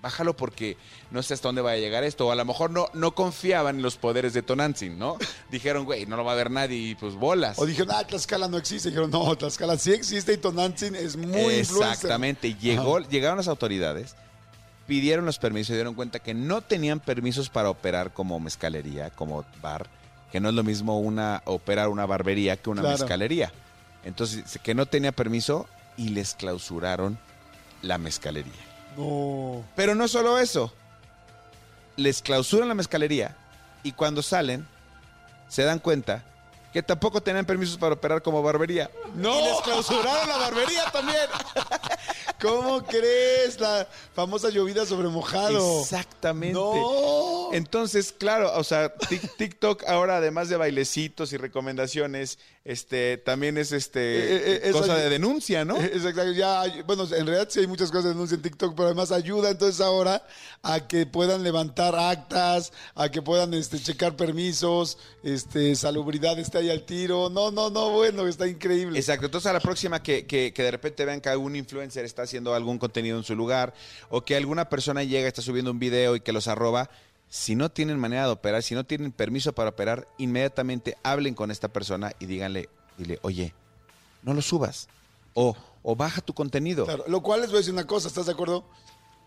Bájalo 0.00 0.36
porque 0.36 0.76
no 1.10 1.22
sé 1.24 1.34
hasta 1.34 1.48
dónde 1.48 1.60
va 1.60 1.72
a 1.72 1.76
llegar 1.76 2.04
esto. 2.04 2.26
O 2.28 2.30
a 2.30 2.36
lo 2.36 2.44
mejor 2.44 2.70
no, 2.70 2.86
no 2.94 3.14
confiaban 3.16 3.76
en 3.76 3.82
los 3.82 3.96
poderes 3.96 4.32
de 4.32 4.42
Tonantzin, 4.42 4.96
¿no? 4.98 5.16
Dijeron, 5.50 5.84
güey, 5.84 6.06
no 6.06 6.16
lo 6.16 6.24
va 6.24 6.32
a 6.32 6.36
ver 6.36 6.50
nadie 6.50 6.76
y 6.76 6.94
pues 6.94 7.14
bolas. 7.14 7.58
O 7.58 7.66
dijeron, 7.66 7.94
ah, 7.96 8.04
Tlaxcala 8.06 8.46
no 8.48 8.58
existe. 8.58 8.90
Dijeron, 8.90 9.10
no, 9.10 9.36
Tlaxcala 9.36 9.76
sí 9.76 9.92
existe 9.92 10.32
y 10.34 10.36
Tonantzin 10.36 10.94
es 10.94 11.16
muy. 11.16 11.54
Exactamente. 11.54 12.54
Llegó, 12.54 13.00
llegaron 13.00 13.38
las 13.38 13.48
autoridades, 13.48 14.14
pidieron 14.86 15.24
los 15.26 15.38
permisos 15.38 15.70
y 15.70 15.74
dieron 15.74 15.94
cuenta 15.94 16.20
que 16.20 16.32
no 16.34 16.60
tenían 16.62 17.00
permisos 17.00 17.50
para 17.50 17.68
operar 17.70 18.12
como 18.12 18.38
mezcalería, 18.38 19.10
como 19.10 19.44
bar, 19.60 19.88
que 20.30 20.38
no 20.40 20.48
es 20.50 20.54
lo 20.54 20.62
mismo 20.62 21.00
una 21.00 21.42
operar 21.44 21.88
una 21.88 22.06
barbería 22.06 22.56
que 22.56 22.70
una 22.70 22.82
Claro. 22.82 22.98
mezcalería. 22.98 23.52
Entonces, 24.04 24.58
que 24.62 24.74
no 24.74 24.86
tenía 24.86 25.10
permiso 25.10 25.68
y 25.96 26.10
les 26.10 26.34
clausuraron 26.34 27.18
la 27.82 27.98
mezcalería. 27.98 28.52
No. 28.98 29.64
Pero 29.76 29.94
no 29.94 30.08
solo 30.08 30.38
eso. 30.38 30.72
Les 31.96 32.20
clausuran 32.22 32.68
la 32.68 32.74
mezcalería 32.74 33.36
y 33.82 33.92
cuando 33.92 34.22
salen 34.22 34.66
se 35.48 35.62
dan 35.64 35.78
cuenta 35.78 36.24
que 36.72 36.82
tampoco 36.82 37.22
tenían 37.22 37.46
permisos 37.46 37.78
para 37.78 37.94
operar 37.94 38.22
como 38.22 38.42
barbería. 38.42 38.90
¡No! 39.14 39.40
Y 39.40 39.42
les 39.44 39.60
clausuraron 39.62 40.28
la 40.28 40.36
barbería 40.36 40.84
también. 40.92 41.16
¿Cómo 42.40 42.84
crees? 42.84 43.58
La 43.58 43.88
famosa 44.14 44.50
llovida 44.50 44.84
sobre 44.86 45.08
mojado. 45.08 45.80
Exactamente. 45.80 46.52
No. 46.58 47.48
Entonces, 47.52 48.12
claro, 48.12 48.52
o 48.54 48.62
sea, 48.62 48.94
Tik- 48.94 49.36
TikTok 49.36 49.84
ahora, 49.88 50.18
además 50.18 50.48
de 50.50 50.56
bailecitos 50.56 51.32
y 51.32 51.36
recomendaciones, 51.36 52.38
este, 52.68 53.16
también 53.16 53.56
es 53.56 53.72
este 53.72 54.00
Eh, 54.00 54.42
eh, 54.56 54.60
es 54.64 54.72
cosa 54.72 54.94
de 54.94 55.08
denuncia, 55.08 55.64
¿no? 55.64 55.76
Exacto, 55.82 56.30
ya, 56.32 56.60
hay- 56.60 56.82
bueno, 56.82 57.04
en 57.04 57.26
realidad 57.26 57.48
sí 57.50 57.60
hay 57.60 57.66
muchas 57.66 57.90
cosas 57.90 58.04
de 58.04 58.10
denuncia 58.10 58.34
en 58.34 58.42
TikTok, 58.42 58.74
pero 58.76 58.86
además 58.88 59.10
ayuda 59.10 59.48
entonces 59.50 59.80
ahora 59.80 60.22
a 60.62 60.86
que 60.86 61.06
puedan 61.06 61.42
levantar 61.42 61.94
actas, 61.96 62.72
a 62.94 63.08
que 63.10 63.22
puedan 63.22 63.54
este, 63.54 63.78
checar 63.80 64.16
permisos, 64.16 64.98
este, 65.22 65.74
salubridad 65.76 66.38
está 66.38 66.58
ahí 66.58 66.68
al 66.68 66.84
tiro. 66.84 67.30
No, 67.30 67.50
no, 67.50 67.70
no, 67.70 67.90
bueno, 67.90 68.26
está 68.26 68.46
increíble. 68.46 68.98
Exacto, 68.98 69.24
entonces 69.26 69.48
a 69.48 69.54
la 69.54 69.60
próxima 69.60 70.02
que, 70.02 70.26
que- 70.26 70.52
que 70.52 70.62
de 70.62 70.70
repente 70.70 71.04
vean 71.06 71.20
que 71.22 71.30
algún 71.30 71.56
influencer 71.56 72.04
está 72.04 72.22
haciendo 72.22 72.54
algún 72.54 72.78
contenido 72.78 73.16
en 73.16 73.24
su 73.24 73.34
lugar 73.34 73.72
o 74.10 74.22
que 74.24 74.36
alguna 74.36 74.68
persona 74.68 75.02
llega, 75.04 75.26
está 75.26 75.40
subiendo 75.40 75.70
un 75.70 75.78
video 75.78 76.16
y 76.16 76.20
que 76.20 76.32
los 76.32 76.48
arroba, 76.48 76.90
si 77.28 77.54
no 77.54 77.70
tienen 77.70 77.98
manera 77.98 78.24
de 78.24 78.32
operar, 78.32 78.62
si 78.62 78.74
no 78.74 78.84
tienen 78.84 79.12
permiso 79.12 79.52
para 79.52 79.70
operar, 79.70 80.08
inmediatamente 80.18 80.96
hablen 81.02 81.34
con 81.34 81.50
esta 81.50 81.68
persona 81.68 82.12
y 82.18 82.26
díganle, 82.26 82.68
dile, 82.96 83.18
oye, 83.22 83.54
no 84.22 84.34
lo 84.34 84.42
subas 84.42 84.88
o, 85.34 85.56
o 85.82 85.96
baja 85.96 86.20
tu 86.20 86.32
contenido. 86.34 86.84
Claro, 86.84 87.04
lo 87.06 87.22
cual 87.22 87.42
les 87.42 87.50
voy 87.50 87.58
a 87.58 87.60
decir 87.60 87.72
una 87.72 87.86
cosa, 87.86 88.08
¿estás 88.08 88.26
de 88.26 88.32
acuerdo? 88.32 88.64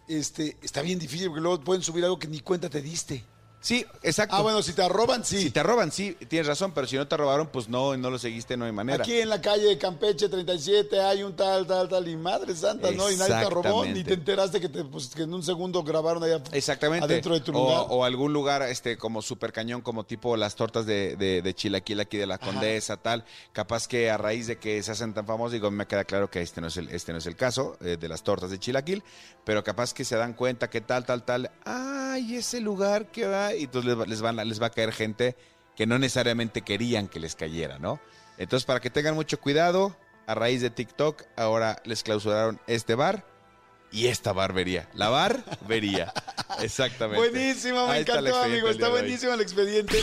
Este, 0.07 0.57
está 0.61 0.81
bien 0.81 0.99
difícil 0.99 1.27
porque 1.27 1.41
luego 1.41 1.63
pueden 1.63 1.83
subir 1.83 2.03
algo 2.03 2.19
que 2.19 2.27
ni 2.27 2.39
cuenta 2.39 2.69
te 2.69 2.81
diste. 2.81 3.23
Sí, 3.61 3.85
exacto. 4.01 4.35
Ah, 4.35 4.41
bueno, 4.41 4.63
si 4.63 4.73
te 4.73 4.87
roban, 4.89 5.23
sí. 5.23 5.43
Si 5.43 5.51
te 5.51 5.61
roban, 5.61 5.91
sí, 5.91 6.17
tienes 6.27 6.47
razón, 6.47 6.71
pero 6.73 6.87
si 6.87 6.95
no 6.95 7.07
te 7.07 7.15
robaron, 7.15 7.47
pues 7.47 7.69
no, 7.69 7.95
no 7.95 8.09
lo 8.09 8.17
seguiste, 8.17 8.57
no 8.57 8.65
hay 8.65 8.71
manera. 8.71 9.03
Aquí 9.03 9.19
en 9.19 9.29
la 9.29 9.39
calle 9.39 9.67
de 9.67 9.77
Campeche 9.77 10.29
37 10.29 10.99
hay 10.99 11.21
un 11.21 11.35
tal, 11.35 11.67
tal, 11.67 11.87
tal, 11.87 12.07
y 12.07 12.15
madre 12.15 12.55
santa, 12.55 12.89
¿no? 12.91 13.11
Y 13.11 13.17
nadie 13.17 13.35
te 13.35 13.49
robó, 13.51 13.85
ni 13.85 14.03
te 14.03 14.15
enteraste 14.15 14.59
que, 14.59 14.67
te, 14.67 14.83
pues, 14.83 15.09
que 15.09 15.23
en 15.23 15.33
un 15.33 15.43
segundo 15.43 15.83
grabaron 15.83 16.23
allá 16.23 16.41
Exactamente. 16.51 17.05
adentro 17.05 17.35
de 17.35 17.41
tu 17.41 17.51
lugar. 17.51 17.85
o 17.89 18.03
algún 18.03 18.33
lugar 18.33 18.63
este 18.63 18.97
como 18.97 19.21
super 19.21 19.53
cañón, 19.53 19.81
como 19.81 20.05
tipo 20.05 20.35
las 20.35 20.55
tortas 20.55 20.87
de, 20.87 21.15
de, 21.15 21.43
de 21.43 21.53
chilaquil 21.53 21.99
aquí 21.99 22.17
de 22.17 22.25
la 22.25 22.39
Condesa, 22.39 22.97
tal. 22.97 23.25
Capaz 23.53 23.87
que 23.87 24.09
a 24.09 24.17
raíz 24.17 24.47
de 24.47 24.57
que 24.57 24.81
se 24.81 24.91
hacen 24.91 25.13
tan 25.13 25.27
famosos, 25.27 25.53
digo, 25.53 25.69
me 25.69 25.85
queda 25.85 26.03
claro 26.03 26.31
que 26.31 26.41
este 26.41 26.61
no 26.61 26.67
es 26.67 26.77
el, 26.77 26.89
este 26.89 27.11
no 27.11 27.19
es 27.19 27.27
el 27.27 27.35
caso 27.35 27.77
eh, 27.81 27.97
de 27.99 28.09
las 28.09 28.23
tortas 28.23 28.49
de 28.49 28.57
chilaquil, 28.57 29.03
pero 29.43 29.63
capaz 29.63 29.93
que 29.93 30.03
se 30.03 30.15
dan 30.15 30.33
cuenta 30.33 30.67
que 30.69 30.81
tal, 30.81 31.05
tal, 31.05 31.23
tal, 31.23 31.51
ay, 31.63 32.35
ese 32.35 32.59
lugar 32.59 33.11
que 33.11 33.27
va, 33.27 33.50
y 33.55 33.63
entonces 33.63 33.89
les 33.89 33.99
va, 33.99 34.05
les 34.05 34.21
van 34.21 34.39
a- 34.39 34.45
les 34.45 34.61
va 34.61 34.67
a 34.67 34.71
caer 34.71 34.91
gente 34.91 35.35
que 35.75 35.85
no 35.85 35.97
necesariamente 35.99 36.61
querían 36.61 37.07
que 37.07 37.19
les 37.19 37.35
cayera, 37.35 37.79
¿no? 37.79 37.99
Entonces, 38.37 38.65
para 38.65 38.79
que 38.79 38.89
tengan 38.89 39.15
mucho 39.15 39.39
cuidado, 39.39 39.95
a 40.27 40.35
raíz 40.35 40.61
de 40.61 40.69
TikTok, 40.69 41.23
ahora 41.35 41.81
les 41.85 42.03
clausuraron 42.03 42.59
este 42.67 42.95
bar 42.95 43.25
y 43.91 44.07
esta 44.07 44.31
barbería. 44.33 44.87
La 44.93 45.09
barbería. 45.09 46.13
Exactamente. 46.61 47.17
Buenísimo, 47.29 47.87
me 47.87 47.93
Ahí 47.93 48.01
encantó, 48.01 48.41
amigo. 48.41 48.69
Está 48.69 48.89
buenísimo 48.89 49.33
el 49.33 49.41
expediente. 49.41 49.99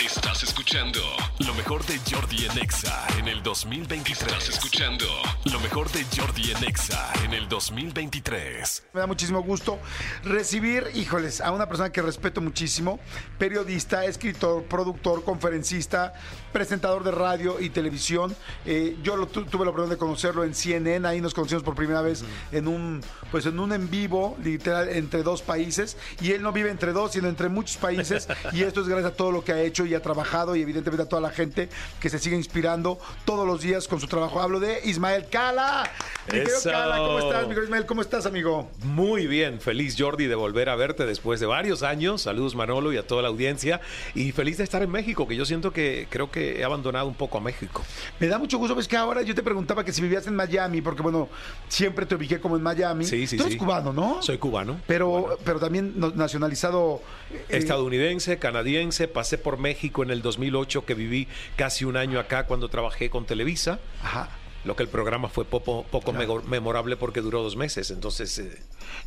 Estás 0.00 0.42
escuchando 0.44 1.00
lo 1.40 1.52
mejor 1.54 1.84
de 1.84 1.98
Jordi 2.10 2.46
en 2.46 2.58
Exa 2.58 3.04
en 3.18 3.26
el 3.26 3.42
2023. 3.42 4.22
Estás 4.32 4.48
escuchando 4.48 5.04
lo 5.44 5.58
mejor 5.60 5.90
de 5.90 6.04
Jordi 6.16 6.52
en 6.52 6.64
Exa 6.64 7.12
en 7.24 7.34
el 7.34 7.48
2023. 7.48 8.84
Me 8.94 9.00
da 9.00 9.06
muchísimo 9.08 9.42
gusto 9.42 9.78
recibir, 10.22 10.88
híjoles, 10.94 11.40
a 11.40 11.50
una 11.50 11.66
persona 11.68 11.90
que 11.90 12.00
respeto 12.00 12.40
muchísimo, 12.40 13.00
periodista, 13.38 14.04
escritor, 14.04 14.62
productor, 14.64 15.24
conferencista, 15.24 16.12
presentador 16.52 17.02
de 17.02 17.10
radio 17.10 17.58
y 17.60 17.70
televisión. 17.70 18.34
Eh, 18.66 18.96
yo 19.02 19.16
lo 19.16 19.26
tu- 19.26 19.46
tuve 19.46 19.64
la 19.64 19.70
oportunidad 19.70 19.96
de 19.96 19.98
conocerlo 19.98 20.44
en 20.44 20.54
CNN, 20.54 21.06
ahí 21.08 21.20
nos 21.20 21.34
conocimos 21.34 21.64
por 21.64 21.74
primera 21.74 22.02
vez 22.02 22.24
en 22.52 22.68
un, 22.68 23.02
pues 23.32 23.46
en 23.46 23.58
un 23.58 23.72
en 23.72 23.90
vivo, 23.90 24.36
literal, 24.42 24.88
entre 24.90 25.22
dos 25.24 25.42
países. 25.42 25.96
Y 26.20 26.32
él 26.32 26.42
no 26.42 26.52
vive 26.52 26.70
entre 26.70 26.92
dos, 26.92 27.12
sino 27.12 27.28
entre 27.28 27.48
muchos 27.48 27.76
países. 27.78 28.28
y 28.52 28.62
esto 28.62 28.80
es 28.82 28.88
gracias 28.88 29.12
a 29.12 29.16
todo 29.16 29.32
lo 29.32 29.42
que 29.44 29.52
ha 29.52 29.60
hecho 29.60 29.87
y 29.88 29.94
ha 29.94 30.02
trabajado 30.02 30.54
y 30.54 30.62
evidentemente 30.62 31.02
a 31.02 31.08
toda 31.08 31.22
la 31.22 31.30
gente 31.30 31.68
que 32.00 32.08
se 32.10 32.18
sigue 32.18 32.36
inspirando 32.36 32.98
todos 33.24 33.46
los 33.46 33.62
días 33.62 33.88
con 33.88 34.00
su 34.00 34.06
trabajo. 34.06 34.40
Hablo 34.40 34.60
de 34.60 34.80
Ismael 34.84 35.26
Cala. 35.30 35.90
Mi 36.26 36.32
querido 36.40 36.58
Eso. 36.58 36.70
Cala, 36.70 36.98
¿cómo 36.98 37.18
estás, 37.18 37.42
mi 37.42 37.48
querido 37.48 37.64
Ismael? 37.64 37.86
¿Cómo 37.86 38.02
estás, 38.02 38.26
amigo? 38.26 38.70
Muy 38.84 39.26
bien, 39.26 39.60
feliz 39.60 39.96
Jordi 39.98 40.26
de 40.26 40.34
volver 40.34 40.68
a 40.68 40.76
verte 40.76 41.06
después 41.06 41.40
de 41.40 41.46
varios 41.46 41.82
años. 41.82 42.22
Saludos 42.22 42.54
Manolo 42.54 42.92
y 42.92 42.96
a 42.96 43.06
toda 43.06 43.22
la 43.22 43.28
audiencia. 43.28 43.80
Y 44.14 44.32
feliz 44.32 44.58
de 44.58 44.64
estar 44.64 44.82
en 44.82 44.90
México, 44.90 45.26
que 45.26 45.36
yo 45.36 45.44
siento 45.44 45.72
que 45.72 46.06
creo 46.10 46.30
que 46.30 46.60
he 46.60 46.64
abandonado 46.64 47.06
un 47.08 47.14
poco 47.14 47.38
a 47.38 47.40
México. 47.40 47.82
Me 48.20 48.26
da 48.26 48.38
mucho 48.38 48.58
gusto, 48.58 48.74
ves 48.74 48.88
que 48.88 48.96
ahora 48.96 49.22
yo 49.22 49.34
te 49.34 49.42
preguntaba 49.42 49.84
que 49.84 49.92
si 49.92 50.02
vivías 50.02 50.26
en 50.26 50.36
Miami, 50.36 50.82
porque 50.82 51.02
bueno, 51.02 51.28
siempre 51.68 52.06
te 52.06 52.14
ubiqué 52.14 52.40
como 52.40 52.56
en 52.56 52.62
Miami. 52.62 53.04
Sí, 53.04 53.26
sí, 53.26 53.36
Tú 53.36 53.44
eres 53.44 53.54
sí. 53.54 53.58
cubano, 53.58 53.92
¿no? 53.92 54.22
Soy 54.22 54.38
cubano. 54.38 54.80
Pero, 54.86 55.38
pero 55.44 55.58
también 55.58 55.94
nacionalizado. 56.14 57.00
Eh, 57.32 57.44
Estadounidense, 57.48 58.38
canadiense, 58.38 59.08
pasé 59.08 59.38
por 59.38 59.58
México 59.58 60.02
en 60.02 60.10
el 60.10 60.22
2008, 60.22 60.84
que 60.84 60.94
viví 60.94 61.28
casi 61.56 61.84
un 61.84 61.96
año 61.96 62.18
acá 62.20 62.46
cuando 62.46 62.68
trabajé 62.68 63.10
con 63.10 63.26
Televisa. 63.26 63.78
Ajá. 64.02 64.30
Lo 64.64 64.74
que 64.76 64.82
el 64.82 64.88
programa 64.88 65.28
fue 65.28 65.44
poco, 65.44 65.84
poco 65.90 66.12
mego- 66.12 66.42
memorable 66.42 66.96
porque 66.96 67.20
duró 67.20 67.42
dos 67.42 67.56
meses. 67.56 67.90
Entonces, 67.90 68.38
eh, 68.38 68.58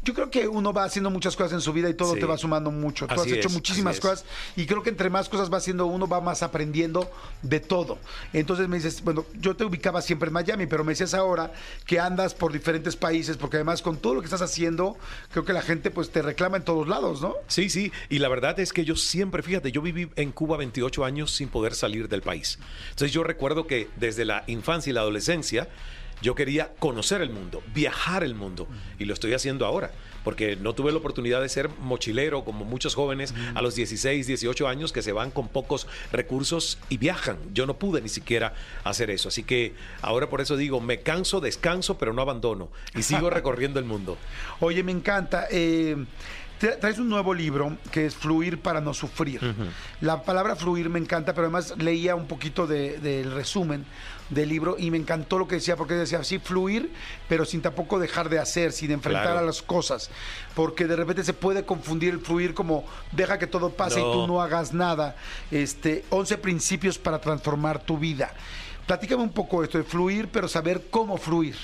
Yo 0.04 0.14
creo 0.14 0.30
que 0.32 0.48
uno 0.48 0.74
va 0.74 0.84
haciendo 0.84 1.10
muchas 1.10 1.36
cosas 1.36 1.54
en 1.54 1.62
su 1.62 1.74
vida 1.74 1.90
y 1.90 1.94
todo 1.96 2.14
Sí. 2.14 2.20
te 2.20 2.26
va 2.26 2.38
sumando 2.38 2.72
mucho. 2.72 3.08
Tú 3.08 3.14
Así 3.16 3.32
has 3.32 3.38
hecho 3.38 3.48
es, 3.48 3.54
muchísimas 3.54 4.00
cosas 4.00 4.26
y 4.56 4.66
creo 4.66 4.82
que 4.84 4.90
entre 4.90 5.10
más 5.10 5.28
cosas 5.28 5.52
va 5.52 5.58
haciendo 5.58 5.86
uno, 5.88 6.08
va 6.08 6.22
más 6.22 6.42
aprendiendo 6.44 7.10
de 7.42 7.60
todo. 7.60 7.98
Entonces 8.32 8.68
me 8.68 8.78
dices, 8.78 9.04
bueno, 9.04 9.26
yo 9.40 9.56
te 9.56 9.66
ubicaba 9.66 10.02
siempre 10.02 10.28
en 10.28 10.34
Miami, 10.34 10.68
pero 10.68 10.84
me 10.84 10.92
decías 10.94 11.14
ahora 11.14 11.52
que 11.86 12.00
andas 12.00 12.34
por 12.34 12.54
diferentes 12.54 12.96
países, 12.96 13.38
porque 13.38 13.58
además 13.58 13.82
con 13.82 13.98
todo 13.98 14.14
lo 14.16 14.22
que 14.22 14.26
estás 14.26 14.42
haciendo, 14.42 14.98
creo 15.32 15.44
que 15.46 15.54
la 15.54 15.62
gente 15.62 15.92
pues 15.92 16.10
te 16.12 16.22
reclama 16.22 16.58
en 16.58 16.64
todos 16.64 16.88
lados, 16.88 17.22
¿no? 17.22 17.34
Sí, 17.48 17.70
sí, 17.70 17.92
y 18.10 18.20
la 18.20 18.30
verdad 18.30 18.60
es 18.60 18.72
que 18.74 18.86
yo 18.86 18.96
siempre, 18.96 19.42
fíjate, 19.44 19.72
yo 19.72 19.82
viví 19.82 20.10
en 20.16 20.32
Cuba 20.32 20.58
28 20.58 21.04
años 21.04 21.32
sin 21.32 21.50
poder 21.50 21.74
salir 21.76 22.08
del 22.08 22.22
país. 22.22 22.60
Entonces 22.92 23.12
yo 23.12 23.24
recuerdo 23.24 23.68
que 23.68 23.90
desde 23.98 24.26
la 24.26 24.44
infancia 24.48 24.90
y 24.92 24.94
la 24.94 25.02
adolescencia 25.02 25.41
yo 26.22 26.36
quería 26.36 26.72
conocer 26.78 27.22
el 27.22 27.32
mundo, 27.32 27.64
viajar 27.74 28.24
el 28.24 28.36
mundo, 28.36 28.68
y 29.00 29.06
lo 29.06 29.14
estoy 29.16 29.34
haciendo 29.34 29.66
ahora, 29.66 29.90
porque 30.24 30.56
no 30.56 30.74
tuve 30.76 30.92
la 30.92 31.00
oportunidad 31.00 31.42
de 31.42 31.50
ser 31.50 31.68
mochilero 31.80 32.44
como 32.46 32.64
muchos 32.64 32.94
jóvenes 32.94 33.34
a 33.56 33.62
los 33.64 33.74
16, 33.74 34.28
18 34.28 34.68
años 34.68 34.92
que 34.92 35.02
se 35.02 35.14
van 35.14 35.32
con 35.32 35.48
pocos 35.48 35.88
recursos 36.12 36.78
y 36.90 36.98
viajan. 36.98 37.38
Yo 37.56 37.66
no 37.66 37.80
pude 37.80 38.02
ni 38.02 38.10
siquiera 38.10 38.54
hacer 38.84 39.10
eso, 39.10 39.30
así 39.30 39.42
que 39.42 39.74
ahora 40.04 40.30
por 40.30 40.42
eso 40.42 40.58
digo, 40.58 40.80
me 40.80 41.00
canso, 41.02 41.40
descanso, 41.42 41.98
pero 41.98 42.14
no 42.14 42.22
abandono, 42.22 42.70
y 42.96 43.02
sigo 43.02 43.30
recorriendo 43.32 43.80
el 43.80 43.86
mundo. 43.86 44.16
Oye, 44.60 44.84
me 44.84 44.92
encanta. 44.92 45.48
eh, 45.50 45.96
tra- 46.62 46.78
traes 46.80 47.00
un 47.00 47.10
nuevo 47.10 47.34
libro 47.34 47.78
que 47.92 48.06
es 48.06 48.14
Fluir 48.14 48.60
para 48.60 48.80
no 48.80 48.94
sufrir. 48.94 49.42
La 50.02 50.22
palabra 50.22 50.56
fluir 50.56 50.88
me 50.90 51.00
encanta, 51.00 51.34
pero 51.34 51.48
además 51.48 51.74
leía 51.80 52.14
un 52.14 52.28
poquito 52.28 52.68
de- 52.68 53.00
del 53.00 53.32
resumen 53.32 53.86
del 54.32 54.50
libro 54.50 54.76
y 54.80 54.90
me 54.90 54.98
encantó 54.98 55.38
lo 55.38 55.48
que 55.48 55.56
decía, 55.56 55.76
porque 55.76 55.94
decía, 55.94 56.24
sí, 56.24 56.40
fluir, 56.40 56.92
pero 57.30 57.46
sin 57.46 57.62
tampoco 57.62 58.00
dejar 58.00 58.30
de 58.30 58.40
hacer, 58.40 58.72
sin 58.72 58.90
enfrentar 58.92 59.24
Claro. 59.26 59.40
a 59.40 59.44
las 59.44 59.62
cosas. 59.62 60.10
Porque 60.56 60.88
de 60.88 60.96
repente 60.96 61.24
se 61.24 61.34
puede 61.34 61.66
confundir 61.66 62.14
el 62.14 62.20
fluir 62.22 62.54
como 62.56 62.84
deja 63.12 63.38
que 63.38 63.46
todo 63.48 63.70
pase 63.70 64.00
y 64.00 64.04
tú 64.04 64.16
No. 64.22 64.28
no 64.28 64.42
hagas 64.42 64.74
nada. 64.74 65.16
Este, 65.52 66.04
11 66.10 66.38
principios 66.40 66.98
para 66.98 67.20
transformar 67.22 67.84
tu 67.84 67.98
vida. 67.98 68.34
Platícame 68.88 69.22
un 69.24 69.32
poco 69.32 69.64
esto 69.64 69.78
de 69.78 69.84
fluir, 69.84 70.28
pero 70.30 70.48
saber 70.48 70.88
cómo 70.90 71.18
fluir. 71.18 71.56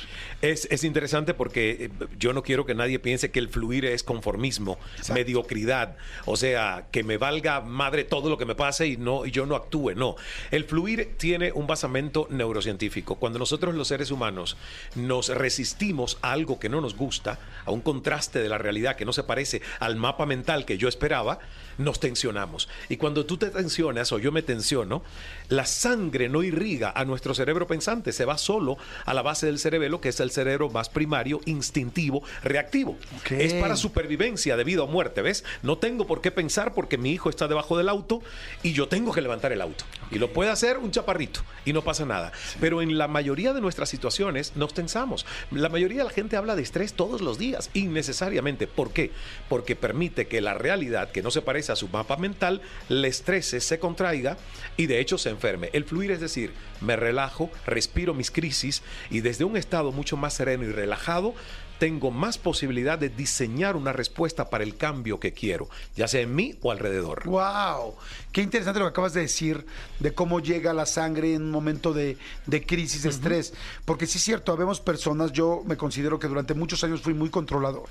Es, 0.42 0.68
es 0.70 0.84
interesante 0.84 1.34
porque 1.34 1.86
eh, 1.86 1.90
yo 2.20 2.32
no 2.32 2.44
quiero 2.44 2.66
que 2.66 2.76
nadie 2.76 3.00
piense 3.00 3.32
que 3.32 3.40
el 3.40 3.50
fluir 3.50 3.86
es 3.86 4.04
conformismo, 4.04 4.78
mediocridad, 5.12 5.98
o 6.26 6.36
sea, 6.38 6.86
que 6.92 7.04
me 7.04 7.18
valga 7.18 7.62
madre 7.62 8.04
todo 8.04 8.30
lo 8.30 8.38
que 8.38 8.46
me 8.46 8.54
pase 8.54 8.88
y 8.88 8.98
no 8.98 9.26
y 9.26 9.32
yo 9.32 9.48
no 9.48 9.56
actúe, 9.56 9.96
no. 9.96 10.16
El 10.52 10.66
fluir 10.66 11.16
tiene 11.18 11.52
un 11.52 11.66
basamento 11.66 12.28
neurocientífico. 12.30 13.16
Cuando 13.16 13.40
nosotros 13.40 13.74
los 13.74 13.88
seres 13.88 14.12
humanos 14.12 14.58
nos 14.96 15.30
resistimos 15.30 16.20
a 16.22 16.34
algo 16.34 16.60
que 16.60 16.70
no 16.70 16.82
nos 16.82 16.96
gusta, 16.96 17.40
a 17.66 17.72
un 17.72 17.82
contraste 17.82 18.40
de 18.40 18.50
la 18.50 18.60
realidad 18.60 18.96
que 18.96 19.06
no 19.06 19.14
se 19.14 19.24
parece 19.24 19.62
al 19.80 19.96
mapa 19.96 20.28
mental 20.28 20.66
que 20.66 20.78
yo 20.78 20.88
esperaba, 20.88 21.40
nos 21.78 22.00
tensionamos. 22.00 22.70
Y 22.90 22.98
cuando 22.98 23.26
tú 23.26 23.38
te 23.38 23.50
tensionas 23.50 24.12
o 24.12 24.20
yo 24.20 24.32
me 24.32 24.42
tensiono, 24.42 25.04
la 25.50 25.66
sangre 25.66 26.30
no 26.30 26.44
irriga 26.44 26.92
a 26.96 27.06
nuestro 27.06 27.34
cerebro 27.34 27.68
pensante, 27.68 28.12
se 28.12 28.26
va 28.26 28.38
solo 28.38 28.78
a 29.06 29.14
la 29.14 29.22
base 29.22 29.46
del 29.46 29.60
cerebelo, 29.60 30.02
que 30.02 30.10
es 30.10 30.20
el 30.20 30.27
cerebro 30.32 30.70
más 30.70 30.90
primario, 30.90 31.42
instintivo, 31.46 32.24
reactivo. 32.44 32.98
Es 33.30 33.54
para 33.54 33.76
supervivencia 33.76 34.58
de 34.58 34.64
vida 34.64 34.84
o 34.84 34.88
muerte, 34.88 35.22
¿ves? 35.22 35.44
No 35.64 35.78
tengo 35.78 36.08
por 36.08 36.22
qué 36.22 36.32
pensar 36.32 36.74
porque 36.74 36.98
mi 36.98 37.12
hijo 37.12 37.30
está 37.30 37.48
debajo 37.48 37.78
del 37.78 37.90
auto 37.90 38.22
y 38.64 38.74
yo 38.74 38.88
tengo 38.88 39.14
que 39.14 39.22
levantar 39.22 39.52
el 39.52 39.62
auto. 39.62 39.86
Y 40.12 40.20
lo 40.20 40.32
puede 40.32 40.50
hacer 40.50 40.78
un 40.78 40.92
chaparrito 40.92 41.42
y 41.66 41.74
no 41.74 41.84
pasa 41.84 42.06
nada. 42.06 42.32
Pero 42.60 42.82
en 42.82 42.98
la 42.98 43.08
mayoría 43.08 43.54
de 43.54 43.62
nuestras 43.62 43.90
situaciones 43.90 44.56
nos 44.56 44.74
tensamos. 44.74 45.26
La 45.52 45.70
mayoría 45.70 46.00
de 46.00 46.04
la 46.06 46.10
gente 46.10 46.38
habla 46.38 46.56
de 46.56 46.62
estrés 46.62 46.94
todos 46.94 47.22
los 47.22 47.38
días, 47.38 47.70
innecesariamente. 47.74 48.68
¿Por 48.68 48.92
qué? 48.92 49.12
Porque 49.50 49.76
permite 49.76 50.28
que 50.28 50.42
la 50.42 50.54
realidad, 50.54 51.12
que 51.12 51.22
no 51.22 51.32
se 51.32 51.42
parece 51.42 51.72
a 51.72 51.76
su 51.76 51.88
mapa 51.88 52.18
mental, 52.18 52.62
le 52.90 53.08
estrese, 53.08 53.62
se 53.62 53.80
contraiga 53.80 54.38
y 54.76 54.88
de 54.88 55.00
hecho 55.00 55.18
se 55.18 55.30
enferme. 55.30 55.70
El 55.74 55.86
fluir 55.86 56.12
es 56.12 56.20
decir, 56.20 56.52
me 56.82 56.96
relajo, 56.96 57.50
respiro 57.66 58.14
mis 58.14 58.32
crisis 58.32 58.84
y 59.10 59.22
desde 59.22 59.44
un 59.44 59.58
estado 59.58 59.92
mucho 59.92 60.17
más 60.18 60.34
sereno 60.34 60.66
y 60.66 60.72
relajado, 60.72 61.34
tengo 61.80 62.12
más 62.12 62.38
posibilidad 62.38 62.98
de 62.98 63.10
diseñar 63.10 63.76
una 63.76 63.94
respuesta 63.94 64.50
para 64.50 64.64
el 64.64 64.78
cambio 64.78 65.20
que 65.20 65.34
quiero, 65.34 65.70
ya 65.96 66.08
sea 66.08 66.22
en 66.22 66.34
mí 66.34 66.56
o 66.62 66.72
alrededor. 66.72 67.24
¡Wow! 67.26 67.96
Qué 68.32 68.42
interesante 68.42 68.80
lo 68.80 68.86
que 68.86 68.90
acabas 68.90 69.14
de 69.14 69.22
decir 69.22 69.66
de 70.00 70.14
cómo 70.14 70.40
llega 70.40 70.74
la 70.74 70.86
sangre 70.86 71.36
en 71.36 71.44
un 71.44 71.52
momento 71.52 71.94
de, 71.94 72.18
de 72.46 72.66
crisis, 72.66 73.04
de 73.04 73.10
estrés. 73.10 73.54
Porque 73.86 74.08
sí 74.08 74.18
es 74.18 74.24
cierto, 74.24 74.52
habemos 74.52 74.80
personas, 74.80 75.32
yo 75.32 75.64
me 75.66 75.78
considero 75.78 76.20
que 76.20 76.28
durante 76.28 76.54
muchos 76.54 76.84
años 76.84 77.02
fui 77.02 77.14
muy 77.14 77.30
controlador. 77.30 77.90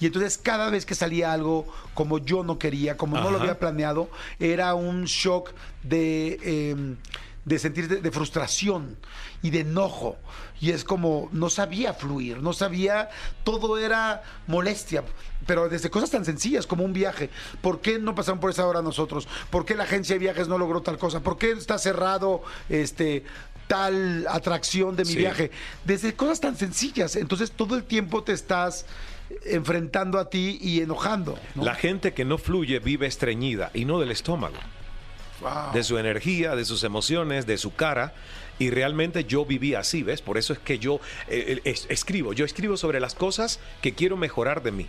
Y 0.00 0.06
entonces 0.06 0.38
cada 0.38 0.70
vez 0.70 0.84
que 0.84 0.94
salía 0.94 1.32
algo 1.32 1.66
como 1.94 2.18
yo 2.18 2.42
no 2.42 2.58
quería, 2.58 2.96
como 2.96 3.18
no 3.18 3.30
lo 3.30 3.38
había 3.38 3.58
planeado, 3.58 4.10
era 4.40 4.74
un 4.74 5.04
shock 5.04 5.52
de... 5.82 6.40
eh, 6.42 6.96
de 7.48 7.58
sentir 7.58 7.88
de, 7.88 7.96
de 8.00 8.10
frustración 8.10 8.96
y 9.42 9.50
de 9.50 9.60
enojo. 9.60 10.16
Y 10.60 10.70
es 10.70 10.84
como, 10.84 11.28
no 11.32 11.50
sabía 11.50 11.94
fluir, 11.94 12.42
no 12.42 12.52
sabía, 12.52 13.08
todo 13.44 13.78
era 13.78 14.22
molestia. 14.46 15.02
Pero 15.46 15.68
desde 15.68 15.88
cosas 15.90 16.10
tan 16.10 16.24
sencillas 16.24 16.66
como 16.66 16.84
un 16.84 16.92
viaje. 16.92 17.30
¿Por 17.62 17.80
qué 17.80 17.98
no 17.98 18.14
pasaron 18.14 18.38
por 18.40 18.50
esa 18.50 18.66
hora 18.66 18.82
nosotros? 18.82 19.26
¿Por 19.50 19.64
qué 19.64 19.74
la 19.74 19.84
agencia 19.84 20.14
de 20.14 20.18
viajes 20.20 20.46
no 20.48 20.58
logró 20.58 20.82
tal 20.82 20.98
cosa? 20.98 21.20
¿Por 21.20 21.38
qué 21.38 21.52
está 21.52 21.78
cerrado 21.78 22.42
este 22.68 23.24
tal 23.66 24.26
atracción 24.28 24.96
de 24.96 25.04
mi 25.04 25.12
Sí. 25.12 25.18
viaje? 25.18 25.50
Desde 25.84 26.14
cosas 26.14 26.40
tan 26.40 26.56
sencillas. 26.56 27.16
Entonces 27.16 27.52
todo 27.52 27.76
el 27.76 27.84
tiempo 27.84 28.22
te 28.22 28.32
estás 28.32 28.84
enfrentando 29.44 30.18
a 30.18 30.28
ti 30.28 30.58
y 30.60 30.80
enojando. 30.80 31.38
¿no? 31.54 31.64
La 31.64 31.74
gente 31.74 32.12
que 32.14 32.24
no 32.24 32.38
fluye 32.38 32.78
vive 32.78 33.06
estreñida 33.06 33.70
y 33.74 33.84
no 33.84 34.00
del 34.00 34.10
estómago. 34.10 34.56
De 35.72 35.84
su 35.84 35.98
energía, 35.98 36.56
de 36.56 36.64
sus 36.64 36.82
emociones, 36.84 37.46
de 37.46 37.58
su 37.58 37.74
cara. 37.74 38.12
Y 38.58 38.70
realmente 38.70 39.24
yo 39.24 39.44
viví 39.44 39.74
así, 39.74 40.02
¿ves? 40.02 40.20
Por 40.20 40.36
eso 40.38 40.52
es 40.52 40.58
que 40.58 40.78
yo 40.78 41.00
eh, 41.28 41.60
es- 41.64 41.86
escribo. 41.88 42.32
Yo 42.32 42.44
escribo 42.44 42.76
sobre 42.76 42.98
las 43.00 43.14
cosas 43.14 43.60
que 43.80 43.94
quiero 43.94 44.16
mejorar 44.16 44.62
de 44.62 44.72
mí. 44.72 44.86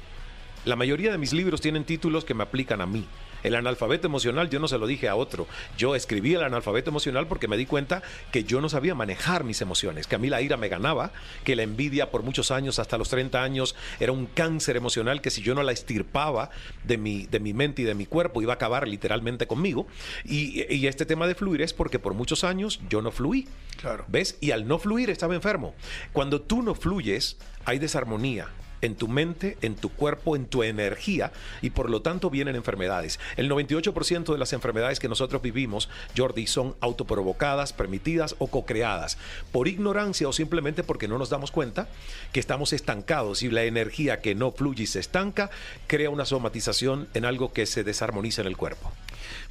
La 0.66 0.76
mayoría 0.76 1.12
de 1.12 1.18
mis 1.18 1.34
libros 1.34 1.62
tienen 1.62 1.84
títulos 1.84 2.26
que 2.26 2.34
me 2.34 2.44
aplican 2.44 2.82
a 2.82 2.86
mí. 2.88 3.06
El 3.44 3.56
analfabeto 3.56 4.08
emocional 4.08 4.50
yo 4.50 4.60
no 4.60 4.68
se 4.68 4.78
lo 4.78 4.88
dije 4.88 5.08
a 5.08 5.16
otro. 5.16 5.48
Yo 5.78 5.96
escribí 5.96 6.36
el 6.36 6.44
analfabeto 6.44 6.90
emocional 6.90 7.28
porque 7.28 7.48
me 7.48 7.58
di 7.58 7.66
cuenta 7.66 8.02
que 8.32 8.44
yo 8.44 8.62
no 8.62 8.70
sabía 8.70 8.96
manejar 8.96 9.44
mis 9.44 9.62
emociones, 9.62 10.08
que 10.08 10.16
a 10.16 10.20
mí 10.20 10.30
la 10.30 10.42
ira 10.42 10.58
me 10.58 10.68
ganaba, 10.70 11.12
que 11.44 11.56
la 11.56 11.64
envidia 11.64 12.12
por 12.12 12.24
muchos 12.24 12.52
años, 12.52 12.80
hasta 12.80 12.98
los 12.98 13.10
30 13.10 13.42
años, 13.42 13.76
era 14.00 14.12
un 14.12 14.26
cáncer 14.26 14.78
emocional 14.78 15.22
que 15.22 15.30
si 15.30 15.42
yo 15.42 15.56
no 15.56 15.64
la 15.64 15.72
estirpaba 15.72 16.50
de 16.84 16.98
mi, 16.98 17.26
de 17.28 17.40
mi 17.40 17.54
mente 17.54 17.82
y 17.82 17.86
de 17.86 17.96
mi 17.96 18.06
cuerpo 18.06 18.42
iba 18.42 18.54
a 18.54 18.56
acabar 18.56 18.88
literalmente 18.88 19.48
conmigo. 19.48 19.88
Y, 20.26 20.66
y 20.74 20.88
este 20.88 21.06
tema 21.06 21.28
de 21.28 21.36
fluir 21.36 21.62
es 21.62 21.74
porque 21.74 22.00
por 22.00 22.14
muchos 22.14 22.44
años 22.44 22.80
yo 22.90 23.02
no 23.02 23.12
fluí. 23.12 23.48
Claro. 23.80 24.06
¿Ves? 24.08 24.38
Y 24.42 24.52
al 24.52 24.68
no 24.68 24.80
fluir 24.80 25.10
estaba 25.10 25.36
enfermo. 25.36 25.74
Cuando 26.12 26.42
tú 26.42 26.62
no 26.62 26.76
fluyes, 26.76 27.38
hay 27.66 27.80
desarmonía 27.80 28.50
en 28.82 28.96
tu 28.96 29.08
mente, 29.08 29.58
en 29.62 29.76
tu 29.76 29.90
cuerpo, 29.90 30.36
en 30.36 30.46
tu 30.46 30.64
energía 30.64 31.32
y 31.62 31.72
por 31.72 31.90
lo 31.90 32.02
tanto 32.02 32.30
vienen 32.30 32.56
enfermedades. 32.56 33.20
El 33.38 33.50
98% 33.50 34.32
de 34.32 34.38
las 34.38 34.54
enfermedades 34.54 35.00
que 35.00 35.10
nosotros 35.10 35.42
vivimos, 35.42 35.90
Jordi, 36.16 36.48
son 36.48 36.76
autoprovocadas, 36.82 37.74
permitidas 37.74 38.36
o 38.40 38.48
co-creadas 38.48 39.18
por 39.52 39.68
ignorancia 39.68 40.28
o 40.28 40.34
simplemente 40.34 40.84
porque 40.84 41.08
no 41.08 41.18
nos 41.18 41.30
damos 41.30 41.52
cuenta 41.52 41.88
que 42.32 42.40
estamos 42.40 42.74
estancados 42.74 43.44
y 43.44 43.50
la 43.50 43.64
energía 43.64 44.22
que 44.22 44.36
no 44.36 44.52
fluye 44.52 44.84
y 44.84 44.88
se 44.88 45.00
estanca 45.00 45.50
crea 45.88 46.10
una 46.10 46.26
somatización 46.26 47.08
en 47.14 47.26
algo 47.26 47.54
que 47.54 47.66
se 47.66 47.84
desarmoniza 47.84 48.42
en 48.42 48.48
el 48.48 48.58
cuerpo. 48.58 48.92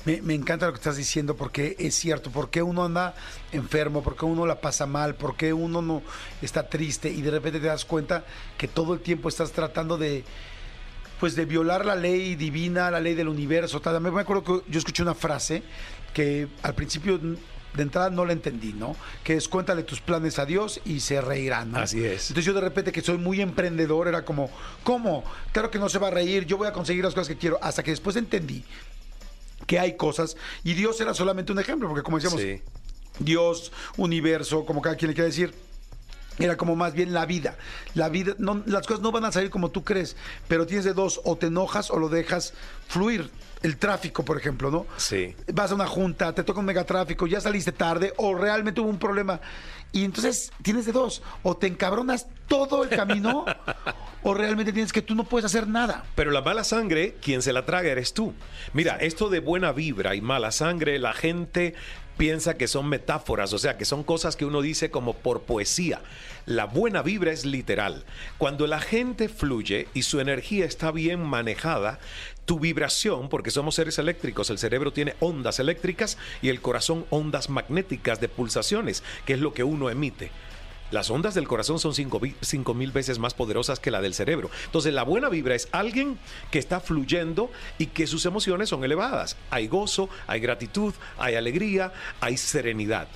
Me, 0.04 0.22
me 0.22 0.34
encanta 0.34 0.66
lo 0.66 0.72
que 0.72 0.78
estás 0.78 0.96
diciendo 0.96 1.36
porque 1.36 1.76
es 1.78 1.94
cierto, 1.94 2.30
porque 2.30 2.62
uno 2.62 2.84
anda 2.84 3.14
enfermo, 3.52 4.02
porque 4.02 4.24
uno 4.24 4.46
la 4.46 4.60
pasa 4.60 4.86
mal, 4.86 5.14
porque 5.14 5.52
uno 5.52 5.82
no 5.82 6.02
está 6.42 6.68
triste 6.68 7.10
y 7.10 7.22
de 7.22 7.30
repente 7.30 7.60
te 7.60 7.66
das 7.66 7.84
cuenta 7.84 8.24
que 8.56 8.68
todo 8.68 8.94
el 8.94 9.00
tiempo 9.00 9.28
estás 9.28 9.52
tratando 9.52 9.98
de 9.98 10.24
pues 11.20 11.34
de 11.34 11.44
violar 11.44 11.84
la 11.84 11.96
ley 11.96 12.36
divina, 12.36 12.90
la 12.90 13.00
ley 13.00 13.14
del 13.14 13.28
universo. 13.28 13.80
tal. 13.80 14.00
Me 14.00 14.20
acuerdo 14.20 14.44
que 14.44 14.70
yo 14.70 14.78
escuché 14.78 15.02
una 15.02 15.14
frase 15.14 15.62
que 16.14 16.48
al 16.62 16.74
principio 16.74 17.18
de 17.18 17.82
entrada 17.82 18.10
no 18.10 18.24
la 18.24 18.32
entendí, 18.32 18.72
¿no? 18.72 18.96
Que 19.22 19.34
es 19.34 19.48
cuéntale 19.48 19.82
tus 19.82 20.00
planes 20.00 20.38
a 20.38 20.46
Dios 20.46 20.80
y 20.84 21.00
se 21.00 21.20
reirán, 21.20 21.72
¿no? 21.72 21.78
Así 21.78 22.04
es. 22.04 22.30
Entonces 22.30 22.44
yo 22.44 22.54
de 22.54 22.60
repente 22.60 22.92
que 22.92 23.02
soy 23.02 23.18
muy 23.18 23.40
emprendedor 23.40 24.08
era 24.08 24.24
como, 24.24 24.50
¿cómo? 24.82 25.24
Claro 25.52 25.70
que 25.70 25.78
no 25.78 25.88
se 25.88 25.98
va 25.98 26.08
a 26.08 26.10
reír, 26.10 26.46
yo 26.46 26.56
voy 26.56 26.68
a 26.68 26.72
conseguir 26.72 27.04
las 27.04 27.14
cosas 27.14 27.28
que 27.28 27.36
quiero. 27.36 27.58
Hasta 27.62 27.82
que 27.82 27.90
después 27.90 28.16
entendí 28.16 28.64
que 29.68 29.78
hay 29.78 29.96
cosas 29.96 30.36
y 30.64 30.72
Dios 30.74 31.00
era 31.00 31.14
solamente 31.14 31.52
un 31.52 31.60
ejemplo, 31.60 31.86
porque 31.88 32.02
como 32.02 32.16
decíamos, 32.18 32.40
Sí. 32.40 32.60
Dios, 33.20 33.70
universo, 33.96 34.64
como 34.64 34.80
cada 34.80 34.96
quien 34.96 35.10
le 35.10 35.14
quiera 35.14 35.26
decir. 35.26 35.54
Era 36.38 36.56
como 36.56 36.76
más 36.76 36.94
bien 36.94 37.12
la 37.12 37.26
vida. 37.26 37.56
La 37.94 38.08
vida, 38.08 38.34
no, 38.38 38.62
las 38.66 38.86
cosas 38.86 39.02
no 39.02 39.10
van 39.10 39.24
a 39.24 39.32
salir 39.32 39.50
como 39.50 39.70
tú 39.70 39.82
crees, 39.82 40.16
pero 40.46 40.66
tienes 40.66 40.84
de 40.84 40.94
dos, 40.94 41.20
o 41.24 41.36
te 41.36 41.46
enojas 41.48 41.90
o 41.90 41.98
lo 41.98 42.08
dejas 42.08 42.54
fluir. 42.86 43.28
El 43.60 43.76
tráfico, 43.76 44.24
por 44.24 44.38
ejemplo, 44.38 44.70
¿no? 44.70 44.86
Sí. 44.98 45.34
Vas 45.52 45.72
a 45.72 45.74
una 45.74 45.88
junta, 45.88 46.32
te 46.32 46.44
toca 46.44 46.60
un 46.60 46.66
megatráfico, 46.66 47.26
ya 47.26 47.40
saliste 47.40 47.72
tarde 47.72 48.14
o 48.16 48.36
realmente 48.36 48.80
hubo 48.80 48.88
un 48.88 49.00
problema. 49.00 49.40
Y 49.92 50.04
entonces 50.04 50.52
tienes 50.62 50.86
de 50.86 50.92
dos, 50.92 51.22
o 51.42 51.56
te 51.56 51.66
encabronas 51.66 52.26
todo 52.46 52.84
el 52.84 52.90
camino 52.90 53.44
o 54.22 54.34
realmente 54.34 54.72
tienes 54.72 54.92
que 54.92 55.02
tú 55.02 55.14
no 55.14 55.24
puedes 55.24 55.46
hacer 55.46 55.66
nada. 55.66 56.04
Pero 56.14 56.30
la 56.30 56.42
mala 56.42 56.64
sangre, 56.64 57.16
quien 57.22 57.42
se 57.42 57.52
la 57.52 57.64
traga 57.64 57.88
eres 57.88 58.12
tú. 58.12 58.34
Mira, 58.72 58.96
esto 58.96 59.30
de 59.30 59.40
buena 59.40 59.72
vibra 59.72 60.14
y 60.14 60.20
mala 60.20 60.52
sangre, 60.52 60.98
la 60.98 61.14
gente 61.14 61.74
piensa 62.18 62.58
que 62.58 62.68
son 62.68 62.88
metáforas, 62.88 63.52
o 63.52 63.58
sea, 63.58 63.78
que 63.78 63.84
son 63.84 64.02
cosas 64.02 64.36
que 64.36 64.44
uno 64.44 64.60
dice 64.60 64.90
como 64.90 65.14
por 65.14 65.42
poesía. 65.42 66.02
La 66.44 66.66
buena 66.66 67.00
vibra 67.00 67.32
es 67.32 67.46
literal. 67.46 68.04
Cuando 68.36 68.66
la 68.66 68.80
gente 68.80 69.28
fluye 69.28 69.88
y 69.94 70.02
su 70.02 70.20
energía 70.20 70.66
está 70.66 70.90
bien 70.90 71.22
manejada, 71.22 72.00
tu 72.48 72.58
vibración, 72.58 73.28
porque 73.28 73.50
somos 73.50 73.74
seres 73.74 73.98
eléctricos, 73.98 74.48
el 74.48 74.56
cerebro 74.56 74.90
tiene 74.90 75.16
ondas 75.20 75.60
eléctricas 75.60 76.16
y 76.40 76.48
el 76.48 76.62
corazón 76.62 77.04
ondas 77.10 77.50
magnéticas 77.50 78.22
de 78.22 78.30
pulsaciones, 78.30 79.02
que 79.26 79.34
es 79.34 79.40
lo 79.40 79.52
que 79.52 79.64
uno 79.64 79.90
emite. 79.90 80.30
Las 80.90 81.10
ondas 81.10 81.34
del 81.34 81.46
corazón 81.46 81.78
son 81.78 81.92
cinco, 81.92 82.18
vi- 82.18 82.36
cinco 82.40 82.72
mil 82.72 82.90
veces 82.90 83.18
más 83.18 83.34
poderosas 83.34 83.80
que 83.80 83.90
la 83.90 84.00
del 84.00 84.14
cerebro. 84.14 84.50
Entonces, 84.64 84.94
la 84.94 85.02
buena 85.02 85.28
vibra 85.28 85.54
es 85.54 85.68
alguien 85.72 86.18
que 86.50 86.58
está 86.58 86.80
fluyendo 86.80 87.50
y 87.76 87.88
que 87.88 88.06
sus 88.06 88.24
emociones 88.24 88.70
son 88.70 88.82
elevadas. 88.82 89.36
Hay 89.50 89.68
gozo, 89.68 90.08
hay 90.26 90.40
gratitud, 90.40 90.94
hay 91.18 91.34
alegría, 91.34 91.92
hay 92.22 92.38
serenidad. 92.38 93.08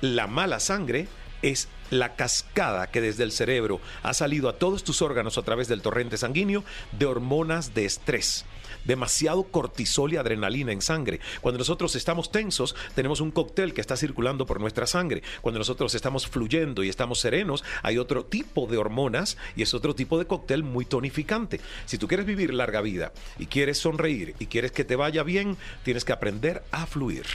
La 0.00 0.26
mala 0.26 0.58
sangre 0.58 1.06
es 1.42 1.68
la 1.90 2.16
cascada 2.16 2.88
que 2.88 3.00
desde 3.00 3.22
el 3.22 3.30
cerebro 3.30 3.80
ha 4.02 4.12
salido 4.12 4.48
a 4.48 4.58
todos 4.58 4.82
tus 4.82 5.02
órganos 5.02 5.38
a 5.38 5.42
través 5.42 5.68
del 5.68 5.82
torrente 5.82 6.16
sanguíneo 6.16 6.64
de 6.98 7.06
hormonas 7.06 7.74
de 7.74 7.84
estrés 7.84 8.44
demasiado 8.84 9.44
cortisol 9.44 10.12
y 10.12 10.16
adrenalina 10.16 10.72
en 10.72 10.82
sangre. 10.82 11.20
Cuando 11.40 11.58
nosotros 11.58 11.94
estamos 11.96 12.30
tensos, 12.30 12.74
tenemos 12.94 13.20
un 13.20 13.30
cóctel 13.30 13.74
que 13.74 13.80
está 13.80 13.96
circulando 13.96 14.46
por 14.46 14.60
nuestra 14.60 14.86
sangre. 14.86 15.22
Cuando 15.40 15.58
nosotros 15.58 15.94
estamos 15.94 16.26
fluyendo 16.26 16.82
y 16.82 16.88
estamos 16.88 17.20
serenos, 17.20 17.64
hay 17.82 17.98
otro 17.98 18.24
tipo 18.24 18.66
de 18.66 18.78
hormonas 18.78 19.36
y 19.56 19.62
es 19.62 19.74
otro 19.74 19.94
tipo 19.94 20.18
de 20.18 20.26
cóctel 20.26 20.62
muy 20.62 20.84
tonificante. 20.84 21.60
Si 21.86 21.98
tú 21.98 22.08
quieres 22.08 22.26
vivir 22.26 22.54
larga 22.54 22.80
vida 22.80 23.12
y 23.38 23.46
quieres 23.46 23.78
sonreír 23.78 24.34
y 24.38 24.46
quieres 24.46 24.72
que 24.72 24.84
te 24.84 24.96
vaya 24.96 25.22
bien, 25.22 25.56
tienes 25.84 26.04
que 26.04 26.12
aprender 26.12 26.62
a 26.70 26.86
fluir. 26.86 27.26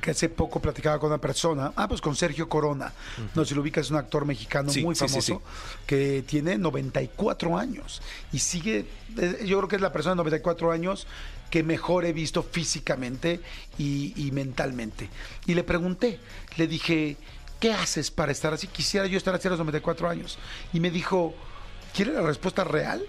Que 0.00 0.10
hace 0.12 0.28
poco 0.30 0.60
platicaba 0.60 0.98
con 0.98 1.08
una 1.10 1.20
persona, 1.20 1.72
ah, 1.76 1.86
pues 1.88 2.00
con 2.00 2.16
Sergio 2.16 2.48
Corona. 2.48 2.92
No 3.34 3.44
sé 3.44 3.50
si 3.50 3.54
lo 3.54 3.60
ubicas, 3.60 3.86
es 3.86 3.90
un 3.90 3.98
actor 3.98 4.24
mexicano 4.24 4.70
Sí, 4.70 4.82
muy 4.82 4.94
sí, 4.94 5.06
famoso 5.06 5.42
sí. 5.44 5.82
que 5.86 6.24
tiene 6.26 6.56
94 6.56 7.58
años 7.58 8.00
y 8.32 8.38
sigue, 8.38 8.86
eh, 9.18 9.44
yo 9.46 9.58
creo 9.58 9.68
que 9.68 9.76
es 9.76 9.82
la 9.82 9.92
persona 9.92 10.12
de 10.12 10.16
94 10.16 10.72
años 10.72 11.06
que 11.50 11.62
mejor 11.62 12.04
he 12.04 12.12
visto 12.12 12.42
físicamente 12.42 13.40
y, 13.78 14.12
y 14.16 14.32
mentalmente. 14.32 15.08
Y 15.46 15.54
le 15.54 15.62
pregunté, 15.64 16.18
le 16.56 16.66
dije, 16.66 17.16
¿qué 17.60 17.72
haces 17.72 18.10
para 18.10 18.32
estar 18.32 18.54
así? 18.54 18.66
Quisiera 18.66 19.06
yo 19.06 19.18
estar 19.18 19.34
así 19.34 19.46
a 19.48 19.50
los 19.50 19.58
94 19.60 20.08
años. 20.08 20.38
Y 20.72 20.80
me 20.80 20.90
dijo, 20.90 21.34
¿quiere 21.94 22.12
la 22.12 22.22
respuesta 22.22 22.64
real? 22.64 23.02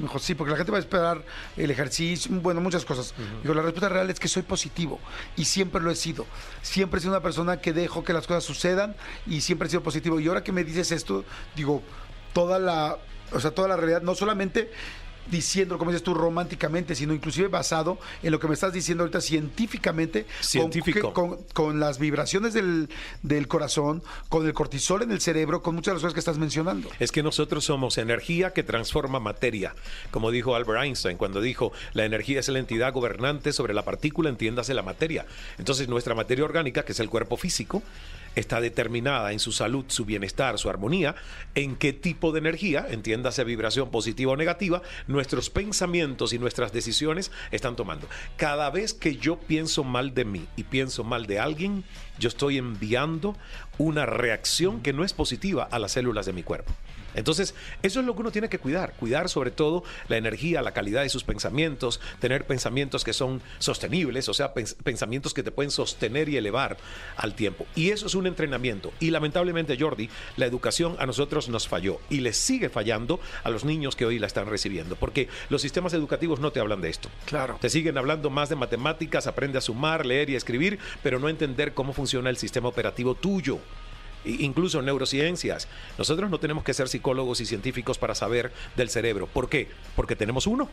Me 0.00 0.06
dijo, 0.06 0.18
sí, 0.18 0.34
porque 0.34 0.52
la 0.52 0.56
gente 0.56 0.72
va 0.72 0.78
a 0.78 0.80
esperar 0.80 1.22
el 1.58 1.70
ejercicio, 1.70 2.30
bueno, 2.40 2.60
muchas 2.62 2.86
cosas. 2.86 3.14
Digo, 3.42 3.52
la 3.52 3.60
respuesta 3.60 3.90
real 3.90 4.08
es 4.08 4.18
que 4.18 4.28
soy 4.28 4.42
positivo 4.42 4.98
y 5.36 5.44
siempre 5.44 5.82
lo 5.82 5.90
he 5.90 5.94
sido. 5.94 6.26
Siempre 6.62 6.98
he 6.98 7.00
sido 7.02 7.12
una 7.12 7.22
persona 7.22 7.60
que 7.60 7.74
dejo 7.74 8.02
que 8.02 8.14
las 8.14 8.26
cosas 8.26 8.44
sucedan 8.44 8.96
y 9.26 9.42
siempre 9.42 9.68
he 9.68 9.70
sido 9.70 9.82
positivo. 9.82 10.18
Y 10.18 10.26
ahora 10.28 10.42
que 10.42 10.52
me 10.52 10.64
dices 10.64 10.90
esto, 10.90 11.24
digo, 11.54 11.82
toda 12.32 12.58
la, 12.58 12.96
o 13.32 13.40
sea, 13.40 13.50
toda 13.50 13.68
la 13.68 13.76
realidad, 13.76 14.00
no 14.00 14.14
solamente 14.14 14.72
diciendo, 15.30 15.78
como 15.78 15.90
dices 15.90 16.02
tú, 16.02 16.14
románticamente, 16.14 16.94
sino 16.94 17.12
inclusive 17.14 17.48
basado 17.48 17.98
en 18.22 18.32
lo 18.32 18.40
que 18.40 18.48
me 18.48 18.54
estás 18.54 18.72
diciendo 18.72 19.04
ahorita 19.04 19.20
científicamente, 19.20 20.24
con- 20.24 20.44
Científico. 20.44 21.12
Con, 21.12 21.38
con 21.52 21.80
las 21.80 21.98
vibraciones 21.98 22.52
del, 22.54 22.88
del 23.22 23.48
corazón, 23.48 24.02
con 24.28 24.46
el 24.46 24.52
cortisol 24.54 25.02
en 25.02 25.12
el 25.12 25.20
cerebro, 25.20 25.62
con 25.62 25.74
muchas 25.74 25.92
de 25.92 25.94
las 25.96 26.02
cosas 26.02 26.14
que 26.14 26.20
estás 26.20 26.38
mencionando. 26.38 26.88
Es 26.98 27.12
que 27.12 27.22
nosotros 27.22 27.64
somos 27.64 27.98
energía 27.98 28.52
que 28.52 28.62
transforma 28.62 29.20
materia, 29.20 29.74
como 30.10 30.30
dijo 30.30 30.54
Albert 30.54 30.82
Einstein 30.84 31.16
cuando 31.16 31.40
dijo, 31.40 31.72
la 31.92 32.04
energía 32.04 32.40
es 32.40 32.48
la 32.48 32.58
entidad 32.58 32.92
gobernante 32.92 33.52
sobre 33.52 33.74
la 33.74 33.84
partícula, 33.84 34.30
entiéndase 34.30 34.74
la 34.74 34.82
materia. 34.82 35.26
Entonces 35.58 35.88
nuestra 35.88 36.14
materia 36.14 36.44
orgánica, 36.44 36.84
que 36.84 36.92
es 36.92 37.00
el 37.00 37.10
cuerpo 37.10 37.36
físico, 37.36 37.82
está 38.34 38.60
determinada 38.60 39.32
en 39.32 39.38
su 39.38 39.52
salud, 39.52 39.84
su 39.88 40.04
bienestar, 40.04 40.58
su 40.58 40.70
armonía, 40.70 41.14
en 41.54 41.76
qué 41.76 41.92
tipo 41.92 42.32
de 42.32 42.38
energía, 42.38 42.86
entiéndase 42.88 43.44
vibración 43.44 43.90
positiva 43.90 44.32
o 44.32 44.36
negativa, 44.36 44.82
nuestros 45.06 45.50
pensamientos 45.50 46.32
y 46.32 46.38
nuestras 46.38 46.72
decisiones 46.72 47.30
están 47.50 47.76
tomando. 47.76 48.08
Cada 48.36 48.70
vez 48.70 48.94
que 48.94 49.16
yo 49.16 49.38
pienso 49.38 49.84
mal 49.84 50.14
de 50.14 50.24
mí 50.24 50.46
y 50.56 50.64
pienso 50.64 51.04
mal 51.04 51.26
de 51.26 51.38
alguien, 51.38 51.84
yo 52.18 52.28
estoy 52.28 52.58
enviando 52.58 53.36
una 53.78 54.06
reacción 54.06 54.80
que 54.80 54.92
no 54.92 55.04
es 55.04 55.12
positiva 55.12 55.68
a 55.70 55.78
las 55.78 55.92
células 55.92 56.26
de 56.26 56.32
mi 56.32 56.42
cuerpo. 56.42 56.72
Entonces, 57.14 57.54
eso 57.82 58.00
es 58.00 58.06
lo 58.06 58.14
que 58.14 58.20
uno 58.20 58.30
tiene 58.32 58.48
que 58.48 58.58
cuidar, 58.58 58.94
cuidar 58.94 59.28
sobre 59.28 59.50
todo 59.50 59.82
la 60.08 60.16
energía, 60.16 60.62
la 60.62 60.72
calidad 60.72 61.02
de 61.02 61.08
sus 61.08 61.24
pensamientos, 61.24 62.00
tener 62.20 62.46
pensamientos 62.46 63.04
que 63.04 63.12
son 63.12 63.42
sostenibles, 63.58 64.28
o 64.28 64.34
sea, 64.34 64.54
pens- 64.54 64.76
pensamientos 64.82 65.34
que 65.34 65.42
te 65.42 65.50
pueden 65.50 65.70
sostener 65.70 66.28
y 66.28 66.36
elevar 66.36 66.76
al 67.16 67.34
tiempo. 67.34 67.66
Y 67.74 67.90
eso 67.90 68.06
es 68.06 68.14
un 68.14 68.26
entrenamiento. 68.26 68.92
Y 69.00 69.10
lamentablemente, 69.10 69.76
Jordi, 69.78 70.08
la 70.36 70.46
educación 70.46 70.96
a 70.98 71.06
nosotros 71.06 71.48
nos 71.48 71.68
falló 71.68 72.00
y 72.10 72.20
les 72.20 72.36
sigue 72.36 72.68
fallando 72.68 73.20
a 73.44 73.50
los 73.50 73.64
niños 73.64 73.96
que 73.96 74.06
hoy 74.06 74.18
la 74.18 74.26
están 74.26 74.46
recibiendo, 74.46 74.96
porque 74.96 75.28
los 75.48 75.62
sistemas 75.62 75.92
educativos 75.94 76.40
no 76.40 76.52
te 76.52 76.60
hablan 76.60 76.80
de 76.80 76.90
esto. 76.90 77.08
Claro. 77.26 77.58
Te 77.60 77.70
siguen 77.70 77.98
hablando 77.98 78.30
más 78.30 78.48
de 78.48 78.56
matemáticas, 78.56 79.26
aprende 79.26 79.58
a 79.58 79.60
sumar, 79.60 80.06
leer 80.06 80.30
y 80.30 80.36
escribir, 80.36 80.78
pero 81.02 81.18
no 81.18 81.28
entender 81.28 81.74
cómo 81.74 81.92
funciona 81.92 82.30
el 82.30 82.36
sistema 82.36 82.68
operativo 82.68 83.14
tuyo. 83.14 83.58
Incluso 84.24 84.82
neurociencias. 84.82 85.68
Nosotros 85.98 86.30
no 86.30 86.38
tenemos 86.38 86.64
que 86.64 86.74
ser 86.74 86.88
psicólogos 86.88 87.40
y 87.40 87.46
científicos 87.46 87.98
para 87.98 88.14
saber 88.14 88.52
del 88.76 88.90
cerebro. 88.90 89.26
¿Por 89.26 89.48
qué? 89.48 89.68
Porque 89.96 90.16
tenemos 90.16 90.46
uno. 90.46 90.68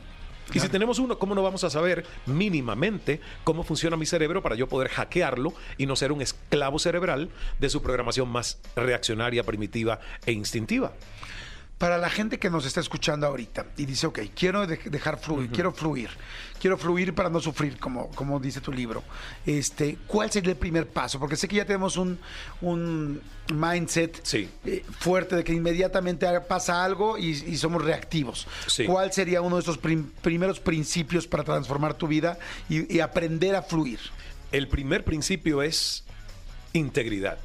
Y 0.53 0.59
si 0.59 0.69
tenemos 0.69 0.97
uno, 0.99 1.19
¿cómo 1.19 1.35
no 1.35 1.43
vamos 1.43 1.65
a 1.65 1.69
saber 1.69 2.05
mínimamente 2.25 3.19
cómo 3.43 3.63
funciona 3.63 3.97
mi 3.97 4.05
cerebro 4.05 4.41
para 4.41 4.55
yo 4.55 4.67
poder 4.67 4.89
hackearlo 4.89 5.53
y 5.77 5.85
no 5.85 5.95
ser 5.97 6.13
un 6.13 6.21
esclavo 6.21 6.79
cerebral 6.79 7.29
de 7.59 7.69
su 7.69 7.81
programación 7.81 8.29
más 8.29 8.59
reaccionaria, 8.75 9.43
primitiva 9.43 9.99
e 10.25 10.31
instintiva? 10.31 10.93
Para 11.77 11.99
la 11.99 12.09
gente 12.09 12.39
que 12.39 12.49
nos 12.49 12.65
está 12.65 12.79
escuchando 12.79 13.27
ahorita 13.27 13.67
y 13.77 13.85
dice, 13.85 14.07
ok, 14.07 14.19
quiero 14.35 14.65
de- 14.65 14.77
dejar 14.85 15.19
fluir, 15.19 15.51
quiero 15.51 15.71
fluir, 15.71 16.09
quiero 16.59 16.75
fluir 16.75 17.13
para 17.13 17.29
no 17.29 17.39
sufrir, 17.39 17.77
como, 17.77 18.09
como 18.09 18.39
dice 18.39 18.61
tu 18.61 18.73
libro, 18.73 19.03
este, 19.45 19.99
¿cuál 20.07 20.31
sería 20.31 20.49
el 20.53 20.57
primer 20.57 20.87
paso? 20.87 21.19
Porque 21.19 21.35
sé 21.35 21.47
que 21.47 21.57
ya 21.57 21.65
tenemos 21.65 21.95
un, 21.97 22.17
un 22.61 23.21
mindset 23.53 24.23
eh, 24.65 24.83
fuerte 24.99 25.35
de 25.35 25.43
que 25.43 25.53
inmediatamente 25.53 26.25
pasa 26.47 26.83
algo 26.83 27.15
y, 27.15 27.27
y 27.29 27.57
somos 27.57 27.83
reactivos. 27.85 28.47
Sí. 28.65 28.85
¿Cuál 28.85 29.13
sería 29.13 29.41
uno 29.41 29.57
de 29.57 29.61
esos 29.61 29.77
prim- 29.77 30.09
primeros 30.23 30.59
principios 30.59 31.27
para 31.27 31.43
transformar 31.43 31.93
tu 31.93 32.07
vida 32.07 32.39
y, 32.69 32.91
y 32.91 33.01
aprender 33.01 33.55
a 33.55 33.61
fluir? 33.61 33.99
El 34.51 34.67
primer 34.67 35.03
principio 35.03 35.61
es 35.61 36.03
integridad. 36.73 37.37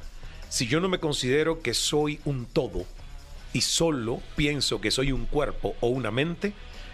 Si 0.49 0.65
yo 0.67 0.79
no 0.79 0.89
me 0.89 0.99
considero 0.99 1.61
que 1.61 1.73
soy 1.75 2.19
un 2.25 2.45
todo 2.47 2.85
y 3.53 3.61
solo 3.61 4.21
pienso 4.35 4.81
que 4.81 4.91
soy 4.91 5.11
un 5.11 5.25
cuerpo 5.25 5.75
o 5.79 5.87
una 5.87 6.11
mente, 6.11 6.53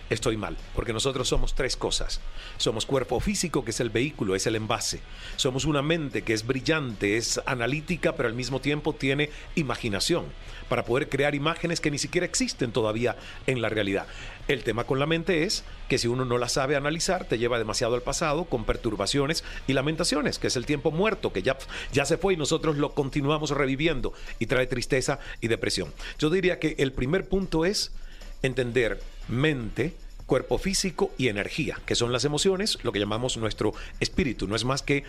estoy 0.09 0.37
mal, 0.37 0.57
porque 0.75 0.93
nosotros 0.93 1.27
somos 1.27 1.55
tres 1.55 1.77
cosas. 1.77 2.19
Somos 2.57 2.85
cuerpo 2.85 3.19
físico, 3.19 3.63
que 3.63 3.71
es 3.71 3.79
el 3.79 3.89
vehículo, 3.89 4.35
es 4.35 4.45
el 4.47 4.55
envase. 4.55 4.99
Somos 5.37 5.65
una 5.65 5.81
mente 5.81 6.23
que 6.23 6.33
es 6.33 6.45
brillante, 6.45 7.17
es 7.17 7.39
analítica, 7.45 8.15
pero 8.15 8.27
al 8.27 8.35
mismo 8.35 8.59
tiempo 8.59 8.93
tiene 8.93 9.29
imaginación 9.55 10.25
para 10.69 10.85
poder 10.85 11.09
crear 11.09 11.35
imágenes 11.35 11.81
que 11.81 11.91
ni 11.91 11.97
siquiera 11.97 12.25
existen 12.25 12.71
todavía 12.71 13.15
en 13.47 13.61
la 13.61 13.69
realidad. 13.69 14.07
El 14.47 14.63
tema 14.63 14.85
con 14.85 14.99
la 14.99 15.05
mente 15.05 15.43
es 15.43 15.63
que 15.89 15.97
si 15.97 16.07
uno 16.07 16.25
no 16.25 16.37
la 16.37 16.49
sabe 16.49 16.75
analizar, 16.75 17.25
te 17.25 17.37
lleva 17.37 17.57
demasiado 17.57 17.95
al 17.95 18.01
pasado 18.01 18.45
con 18.45 18.65
perturbaciones 18.65 19.43
y 19.67 19.73
lamentaciones, 19.73 20.39
que 20.39 20.47
es 20.47 20.55
el 20.55 20.65
tiempo 20.65 20.91
muerto, 20.91 21.33
que 21.33 21.41
ya, 21.41 21.57
ya 21.91 22.05
se 22.05 22.17
fue 22.17 22.33
y 22.33 22.37
nosotros 22.37 22.77
lo 22.77 22.93
continuamos 22.93 23.51
reviviendo 23.51 24.13
y 24.39 24.45
trae 24.45 24.67
tristeza 24.67 25.19
y 25.41 25.47
depresión. 25.47 25.93
Yo 26.17 26.29
diría 26.29 26.59
que 26.59 26.75
el 26.79 26.93
primer 26.93 27.27
punto 27.27 27.65
es 27.65 27.91
entender 28.41 29.01
mente, 29.27 29.93
cuerpo 30.25 30.57
físico 30.57 31.11
y 31.17 31.27
energía, 31.27 31.79
que 31.85 31.95
son 31.95 32.11
las 32.11 32.23
emociones, 32.23 32.77
lo 32.83 32.91
que 32.91 32.99
llamamos 32.99 33.37
nuestro 33.37 33.73
espíritu. 33.99 34.47
No 34.47 34.55
es 34.55 34.63
más 34.63 34.83
que 34.83 35.03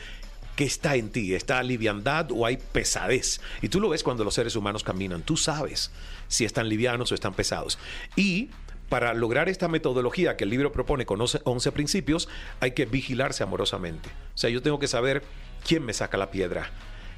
que 0.61 0.67
está 0.67 0.95
en 0.97 1.09
ti, 1.09 1.35
está 1.35 1.63
liviandad 1.63 2.31
o 2.33 2.45
hay 2.45 2.59
pesadez. 2.59 3.41
Y 3.63 3.71
tú 3.71 3.81
lo 3.81 3.89
ves 3.89 4.03
cuando 4.03 4.25
los 4.25 4.35
seres 4.35 4.57
humanos 4.57 4.85
caminan, 4.85 5.23
tú 5.23 5.39
sabes 5.39 5.91
si 6.29 6.45
están 6.45 6.69
livianos 6.69 7.11
o 7.11 7.15
están 7.15 7.33
pesados. 7.33 7.79
Y 8.15 8.51
para 8.91 9.15
lograr 9.15 9.49
esta 9.49 9.69
metodología 9.69 10.37
que 10.37 10.45
el 10.45 10.51
libro 10.51 10.71
propone 10.71 11.07
con 11.07 11.19
11 11.19 11.41
11 11.45 11.73
principios, 11.73 12.29
hay 12.61 12.73
que 12.73 12.85
vigilarse 12.85 13.43
amorosamente. 13.43 14.11
O 14.35 14.37
sea, 14.39 14.51
yo 14.51 14.61
tengo 14.61 14.79
que 14.79 14.87
saber 14.87 15.23
quién 15.67 15.83
me 15.83 15.95
saca 15.95 16.19
la 16.19 16.31
piedra, 16.31 16.71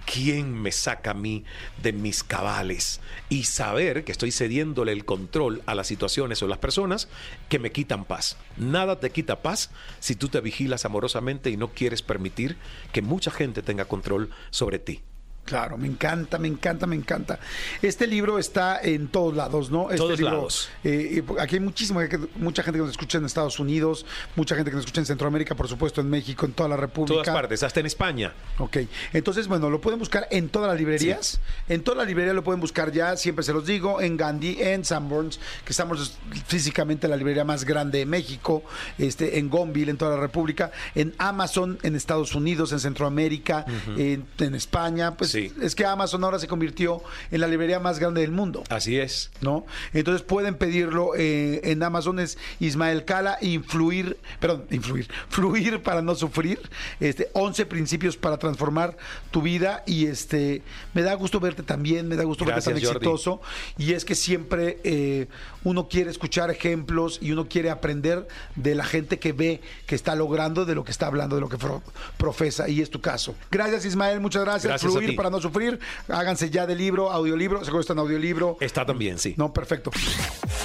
quién 0.04 0.52
me 0.54 0.72
saca 0.72 1.12
a 1.12 1.14
mí 1.14 1.44
de 1.82 1.92
mis 1.92 2.22
cabales 2.22 3.00
y 3.28 3.44
saber 3.44 4.04
que 4.04 4.12
estoy 4.12 4.32
cediéndole 4.32 4.92
el 4.92 5.04
control 5.04 5.62
a 5.66 5.74
las 5.74 5.86
situaciones 5.86 6.42
o 6.42 6.48
las 6.48 6.58
personas 6.58 7.08
que 7.48 7.58
me 7.58 7.72
quitan 7.72 8.04
paz. 8.04 8.36
Nada 8.56 9.00
te 9.00 9.10
quita 9.10 9.42
paz 9.42 9.70
si 10.00 10.14
tú 10.14 10.28
te 10.28 10.40
vigilas 10.40 10.84
amorosamente 10.84 11.50
y 11.50 11.56
no 11.56 11.68
quieres 11.68 12.02
permitir 12.02 12.56
que 12.92 13.02
mucha 13.02 13.30
gente 13.30 13.62
tenga 13.62 13.84
control 13.84 14.30
sobre 14.50 14.78
ti. 14.78 15.02
Claro, 15.44 15.76
me 15.76 15.88
encanta, 15.88 16.38
me 16.38 16.46
encanta, 16.48 16.86
me 16.86 16.94
encanta. 16.94 17.38
Este 17.82 18.06
libro 18.06 18.38
está 18.38 18.80
en 18.80 19.08
todos 19.08 19.34
lados, 19.34 19.70
¿no? 19.70 19.90
Este 19.90 19.96
Todos 19.98 20.18
libro, 20.18 20.36
lados. 20.36 20.68
eh, 20.84 21.22
aquí 21.40 21.56
hay 21.56 21.60
muchísima, 21.60 22.02
mucha 22.36 22.62
gente 22.62 22.78
que 22.78 22.82
nos 22.84 22.92
escucha 22.92 23.18
en 23.18 23.24
Estados 23.24 23.58
Unidos, 23.58 24.06
mucha 24.36 24.54
gente 24.54 24.70
que 24.70 24.76
nos 24.76 24.84
escucha 24.84 25.00
en 25.00 25.06
Centroamérica, 25.06 25.56
por 25.56 25.66
supuesto, 25.68 26.00
en 26.00 26.08
México, 26.08 26.46
en 26.46 26.52
toda 26.52 26.68
la 26.68 26.76
República. 26.76 27.22
Todas 27.24 27.34
partes, 27.34 27.62
hasta 27.64 27.80
en 27.80 27.86
España. 27.86 28.32
Ok, 28.58 28.78
entonces, 29.12 29.48
bueno, 29.48 29.68
lo 29.68 29.80
pueden 29.80 29.98
buscar 29.98 30.28
en 30.30 30.48
todas 30.48 30.68
las 30.70 30.78
librerías. 30.78 31.40
En 31.68 31.82
todas 31.82 31.98
las 31.98 32.06
librerías 32.06 32.36
lo 32.36 32.44
pueden 32.44 32.60
buscar 32.60 32.92
ya, 32.92 33.16
siempre 33.16 33.42
se 33.44 33.52
los 33.52 33.66
digo, 33.66 34.00
en 34.00 34.16
Gandhi, 34.16 34.58
en 34.62 34.84
Sanborns, 34.84 35.40
que 35.64 35.72
estamos 35.72 36.18
físicamente 36.46 37.08
la 37.08 37.16
librería 37.16 37.44
más 37.44 37.64
grande 37.64 37.98
de 37.98 38.06
México, 38.06 38.62
este, 38.96 39.38
en 39.38 39.50
Gonville, 39.50 39.90
en 39.90 39.96
toda 39.98 40.12
la 40.14 40.20
República, 40.20 40.70
en 40.94 41.14
Amazon, 41.18 41.78
en 41.82 41.96
Estados 41.96 42.34
Unidos, 42.36 42.72
en 42.72 42.78
Centroamérica, 42.78 43.66
en, 43.96 44.24
en 44.38 44.54
España. 44.54 45.14
Pues 45.16 45.31
es 45.34 45.74
que 45.74 45.84
Amazon 45.86 46.22
ahora 46.24 46.38
se 46.38 46.46
convirtió 46.48 47.02
en 47.30 47.40
la 47.40 47.48
librería 47.48 47.80
más 47.80 47.98
grande 47.98 48.20
del 48.20 48.30
mundo. 48.32 48.62
Así 48.68 48.98
es. 48.98 49.30
¿No? 49.40 49.64
Entonces 49.92 50.22
pueden 50.22 50.54
pedirlo 50.56 51.10
eh, 51.16 51.60
en 51.64 51.82
Amazon, 51.82 52.18
es 52.20 52.38
Ismael 52.60 53.04
Cala, 53.04 53.38
influir, 53.40 54.16
perdón, 54.40 54.64
influir, 54.70 55.08
fluir 55.28 55.82
para 55.82 56.02
no 56.02 56.14
sufrir, 56.14 56.60
este, 57.00 57.28
11 57.32 57.66
principios 57.66 58.16
para 58.16 58.36
transformar 58.38 58.96
tu 59.30 59.42
vida 59.42 59.82
y 59.86 60.06
este, 60.06 60.62
me 60.94 61.02
da 61.02 61.14
gusto 61.14 61.40
verte 61.40 61.62
también, 61.62 62.08
me 62.08 62.16
da 62.16 62.24
gusto 62.24 62.44
verte 62.44 62.60
tan 62.62 62.74
Jordi. 62.74 62.86
exitoso 62.86 63.40
y 63.78 63.92
es 63.92 64.04
que 64.04 64.14
siempre 64.14 64.78
eh, 64.84 65.28
uno 65.64 65.88
quiere 65.88 66.10
escuchar 66.10 66.50
ejemplos 66.50 67.18
y 67.20 67.32
uno 67.32 67.48
quiere 67.48 67.70
aprender 67.70 68.26
de 68.56 68.74
la 68.74 68.84
gente 68.84 69.18
que 69.18 69.32
ve 69.32 69.60
que 69.86 69.94
está 69.94 70.14
logrando, 70.14 70.64
de 70.64 70.74
lo 70.74 70.84
que 70.84 70.90
está 70.90 71.06
hablando, 71.06 71.36
de 71.36 71.40
lo 71.40 71.48
que 71.48 71.58
pro- 71.58 71.82
profesa 72.16 72.68
y 72.68 72.80
es 72.80 72.90
tu 72.90 73.00
caso. 73.00 73.34
Gracias 73.50 73.84
Ismael, 73.84 74.20
muchas 74.20 74.42
gracias. 74.44 74.80
Fluir. 74.80 75.16
Para 75.22 75.30
no 75.30 75.40
sufrir, 75.40 75.78
háganse 76.08 76.50
ya 76.50 76.66
de 76.66 76.74
libro, 76.74 77.12
audiolibro, 77.12 77.64
seguro 77.64 77.82
está 77.82 77.92
en 77.92 78.00
audiolibro. 78.00 78.56
Está 78.58 78.84
también, 78.84 79.20
sí. 79.20 79.34
No, 79.36 79.52
perfecto. 79.52 79.92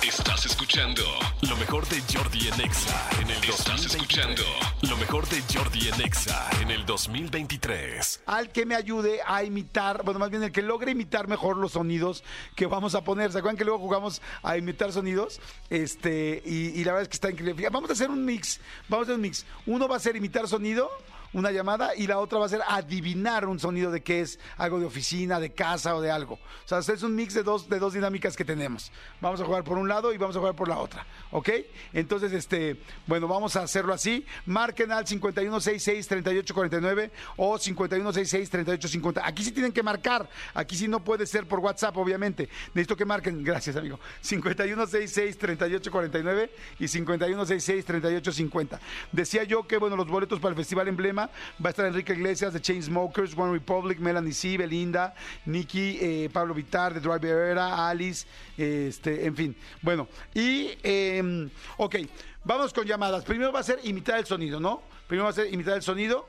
Estás 0.01 0.47
escuchando 0.47 1.03
lo 1.47 1.55
mejor 1.58 1.88
de 1.89 2.01
Jordi 2.12 2.47
en 2.47 2.62
Exa 2.62 3.10
en 3.22 3.30
el 3.30 3.43
Estás 3.43 3.86
escuchando 3.86 4.41
lo 4.82 4.97
mejor 4.97 5.30
de 5.30 5.43
Jordi 5.53 5.89
en 5.89 6.01
Exa 6.01 6.49
en 6.60 6.72
el 6.72 6.88
2023. 6.88 8.22
al 8.26 8.51
que 8.51 8.66
me 8.66 8.74
ayude 8.74 9.20
a 9.28 9.43
imitar, 9.43 10.01
bueno, 10.03 10.20
más 10.20 10.32
bien 10.32 10.41
el 10.41 10.51
que 10.51 10.64
logre 10.64 10.93
imitar 10.93 11.28
mejor 11.28 11.58
los 11.58 11.74
sonidos 11.74 12.24
que 12.55 12.66
vamos 12.66 12.95
a 12.95 13.03
poner. 13.03 13.32
¿Se 13.32 13.38
acuerdan 13.38 13.58
que 13.58 13.64
luego 13.64 13.78
jugamos 13.78 14.24
a 14.41 14.58
imitar 14.58 14.91
sonidos? 14.91 15.39
Este, 15.70 16.41
y, 16.43 16.70
y 16.70 16.84
la 16.84 16.93
verdad 16.93 17.03
es 17.03 17.10
que 17.10 17.18
está 17.18 17.30
increíble. 17.30 17.70
Vamos 17.70 17.91
a 17.91 17.93
hacer 17.93 18.10
un 18.10 18.26
mix, 18.26 18.60
vamos 18.89 19.03
a 19.03 19.12
hacer 19.12 19.16
un 19.18 19.22
mix. 19.22 19.45
Uno 19.68 19.88
va 19.88 19.97
a 19.97 19.99
ser 19.99 20.16
imitar 20.16 20.47
sonido, 20.47 20.89
una 21.34 21.51
llamada, 21.51 21.93
y 21.95 22.07
la 22.07 22.19
otra 22.19 22.39
va 22.39 22.45
a 22.45 22.49
ser 22.49 22.61
adivinar 22.67 23.45
un 23.45 23.59
sonido 23.59 23.91
de 23.91 24.01
qué 24.01 24.21
es 24.21 24.39
algo 24.57 24.80
de 24.80 24.86
oficina, 24.86 25.39
de 25.39 25.51
casa 25.51 25.95
o 25.95 26.01
de 26.01 26.09
algo. 26.11 26.36
O 26.36 26.39
sea, 26.65 26.80
es 26.80 27.03
un 27.03 27.15
mix 27.15 27.34
de 27.34 27.43
dos, 27.43 27.69
de 27.69 27.80
dos 27.80 27.93
dinámicas 27.93 28.36
que 28.36 28.43
tenemos. 28.45 28.91
Vamos 29.21 29.39
a 29.41 29.45
jugar 29.45 29.63
por 29.63 29.78
un 29.78 29.88
lado 29.88 30.13
y 30.13 30.17
vamos 30.17 30.36
a 30.36 30.39
jugar 30.39 30.55
por 30.55 30.67
la 30.67 30.78
otra. 30.78 31.05
¿Ok? 31.32 31.49
Entonces, 31.93 32.34
este, 32.34 32.78
bueno, 33.05 33.28
vamos 33.28 33.55
a 33.55 33.61
hacerlo 33.63 33.93
así. 33.93 34.25
Marquen 34.45 34.91
al 34.91 35.05
5166-3849 35.05 37.11
o 37.38 37.57
5166-3850. 37.57 39.21
Aquí 39.23 39.43
sí 39.43 39.51
tienen 39.51 39.71
que 39.71 39.84
marcar. 39.84 40.28
Aquí 40.53 40.75
sí 40.75 40.88
no 40.88 41.03
puede 41.03 41.25
ser 41.25 41.47
por 41.47 41.59
WhatsApp, 41.59 41.97
obviamente. 41.97 42.47
Necesito 42.73 42.95
que 42.95 43.05
marquen. 43.05 43.43
Gracias, 43.43 43.75
amigo. 43.75 43.99
5166-3849 44.23 46.49
y 46.80 46.86
5166-3850. 46.86 48.80
Decía 49.11 49.43
yo 49.43 49.67
que, 49.67 49.78
bueno, 49.78 49.95
los 49.95 50.07
boletos 50.07 50.39
para 50.39 50.51
el 50.51 50.57
Festival 50.57 50.88
Emblema 50.88 51.16
va 51.26 51.68
a 51.68 51.70
estar 51.70 51.86
Enrique 51.86 52.13
Iglesias 52.13 52.53
de 52.53 52.61
Chainsmokers, 52.61 53.38
One 53.38 53.53
Republic, 53.53 53.99
Melanie 53.99 54.34
C, 54.34 54.57
Belinda, 54.57 55.13
Nicky, 55.45 55.97
eh, 55.99 56.30
Pablo 56.32 56.53
Vitar 56.53 56.93
de 56.93 56.99
Drive 56.99 57.28
Era, 57.28 57.89
Alice, 57.89 58.28
este, 58.57 59.26
en 59.26 59.36
fin. 59.36 59.55
Bueno, 59.82 60.07
y, 60.34 60.78
eh, 60.84 61.49
ok, 61.78 61.95
vamos 62.43 62.74
con 62.74 62.86
llamadas. 62.86 63.24
Primero 63.26 63.51
va 63.51 63.59
a 63.59 63.63
ser 63.63 63.80
imitar 63.84 64.20
el 64.20 64.26
sonido, 64.26 64.59
¿no? 64.59 64.82
Primero 65.07 65.26
va 65.26 65.32
a 65.32 65.34
ser 65.34 65.53
imitar 65.53 65.76
el 65.76 65.82
sonido. 65.82 66.28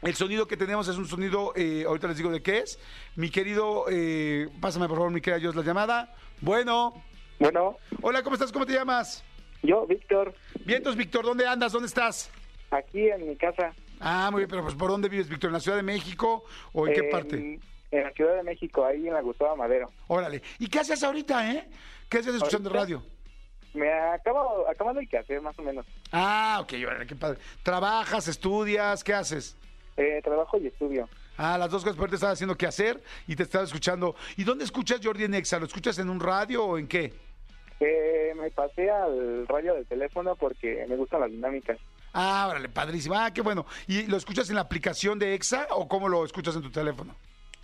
El 0.00 0.14
sonido 0.14 0.46
que 0.46 0.56
tenemos 0.56 0.86
es 0.86 0.96
un 0.96 1.08
sonido, 1.08 1.52
eh, 1.56 1.84
ahorita 1.84 2.06
les 2.06 2.16
digo 2.18 2.30
de 2.30 2.40
qué 2.40 2.58
es. 2.58 2.78
Mi 3.16 3.30
querido, 3.30 3.86
eh, 3.90 4.48
pásame 4.60 4.86
por 4.86 4.96
favor, 4.96 5.10
mi 5.10 5.20
querida 5.20 5.40
Dios, 5.40 5.56
la 5.56 5.62
llamada. 5.62 6.14
Bueno. 6.40 7.02
Bueno. 7.40 7.78
Hola, 8.00 8.22
¿cómo 8.22 8.34
estás? 8.34 8.52
¿Cómo 8.52 8.64
te 8.64 8.74
llamas? 8.74 9.24
Yo, 9.62 9.86
Víctor. 9.86 10.34
Bien, 10.64 10.78
entonces, 10.78 10.96
Víctor, 10.96 11.24
¿dónde 11.24 11.48
andas? 11.48 11.72
¿Dónde 11.72 11.88
estás? 11.88 12.30
Aquí 12.70 13.08
en 13.08 13.28
mi 13.28 13.36
casa. 13.36 13.74
Ah, 14.00 14.28
muy 14.30 14.40
bien, 14.40 14.50
pero 14.50 14.62
pues 14.62 14.74
¿por 14.74 14.90
dónde 14.90 15.08
vives, 15.08 15.28
Víctor? 15.28 15.48
¿En 15.48 15.54
la 15.54 15.60
Ciudad 15.60 15.76
de 15.76 15.82
México 15.82 16.44
o 16.72 16.86
en 16.86 16.94
qué 16.94 17.02
parte? 17.04 17.60
En 17.90 18.02
la 18.02 18.10
Ciudad 18.12 18.36
de 18.36 18.42
México, 18.42 18.84
ahí 18.84 19.06
en 19.08 19.14
la 19.14 19.20
Gustavo 19.20 19.56
Madero. 19.56 19.90
Órale. 20.08 20.42
¿Y 20.58 20.68
qué 20.68 20.80
haces 20.80 21.02
ahorita, 21.02 21.52
eh? 21.52 21.68
¿Qué 22.08 22.18
haces 22.18 22.34
escuchando 22.34 22.68
Ahorita. 22.70 22.84
radio? 22.84 23.02
Me 23.74 23.90
acabo, 23.90 24.66
acabando 24.68 25.00
de 25.00 25.18
hacer 25.18 25.40
más 25.40 25.58
o 25.58 25.62
menos. 25.62 25.86
Ah, 26.12 26.58
ok, 26.62 26.72
órale, 26.86 27.06
qué 27.06 27.14
padre. 27.14 27.38
¿Trabajas, 27.62 28.28
estudias? 28.28 29.04
¿Qué 29.04 29.14
haces? 29.14 29.56
Eh, 29.96 30.20
trabajo 30.22 30.58
y 30.58 30.66
estudio. 30.68 31.08
Ah, 31.36 31.56
las 31.58 31.70
dos 31.70 31.82
cosas, 31.82 31.96
pero 31.96 32.08
te 32.08 32.16
estás 32.16 32.32
haciendo 32.32 32.56
qué 32.56 32.66
hacer 32.66 33.00
y 33.26 33.36
te 33.36 33.44
estás 33.44 33.64
escuchando. 33.64 34.16
¿Y 34.36 34.44
dónde 34.44 34.64
escuchas 34.64 35.00
Jordi 35.02 35.24
en 35.24 35.34
Exa? 35.34 35.58
¿Lo 35.58 35.66
escuchas 35.66 35.98
en 35.98 36.08
un 36.10 36.18
radio 36.20 36.64
o 36.64 36.78
en 36.78 36.88
qué? 36.88 37.12
Eh, 37.80 38.32
me 38.36 38.50
pasé 38.50 38.90
al 38.90 39.46
radio 39.46 39.74
del 39.74 39.86
teléfono 39.86 40.34
porque 40.34 40.84
me 40.88 40.96
gustan 40.96 41.20
las 41.20 41.30
dinámicas. 41.30 41.78
Ah, 42.12 42.46
órale, 42.50 42.68
padrísimo. 42.68 43.14
Ah, 43.14 43.32
qué 43.32 43.42
bueno. 43.42 43.66
¿Y 43.86 44.06
lo 44.06 44.16
escuchas 44.16 44.48
en 44.48 44.56
la 44.56 44.62
aplicación 44.62 45.18
de 45.18 45.34
Exa 45.34 45.66
o 45.70 45.88
cómo 45.88 46.08
lo 46.08 46.24
escuchas 46.24 46.56
en 46.56 46.62
tu 46.62 46.70
teléfono? 46.70 47.14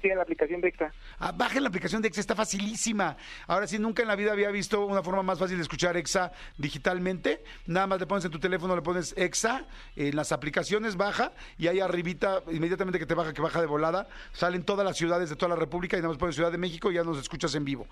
Sí, 0.03 0.11
en 0.11 0.17
la 0.19 0.23
aplicación 0.23 0.61
de 0.61 0.69
Exa. 0.69 0.93
Ah, 1.19 1.33
bajen 1.33 1.63
la 1.63 1.71
aplicación 1.71 2.03
de 2.03 2.09
Exa, 2.09 2.21
está 2.21 2.35
facilísima. 2.35 3.17
Ahora 3.47 3.67
sí, 3.67 3.79
nunca 3.79 4.03
en 4.03 4.09
la 4.09 4.17
vida 4.17 4.33
había 4.33 4.51
visto 4.51 4.85
una 4.85 5.03
forma 5.03 5.23
más 5.23 5.39
fácil 5.39 5.57
de 5.57 5.63
escuchar 5.63 5.97
Exa 5.97 6.31
digitalmente. 6.59 7.43
Nada 7.67 7.87
más 7.87 8.01
le 8.01 8.07
pones 8.07 8.23
en 8.27 8.31
tu 8.31 8.39
teléfono, 8.39 8.77
le 8.77 8.83
pones 8.83 9.15
Exa, 9.17 9.67
en 9.97 10.15
las 10.15 10.31
aplicaciones 10.31 10.97
baja 10.97 11.33
y 11.57 11.69
ahí 11.69 11.81
arribita, 11.81 12.43
inmediatamente 12.51 12.99
que 12.99 13.07
te 13.07 13.15
baja, 13.15 13.33
que 13.33 13.41
baja 13.41 13.63
de 13.63 13.67
volada, 13.67 14.07
salen 14.33 14.63
todas 14.63 14.85
las 14.85 14.99
ciudades 14.99 15.31
de 15.31 15.37
toda 15.37 15.49
la 15.49 15.57
República 15.57 15.97
y 15.97 16.01
nada 16.01 16.11
más 16.11 16.19
pones 16.19 16.35
Ciudad 16.35 16.53
de 16.53 16.59
México 16.59 16.93
y 16.93 16.97
ya 16.97 17.03
nos 17.03 17.19
escuchas 17.19 17.55
en 17.55 17.65
vivo. 17.65 17.87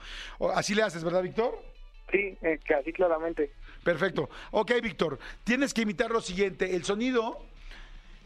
Así 0.55 0.75
le 0.75 0.83
haces, 0.83 1.03
¿verdad, 1.03 1.23
Víctor? 1.23 1.65
Sí, 2.11 2.37
eh, 2.43 2.61
casi 2.69 2.93
claramente. 2.93 3.53
Perfecto. 3.83 4.31
Ok, 4.51 4.73
Víctor, 4.83 5.19
tienes 5.45 5.75
que 5.75 5.83
imitar 5.83 6.11
lo 6.11 6.21
siguiente. 6.21 6.77
El 6.77 6.85
sonido 6.85 7.45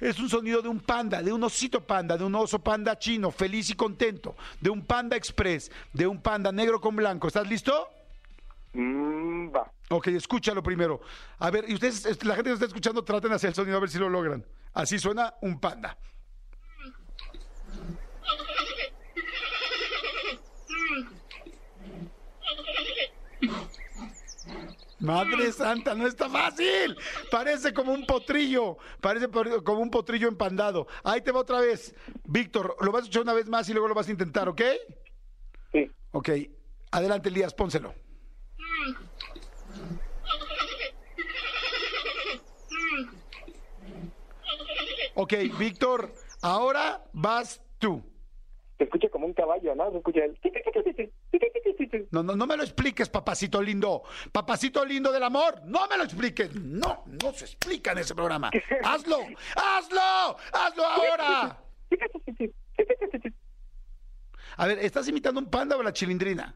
es 0.00 0.18
un 0.18 0.28
sonido 0.28 0.60
de 0.60 0.68
un 0.68 0.80
panda, 0.80 1.22
de 1.22 1.32
un 1.32 1.42
osito 1.42 1.80
panda, 1.84 2.16
de 2.16 2.24
un 2.24 2.34
oso 2.34 2.58
panda 2.58 2.98
chino, 2.98 3.30
feliz 3.30 3.70
y 3.70 3.74
contento, 3.74 4.36
de 4.60 4.70
un 4.70 4.84
panda 4.84 5.16
express, 5.16 5.70
de 5.92 6.06
un 6.06 6.20
panda 6.20 6.52
negro 6.52 6.80
con 6.80 6.94
blanco. 6.94 7.28
¿Estás 7.28 7.48
listo? 7.48 7.88
Mm, 8.74 9.54
va. 9.54 9.70
Ok, 9.88 10.08
escúchalo 10.08 10.62
primero. 10.62 11.00
A 11.38 11.50
ver, 11.50 11.64
y 11.68 11.74
ustedes, 11.74 12.22
la 12.24 12.34
gente 12.34 12.50
que 12.50 12.54
está 12.54 12.66
escuchando, 12.66 13.02
traten 13.02 13.30
de 13.30 13.36
hacer 13.36 13.48
el 13.48 13.54
sonido 13.54 13.78
a 13.78 13.80
ver 13.80 13.88
si 13.88 13.98
lo 13.98 14.10
logran. 14.10 14.44
Así 14.74 14.98
suena 14.98 15.32
un 15.40 15.58
panda. 15.58 15.96
Madre 24.98 25.52
santa, 25.52 25.94
no 25.94 26.06
está 26.06 26.28
fácil. 26.28 26.97
Parece 27.31 27.74
como 27.74 27.93
un 27.93 28.06
potrillo. 28.06 28.78
Parece 29.01 29.28
como 29.28 29.81
un 29.81 29.90
potrillo 29.90 30.28
empandado. 30.28 30.86
Ahí 31.05 31.20
te 31.20 31.32
va 31.32 31.40
otra 31.40 31.60
vez. 31.60 31.94
Víctor, 32.24 32.77
lo 32.81 32.93
vas 32.93 33.02
a 33.02 33.05
escuchar 33.05 33.23
una 33.23 33.35
vez 33.35 33.48
más 33.48 33.68
y 33.68 33.73
luego 33.73 33.89
lo 33.89 33.94
vas 33.94 34.09
a 34.09 34.12
intentar, 34.12 34.48
¿ok? 34.48 34.62
Sí. 35.73 35.90
Ok. 36.12 36.31
Adelante, 36.90 37.28
Elías, 37.28 37.52
pónselo. 37.52 37.94
Ok, 45.18 45.32
Víctor, 45.59 46.12
ahora 46.43 47.02
vas 47.12 47.62
tú. 47.78 48.05
Se 48.78 48.84
escucha 48.84 49.08
como 49.08 49.26
un 49.26 49.32
caballo, 49.32 49.74
¿no? 49.74 49.90
Se 49.90 49.96
escucha 49.98 50.20
el... 50.24 50.38
No, 52.10 52.22
no, 52.22 52.36
no 52.36 52.46
me 52.46 52.56
lo 52.56 52.62
expliques, 52.62 53.08
papacito 53.08 53.60
lindo. 53.62 54.02
Papacito 54.32 54.84
lindo 54.84 55.10
del 55.12 55.22
amor, 55.22 55.62
no 55.64 55.86
me 55.88 55.96
lo 55.96 56.04
expliques. 56.04 56.54
No, 56.54 57.04
no 57.06 57.32
se 57.32 57.44
explica 57.46 57.92
en 57.92 57.98
ese 57.98 58.14
programa. 58.14 58.50
Hazlo, 58.82 59.18
hazlo, 59.56 60.36
hazlo 60.52 60.84
ahora. 60.86 61.58
A 64.58 64.66
ver, 64.66 64.78
¿estás 64.80 65.08
imitando 65.08 65.40
un 65.40 65.46
panda 65.50 65.76
o 65.76 65.82
la 65.82 65.92
chilindrina? 65.92 66.54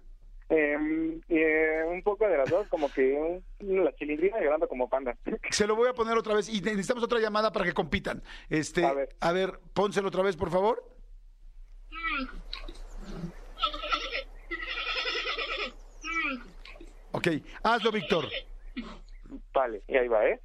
Eh, 0.48 1.20
eh, 1.28 1.82
un 1.88 2.02
poco 2.02 2.26
de 2.26 2.36
las 2.36 2.50
dos, 2.50 2.66
como 2.68 2.90
que 2.90 3.12
un- 3.12 3.84
la 3.84 3.94
chilindrina 3.94 4.40
llorando 4.40 4.66
como 4.68 4.88
panda. 4.88 5.16
Se 5.50 5.66
lo 5.66 5.76
voy 5.76 5.88
a 5.88 5.94
poner 5.94 6.16
otra 6.18 6.34
vez 6.34 6.48
y 6.48 6.60
necesitamos 6.60 7.04
otra 7.04 7.20
llamada 7.20 7.52
para 7.52 7.64
que 7.64 7.72
compitan. 7.72 8.22
Este, 8.48 8.84
a 8.84 8.92
ver, 8.92 9.08
a 9.20 9.32
ver 9.32 9.60
pónselo 9.74 10.08
otra 10.08 10.22
vez, 10.22 10.36
por 10.36 10.50
favor. 10.50 10.84
Ok, 17.12 17.28
hazlo, 17.62 17.92
Víctor. 17.92 18.28
Vale, 19.52 19.82
y 19.88 19.96
ahí 19.96 20.08
va, 20.08 20.26
¿eh? 20.26 20.40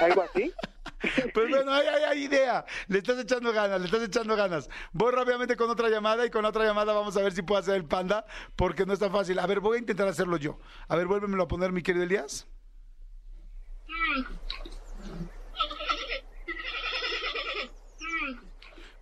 ¿Algo 0.00 0.22
así? 0.22 0.52
Pues 1.34 1.48
bueno, 1.48 1.72
hay, 1.72 1.86
hay, 1.86 2.02
hay 2.04 2.24
idea. 2.24 2.64
Le 2.88 2.98
estás 2.98 3.18
echando 3.18 3.52
ganas, 3.52 3.80
le 3.80 3.86
estás 3.86 4.02
echando 4.02 4.36
ganas. 4.36 4.68
Voy 4.92 5.12
rápidamente 5.12 5.56
con 5.56 5.68
otra 5.68 5.88
llamada 5.88 6.24
y 6.24 6.30
con 6.30 6.44
otra 6.44 6.64
llamada 6.64 6.92
vamos 6.92 7.16
a 7.16 7.22
ver 7.22 7.32
si 7.32 7.42
puedo 7.42 7.60
hacer 7.60 7.74
el 7.74 7.84
panda, 7.84 8.24
porque 8.56 8.86
no 8.86 8.92
está 8.92 9.10
fácil. 9.10 9.38
A 9.38 9.46
ver, 9.46 9.60
voy 9.60 9.76
a 9.76 9.80
intentar 9.80 10.06
hacerlo 10.06 10.36
yo. 10.36 10.58
A 10.88 10.96
ver, 10.96 11.06
vuélvemelo 11.06 11.42
a 11.44 11.48
poner, 11.48 11.72
mi 11.72 11.82
querido 11.82 12.04
Elías. 12.04 12.46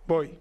Voy. 0.07 0.39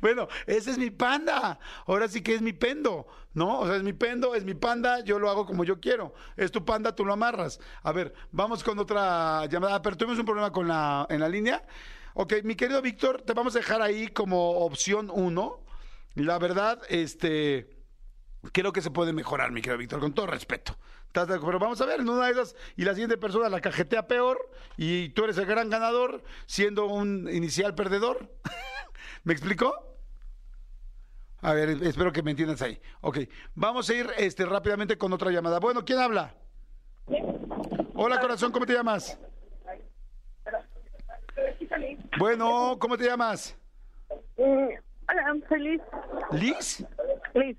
Bueno, 0.00 0.28
ese 0.46 0.70
es 0.70 0.78
mi 0.78 0.90
panda. 0.90 1.58
Ahora 1.86 2.08
sí 2.08 2.22
que 2.22 2.34
es 2.34 2.42
mi 2.42 2.52
pendo, 2.52 3.06
¿no? 3.34 3.60
O 3.60 3.66
sea, 3.66 3.76
es 3.76 3.82
mi 3.82 3.92
pendo, 3.92 4.34
es 4.34 4.44
mi 4.44 4.54
panda, 4.54 5.00
yo 5.00 5.18
lo 5.18 5.30
hago 5.30 5.46
como 5.46 5.64
yo 5.64 5.80
quiero. 5.80 6.14
Es 6.36 6.50
tu 6.50 6.64
panda, 6.64 6.94
tú 6.94 7.04
lo 7.04 7.12
amarras. 7.12 7.60
A 7.82 7.92
ver, 7.92 8.14
vamos 8.30 8.64
con 8.64 8.78
otra 8.78 9.46
llamada. 9.46 9.82
Pero 9.82 9.96
tuvimos 9.96 10.18
un 10.18 10.24
problema 10.24 10.52
con 10.52 10.68
la, 10.68 11.06
en 11.10 11.20
la 11.20 11.28
línea. 11.28 11.64
Ok, 12.14 12.34
mi 12.44 12.54
querido 12.54 12.82
Víctor, 12.82 13.22
te 13.22 13.34
vamos 13.34 13.54
a 13.54 13.58
dejar 13.58 13.82
ahí 13.82 14.08
como 14.08 14.50
opción 14.60 15.10
uno. 15.12 15.60
La 16.14 16.38
verdad, 16.38 16.80
este, 16.88 17.70
creo 18.52 18.72
que 18.72 18.82
se 18.82 18.90
puede 18.90 19.12
mejorar, 19.12 19.52
mi 19.52 19.60
querido 19.60 19.78
Víctor, 19.78 20.00
con 20.00 20.12
todo 20.12 20.26
respeto. 20.26 20.76
Pero 21.12 21.58
vamos 21.58 21.80
a 21.80 21.86
ver, 21.86 22.00
en 22.00 22.08
una 22.08 22.26
de 22.26 22.32
esas, 22.32 22.54
y 22.76 22.84
la 22.84 22.92
siguiente 22.92 23.16
persona 23.16 23.48
la 23.48 23.60
cajetea 23.60 24.06
peor, 24.06 24.50
y 24.76 25.08
tú 25.10 25.24
eres 25.24 25.38
el 25.38 25.46
gran 25.46 25.68
ganador, 25.68 26.22
siendo 26.46 26.86
un 26.86 27.28
inicial 27.32 27.74
perdedor. 27.74 28.30
¿Me 29.24 29.32
explicó? 29.32 29.74
A 31.42 31.54
ver, 31.54 31.70
espero 31.82 32.12
que 32.12 32.22
me 32.22 32.30
entiendas 32.32 32.62
ahí. 32.62 32.80
Ok, 33.00 33.18
vamos 33.54 33.88
a 33.90 33.94
ir 33.94 34.08
este, 34.18 34.44
rápidamente 34.44 34.98
con 34.98 35.12
otra 35.12 35.30
llamada. 35.30 35.58
Bueno, 35.58 35.84
¿quién 35.84 35.98
habla? 35.98 36.34
Hola, 37.94 38.20
corazón, 38.20 38.52
¿cómo 38.52 38.66
te 38.66 38.74
llamas? 38.74 39.18
Bueno, 42.18 42.76
¿cómo 42.78 42.96
te 42.96 43.04
llamas? 43.04 43.56
Hola, 44.36 45.36
soy 45.48 45.60
Liz. 45.60 45.82
¿Liz? 46.32 46.86
Liz. 47.34 47.56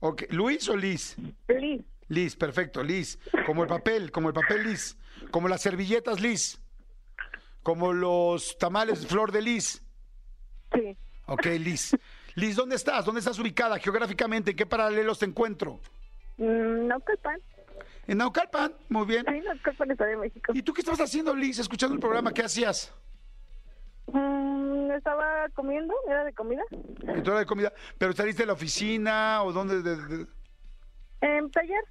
Ok, 0.00 0.22
¿Luis 0.30 0.68
o 0.68 0.76
Liz? 0.76 1.16
Liz. 1.48 1.82
Liz, 2.12 2.36
perfecto, 2.36 2.82
Liz. 2.82 3.18
Como 3.46 3.62
el 3.62 3.68
papel, 3.68 4.12
como 4.12 4.28
el 4.28 4.34
papel 4.34 4.64
Liz. 4.64 4.98
Como 5.30 5.48
las 5.48 5.62
servilletas 5.62 6.20
Liz. 6.20 6.60
Como 7.62 7.94
los 7.94 8.58
tamales 8.58 9.06
Flor 9.06 9.32
de 9.32 9.40
Liz. 9.40 9.82
Sí. 10.74 10.94
Ok, 11.26 11.46
Liz. 11.58 11.96
Liz, 12.34 12.54
¿dónde 12.56 12.76
estás? 12.76 13.06
¿Dónde 13.06 13.20
estás 13.20 13.38
ubicada 13.38 13.78
geográficamente? 13.78 14.50
¿En 14.50 14.56
qué 14.58 14.66
paralelos 14.66 15.18
te 15.20 15.24
encuentro? 15.24 15.80
Mm, 16.36 16.86
Naucalpan. 16.88 17.40
En 18.06 18.18
Naucalpan, 18.18 18.74
muy 18.90 19.06
bien. 19.06 19.24
Sí, 19.26 19.40
Naucalpan, 19.40 19.90
Estado 19.92 20.10
de 20.10 20.16
México. 20.18 20.52
¿Y 20.54 20.62
tú 20.62 20.74
qué 20.74 20.82
estabas 20.82 21.00
haciendo, 21.00 21.34
Liz, 21.34 21.58
escuchando 21.60 21.94
el 21.94 22.00
programa? 22.00 22.34
¿Qué 22.34 22.42
hacías? 22.42 22.92
Mm, 24.08 24.90
estaba 24.90 25.48
comiendo, 25.54 25.94
era 26.08 26.24
de 26.24 26.34
comida. 26.34 26.62
En 27.06 27.22
toda 27.22 27.40
la 27.40 27.46
comida. 27.46 27.72
¿Pero 27.96 28.12
saliste 28.12 28.42
de 28.42 28.48
la 28.48 28.52
oficina 28.52 29.42
o 29.44 29.52
dónde? 29.52 29.80
de- 29.82 29.96
de- 29.96 30.26
En 31.22 31.50
taller. 31.50 31.82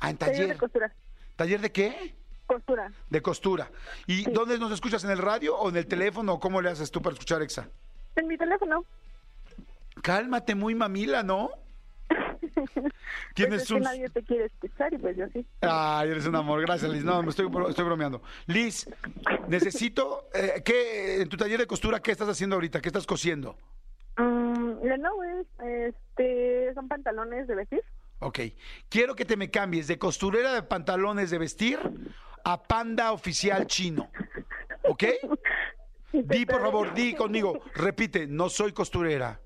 Ah, 0.00 0.10
en 0.10 0.16
Taller 0.16 0.34
taller. 0.36 0.48
de 0.54 0.58
costura. 0.58 0.92
¿Taller 1.36 1.60
de 1.60 1.72
qué? 1.72 2.14
Costura. 2.46 2.90
De 3.10 3.20
costura. 3.22 3.70
¿Y 4.06 4.30
dónde 4.30 4.58
nos 4.58 4.72
escuchas? 4.72 5.04
¿En 5.04 5.10
el 5.10 5.18
radio 5.18 5.56
o 5.56 5.68
en 5.68 5.76
el 5.76 5.86
teléfono? 5.86 6.34
¿O 6.34 6.40
cómo 6.40 6.60
le 6.62 6.70
haces 6.70 6.90
tú 6.90 7.02
para 7.02 7.12
escuchar 7.14 7.42
Exa? 7.42 7.68
En 8.16 8.26
mi 8.26 8.36
teléfono. 8.38 8.84
Cálmate, 10.02 10.54
muy 10.54 10.74
mamila, 10.74 11.22
¿no? 11.22 11.50
Tienes 13.34 13.50
pues 13.60 13.62
es 13.62 13.70
un- 13.70 13.78
que 13.78 13.84
nadie 13.84 14.08
te 14.08 14.22
quiere 14.22 14.46
escuchar 14.46 14.92
y 14.94 14.98
pues 14.98 15.16
yo 15.16 15.26
sí. 15.32 15.44
Ay, 15.60 16.10
eres 16.10 16.26
un 16.26 16.36
amor. 16.36 16.60
Gracias, 16.62 16.90
Liz. 16.90 17.04
No, 17.04 17.22
me 17.22 17.30
estoy, 17.30 17.46
bro- 17.46 17.68
estoy 17.68 17.84
bromeando. 17.84 18.22
Liz, 18.46 18.88
necesito... 19.48 20.28
eh, 20.34 20.62
¿qué, 20.64 21.22
en 21.22 21.28
tu 21.28 21.36
taller 21.36 21.58
de 21.60 21.66
costura, 21.66 22.00
qué 22.00 22.12
estás 22.12 22.28
haciendo 22.28 22.56
ahorita? 22.56 22.80
¿Qué 22.80 22.88
estás 22.88 23.06
cosiendo? 23.06 23.56
Mm, 24.16 24.78
no, 25.00 25.22
es, 25.24 25.46
este, 25.94 26.72
son 26.74 26.88
pantalones 26.88 27.46
de 27.46 27.54
vestir. 27.54 27.82
Ok. 28.20 28.40
Quiero 28.88 29.14
que 29.14 29.24
te 29.24 29.36
me 29.36 29.50
cambies 29.50 29.86
de 29.86 29.98
costurera 29.98 30.52
de 30.52 30.62
pantalones 30.62 31.30
de 31.30 31.38
vestir 31.38 31.78
a 32.44 32.62
panda 32.62 33.12
oficial 33.12 33.66
chino. 33.66 34.10
¿Ok? 34.84 35.04
Di, 36.12 36.46
por 36.46 36.60
favor, 36.60 36.94
di 36.94 37.14
conmigo. 37.14 37.60
Repite, 37.74 38.26
no 38.26 38.48
soy 38.48 38.72
costurera. 38.72 39.40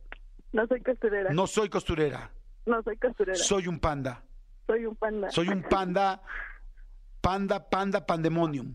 No 0.52 0.66
soy 0.66 0.80
costurera. 0.80 1.32
No 1.32 1.46
soy 1.46 1.68
costurera. 1.68 2.30
No 2.66 2.82
soy 2.82 2.96
costurera. 2.96 3.36
Soy 3.36 3.66
un 3.66 3.80
panda. 3.80 4.22
Soy 4.66 4.86
un 4.86 4.96
panda. 4.96 5.30
Soy 5.30 5.48
un 5.48 5.62
panda, 5.62 6.22
panda, 7.20 7.68
panda, 7.68 8.06
pandemonium. 8.06 8.74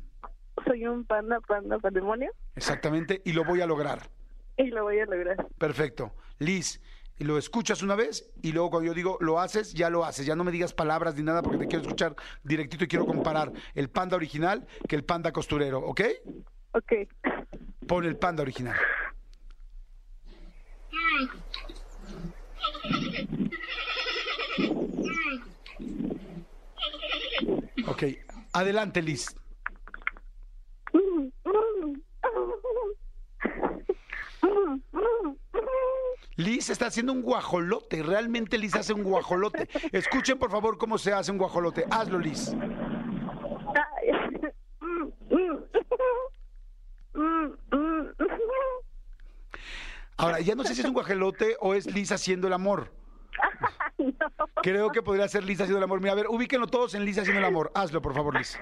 Soy 0.66 0.86
un 0.86 1.06
panda, 1.06 1.40
panda, 1.40 1.80
patrimonio. 1.80 2.32
Exactamente, 2.56 3.22
y 3.24 3.34
lo 3.34 3.46
voy 3.46 3.62
a 3.62 3.68
lograr. 3.68 4.10
Y 4.58 4.68
lo 4.68 4.84
voy 4.84 5.00
a 5.00 5.06
lograr. 5.06 5.48
Perfecto. 5.58 6.14
Liz, 6.40 6.82
lo 7.20 7.38
escuchas 7.38 7.82
una 7.82 7.96
vez 7.96 8.30
y 8.42 8.52
luego 8.52 8.70
cuando 8.70 8.88
yo 8.88 8.94
digo 8.94 9.18
lo 9.22 9.40
haces, 9.40 9.74
ya 9.74 9.90
lo 9.90 10.06
haces. 10.06 10.26
Ya 10.26 10.36
no 10.36 10.44
me 10.44 10.52
digas 10.52 10.74
palabras 10.74 11.16
ni 11.16 11.24
nada 11.24 11.42
porque 11.42 11.60
te 11.60 11.68
quiero 11.68 11.82
escuchar 11.82 12.16
directito 12.44 12.84
y 12.84 12.88
quiero 12.88 13.06
comparar 13.06 13.52
el 13.74 13.90
panda 13.90 14.16
original 14.16 14.68
que 14.88 14.96
el 14.96 15.04
panda 15.04 15.32
costurero, 15.32 15.80
¿ok? 15.80 16.02
Ok. 16.74 16.94
Pon 17.88 18.06
el 18.06 18.18
panda 18.18 18.44
original. 18.44 18.78
Ok, 27.88 28.04
adelante 28.54 29.02
Liz. 29.02 29.36
Liz 36.38 36.70
está 36.70 36.88
haciendo 36.88 37.12
un 37.14 37.22
guajolote. 37.24 38.02
Realmente 38.04 38.58
Liz 38.58 38.76
hace 38.76 38.94
un 38.94 39.04
guajolote. 39.04 39.68
Escuchen 39.92 40.38
por 40.40 40.52
favor 40.52 40.78
cómo 40.78 40.98
se 40.98 41.12
hace 41.12 41.32
un 41.32 41.38
guajolote. 41.38 41.86
Hazlo, 41.90 42.20
Liz. 42.20 42.52
Ahora, 50.18 50.40
ya 50.40 50.56
no 50.56 50.64
sé 50.64 50.74
si 50.74 50.82
es 50.82 50.88
un 50.88 50.94
guajolote 50.94 51.58
o 51.60 51.76
es 51.76 51.86
Liz 51.94 52.12
haciendo 52.12 52.48
el 52.48 52.54
amor. 52.54 52.92
Creo 54.64 54.90
que 54.92 55.04
podría 55.04 55.28
ser 55.28 55.44
Liz 55.44 55.60
haciendo 55.62 55.78
el 55.78 55.84
amor. 55.84 56.00
Mira, 56.02 56.14
a 56.14 56.16
ver, 56.16 56.28
ubíquenlo 56.28 56.66
todos 56.68 56.96
en 56.96 57.06
Liz 57.06 57.20
haciendo 57.20 57.40
el 57.40 57.46
amor. 57.46 57.72
Hazlo, 57.76 58.02
por 58.02 58.16
favor, 58.16 58.36
Liz. 58.36 58.60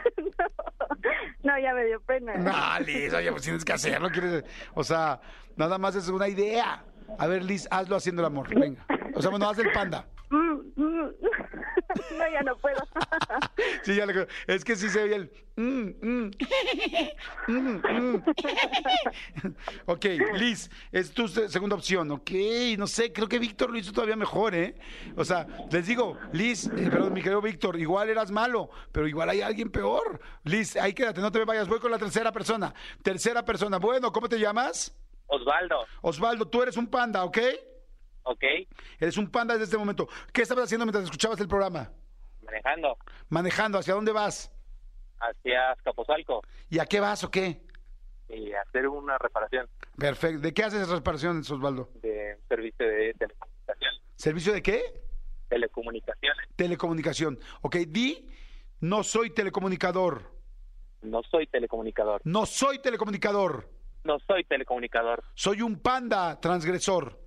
No, 1.43 1.57
ya 1.60 1.73
me 1.73 1.85
dio 1.85 2.02
pena. 2.02 2.35
No, 2.35 2.80
Liz, 2.85 3.14
oye, 3.14 3.31
pues 3.31 3.43
tienes 3.43 3.64
que 3.64 3.72
hacerlo. 3.73 4.10
quieres- 4.10 4.43
O 4.73 4.84
sea, 4.84 5.22
nada 5.56 5.77
más 5.77 5.95
es 5.95 6.10
una 6.10 6.27
idea. 6.27 6.84
A 7.18 7.27
ver, 7.27 7.44
Liz, 7.44 7.68
hazlo 7.72 7.95
haciendo 7.95 8.22
el 8.22 8.27
amor. 8.27 8.53
Venga. 8.53 8.86
O 9.15 9.22
sea, 9.22 9.30
bueno, 9.32 9.49
haz 9.49 9.60
el 9.60 9.72
panda. 9.72 10.07
No, 12.18 12.27
ya 12.32 12.41
no 12.44 12.57
puedo. 12.57 12.77
Sí, 13.84 13.95
ya 13.95 14.06
le- 14.06 14.27
Es 14.48 14.65
que 14.65 14.76
sí 14.76 14.90
se 14.90 15.02
oye 15.03 15.15
el. 15.15 15.32
mm, 15.56 15.90
mm, 16.02 16.32
mm, 17.48 18.15
ok, 19.86 20.06
Liz, 20.34 20.69
es 20.91 21.11
tu 21.11 21.27
se- 21.27 21.48
segunda 21.49 21.76
opción. 21.76 22.11
Ok, 22.11 22.32
no 22.77 22.88
sé, 22.88 23.14
creo 23.14 23.27
que 23.30 23.40
Víctor 23.40 23.69
lo 23.72 23.77
hizo 23.77 23.91
todavía 23.91 24.15
mejor, 24.15 24.56
¿eh? 24.56 24.76
O 25.15 25.23
sea, 25.23 25.45
les 25.72 25.88
digo, 25.88 26.18
Liz, 26.34 26.65
eh, 26.68 26.90
perdón, 26.90 27.14
mi 27.14 27.22
querido 27.22 27.41
Víctor, 27.41 27.80
igual 27.80 28.10
eras 28.10 28.32
malo, 28.32 28.69
pero 28.91 29.07
igual 29.07 29.30
hay 29.30 29.41
alguien 29.41 29.69
peor. 29.69 30.19
Liz, 30.44 30.76
ahí 30.76 30.94
quédate, 30.94 31.22
no 31.22 31.32
te 31.32 31.40
me 31.40 31.45
vayas. 31.45 31.68
Voy 31.68 31.80
con 31.80 31.91
la 31.91 31.99
tercera 31.99 32.32
persona. 32.32 32.73
Tercera 33.03 33.45
persona. 33.45 33.77
Bueno, 33.77 34.11
¿cómo 34.11 34.27
te 34.27 34.40
llamas? 34.40 34.94
Osvaldo, 35.27 35.85
Osvaldo, 36.02 36.47
tú 36.47 36.61
eres 36.61 36.77
un 36.77 36.88
panda, 36.88 37.23
¿ok? 37.23 37.38
ok, 38.23 38.43
Eres 38.99 39.18
un 39.18 39.30
panda 39.30 39.53
desde 39.53 39.65
este 39.65 39.77
momento. 39.77 40.07
¿Qué 40.34 40.41
estabas 40.43 40.65
haciendo 40.65 40.85
mientras 40.85 41.03
escuchabas 41.06 41.39
el 41.39 41.47
programa? 41.47 41.91
manejando 42.43 42.97
Manejando, 43.30 43.80
¿hacia 43.80 43.93
dónde 43.95 44.11
vas? 44.11 44.52
hacia 45.19 45.72
Azcapotzalco 45.72 46.41
¿Y 46.69 46.77
a 46.80 46.85
qué 46.85 46.99
vas 46.99 47.23
o 47.23 47.31
qué? 47.31 47.61
y 48.30 48.52
hacer 48.53 48.88
una 48.88 49.18
reparación 49.18 49.68
Perfecto. 49.97 50.41
¿De 50.41 50.53
qué 50.53 50.64
haces 50.64 50.89
reparaciones, 50.89 51.49
Osvaldo? 51.49 51.89
de 52.02 52.38
servicio 52.49 52.85
de 52.88 53.14
telecomunicación. 53.14 53.93
¿Servicio 54.15 54.53
de 54.53 54.61
qué? 54.61 55.02
Telecomunicaciones. 55.47 56.47
Telecomunicación. 56.56 57.39
Ok, 57.61 57.76
di, 57.88 58.27
no 58.81 59.03
soy 59.03 59.30
telecomunicador. 59.30 60.31
No 61.02 61.22
soy 61.23 61.47
telecomunicador. 61.47 62.22
No 62.26 62.45
soy 62.45 62.80
telecomunicador. 62.80 63.69
No 64.06 64.19
soy 64.19 64.44
telecomunicador. 64.44 65.23
Soy 65.34 65.64
un 65.64 65.80
panda 65.80 66.40
transgresor. 66.40 67.19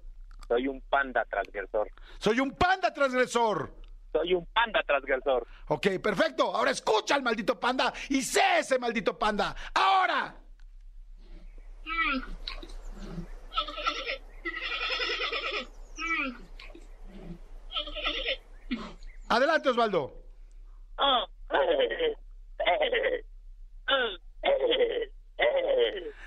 Soy 0.46 0.68
un 0.68 0.80
panda 0.82 1.24
transgresor. 1.24 1.90
Soy 2.18 2.38
un 2.38 2.52
panda 2.52 2.94
transgresor. 2.94 3.74
Soy 4.12 4.34
un 4.34 4.46
panda 4.46 4.80
transgresor. 4.86 5.44
Ok, 5.66 5.88
perfecto. 6.00 6.54
Ahora 6.54 6.70
escucha 6.70 7.16
al 7.16 7.24
maldito 7.24 7.58
panda 7.58 7.92
y 8.10 8.22
sé 8.22 8.60
ese 8.60 8.78
maldito 8.78 9.18
panda. 9.18 9.56
Ahora. 9.74 10.36
Adelante, 19.28 19.70
Osvaldo. 19.70 20.14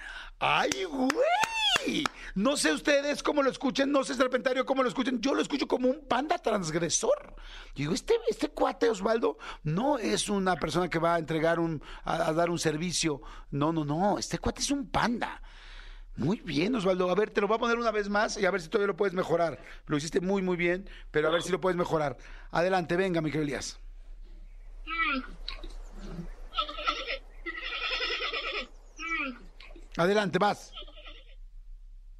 ¡Ay, 0.43 0.85
güey! 0.85 2.03
No 2.33 2.57
sé 2.57 2.73
ustedes 2.73 3.21
cómo 3.21 3.43
lo 3.43 3.51
escuchen, 3.51 3.91
no 3.91 4.03
sé 4.03 4.15
Serpentario 4.15 4.65
cómo 4.65 4.81
lo 4.81 4.89
escuchen. 4.89 5.21
Yo 5.21 5.35
lo 5.35 5.41
escucho 5.43 5.67
como 5.67 5.87
un 5.87 6.07
panda 6.07 6.39
transgresor. 6.39 7.35
Digo, 7.75 7.93
este, 7.93 8.15
este 8.27 8.49
cuate 8.49 8.89
Osvaldo 8.89 9.37
no 9.61 9.99
es 9.99 10.29
una 10.29 10.55
persona 10.55 10.89
que 10.89 10.97
va 10.97 11.13
a 11.13 11.19
entregar 11.19 11.59
un, 11.59 11.83
a, 12.03 12.33
dar 12.33 12.49
un 12.49 12.57
servicio. 12.57 13.21
No, 13.51 13.71
no, 13.71 13.85
no. 13.85 14.17
Este 14.17 14.39
cuate 14.39 14.61
es 14.61 14.71
un 14.71 14.89
panda. 14.89 15.43
Muy 16.15 16.41
bien, 16.43 16.73
Osvaldo. 16.73 17.11
A 17.11 17.15
ver, 17.15 17.29
te 17.29 17.39
lo 17.39 17.47
voy 17.47 17.57
a 17.57 17.59
poner 17.59 17.77
una 17.77 17.91
vez 17.91 18.09
más 18.09 18.35
y 18.37 18.45
a 18.47 18.51
ver 18.51 18.61
si 18.61 18.67
todavía 18.67 18.87
lo 18.87 18.97
puedes 18.97 19.13
mejorar. 19.13 19.59
Lo 19.85 19.95
hiciste 19.95 20.21
muy, 20.21 20.41
muy 20.41 20.57
bien, 20.57 20.89
pero 21.11 21.27
a 21.27 21.31
ver 21.31 21.43
si 21.43 21.51
lo 21.51 21.61
puedes 21.61 21.77
mejorar. 21.77 22.17
Adelante, 22.49 22.95
venga, 22.95 23.21
mi 23.21 23.29
querido 23.29 23.43
Elías. 23.43 23.79
Adelante, 29.97 30.39
vas. 30.39 30.71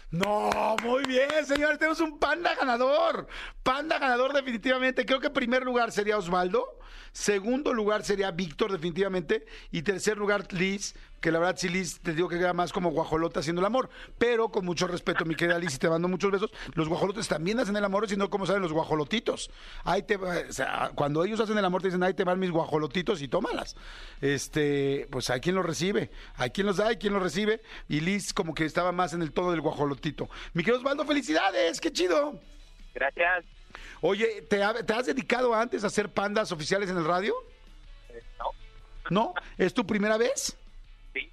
No, 0.09 0.75
muy 0.83 1.03
bien, 1.05 1.45
señores. 1.45 1.77
Tenemos 1.77 1.99
un 1.99 2.17
panda 2.17 2.55
ganador. 2.55 3.27
Panda 3.63 3.99
ganador 3.99 4.33
definitivamente. 4.33 5.05
Creo 5.05 5.19
que 5.19 5.29
primer 5.29 5.63
lugar 5.63 5.91
sería 5.91 6.17
Osvaldo. 6.17 6.79
Segundo 7.11 7.73
lugar 7.73 8.03
sería 8.03 8.31
Víctor 8.31 8.71
definitivamente. 8.71 9.45
Y 9.71 9.81
tercer 9.81 10.17
lugar 10.17 10.51
Liz, 10.53 10.95
que 11.19 11.31
la 11.31 11.39
verdad 11.39 11.55
sí 11.57 11.67
Liz 11.67 11.99
te 11.99 12.13
digo 12.13 12.29
que 12.29 12.37
queda 12.37 12.53
más 12.53 12.71
como 12.71 12.91
guajolota 12.91 13.39
haciendo 13.39 13.59
el 13.59 13.65
amor. 13.65 13.89
Pero 14.17 14.49
con 14.49 14.65
mucho 14.65 14.87
respeto, 14.87 15.25
mi 15.25 15.35
querida 15.35 15.59
Liz, 15.59 15.75
y 15.75 15.77
te 15.77 15.89
mando 15.89 16.07
muchos 16.07 16.31
besos. 16.31 16.51
Los 16.73 16.87
guajolotes 16.87 17.27
también 17.27 17.59
hacen 17.59 17.75
el 17.75 17.83
amor, 17.83 18.07
sino 18.07 18.29
como 18.29 18.45
saben 18.45 18.61
los 18.61 18.71
guajolotitos. 18.71 19.49
Ahí 19.83 20.03
te, 20.03 20.15
o 20.15 20.53
sea, 20.53 20.91
cuando 20.95 21.23
ellos 21.23 21.39
hacen 21.39 21.57
el 21.57 21.65
amor 21.65 21.81
te 21.81 21.89
dicen, 21.89 22.03
ahí 22.03 22.13
te 22.13 22.23
van 22.23 22.39
mis 22.39 22.51
guajolotitos 22.51 23.21
y 23.21 23.27
tómalas. 23.27 23.75
Este, 24.21 25.07
pues 25.11 25.29
hay 25.29 25.41
quien 25.41 25.55
los 25.55 25.65
recibe, 25.65 26.11
hay 26.35 26.51
quien 26.51 26.67
los 26.67 26.77
da, 26.77 26.87
hay 26.87 26.97
quien 26.97 27.13
los 27.13 27.23
recibe. 27.23 27.61
Y 27.89 27.99
Liz 27.99 28.33
como 28.33 28.53
que 28.53 28.65
estaba 28.65 28.91
más 28.91 29.13
en 29.13 29.21
el 29.21 29.26
tono 29.33 29.51
del 29.51 29.61
guajolotito. 29.61 30.29
Mi 30.53 30.63
querido 30.63 30.79
Osvaldo, 30.79 31.05
felicidades, 31.05 31.79
qué 31.79 31.91
chido. 31.91 32.39
Gracias. 32.93 33.45
Oye, 34.01 34.41
¿te, 34.43 34.63
ha- 34.63 34.73
te 34.85 34.93
has 34.93 35.05
dedicado 35.05 35.53
antes 35.53 35.83
a 35.83 35.87
hacer 35.87 36.09
pandas 36.09 36.51
oficiales 36.51 36.89
en 36.89 36.97
el 36.97 37.05
radio? 37.05 37.33
no. 38.39 38.51
¿No? 39.09 39.33
¿Es 39.57 39.73
tu 39.73 39.85
primera 39.85 40.17
vez? 40.17 40.57
Sí. 41.13 41.31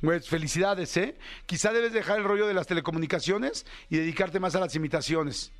Pues 0.00 0.28
felicidades, 0.28 0.96
¿eh? 0.96 1.16
Quizá 1.46 1.72
debes 1.72 1.92
dejar 1.92 2.18
el 2.18 2.24
rollo 2.24 2.46
de 2.46 2.54
las 2.54 2.66
telecomunicaciones 2.66 3.66
y 3.88 3.96
dedicarte 3.98 4.38
más 4.40 4.54
a 4.54 4.60
las 4.60 4.74
imitaciones. 4.76 5.52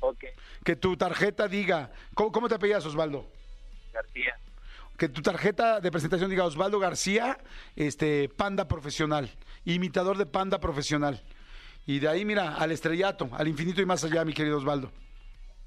Ok, 0.00 0.24
Que 0.64 0.76
tu 0.76 0.96
tarjeta 0.96 1.48
diga, 1.48 1.90
¿cómo, 2.14 2.30
cómo 2.30 2.48
te 2.48 2.54
apellidas, 2.54 2.86
Osvaldo? 2.86 3.26
García. 3.92 4.38
Que 4.98 5.08
tu 5.08 5.22
tarjeta 5.22 5.80
de 5.80 5.92
presentación 5.92 6.28
diga 6.28 6.44
Osvaldo 6.44 6.80
García, 6.80 7.38
este 7.76 8.28
panda 8.28 8.66
profesional, 8.66 9.30
imitador 9.64 10.18
de 10.18 10.26
panda 10.26 10.58
profesional. 10.58 11.22
Y 11.86 12.00
de 12.00 12.08
ahí, 12.08 12.24
mira, 12.24 12.56
al 12.56 12.72
estrellato, 12.72 13.30
al 13.32 13.46
infinito 13.46 13.80
y 13.80 13.86
más 13.86 14.02
allá, 14.02 14.24
mi 14.24 14.34
querido 14.34 14.58
Osvaldo. 14.58 14.90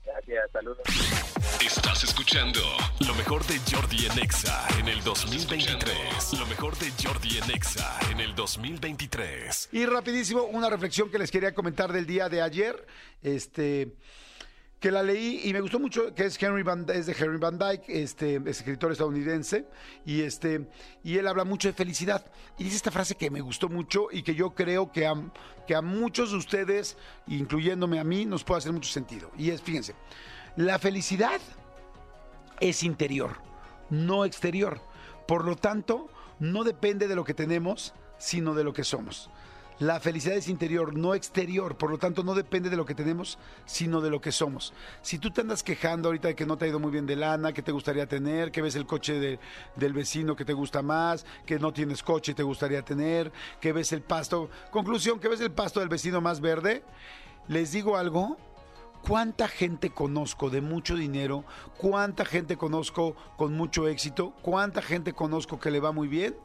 Gracias. 0.06 0.52
Saludos. 0.52 0.80
Estás 1.66 2.04
escuchando 2.04 2.60
lo 3.08 3.16
mejor 3.16 3.46
de 3.46 3.58
Jordi 3.72 4.06
en 4.06 4.20
Exa 4.20 4.68
en 4.78 4.90
el 4.90 5.02
2023. 5.02 6.34
Lo 6.38 6.46
mejor 6.48 6.78
de 6.78 6.92
Jordi 7.02 7.38
en 7.38 7.52
Exa 7.52 8.00
en 8.12 8.20
el 8.20 8.36
2023. 8.36 9.70
Y 9.72 9.86
rapidísimo, 9.86 10.44
una 10.44 10.70
reflexión 10.70 11.10
que 11.10 11.18
les 11.18 11.32
quería 11.32 11.54
comentar 11.54 11.94
del 11.94 12.06
día 12.06 12.28
de 12.28 12.42
ayer. 12.42 12.86
Este 13.22 13.96
que 14.82 14.90
la 14.90 15.04
leí 15.04 15.42
y 15.44 15.54
me 15.54 15.62
gustó 15.62 15.80
mucho, 15.80 16.14
que 16.16 16.26
es 16.26 16.42
Henry 16.42 16.64
Van, 16.64 16.88
es 16.92 17.06
de 17.06 17.16
Henry 17.18 17.38
Van 17.38 17.60
Dyke, 17.60 17.84
este 17.88 18.42
escritor 18.48 18.92
estadounidense, 18.92 19.68
y 20.08 20.22
este, 20.22 20.68
y 21.04 21.20
él 21.20 21.28
habla 21.28 21.44
mucho 21.44 21.68
de 21.68 21.76
felicidad. 21.76 22.26
Y 22.58 22.64
dice 22.64 22.78
esta 22.78 22.90
frase 22.90 23.14
que 23.14 23.30
me 23.30 23.42
gustó 23.42 23.70
mucho 23.70 24.08
y 24.12 24.24
que 24.24 24.34
yo 24.34 24.56
creo 24.56 24.92
que 24.92 25.06
a, 25.06 25.14
que 25.68 25.76
a 25.76 25.84
muchos 25.84 26.32
de 26.32 26.38
ustedes, 26.38 26.98
incluyéndome 27.28 28.00
a 28.00 28.04
mí, 28.04 28.26
nos 28.26 28.44
puede 28.44 28.58
hacer 28.58 28.74
mucho 28.74 28.90
sentido. 28.90 29.30
Y 29.38 29.52
es, 29.52 29.62
fíjense, 29.62 29.94
la 30.56 30.80
felicidad 30.80 31.40
es 32.60 32.82
interior, 32.82 33.38
no 33.92 34.26
exterior. 34.26 34.82
Por 35.28 35.46
lo 35.46 35.56
tanto, 35.56 36.10
no 36.40 36.64
depende 36.64 37.08
de 37.08 37.16
lo 37.16 37.24
que 37.24 37.36
tenemos, 37.36 37.94
sino 38.18 38.56
de 38.56 38.64
lo 38.64 38.74
que 38.74 38.84
somos. 38.84 39.30
La 39.82 40.00
felicidad 40.00 40.38
es 40.38 40.48
interior, 40.48 40.96
no 40.96 41.16
exterior, 41.16 41.76
por 41.76 41.90
lo 41.90 41.98
tanto 41.98 42.24
no 42.24 42.36
depende 42.36 42.70
de 42.70 42.76
lo 42.78 42.86
que 42.86 42.94
tenemos, 42.94 43.40
sino 43.66 44.00
de 44.00 44.12
lo 44.12 44.22
que 44.22 44.32
somos. 44.32 44.76
Si 45.02 45.18
tú 45.18 45.32
te 45.32 45.42
andas 45.42 45.64
quejando 45.64 46.10
ahorita 46.10 46.28
de 46.28 46.36
que 46.36 46.46
no 46.46 46.56
te 46.56 46.66
ha 46.66 46.68
ido 46.68 46.80
muy 46.80 46.92
bien 46.92 47.08
de 47.08 47.16
lana, 47.16 47.52
que 47.52 47.64
te 47.64 47.72
gustaría 47.72 48.06
tener, 48.06 48.52
que 48.52 48.62
ves 48.62 48.76
el 48.76 48.86
coche 48.86 49.20
de- 49.20 49.40
del 49.76 49.94
vecino 49.94 50.36
que 50.36 50.46
te 50.46 50.54
gusta 50.54 50.84
más, 50.84 51.26
que 51.48 51.58
no 51.58 51.74
tienes 51.74 52.04
coche 52.04 52.34
y 52.34 52.36
te 52.36 52.44
gustaría 52.44 52.84
tener, 52.84 53.32
que 53.60 53.74
ves 53.74 53.92
el 53.92 54.04
pasto, 54.04 54.52
conclusión, 54.70 55.20
que 55.20 55.30
ves 55.30 55.42
el 55.42 55.52
pasto 55.52 55.80
del 55.80 55.90
vecino 55.90 56.22
más 56.22 56.42
verde, 56.42 56.84
les 57.48 57.72
digo 57.72 57.98
algo, 57.98 58.38
¿Cuánta 59.08 59.48
gente 59.48 59.90
conozco 59.90 60.52
de 60.52 60.62
mucho 60.62 60.96
dinero? 60.96 61.44
¿Cuánta 61.80 62.24
gente 62.24 62.56
conozco 62.56 63.16
con 63.36 63.58
mucho 63.58 63.88
éxito? 63.88 64.32
¿Cuánta 64.44 64.84
gente 64.84 65.14
conozco 65.14 65.60
que 65.60 65.72
le 65.72 65.80
va 65.80 65.92
muy 65.92 66.08
bien? 66.08 66.36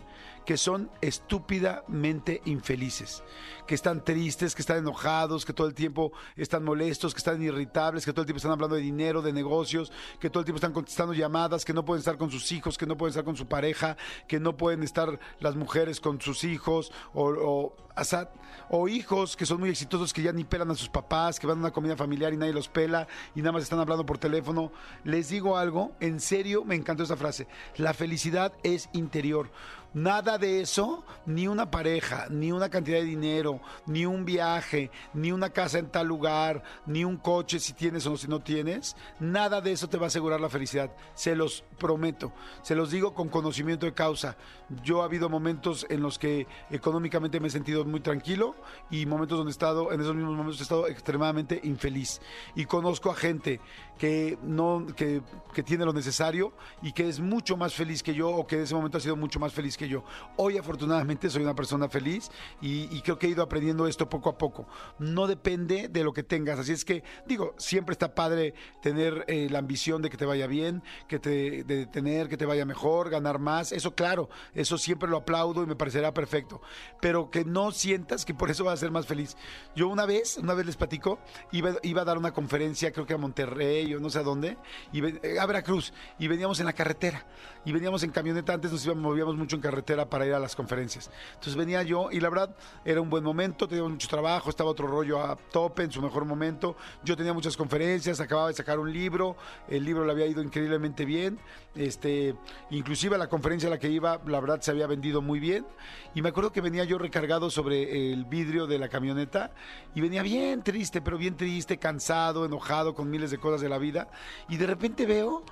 Que 0.47 0.57
son 0.57 0.91
estúpidamente 1.03 2.41
infelices, 2.47 3.23
que 3.67 3.75
están 3.75 4.05
tristes, 4.05 4.55
que 4.55 4.63
están 4.63 4.79
enojados, 4.79 5.45
que 5.45 5.53
todo 5.53 5.67
el 5.67 5.75
tiempo 5.75 6.13
están 6.37 6.65
molestos, 6.65 7.13
que 7.13 7.19
están 7.19 7.43
irritables, 7.43 8.05
que 8.05 8.13
todo 8.13 8.23
el 8.23 8.27
tiempo 8.27 8.39
están 8.39 8.53
hablando 8.53 8.77
de 8.77 8.83
dinero, 8.83 9.23
de 9.23 9.33
negocios, 9.33 9.93
que 10.21 10.31
todo 10.31 10.41
el 10.41 10.45
tiempo 10.45 10.57
están 10.57 10.73
contestando 10.73 11.13
llamadas, 11.13 11.65
que 11.65 11.75
no 11.75 11.85
pueden 11.85 11.99
estar 11.99 12.17
con 12.17 12.31
sus 12.31 12.51
hijos, 12.53 12.79
que 12.79 12.87
no 12.87 12.97
pueden 12.97 13.11
estar 13.11 13.25
con 13.25 13.37
su 13.37 13.47
pareja, 13.47 13.97
que 14.29 14.41
no 14.41 14.57
pueden 14.57 14.83
estar 14.83 15.19
las 15.41 15.57
mujeres 15.57 16.01
con 16.01 16.21
sus 16.21 16.45
hijos 16.45 16.93
o, 17.13 17.75
o, 17.97 18.05
sea, 18.05 18.31
o 18.71 18.89
hijos 18.89 19.37
que 19.37 19.47
son 19.47 19.61
muy 19.61 19.71
exitosos 19.71 20.13
que 20.13 20.23
ya 20.23 20.33
ni 20.33 20.45
pelan 20.45 20.71
a 20.71 20.75
sus 20.75 20.89
papás, 20.89 21.39
que 21.39 21.47
van 21.47 21.59
a 21.59 21.61
una 21.61 21.71
comida 21.71 21.97
familiar 21.97 22.33
y 22.33 22.37
nadie 22.37 22.53
los 22.53 22.69
pela 22.69 23.07
y 23.35 23.41
nada 23.41 23.53
más 23.53 23.63
están 23.63 23.81
hablando 23.81 24.07
por 24.07 24.19
teléfono. 24.19 24.73
Les 25.05 25.29
digo 25.29 25.57
algo, 25.57 25.93
en 26.01 26.21
serio 26.21 26.65
me 26.65 26.75
encantó 26.75 27.03
esa 27.03 27.17
frase. 27.17 27.47
La 27.77 27.95
felicidad 27.95 28.53
es 28.63 28.89
interior. 28.93 29.51
Nada 29.97 30.37
de 30.37 30.61
eso, 30.61 31.05
ni 31.25 31.49
una 31.49 31.71
pareja, 31.71 32.27
ni 32.29 32.53
una 32.53 32.69
cantidad 32.69 32.99
de 32.99 33.07
dinero, 33.07 33.63
ni 33.87 34.05
un 34.05 34.27
viaje, 34.27 34.91
ni 35.15 35.33
una 35.33 35.49
casa 35.49 35.79
en 35.79 35.87
tal 35.87 36.07
lugar, 36.07 36.63
ni 36.85 37.03
un 37.03 37.17
coche 37.17 37.59
si 37.59 37.73
tienes 37.73 38.07
o 38.07 38.15
si 38.19 38.29
no 38.29 38.41
tienes, 38.41 38.95
nada 39.21 39.63
de 39.63 39.73
eso 39.73 39.89
te 39.89 39.97
va 39.97 40.05
a 40.05 40.09
asegurar 40.09 40.39
la 40.39 40.51
felicidad. 40.51 40.91
Se 41.15 41.35
los 41.35 41.65
prometo, 41.79 42.35
se 42.61 42.75
los 42.75 42.91
digo 42.91 43.15
con 43.15 43.31
conocimiento 43.31 43.87
de 43.87 43.95
causa. 43.95 44.37
Yo 44.85 45.01
ha 45.01 45.07
habido 45.07 45.31
momentos 45.31 45.87
en 45.89 46.03
los 46.03 46.19
que 46.19 46.47
económicamente 46.71 47.41
me 47.41 47.49
he 47.49 47.51
sentido 47.51 47.87
muy 47.87 48.01
tranquilo 48.01 48.55
y 48.91 49.07
momentos 49.07 49.39
donde 49.39 49.49
he 49.49 49.53
estado, 49.53 49.93
en 49.93 50.03
esos 50.03 50.15
mismos 50.15 50.37
momentos 50.37 50.61
he 50.61 50.65
estado 50.65 50.89
extremadamente 50.89 51.59
infeliz. 51.65 52.21
Y 52.55 52.67
conozco 52.67 53.11
a 53.11 53.15
gente 53.15 53.63
que 53.99 54.39
no, 54.43 54.87
que, 54.95 55.23
que 55.55 55.63
tiene 55.63 55.85
lo 55.85 55.93
necesario 55.93 56.53
y 56.83 56.93
que 56.93 57.09
es 57.09 57.19
mucho 57.19 57.57
más 57.57 57.75
feliz 57.75 58.03
que 58.03 58.15
yo 58.15 58.29
o 58.29 58.47
que 58.47 58.57
en 58.57 58.63
ese 58.63 58.75
momento 58.75 58.99
ha 58.99 59.01
sido 59.01 59.17
mucho 59.17 59.41
más 59.41 59.53
feliz 59.53 59.77
que 59.77 59.89
yo. 59.89 60.05
Hoy 60.37 60.59
afortunadamente 60.59 61.31
soy 61.31 61.43
una 61.43 61.55
persona 61.55 61.89
feliz 61.89 62.31
y, 62.61 63.01
creo 63.01 63.19
que 63.19 63.27
he 63.27 63.31
ido 63.31 63.43
aprendiendo 63.43 63.87
esto 63.87 64.09
poco 64.09 64.29
a 64.29 64.37
poco. 64.37 64.67
No 64.99 65.27
depende 65.27 65.89
de 65.89 66.05
lo 66.05 66.13
que 66.13 66.23
tengas. 66.23 66.59
Así 66.59 66.73
es 66.73 66.85
que, 66.85 67.03
digo, 67.27 67.55
siempre 67.57 67.93
está 67.93 68.15
padre 68.15 68.55
tener 68.83 69.25
eh, 69.29 69.49
la 69.51 69.59
ambición 69.59 70.03
de 70.03 70.11
que 70.11 70.17
te 70.17 70.27
vaya 70.27 70.47
bien, 70.47 70.83
que 71.09 71.19
de 71.19 71.87
tener, 71.87 72.29
que 72.29 72.37
te 72.37 72.47
vaya 72.47 72.65
mejor, 72.65 73.09
ganar 73.09 73.39
más. 73.39 73.73
Eso, 73.73 73.95
claro, 73.95 74.29
eso 74.55 74.77
siempre 74.77 75.09
lo 75.09 75.19
aplaudo 75.19 75.63
y 75.63 75.67
me 75.67 75.77
parecerá 75.77 76.13
perfecto. 76.13 76.61
Pero 77.01 77.31
que 77.31 77.45
no 77.45 77.73
sientas 77.73 78.25
que 78.25 78.35
por 78.35 78.51
eso 78.51 78.65
vas 78.65 78.75
a 78.75 78.77
ser 78.77 78.91
más 78.91 79.07
feliz. 79.07 79.37
Yo 79.75 79.89
una 79.89 80.07
vez, 80.07 80.37
una 80.37 80.55
vez 80.55 80.67
les 80.67 80.77
platico, 80.77 81.19
iba, 81.53 81.77
iba 81.83 82.03
a 82.03 82.05
dar 82.05 82.19
una 82.19 82.33
conferencia, 82.33 82.93
creo 82.93 83.07
que 83.07 83.15
a 83.15 83.19
Monterrey 83.19 83.86
o 83.95 84.01
no 84.01 84.11
sé 84.11 84.19
a 84.19 84.23
dónde, 84.23 84.57
y 84.93 85.01
ven- 85.01 85.21
eh, 85.23 85.39
a 85.39 85.47
Veracruz, 85.47 85.93
y 86.19 86.29
veníamos 86.29 86.61
en 86.61 86.67
la 86.67 86.73
carretera, 86.73 87.27
y 87.65 87.73
veníamos 87.73 88.03
en 88.03 88.11
camioneta, 88.11 88.55
antes 88.55 88.73
nos 88.73 88.85
íbamos, 88.85 89.03
movíamos 89.03 89.37
mucho 89.37 89.57
en 89.57 89.63
carretera 89.63 90.09
para 90.09 90.27
ir 90.27 90.35
a 90.35 90.39
las 90.39 90.55
conferencias. 90.55 91.11
Entonces 91.35 91.57
venía 91.57 91.83
yo, 91.83 92.11
y 92.11 92.21
la 92.21 92.29
verdad, 92.29 92.55
era 92.85 93.01
un 93.01 93.11
buen 93.11 93.25
momento, 93.25 93.67
teníamos 93.67 93.93
mucho 93.93 94.09
trabajo, 94.09 94.51
estaba 94.51 94.71
otro 94.71 94.87
rollo 94.87 95.21
a 95.21 95.37
tope, 95.37 95.83
en 95.83 95.93
su 95.93 96.01
mejor 96.01 96.25
momento. 96.25 96.77
Yo 97.05 97.17
tenía 97.17 97.33
muchas 97.33 97.57
conferencias, 97.57 98.21
acababa 98.21 98.49
de 98.49 98.55
sacar 98.55 98.79
un 98.79 98.93
libro, 98.93 99.37
el 99.69 99.85
libro 99.85 100.05
le 100.05 100.13
había 100.13 100.27
ido 100.27 100.43
increíblemente 100.43 101.05
bien, 101.05 101.39
este, 101.75 102.35
inclusive 102.71 103.19
la 103.19 103.29
conferencia 103.29 103.69
a 103.69 103.71
la 103.71 103.79
que 103.79 103.91
iba, 103.91 104.21
la 104.27 104.41
verdad 104.41 104.61
se 104.61 104.71
había 104.71 104.87
vendido 104.87 105.21
muy 105.21 105.41
bien, 105.41 105.67
y 106.15 106.23
me 106.23 106.31
acuerdo 106.31 106.53
que 106.53 106.61
venía 106.61 106.85
yo 106.85 106.99
recargado 106.99 107.51
sobre 107.51 108.13
el 108.13 108.25
vidrio 108.25 108.67
de 108.67 108.79
la 108.79 108.89
camioneta, 108.89 109.53
y 109.95 110.01
venía 110.01 110.23
bien 110.23 110.63
triste, 110.63 111.01
pero 111.01 111.19
bien 111.19 111.37
triste, 111.37 111.79
cansado, 111.79 112.45
enojado 112.45 112.95
con 112.95 113.11
miles 113.11 113.31
de 113.31 113.39
cosas 113.39 113.61
de 113.61 113.69
la 113.69 113.76
vida, 113.79 114.09
y 114.49 114.57
de 114.57 114.67
repente 114.67 115.07
veo 115.07 115.45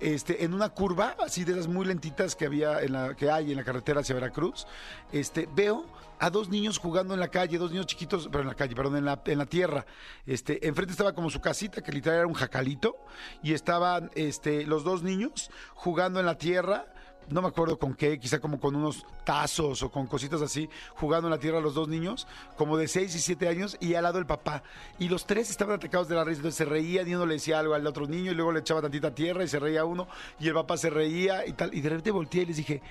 este, 0.00 0.44
en 0.44 0.54
una 0.54 0.70
curva, 0.70 1.14
así 1.24 1.44
de 1.44 1.52
esas 1.52 1.68
muy 1.68 1.84
lentitas 1.84 2.34
que 2.34 2.46
había 2.46 2.80
en 2.80 2.92
la, 2.92 3.14
que 3.14 3.30
hay 3.30 3.50
en 3.50 3.56
la 3.56 3.64
carretera 3.64 4.00
hacia 4.00 4.14
Veracruz, 4.14 4.66
este, 5.12 5.46
veo 5.54 5.84
a 6.18 6.30
dos 6.30 6.48
niños 6.48 6.78
jugando 6.78 7.14
en 7.14 7.20
la 7.20 7.28
calle, 7.28 7.58
dos 7.58 7.70
niños 7.70 7.86
chiquitos, 7.86 8.28
pero 8.30 8.42
en 8.42 8.48
la 8.48 8.54
calle, 8.54 8.74
perdón, 8.74 8.96
en 8.96 9.04
la, 9.04 9.20
en 9.24 9.38
la 9.38 9.46
tierra. 9.46 9.86
Este, 10.26 10.66
enfrente 10.66 10.92
estaba 10.92 11.14
como 11.14 11.30
su 11.30 11.40
casita, 11.40 11.82
que 11.82 11.92
literal 11.92 12.18
era 12.18 12.26
un 12.26 12.34
jacalito, 12.34 12.96
y 13.42 13.52
estaban 13.52 14.10
este, 14.14 14.66
los 14.66 14.84
dos 14.84 15.02
niños 15.02 15.50
jugando 15.74 16.20
en 16.20 16.26
la 16.26 16.36
tierra 16.36 16.86
no 17.30 17.42
me 17.42 17.48
acuerdo 17.48 17.78
con 17.78 17.94
qué, 17.94 18.18
quizá 18.18 18.40
como 18.40 18.60
con 18.60 18.74
unos 18.74 19.06
tazos 19.24 19.82
o 19.82 19.90
con 19.90 20.06
cositas 20.06 20.42
así, 20.42 20.68
jugando 20.94 21.28
en 21.28 21.32
la 21.32 21.38
tierra 21.38 21.60
los 21.60 21.74
dos 21.74 21.88
niños, 21.88 22.26
como 22.56 22.76
de 22.76 22.88
6 22.88 23.14
y 23.14 23.18
7 23.18 23.48
años, 23.48 23.76
y 23.80 23.94
al 23.94 24.02
lado 24.02 24.18
el 24.18 24.26
papá. 24.26 24.62
Y 24.98 25.08
los 25.08 25.26
tres 25.26 25.50
estaban 25.50 25.76
atacados 25.76 26.08
de 26.08 26.16
la 26.16 26.24
risa, 26.24 26.38
entonces 26.38 26.58
se 26.58 26.64
reían 26.64 27.08
y 27.08 27.14
uno 27.14 27.26
le 27.26 27.34
decía 27.34 27.58
algo 27.58 27.74
al 27.74 27.86
otro 27.86 28.06
niño 28.06 28.32
y 28.32 28.34
luego 28.34 28.52
le 28.52 28.60
echaba 28.60 28.82
tantita 28.82 29.14
tierra 29.14 29.44
y 29.44 29.48
se 29.48 29.58
reía 29.58 29.84
uno, 29.84 30.08
y 30.38 30.48
el 30.48 30.54
papá 30.54 30.76
se 30.76 30.90
reía 30.90 31.46
y 31.46 31.52
tal. 31.52 31.72
Y 31.74 31.80
de 31.80 31.88
repente 31.88 32.10
volteé 32.10 32.42
y 32.42 32.46
les 32.46 32.56
dije, 32.56 32.82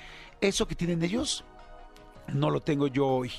eso 0.41 0.68
que 0.68 0.76
tienen 0.76 1.03
ellos, 1.03 1.44
no 2.28 2.49
lo 2.49 2.61
tengo 2.61 2.88
yo 2.88 3.07
hoy. 3.07 3.32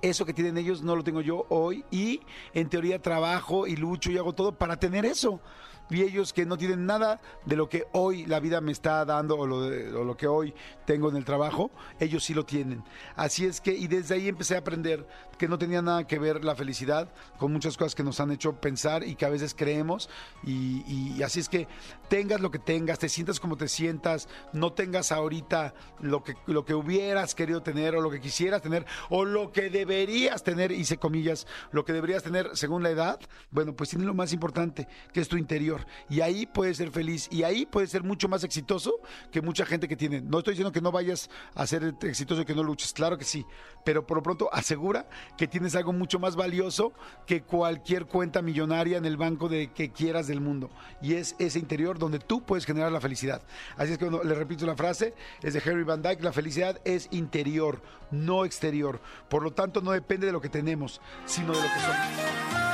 Eso 0.00 0.24
que 0.24 0.32
tienen 0.32 0.56
ellos 0.58 0.82
no 0.82 0.94
lo 0.94 1.02
tengo 1.02 1.20
yo 1.20 1.44
hoy 1.48 1.84
y 1.90 2.20
en 2.54 2.68
teoría 2.68 3.02
trabajo 3.02 3.66
y 3.66 3.74
lucho 3.74 4.12
y 4.12 4.18
hago 4.18 4.32
todo 4.32 4.52
para 4.52 4.78
tener 4.78 5.04
eso. 5.04 5.40
Y 5.90 6.02
ellos 6.02 6.32
que 6.32 6.44
no 6.46 6.58
tienen 6.58 6.86
nada 6.86 7.20
de 7.46 7.56
lo 7.56 7.68
que 7.68 7.86
hoy 7.92 8.26
la 8.26 8.40
vida 8.40 8.60
me 8.60 8.72
está 8.72 9.04
dando 9.04 9.36
o 9.38 9.46
lo, 9.46 9.62
de- 9.62 9.90
lo 9.90 10.16
que 10.16 10.26
hoy 10.26 10.54
tengo 10.86 11.08
en 11.08 11.16
el 11.16 11.24
trabajo, 11.24 11.70
ellos 11.98 12.24
sí 12.24 12.34
lo 12.34 12.44
tienen. 12.44 12.84
Así 13.16 13.46
es 13.46 13.60
que, 13.60 13.72
y 13.72 13.86
desde 13.86 14.14
ahí 14.16 14.28
empecé 14.28 14.54
a 14.54 14.58
aprender 14.58 15.06
que 15.38 15.48
no 15.48 15.58
tenía 15.58 15.80
nada 15.82 16.06
que 16.06 16.18
ver 16.18 16.44
la 16.44 16.54
felicidad 16.56 17.12
con 17.38 17.52
muchas 17.52 17.76
cosas 17.76 17.94
que 17.94 18.02
nos 18.02 18.20
han 18.20 18.30
hecho 18.32 18.60
pensar 18.60 19.04
y 19.04 19.14
que 19.14 19.24
a 19.24 19.30
veces 19.30 19.54
creemos. 19.56 20.10
Y, 20.44 20.82
y 21.16 21.22
así 21.22 21.40
es 21.40 21.48
que 21.48 21.68
tengas 22.08 22.40
lo 22.40 22.50
que 22.50 22.58
tengas, 22.58 22.98
te 22.98 23.08
sientas 23.08 23.38
como 23.40 23.56
te 23.56 23.68
sientas, 23.68 24.28
no 24.52 24.72
tengas 24.72 25.12
ahorita 25.12 25.74
lo 26.00 26.22
que, 26.22 26.34
lo 26.46 26.64
que 26.64 26.74
hubieras 26.74 27.34
querido 27.34 27.62
tener 27.62 27.94
o 27.94 28.00
lo 28.00 28.10
que 28.10 28.20
quisieras 28.20 28.62
tener 28.62 28.84
o 29.10 29.24
lo 29.24 29.52
que 29.52 29.70
deberías 29.70 30.42
tener, 30.42 30.72
hice 30.72 30.98
comillas, 30.98 31.46
lo 31.70 31.84
que 31.84 31.92
deberías 31.92 32.22
tener 32.22 32.50
según 32.54 32.82
la 32.82 32.90
edad, 32.90 33.20
bueno, 33.50 33.74
pues 33.74 33.90
tiene 33.90 34.04
lo 34.04 34.14
más 34.14 34.32
importante, 34.32 34.88
que 35.12 35.20
es 35.20 35.28
tu 35.28 35.36
interior. 35.36 35.77
Y 36.08 36.20
ahí 36.20 36.46
puedes 36.46 36.76
ser 36.76 36.90
feliz 36.90 37.28
y 37.30 37.42
ahí 37.42 37.66
puedes 37.66 37.90
ser 37.90 38.02
mucho 38.02 38.28
más 38.28 38.44
exitoso 38.44 39.00
que 39.30 39.42
mucha 39.42 39.66
gente 39.66 39.88
que 39.88 39.96
tiene. 39.96 40.20
No 40.20 40.38
estoy 40.38 40.52
diciendo 40.52 40.72
que 40.72 40.80
no 40.80 40.92
vayas 40.92 41.30
a 41.54 41.66
ser 41.66 41.94
exitoso 42.02 42.42
y 42.42 42.44
que 42.44 42.54
no 42.54 42.62
luches, 42.62 42.92
claro 42.92 43.18
que 43.18 43.24
sí, 43.24 43.44
pero 43.84 44.06
por 44.06 44.18
lo 44.18 44.22
pronto 44.22 44.48
asegura 44.52 45.08
que 45.36 45.46
tienes 45.46 45.74
algo 45.74 45.92
mucho 45.92 46.18
más 46.18 46.36
valioso 46.36 46.92
que 47.26 47.42
cualquier 47.42 48.06
cuenta 48.06 48.42
millonaria 48.42 48.98
en 48.98 49.04
el 49.04 49.16
banco 49.16 49.48
de 49.48 49.72
que 49.72 49.90
quieras 49.90 50.26
del 50.26 50.40
mundo. 50.40 50.70
Y 51.00 51.14
es 51.14 51.36
ese 51.38 51.58
interior 51.58 51.98
donde 51.98 52.18
tú 52.18 52.44
puedes 52.44 52.66
generar 52.66 52.92
la 52.92 53.00
felicidad. 53.00 53.42
Así 53.76 53.92
es 53.92 53.98
que 53.98 54.04
bueno, 54.04 54.24
le 54.24 54.34
repito 54.34 54.66
la 54.66 54.76
frase, 54.76 55.14
es 55.42 55.54
de 55.54 55.60
Harry 55.60 55.84
Van 55.84 56.02
Dyke, 56.02 56.22
la 56.22 56.32
felicidad 56.32 56.80
es 56.84 57.08
interior, 57.10 57.82
no 58.10 58.44
exterior. 58.44 59.00
Por 59.28 59.42
lo 59.42 59.52
tanto, 59.52 59.80
no 59.80 59.92
depende 59.92 60.26
de 60.26 60.32
lo 60.32 60.40
que 60.40 60.48
tenemos, 60.48 61.00
sino 61.26 61.52
de 61.52 61.60
lo 61.60 61.62
que 61.62 61.80
somos. 61.80 62.67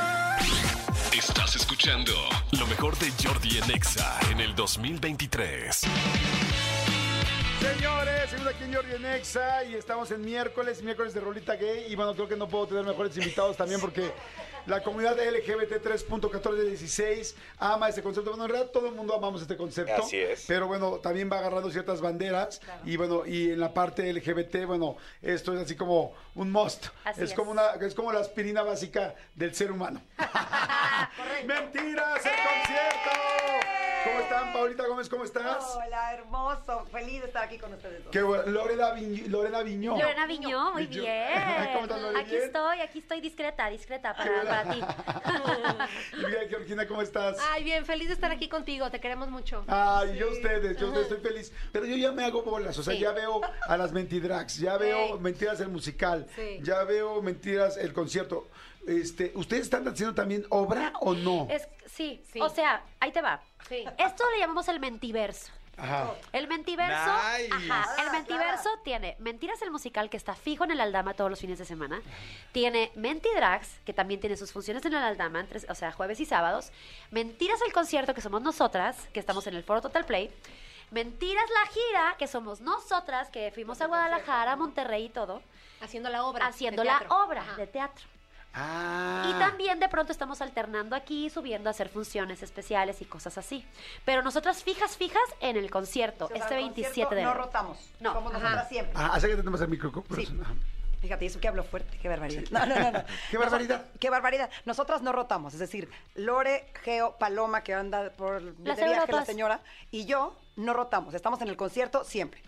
Estás 1.17 1.55
escuchando 1.55 2.13
lo 2.59 2.67
mejor 2.67 2.99
de 2.99 3.09
Jordi 3.23 3.59
en 3.59 3.71
Exa 3.71 4.19
en 4.33 4.41
el 4.41 4.53
2023. 4.57 5.83
Señores, 7.65 8.29
segunda 8.29 8.51
aquí 8.51 8.65
en 8.65 8.75
Jordi 8.75 8.95
en 8.95 9.07
Exa 9.07 9.65
y 9.65 9.75
estamos 9.75 10.11
en 10.11 10.21
miércoles, 10.21 10.83
miércoles 10.83 11.15
de 11.15 11.21
Rolita 11.21 11.57
Gay. 11.57 11.87
Y 11.91 11.97
bueno, 11.97 12.15
creo 12.15 12.29
que 12.29 12.37
no 12.37 12.47
puedo 12.47 12.67
tener 12.67 12.85
mejores 12.85 13.17
invitados 13.17 13.57
también 13.57 13.81
porque 13.81 14.13
la 14.67 14.83
comunidad 14.83 15.17
LGBT 15.17 15.83
3.1416 15.83 17.35
ama 17.59 17.89
este 17.89 18.03
concepto. 18.03 18.33
Bueno, 18.33 18.45
en 18.45 18.51
realidad 18.51 18.71
todo 18.71 18.89
el 18.89 18.95
mundo 18.95 19.15
amamos 19.15 19.41
este 19.41 19.57
concepto. 19.57 20.03
Así 20.03 20.19
es. 20.19 20.45
Pero 20.47 20.67
bueno, 20.67 20.97
también 20.99 21.31
va 21.33 21.39
agarrando 21.39 21.71
ciertas 21.71 22.03
banderas. 22.03 22.61
Y 22.85 22.99
bueno, 22.99 23.25
y 23.25 23.53
en 23.53 23.61
la 23.61 23.73
parte 23.73 24.13
LGBT, 24.13 24.67
bueno, 24.67 24.99
esto 25.23 25.55
es 25.55 25.63
así 25.63 25.75
como 25.75 26.13
un 26.35 26.53
must. 26.53 26.89
Así 27.05 27.23
es, 27.23 27.31
es. 27.31 27.35
como 27.35 27.51
una, 27.51 27.71
es 27.81 27.95
como 27.95 28.13
la 28.13 28.21
aspirina 28.21 28.63
básica 28.63 29.15
del 29.35 29.55
ser 29.55 29.73
humano. 29.73 30.03
¡Mentiras! 31.47 32.27
¡El 32.27 32.33
concierto! 32.33 33.44
¿Cómo 34.05 34.19
están, 34.21 34.53
Paulita 34.53 34.87
Gómez? 34.87 35.09
¿Cómo 35.09 35.25
estás? 35.25 35.65
Hola, 35.77 36.13
hermoso. 36.15 36.85
Feliz 36.93 37.21
de 37.23 37.27
estar 37.29 37.45
aquí 37.45 37.59
con 37.59 37.73
ustedes 37.73 38.05
dos. 38.05 38.13
Qué 38.13 38.23
bueno. 38.23 38.45
Lorena, 38.47 38.95
Viñ- 38.95 39.27
Lorena 39.29 39.63
Viñó. 39.63 39.97
Lorena 39.97 40.27
Viñó, 40.27 40.73
muy 40.73 40.87
Viñó. 40.87 41.03
bien. 41.03 41.29
¿Cómo 41.73 41.85
estás, 41.85 42.01
Lore? 42.03 42.21
Aquí 42.21 42.31
¿Bien? 42.33 42.43
estoy, 42.43 42.81
aquí 42.81 42.99
estoy 42.99 43.21
discreta, 43.21 43.71
discreta 43.71 44.15
para, 44.15 44.43
para 44.43 44.71
ti. 44.73 44.81
Y 46.13 46.17
mira, 46.27 46.41
Georgina, 46.49 46.87
¿cómo 46.87 47.03
estás? 47.03 47.39
Ay, 47.53 47.65
bien, 47.65 47.85
feliz 47.87 48.09
de 48.09 48.15
estar 48.15 48.31
aquí 48.31 48.49
contigo, 48.49 48.91
te 48.91 49.01
queremos 49.01 49.29
mucho. 49.29 49.65
Ay, 49.69 50.17
yo 50.19 50.31
ustedes, 50.31 50.77
yo 50.77 50.89
ustedes, 50.89 51.11
estoy 51.11 51.21
feliz. 51.21 51.53
Pero 51.73 51.87
yo 51.87 51.97
ya 51.97 52.13
me 52.13 52.25
hago 52.25 52.43
bolas, 52.43 52.77
o 52.79 52.83
sea, 52.83 52.95
Sí. 52.95 53.01
ya 53.01 53.13
veo 53.13 53.41
a 53.69 53.77
las 53.77 53.93
Mentidrags, 53.93 54.59
ya 54.59 54.77
veo. 54.77 55.19
Mentiras 55.19 55.61
el 55.61 55.69
musical, 55.69 56.27
Sí. 56.35 56.59
ya 56.63 56.85
veo 56.85 57.23
Mentiras 57.23 57.77
el 57.79 57.93
concierto. 57.93 58.49
Este, 58.87 59.33
¿Ustedes 59.35 59.63
están 59.65 59.87
haciendo 59.89 60.15
también 60.15 60.45
obra 60.51 60.93
o 61.01 61.15
no? 61.15 61.47
Es, 61.51 61.69
sí, 61.87 62.23
o 62.41 62.49
sea, 62.49 62.83
ahí 63.01 63.13
te 63.13 63.23
va. 63.23 63.41
Esto 63.71 64.25
le 64.33 64.39
llamamos 64.39 64.69
el 64.69 64.81
mentiverso. 64.81 65.51
Ajá. 65.77 66.13
El 66.33 66.47
mentiverso, 66.47 67.11
Nice. 67.37 67.51
ajá, 67.53 68.01
el 68.05 68.11
mentiverso 68.13 68.69
tiene 68.85 69.17
Mentiras 69.19 69.61
el 69.61 69.73
musical 69.73 70.09
que 70.09 70.17
está 70.17 70.37
fijo 70.37 70.63
en 70.63 70.71
el 70.71 70.81
Aldama 70.81 71.15
todos 71.15 71.29
los 71.31 71.41
fines 71.41 71.59
de 71.59 71.65
semana. 71.65 72.01
Tiene 72.53 72.93
Mentidrags, 72.95 73.81
que 73.85 73.93
también 73.93 74.21
tiene 74.21 74.37
sus 74.37 74.53
funciones 74.53 74.85
en 74.85 74.93
el 74.95 75.03
Aldama, 75.03 75.41
entre- 75.41 75.69
o 75.69 75.75
sea, 75.75 75.91
jueves 75.91 76.21
y 76.21 76.27
sábados. 76.27 76.71
Mentiras 77.11 77.61
el 77.67 77.73
concierto, 77.73 78.15
que 78.15 78.21
somos 78.21 78.41
nosotras, 78.41 79.09
que 79.13 79.19
estamos 79.19 79.49
en 79.49 79.55
el 79.57 79.65
Foro 79.65 79.81
Total 79.83 80.05
Play. 80.05 80.31
Mentiras 80.93 81.45
la 81.51 81.71
gira, 81.73 82.15
que 82.19 82.29
somos 82.29 82.61
nosotras, 82.61 83.29
que 83.31 83.51
fuimos 83.53 83.81
a 83.81 83.87
Guadalajara, 83.87 84.53
a 84.53 84.57
Monterrey 84.57 85.07
y 85.07 85.09
todo. 85.09 85.43
Haciendo 85.81 86.09
la 86.09 86.25
obra. 86.25 86.47
Haciendo 86.47 86.85
la 86.85 87.03
obra 87.09 87.45
de 87.57 87.67
teatro. 87.67 88.05
Ah. 88.55 89.31
Y 89.31 89.39
también 89.39 89.81
de 89.81 89.89
pronto 89.89 90.13
estamos 90.13 90.41
alternando 90.41 90.95
aquí, 90.95 91.29
subiendo 91.29 91.69
a 91.69 91.73
hacer 91.73 91.89
funciones 91.89 92.43
especiales 92.43 93.03
y 93.03 93.05
cosas 93.05 93.37
así. 93.37 93.67
Pero 94.05 94.23
nosotras 94.23 94.63
fijas, 94.63 94.97
fijas 94.97 95.23
en 95.41 95.57
el 95.57 95.71
concierto, 95.71 96.27
O 96.27 96.29
sea, 96.29 96.37
este 96.39 96.55
al 96.55 96.61
27 96.63 96.87
concierto 96.89 97.15
de 97.17 97.23
no 97.23 97.31
enero. 97.31 97.45
rotamos. 97.45 97.79
No. 98.01 98.13
Somos 98.13 98.33
Ajá. 98.33 98.43
nosotras 98.43 98.69
siempre. 98.69 98.93
Ah, 98.97 99.11
acércate 99.15 99.43
más 99.51 99.61
al 99.61 99.69
micro. 99.69 99.93
Sí. 100.15 100.29
Fíjate, 101.01 101.27
eso 101.27 101.39
que 101.39 101.49
hablo 101.49 101.65
fuerte, 101.65 101.99
qué 102.01 102.09
barbaridad. 102.09 102.45
No, 102.51 102.65
no, 102.65 102.75
no. 102.79 102.91
no. 102.93 103.05
¿Qué 103.31 103.37
barbaridad? 103.37 103.85
Qué 104.01 104.09
barbaridad. 104.09 104.51
Nosotras 104.65 105.03
no 105.03 105.13
rotamos, 105.13 105.53
es 105.53 105.61
decir, 105.61 105.91
Lore, 106.15 106.67
Geo, 106.83 107.17
Paloma, 107.19 107.63
que 107.63 107.75
anda 107.75 108.11
por 108.11 108.41
de 108.43 108.75
viaje 108.75 109.13
la 109.13 109.25
señora, 109.27 109.61
y 109.91 110.07
yo 110.07 110.35
no 110.57 110.73
rotamos, 110.73 111.13
estamos 111.13 111.43
en 111.43 111.49
el 111.49 111.57
concierto 111.59 112.05
siempre. 112.05 112.41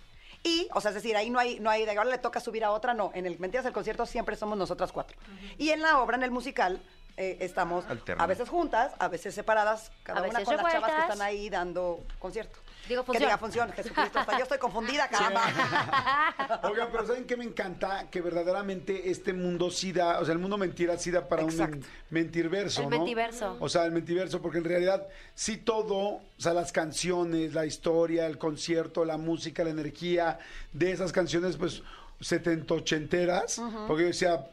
Y, 0.47 0.69
o 0.75 0.81
sea, 0.81 0.91
es 0.91 0.95
decir, 0.95 1.17
ahí 1.17 1.29
no 1.29 1.41
hay, 1.41 1.59
no 1.59 1.71
hay 1.71 1.85
de 1.85 1.91
ahora 1.91 2.05
le 2.11 2.19
toca 2.19 2.39
subir 2.39 2.65
a 2.65 2.71
otra, 2.71 2.95
no. 2.95 3.11
En 3.15 3.27
el 3.27 3.37
Mentiras 3.41 3.65
del 3.65 3.73
concierto 3.73 4.07
siempre 4.07 4.37
somos 4.37 4.57
nosotras 4.57 4.93
cuatro. 4.93 5.17
Y 5.59 5.71
en 5.71 5.83
la 5.83 5.99
obra, 6.01 6.17
en 6.17 6.23
el 6.23 6.31
musical, 6.31 6.81
eh, 7.17 7.39
estamos 7.41 7.85
a 8.17 8.27
veces 8.27 8.49
juntas, 8.49 8.93
a 8.99 9.09
veces 9.09 9.35
separadas, 9.35 9.91
cada 10.05 10.21
A 10.21 10.23
una 10.23 10.45
con 10.45 10.57
las 10.57 10.73
chavas 10.73 10.93
que 10.93 11.01
están 11.01 11.23
ahí 11.23 11.51
dando 11.51 12.05
concierto. 12.21 12.59
Digo, 12.89 13.03
Que 13.03 13.07
función. 13.07 13.29
diga 13.29 13.39
función, 13.39 13.73
Jesucristo. 13.73 14.19
Hasta 14.19 14.37
yo 14.39 14.43
estoy 14.45 14.59
confundida, 14.59 15.09
caramba. 15.09 16.61
Oigan, 16.71 16.89
pero 16.93 17.07
¿saben 17.07 17.25
qué 17.25 17.37
me 17.37 17.45
encanta? 17.45 18.09
Que 18.11 18.21
verdaderamente 18.21 19.11
este 19.11 19.33
mundo 19.33 19.71
sí 19.71 19.93
da, 19.93 20.21
o 20.21 20.25
sea, 20.25 20.33
el 20.33 20.39
mundo 20.39 20.57
mentira 20.57 20.97
sí 20.97 21.11
da 21.11 21.27
para 21.29 21.45
un 21.45 21.57
men- 21.57 21.85
mentirverso, 22.11 22.83
El 22.83 22.91
¿no? 22.91 22.97
mentiverso. 22.99 23.57
O 23.61 23.69
sea, 23.69 23.85
el 23.85 23.93
mentiverso, 23.93 24.41
porque 24.41 24.59
en 24.59 24.65
realidad 24.65 25.07
sí 25.35 25.57
todo, 25.57 25.97
o 25.97 26.23
sea, 26.37 26.53
las 26.55 26.73
canciones, 26.73 27.55
la 27.55 27.67
historia, 27.67 28.27
el 28.27 28.39
concierto, 28.39 29.05
la 29.05 29.17
música, 29.17 29.65
la 29.65 29.71
energía 29.71 30.39
de 30.73 30.93
esas 30.93 31.13
canciones, 31.13 31.57
pues 31.57 31.83
setentochenteras, 32.21 33.59
Ujú. 33.59 33.87
porque 33.87 34.03
yo 34.03 34.09
decía, 34.09 34.47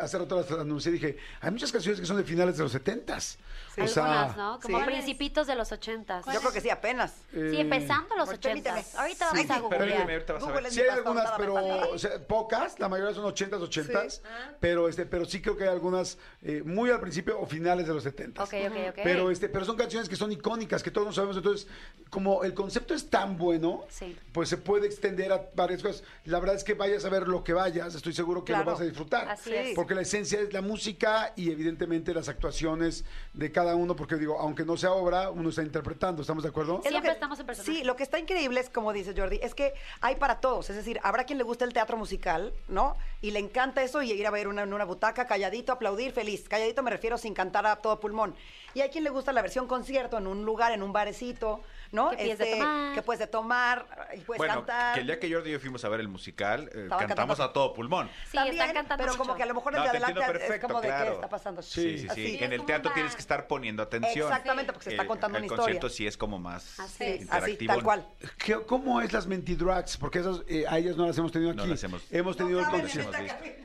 hace 0.00 0.18
rato 0.18 0.36
las 0.36 0.50
anuncié, 0.50 0.92
dije, 0.92 1.16
hay 1.40 1.50
muchas 1.50 1.72
canciones 1.72 2.00
que 2.00 2.06
son 2.06 2.16
de 2.16 2.24
finales 2.24 2.56
de 2.56 2.62
los 2.62 2.72
setentas. 2.72 3.38
O 3.78 3.86
sea, 3.86 4.04
Algunas, 4.22 4.36
¿no? 4.38 4.60
Como 4.60 4.78
Sí. 4.80 4.84
principitos 4.86 5.46
de 5.46 5.54
los 5.54 5.70
ochentas. 5.70 6.24
Yo 6.32 6.40
creo 6.40 6.50
que 6.52 6.62
sí, 6.62 6.70
apenas. 6.70 7.12
Sí, 7.30 7.38
Eh, 7.38 7.60
empezando 7.60 8.16
los 8.16 8.26
ochentas. 8.30 8.94
Ahorita 8.94 9.30
Sí. 9.34 9.46
vamos 9.46 9.66
a 9.66 9.68
Permíteme, 9.68 10.00
googlear. 10.00 10.10
ahorita 10.12 10.32
vas 10.32 10.42
a 10.42 10.46
ver. 10.46 10.54
Google 10.56 10.70
Sí 10.70 10.80
hay 10.80 10.88
algunas, 10.88 11.30
pero 11.36 11.54
falta. 11.54 11.86
o 11.88 11.98
sea, 11.98 12.26
pocas, 12.26 12.80
la 12.80 12.88
mayoría 12.88 13.14
son 13.14 13.24
80s, 13.26 13.60
80s, 13.60 14.14
Sí. 14.14 14.22
pero 14.60 14.88
este, 14.88 15.04
pero 15.04 15.26
sí 15.26 15.42
creo 15.42 15.58
que 15.58 15.64
hay 15.64 15.70
algunas 15.70 16.16
eh, 16.42 16.62
muy 16.64 16.88
al 16.90 17.00
principio 17.00 17.38
o 17.38 17.44
finales 17.46 17.86
de 17.86 17.92
los 17.92 18.02
70s. 18.04 18.42
Ok, 18.44 18.54
ok, 18.70 18.88
ok. 18.90 19.00
Pero 19.04 19.30
este, 19.30 19.48
pero 19.50 19.64
son 19.66 19.76
canciones 19.76 20.08
que 20.08 20.16
son 20.16 20.32
icónicas, 20.32 20.82
que 20.82 20.90
todos 20.90 21.14
sabemos, 21.14 21.36
entonces, 21.36 21.66
como 22.08 22.44
el 22.44 22.54
concepto 22.54 22.94
es 22.94 23.10
tan 23.10 23.36
bueno, 23.36 23.84
Sí. 23.90 24.16
pues 24.32 24.48
se 24.48 24.56
puede 24.56 24.86
extender 24.86 25.32
a 25.32 25.50
varias 25.54 25.82
cosas. 25.82 26.02
La 26.24 26.38
verdad 26.40 26.56
es 26.56 26.64
que 26.64 26.72
vayas 26.74 27.04
a 27.06 27.10
ver 27.10 27.28
lo 27.28 27.42
que 27.44 27.52
vayas, 27.52 27.94
estoy 27.94 28.12
seguro 28.12 28.44
que 28.44 28.52
Claro. 28.52 28.64
lo 28.66 28.70
vas 28.72 28.80
a 28.80 28.84
disfrutar. 28.84 29.28
Así 29.28 29.54
es. 29.54 29.74
Porque 29.74 29.94
la 29.94 30.02
esencia 30.02 30.40
es 30.40 30.52
la 30.52 30.60
música 30.62 31.32
y 31.36 31.50
evidentemente 31.50 32.12
las 32.12 32.28
actuaciones 32.28 33.04
de 33.32 33.52
cada 33.52 33.74
uno, 33.76 33.96
porque 33.96 34.16
digo, 34.16 34.38
aunque 34.38 34.64
no 34.64 34.76
sea 34.76 34.92
obra, 34.92 35.30
uno 35.30 35.48
está 35.48 35.62
interpretando, 35.62 36.22
¿estamos 36.22 36.42
de 36.42 36.50
acuerdo? 36.50 36.78
Es 36.78 36.84
lo 36.84 36.90
Siempre 36.90 37.10
que- 37.10 37.14
estamos 37.14 37.38
en 37.40 37.46
personaje. 37.46 37.78
Sí, 37.78 37.84
lo 37.84 37.96
que 37.96 38.02
está 38.02 38.18
increíble 38.18 38.60
es, 38.60 38.68
como 38.70 38.92
dice 38.92 39.14
Jordi, 39.16 39.38
es 39.42 39.54
que 39.54 39.74
hay 40.00 40.16
para 40.16 40.40
todos. 40.40 40.68
Es 40.70 40.76
decir, 40.76 41.00
habrá 41.02 41.24
quien 41.24 41.38
le 41.38 41.44
guste 41.44 41.64
el 41.64 41.72
teatro 41.72 41.96
musical, 41.96 42.52
¿no? 42.68 42.96
Y 43.20 43.30
le 43.30 43.38
encanta 43.38 43.82
eso 43.82 44.02
y 44.02 44.12
ir 44.12 44.26
a 44.26 44.30
ver 44.30 44.48
una, 44.48 44.62
en 44.62 44.72
una 44.72 44.84
butaca, 44.84 45.26
calladito, 45.26 45.72
aplaudir, 45.72 46.12
feliz. 46.12 46.48
Calladito 46.48 46.82
me 46.82 46.90
refiero 46.90 47.18
sin 47.18 47.34
cantar 47.34 47.66
a 47.66 47.76
todo 47.76 47.98
pulmón. 48.00 48.34
Y 48.74 48.80
hay 48.82 48.90
quien 48.90 49.04
le 49.04 49.10
gusta 49.10 49.32
la 49.32 49.42
versión 49.42 49.66
concierto 49.66 50.18
en 50.18 50.26
un 50.26 50.44
lugar, 50.44 50.72
en 50.72 50.82
un 50.82 50.92
barecito, 50.92 51.60
¿no? 51.92 52.10
Este, 52.12 52.16
Que 52.16 52.24
pides 52.34 52.38
de 52.38 52.46
tomar. 52.56 52.94
Que 52.94 53.02
puedes 53.02 53.18
de 53.20 53.26
tomar 53.26 53.86
y 54.14 54.20
puedes 54.20 54.38
bueno, 54.38 54.54
cantar. 54.54 54.94
que 54.94 55.00
el 55.00 55.06
día 55.06 55.18
que 55.20 55.32
Jordi 55.32 55.50
y 55.50 55.52
yo 55.54 55.60
fuimos 55.60 55.84
a 55.84 55.88
ver 55.88 56.00
el 56.00 56.08
musical, 56.08 56.68
eh, 56.74 56.86
cantamos 56.88 57.06
cantando- 57.38 57.42
a 57.44 57.52
todo 57.52 57.74
pulmón. 57.74 58.08
Sí, 58.30 58.36
También, 58.36 58.54
están 58.60 58.74
cantando 58.74 59.02
pero 59.02 59.12
mucho. 59.12 59.18
como 59.24 59.36
que 59.36 59.42
a 59.42 59.46
lo 59.46 59.54
mejor 59.54 59.72
el 59.74 59.78
No, 59.78 59.84
de 59.84 59.90
te 59.90 59.96
adelante 59.96 60.54
es 60.54 60.60
como 60.60 60.80
de 60.80 60.88
claro. 60.88 61.04
qué 61.06 61.14
está 61.14 61.28
pasando. 61.28 61.62
Sí, 61.62 61.98
sí, 61.98 62.08
sí. 62.14 62.38
Que 62.38 62.44
en 62.44 62.52
el 62.52 62.64
teatro 62.64 62.88
una- 62.90 62.94
tienes 62.94 63.14
que 63.14 63.20
estar 63.20 63.46
poniendo 63.46 63.82
atención. 63.82 64.28
Exactamente, 64.28 64.72
porque 64.72 64.84
se 64.84 64.90
está 64.90 65.02
El- 65.02 65.08
contando 65.08 65.38
el 65.38 65.44
una 65.44 65.56
concierto 65.56 65.86
historia. 65.86 65.96
sí 65.96 66.06
es 66.06 66.16
como 66.16 66.38
más 66.38 66.78
Así 66.80 66.92
Sí, 66.96 67.04
así, 67.04 67.22
interactivo. 67.22 67.72
tal 67.74 67.82
cual. 67.82 68.06
¿Qué- 68.38 68.60
¿Cómo 68.66 69.00
es 69.00 69.12
las 69.12 69.26
Mentidrags? 69.26 69.96
Porque 69.96 70.18
esas, 70.20 70.42
eh, 70.48 70.64
a 70.68 70.78
ellas 70.78 70.96
no 70.96 71.06
las 71.06 71.16
hemos 71.18 71.32
tenido 71.32 71.50
aquí. 71.50 71.58
No 71.58 71.66
las 71.66 71.82
hemos- 71.84 72.02
tenido 72.36 72.58
el 72.60 72.64
caben 72.66 72.80
en 72.80 72.86
concierto. 72.86 73.12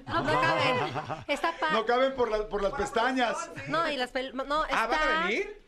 No, 0.07 0.21
no 0.23 0.41
caben. 0.41 1.23
Está 1.27 1.53
No 1.71 1.85
caben 1.85 2.15
por, 2.15 2.29
la- 2.31 2.47
por 2.49 2.61
las 2.61 2.73
pestañas. 2.73 3.49
No, 3.67 3.89
y 3.89 3.97
las 3.97 4.13
pel- 4.13 4.33
no, 4.33 4.63
está... 4.65 4.83
Ah, 4.83 4.87
¿van 4.87 4.99
a 5.23 5.27
venir? 5.27 5.60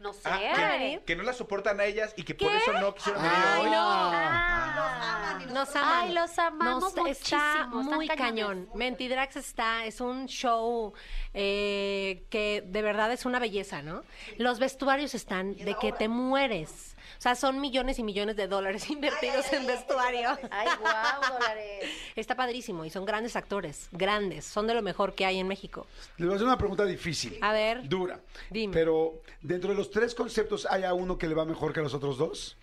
No 0.00 0.12
sé. 0.12 0.20
Ah, 0.24 0.38
que, 0.78 1.02
que 1.06 1.16
no 1.16 1.22
las 1.22 1.36
soportan 1.36 1.80
a 1.80 1.84
ellas 1.84 2.12
y 2.16 2.24
que 2.24 2.34
por 2.34 2.52
eso 2.52 2.72
no 2.74 2.94
quisieron 2.94 3.22
venir 3.22 3.36
Ay, 3.38 3.60
hoy. 3.62 3.70
no. 3.70 3.76
Ah. 3.78 5.38
Nos 5.50 5.76
aman. 5.76 5.92
Ay, 6.08 6.12
los 6.12 6.38
amamos 6.38 6.82
Nos- 6.82 6.92
Está 6.92 7.02
muchísimo, 7.02 7.80
están 7.80 7.94
muy 7.96 8.08
cañones. 8.08 8.18
cañón. 8.18 8.68
Mentidrax 8.74 9.36
está, 9.36 9.84
es 9.86 10.00
un 10.00 10.26
show 10.26 10.92
eh, 11.32 12.24
que 12.30 12.62
de 12.66 12.82
verdad 12.82 13.12
es 13.12 13.24
una 13.24 13.38
belleza, 13.38 13.82
¿no? 13.82 14.02
Los 14.36 14.58
vestuarios 14.58 15.14
están 15.14 15.54
de 15.56 15.74
que 15.80 15.92
te 15.92 16.08
mueres. 16.08 16.93
O 17.24 17.26
sea, 17.26 17.36
son 17.36 17.58
millones 17.58 17.98
y 17.98 18.02
millones 18.02 18.36
de 18.36 18.46
dólares 18.48 18.90
invertidos 18.90 19.50
en 19.54 19.66
vestuario. 19.66 20.28
Ay, 20.50 20.68
guau, 20.78 21.32
dólares. 21.32 21.84
Está 22.16 22.34
padrísimo 22.36 22.84
y 22.84 22.90
son 22.90 23.06
grandes 23.06 23.34
actores, 23.34 23.88
grandes. 23.92 24.44
Son 24.44 24.66
de 24.66 24.74
lo 24.74 24.82
mejor 24.82 25.14
que 25.14 25.24
hay 25.24 25.38
en 25.38 25.48
México. 25.48 25.86
Les 26.18 26.26
voy 26.26 26.34
a 26.34 26.36
hacer 26.36 26.46
una 26.46 26.58
pregunta 26.58 26.84
difícil. 26.84 27.38
A 27.40 27.54
ver. 27.54 27.88
Dura. 27.88 28.20
Dime. 28.50 28.74
Pero 28.74 29.22
dentro 29.40 29.70
de 29.70 29.76
los 29.76 29.90
tres 29.90 30.14
conceptos, 30.14 30.66
¿hay 30.70 30.84
a 30.84 30.92
uno 30.92 31.16
que 31.16 31.26
le 31.26 31.34
va 31.34 31.46
mejor 31.46 31.72
que 31.72 31.80
a 31.80 31.82
los 31.82 31.94
otros 31.94 32.18
dos? 32.18 32.58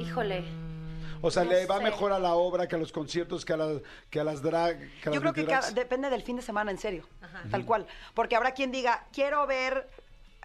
Híjole. 0.00 0.42
O 1.22 1.30
sea, 1.30 1.44
No 1.44 1.52
¿le 1.52 1.66
va 1.66 1.78
sé. 1.78 1.84
mejor 1.84 2.10
a 2.12 2.18
la 2.18 2.34
obra 2.34 2.66
que 2.66 2.74
a 2.74 2.78
los 2.78 2.90
conciertos, 2.90 3.44
que 3.44 3.52
a, 3.52 3.58
la- 3.58 3.80
que 4.10 4.18
a 4.18 4.24
las 4.24 4.42
drag? 4.42 4.76
Que 5.00 5.08
a 5.08 5.12
Yo 5.12 5.20
las 5.20 5.32
creo 5.32 5.46
que 5.46 5.72
depende 5.72 6.10
del 6.10 6.22
fin 6.24 6.34
de 6.34 6.42
semana, 6.42 6.72
en 6.72 6.78
serio. 6.78 7.06
Tal 7.48 7.64
cual. 7.64 7.86
Porque 8.12 8.34
habrá 8.34 8.54
quien 8.54 8.72
diga, 8.72 9.06
quiero 9.12 9.46
ver, 9.46 9.88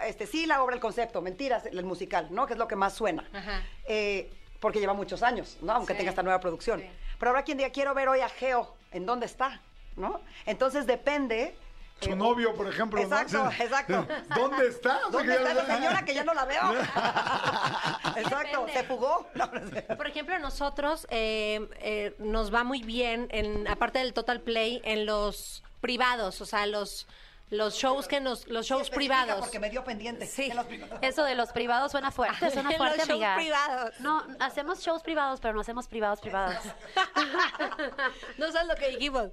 este, 0.06 0.28
sí, 0.28 0.46
la 0.46 0.64
obra, 0.64 0.76
el 0.76 0.82
concepto, 0.82 1.22
mentiras, 1.22 1.66
el 1.66 1.84
musical, 1.84 2.28
¿no? 2.32 2.46
Que 2.48 2.54
es 2.54 2.60
lo 2.60 2.68
que 2.68 2.76
más 2.76 2.94
suena. 2.94 3.28
Ajá. 3.34 3.62
Eh, 3.86 4.32
porque 4.60 4.80
lleva 4.80 4.94
muchos 4.94 5.24
años, 5.24 5.58
¿no? 5.62 5.74
Aunque 5.74 5.94
Sí. 5.94 5.98
tenga 6.00 6.10
esta 6.12 6.24
nueva 6.24 6.40
producción. 6.40 6.84
Pero 7.20 7.30
habrá 7.32 7.44
quien 7.44 7.58
diga, 7.58 7.70
quiero 7.72 7.94
ver 7.94 8.08
hoy 8.10 8.20
a 8.22 8.30
Geo, 8.30 8.76
¿en 8.92 9.06
dónde 9.06 9.26
está? 9.26 9.60
¿No? 9.96 10.22
Entonces 10.46 10.86
depende. 10.86 11.56
Su 12.00 12.12
eh, 12.12 12.16
novio, 12.16 12.54
por 12.56 12.68
ejemplo. 12.68 13.00
¿no? 13.00 13.04
Exacto, 13.06 13.50
exacto. 13.60 14.08
¿Dónde 14.36 14.68
está? 14.68 14.98
O 14.98 15.02
sea, 15.02 15.10
¿Dónde 15.12 15.36
está 15.36 15.54
no- 15.54 15.60
esa 15.62 15.76
señora 15.76 16.06
que 16.06 16.14
ya 16.16 16.24
no 16.24 16.34
la 16.34 16.46
veo? 16.46 16.62
Exacto, 18.18 18.62
Depende. 18.66 18.74
se 18.74 18.84
fugó. 18.84 19.28
No, 19.36 19.46
no 19.48 19.70
sé. 19.70 19.82
Por 19.84 20.08
ejemplo, 20.08 20.38
nosotros 20.40 21.06
eh, 21.10 21.68
eh, 21.80 22.16
nos 22.20 22.54
va 22.54 22.64
muy 22.64 22.82
bien, 22.82 23.28
en, 23.32 23.68
aparte 23.68 24.00
del 24.00 24.14
Total 24.14 24.42
Play, 24.42 24.82
en 24.84 25.06
los 25.06 25.64
privados, 25.82 26.42
o 26.42 26.46
sea, 26.46 26.66
los 26.68 27.08
los 27.52 27.76
shows 27.76 28.08
que 28.08 28.20
nos, 28.22 28.48
los 28.48 28.66
shows 28.66 28.90
privados. 28.90 29.40
Porque 29.42 29.60
me 29.60 29.70
dio 29.70 29.84
pendiente. 29.84 30.26
Sí. 30.26 30.52
Los. 30.54 30.66
Eso 31.02 31.24
de 31.26 31.36
los 31.36 31.52
privados 31.52 31.92
suena 31.92 32.10
fuerte, 32.10 32.50
suena 32.50 32.70
Los 32.72 32.78
fuerte, 32.78 32.98
shows 33.00 33.10
amiga. 33.10 33.36
privados. 33.36 34.00
No, 34.00 34.26
hacemos 34.40 34.80
shows 34.80 35.04
privados, 35.04 35.40
pero 35.42 35.54
no 35.54 35.62
hacemos 35.62 35.88
privados 35.88 36.22
privados. 36.22 36.64
no 38.38 38.52
sabes 38.52 38.68
lo 38.68 38.76
que 38.76 38.90
dijimos. 38.90 39.30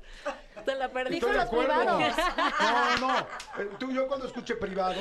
Te 0.65 0.75
la 0.75 0.89
perdí 0.91 1.21
con 1.21 1.31
de 1.33 1.37
los 1.39 1.47
acuerdo. 1.47 1.75
privados. 1.97 2.17
No, 3.01 3.09
no. 3.09 3.19
Eh, 3.19 3.71
Tú 3.79 3.91
y 3.91 3.95
yo 3.95 4.07
cuando 4.09 4.27
escuche 4.27 4.55
privado, 4.57 5.01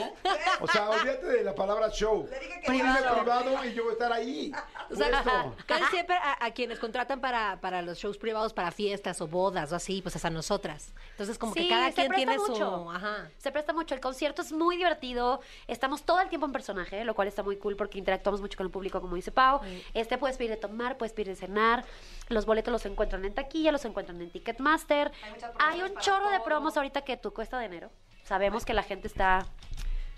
o 0.61 0.67
sea, 0.67 0.89
olvídate 0.89 1.25
de 1.25 1.43
la 1.43 1.53
palabra 1.55 1.89
show. 1.89 2.27
Tú 2.65 2.71
dime 2.71 2.83
Privado. 2.83 3.15
privado 3.17 3.65
y 3.65 3.73
yo 3.73 3.83
voy 3.83 3.91
a 3.91 3.93
estar 3.93 4.13
ahí. 4.13 4.51
O 4.89 4.95
sea, 4.95 5.23
casi 5.65 5.83
siempre 5.85 6.15
a, 6.15 6.45
a 6.45 6.51
quienes 6.51 6.79
contratan 6.79 7.19
para, 7.21 7.59
para 7.61 7.81
los 7.81 7.97
shows 7.97 8.17
privados, 8.17 8.53
para 8.53 8.71
fiestas 8.71 9.19
o 9.21 9.27
bodas 9.27 9.71
o 9.71 9.75
así, 9.75 10.01
pues 10.01 10.15
es 10.15 10.25
a 10.25 10.29
nosotras. 10.29 10.93
Entonces, 11.11 11.37
como 11.37 11.53
que 11.53 11.67
cada 11.67 11.91
quien 11.91 12.07
presta 12.07 12.15
tiene 12.15 12.37
mucho. 12.37 12.55
su. 12.83 12.91
Ajá. 12.91 13.29
Se 13.37 13.51
presta 13.51 13.73
mucho. 13.73 13.93
El 13.95 14.01
concierto 14.01 14.41
es 14.41 14.51
muy 14.51 14.77
divertido. 14.77 15.41
Estamos 15.67 16.03
todo 16.03 16.21
el 16.21 16.29
tiempo 16.29 16.45
en 16.45 16.51
personaje, 16.53 17.03
lo 17.03 17.15
cual 17.15 17.27
está 17.27 17.43
muy 17.43 17.57
cool 17.57 17.75
porque 17.75 17.97
interactuamos 17.97 18.41
mucho 18.41 18.57
con 18.57 18.65
el 18.65 18.71
público, 18.71 19.01
como 19.01 19.15
dice 19.15 19.31
Pau. 19.31 19.59
Este 19.93 20.17
puedes 20.17 20.37
pedir 20.37 20.51
de 20.51 20.57
tomar, 20.57 20.97
puedes 20.97 21.13
pedir 21.13 21.27
de 21.27 21.35
cenar. 21.35 21.85
Los 22.29 22.45
boletos 22.45 22.71
los 22.71 22.85
encuentran 22.85 23.23
en 23.25 23.33
taquilla, 23.33 23.71
los 23.71 23.83
encuentran 23.85 24.21
en 24.21 24.29
Ticketmaster. 24.29 25.11
Hay 25.23 25.33
un 25.83 25.95
chorro 25.97 26.29
de 26.29 26.39
promos 26.41 26.77
ahorita 26.77 27.01
que 27.01 27.17
tu 27.17 27.33
cuesta 27.33 27.57
de 27.59 27.65
enero. 27.65 27.91
Sabemos 28.23 28.65
que 28.65 28.73
la 28.73 28.83
gente 28.83 29.07
está, 29.07 29.45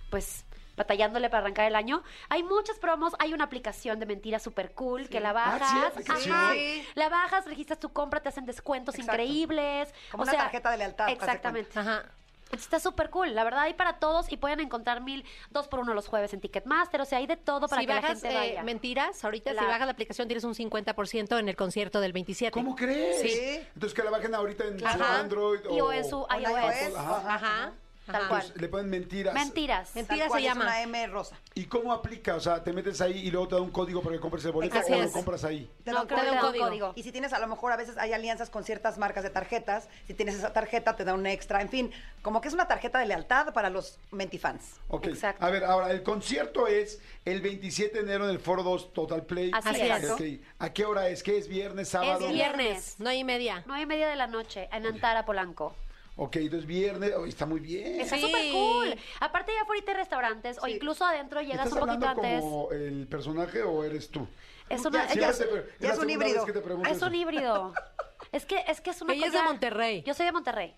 pues 0.10 0.46
batallándole 0.76 1.30
para 1.30 1.42
arrancar 1.44 1.66
el 1.66 1.76
año. 1.76 2.02
Hay 2.30 2.42
muchas 2.42 2.80
promos, 2.80 3.14
hay 3.20 3.34
una 3.34 3.44
aplicación 3.44 4.00
de 4.00 4.06
mentiras 4.06 4.42
super 4.42 4.72
cool 4.74 5.10
que 5.10 5.20
la 5.20 5.32
Ah, 5.32 5.34
bajas. 5.34 5.94
¿sí 5.96 6.12
hay? 6.30 6.32
Ajá. 6.32 6.54
Sí. 6.54 6.88
La 6.96 7.10
bajas, 7.10 7.46
registras 7.46 7.80
tu 7.80 7.90
compra, 7.92 8.22
te 8.22 8.30
hacen 8.30 8.46
descuentos 8.46 8.96
Exacto. 8.96 9.12
increíbles. 9.22 9.94
Como 10.10 10.22
o 10.22 10.24
una 10.24 10.32
sea, 10.32 10.42
tarjeta 10.44 10.72
de 10.72 10.78
lealtad, 10.78 11.10
Exactamente. 11.10 11.78
Ajá. 11.78 12.06
Está 12.52 12.80
súper 12.80 13.10
cool, 13.10 13.36
la 13.36 13.44
verdad 13.44 13.62
hay 13.62 13.74
para 13.76 14.00
todos 14.00 14.32
y 14.32 14.38
pueden 14.38 14.60
encontrar 14.60 15.02
mil, 15.02 15.24
dos 15.52 15.68
por 15.68 15.80
uno 15.80 15.94
los 15.94 16.08
jueves 16.08 16.34
en 16.34 16.42
Ticketmaster, 16.42 17.00
o 17.02 17.06
sea, 17.06 17.20
hay 17.20 17.28
de 17.28 17.38
todo 17.38 17.68
para 17.68 17.82
si 17.82 17.86
que 17.88 17.94
bajas 17.94 18.24
la 18.24 18.30
gente 18.30 18.32
eh, 18.32 18.50
vaya. 18.50 18.64
mentiras, 18.64 19.24
ahorita 19.24 19.54
La- 19.54 19.62
si 19.62 19.68
bajas 19.68 19.86
la 19.86 19.92
aplicación 19.92 20.28
tienes 20.28 20.44
un 20.44 20.56
50% 20.56 21.38
en 21.40 21.48
el 21.50 21.56
concierto 21.56 22.00
del 22.02 22.12
27. 22.14 22.52
¿Cómo 22.52 22.76
crees? 22.76 23.22
Sí. 23.22 23.60
Entonces 23.74 23.94
que 23.94 24.04
la 24.04 24.10
bajen 24.12 24.34
ahorita 24.34 24.64
en 24.66 24.80
su. 24.80 24.86
Android 24.86 25.60
o, 25.68 25.76
Y 25.76 25.82
o 25.82 25.92
en 25.92 26.04
su 26.06 26.26
iOS. 26.38 26.96
Ajá. 26.96 27.36
Ajá. 27.36 27.74
Tal 28.12 28.22
Ajá. 28.22 28.28
cual. 28.30 28.42
Entonces, 28.42 28.62
le 28.62 28.68
ponen 28.70 28.90
mentiras. 28.90 29.34
Mentiras. 29.34 29.96
Mentiras 29.96 30.32
se 30.32 30.38
es 30.40 30.44
llama. 30.44 30.64
una 30.66 30.82
M 30.82 31.08
rosa. 31.08 31.36
¿Y 31.54 31.66
cómo 31.66 31.94
aplica? 31.94 32.36
O 32.36 32.40
sea, 32.40 32.64
te 32.64 32.74
metes 32.74 33.00
ahí 33.02 33.20
y 33.20 33.30
luego 33.32 33.48
te 33.48 33.56
da 33.56 33.62
un 33.62 33.70
código 33.72 34.02
para 34.02 34.16
que 34.16 34.20
compres 34.20 34.44
el 34.46 34.52
boleto 34.52 34.78
Así 34.80 34.92
o 34.92 34.96
es. 34.96 35.06
lo 35.06 35.12
compras 35.12 35.44
ahí. 35.44 35.70
Te 35.84 35.92
No, 35.92 35.98
da 35.98 36.02
un 36.04 36.08
creo 36.08 36.20
que 36.22 36.26
código. 36.28 36.40
te 36.52 36.58
da 36.58 36.64
un 36.64 36.70
código. 36.70 36.94
Y 36.96 37.04
si 37.04 37.12
tienes, 37.12 37.34
a 37.34 37.40
lo 37.40 37.48
mejor 37.48 37.72
a 37.72 37.78
veces 37.78 37.98
hay 37.98 38.14
alianzas 38.14 38.50
con 38.50 38.64
ciertas 38.64 38.98
marcas 38.98 39.24
de 39.24 39.30
tarjetas. 39.30 39.88
Si 40.08 40.14
tienes 40.14 40.36
esa 40.36 40.54
tarjeta, 40.54 40.96
te 40.96 41.04
da 41.04 41.14
un 41.14 41.26
extra. 41.28 41.62
En 41.62 41.70
fin, 41.70 41.92
como 42.22 42.42
que 42.42 42.48
es 42.48 42.54
una 42.54 42.68
tarjeta 42.68 43.00
de 43.00 43.06
lealtad 43.06 43.54
para 43.54 43.70
los 43.70 44.00
mentifans. 44.12 44.80
Ok. 44.88 45.08
Exacto. 45.08 45.46
A 45.46 45.50
ver, 45.50 45.64
ahora, 45.64 45.92
el 45.92 46.02
concierto 46.04 46.68
es 46.68 47.00
el 47.26 47.42
27 47.42 47.94
de 47.98 48.04
enero 48.04 48.24
en 48.26 48.32
el 48.32 48.40
Foro 48.40 48.64
2 48.64 48.94
Total 48.94 49.24
Play. 49.26 49.52
Así 49.54 49.80
es. 49.82 50.10
Ok. 50.10 50.22
¿A 50.60 50.74
qué 50.74 50.86
hora 50.86 51.10
es? 51.10 51.22
¿Qué 51.24 51.38
es? 51.38 51.48
¿Viernes, 51.48 51.90
sábado? 51.90 52.26
Es 52.28 52.34
Viernes, 52.34 52.96
no 53.00 53.12
y 53.12 53.24
media. 53.24 53.64
Nueve 53.68 53.84
y 53.84 53.86
media 53.86 54.08
de 54.08 54.16
la 54.16 54.28
noche 54.28 54.68
en 54.72 54.86
Antara, 54.86 55.26
Polanco. 55.26 55.76
Ok, 56.22 56.36
entonces 56.38 56.68
viernes. 56.68 57.14
oh, 57.16 57.26
está 57.26 57.46
muy 57.46 57.60
bien. 57.62 58.02
Está 58.02 58.18
Sí. 58.18 58.22
súper 58.24 58.52
cool. 58.52 58.96
Aparte 59.22 59.54
ya 59.56 59.62
afuera 59.62 59.84
hay 59.88 59.94
restaurantes 59.96 60.58
o 60.62 60.68
incluso 60.68 61.06
adentro 61.06 61.42
llegas 61.42 61.68
¿Estás 61.68 61.74
un 61.82 61.88
poquito 61.88 62.08
hablando 62.10 62.22
antes. 62.28 62.42
como 62.42 62.72
el 62.72 63.08
personaje 63.08 63.64
o 63.64 63.84
eres 63.86 64.10
tú? 64.10 64.28
Es 64.68 64.86
una, 64.86 65.08
Siempre 65.08 65.24
ella- 65.28 65.38
te 65.38 65.46
pre- 65.46 65.66
ya 65.80 65.88
la 65.88 65.94
es 65.94 66.00
un 66.00 66.08
segunda 66.10 66.14
híbrido. 66.14 66.36
vez 66.36 66.46
que 66.46 66.52
te 66.54 66.62
pregunto 66.62 66.90
es 66.90 66.98
eso. 66.98 67.06
un 67.08 67.16
híbrido. 67.16 67.74
Es 68.32 68.46
que 68.46 68.64
es 68.68 68.80
que 68.82 68.92
es 68.92 69.02
una 69.02 69.14
Ella 69.14 69.26
es 69.26 69.32
cosa- 69.32 69.44
de 69.44 69.50
Monterrey. 69.50 70.04
Yo 70.06 70.14
soy 70.14 70.26
de 70.28 70.32
Monterrey. 70.32 70.76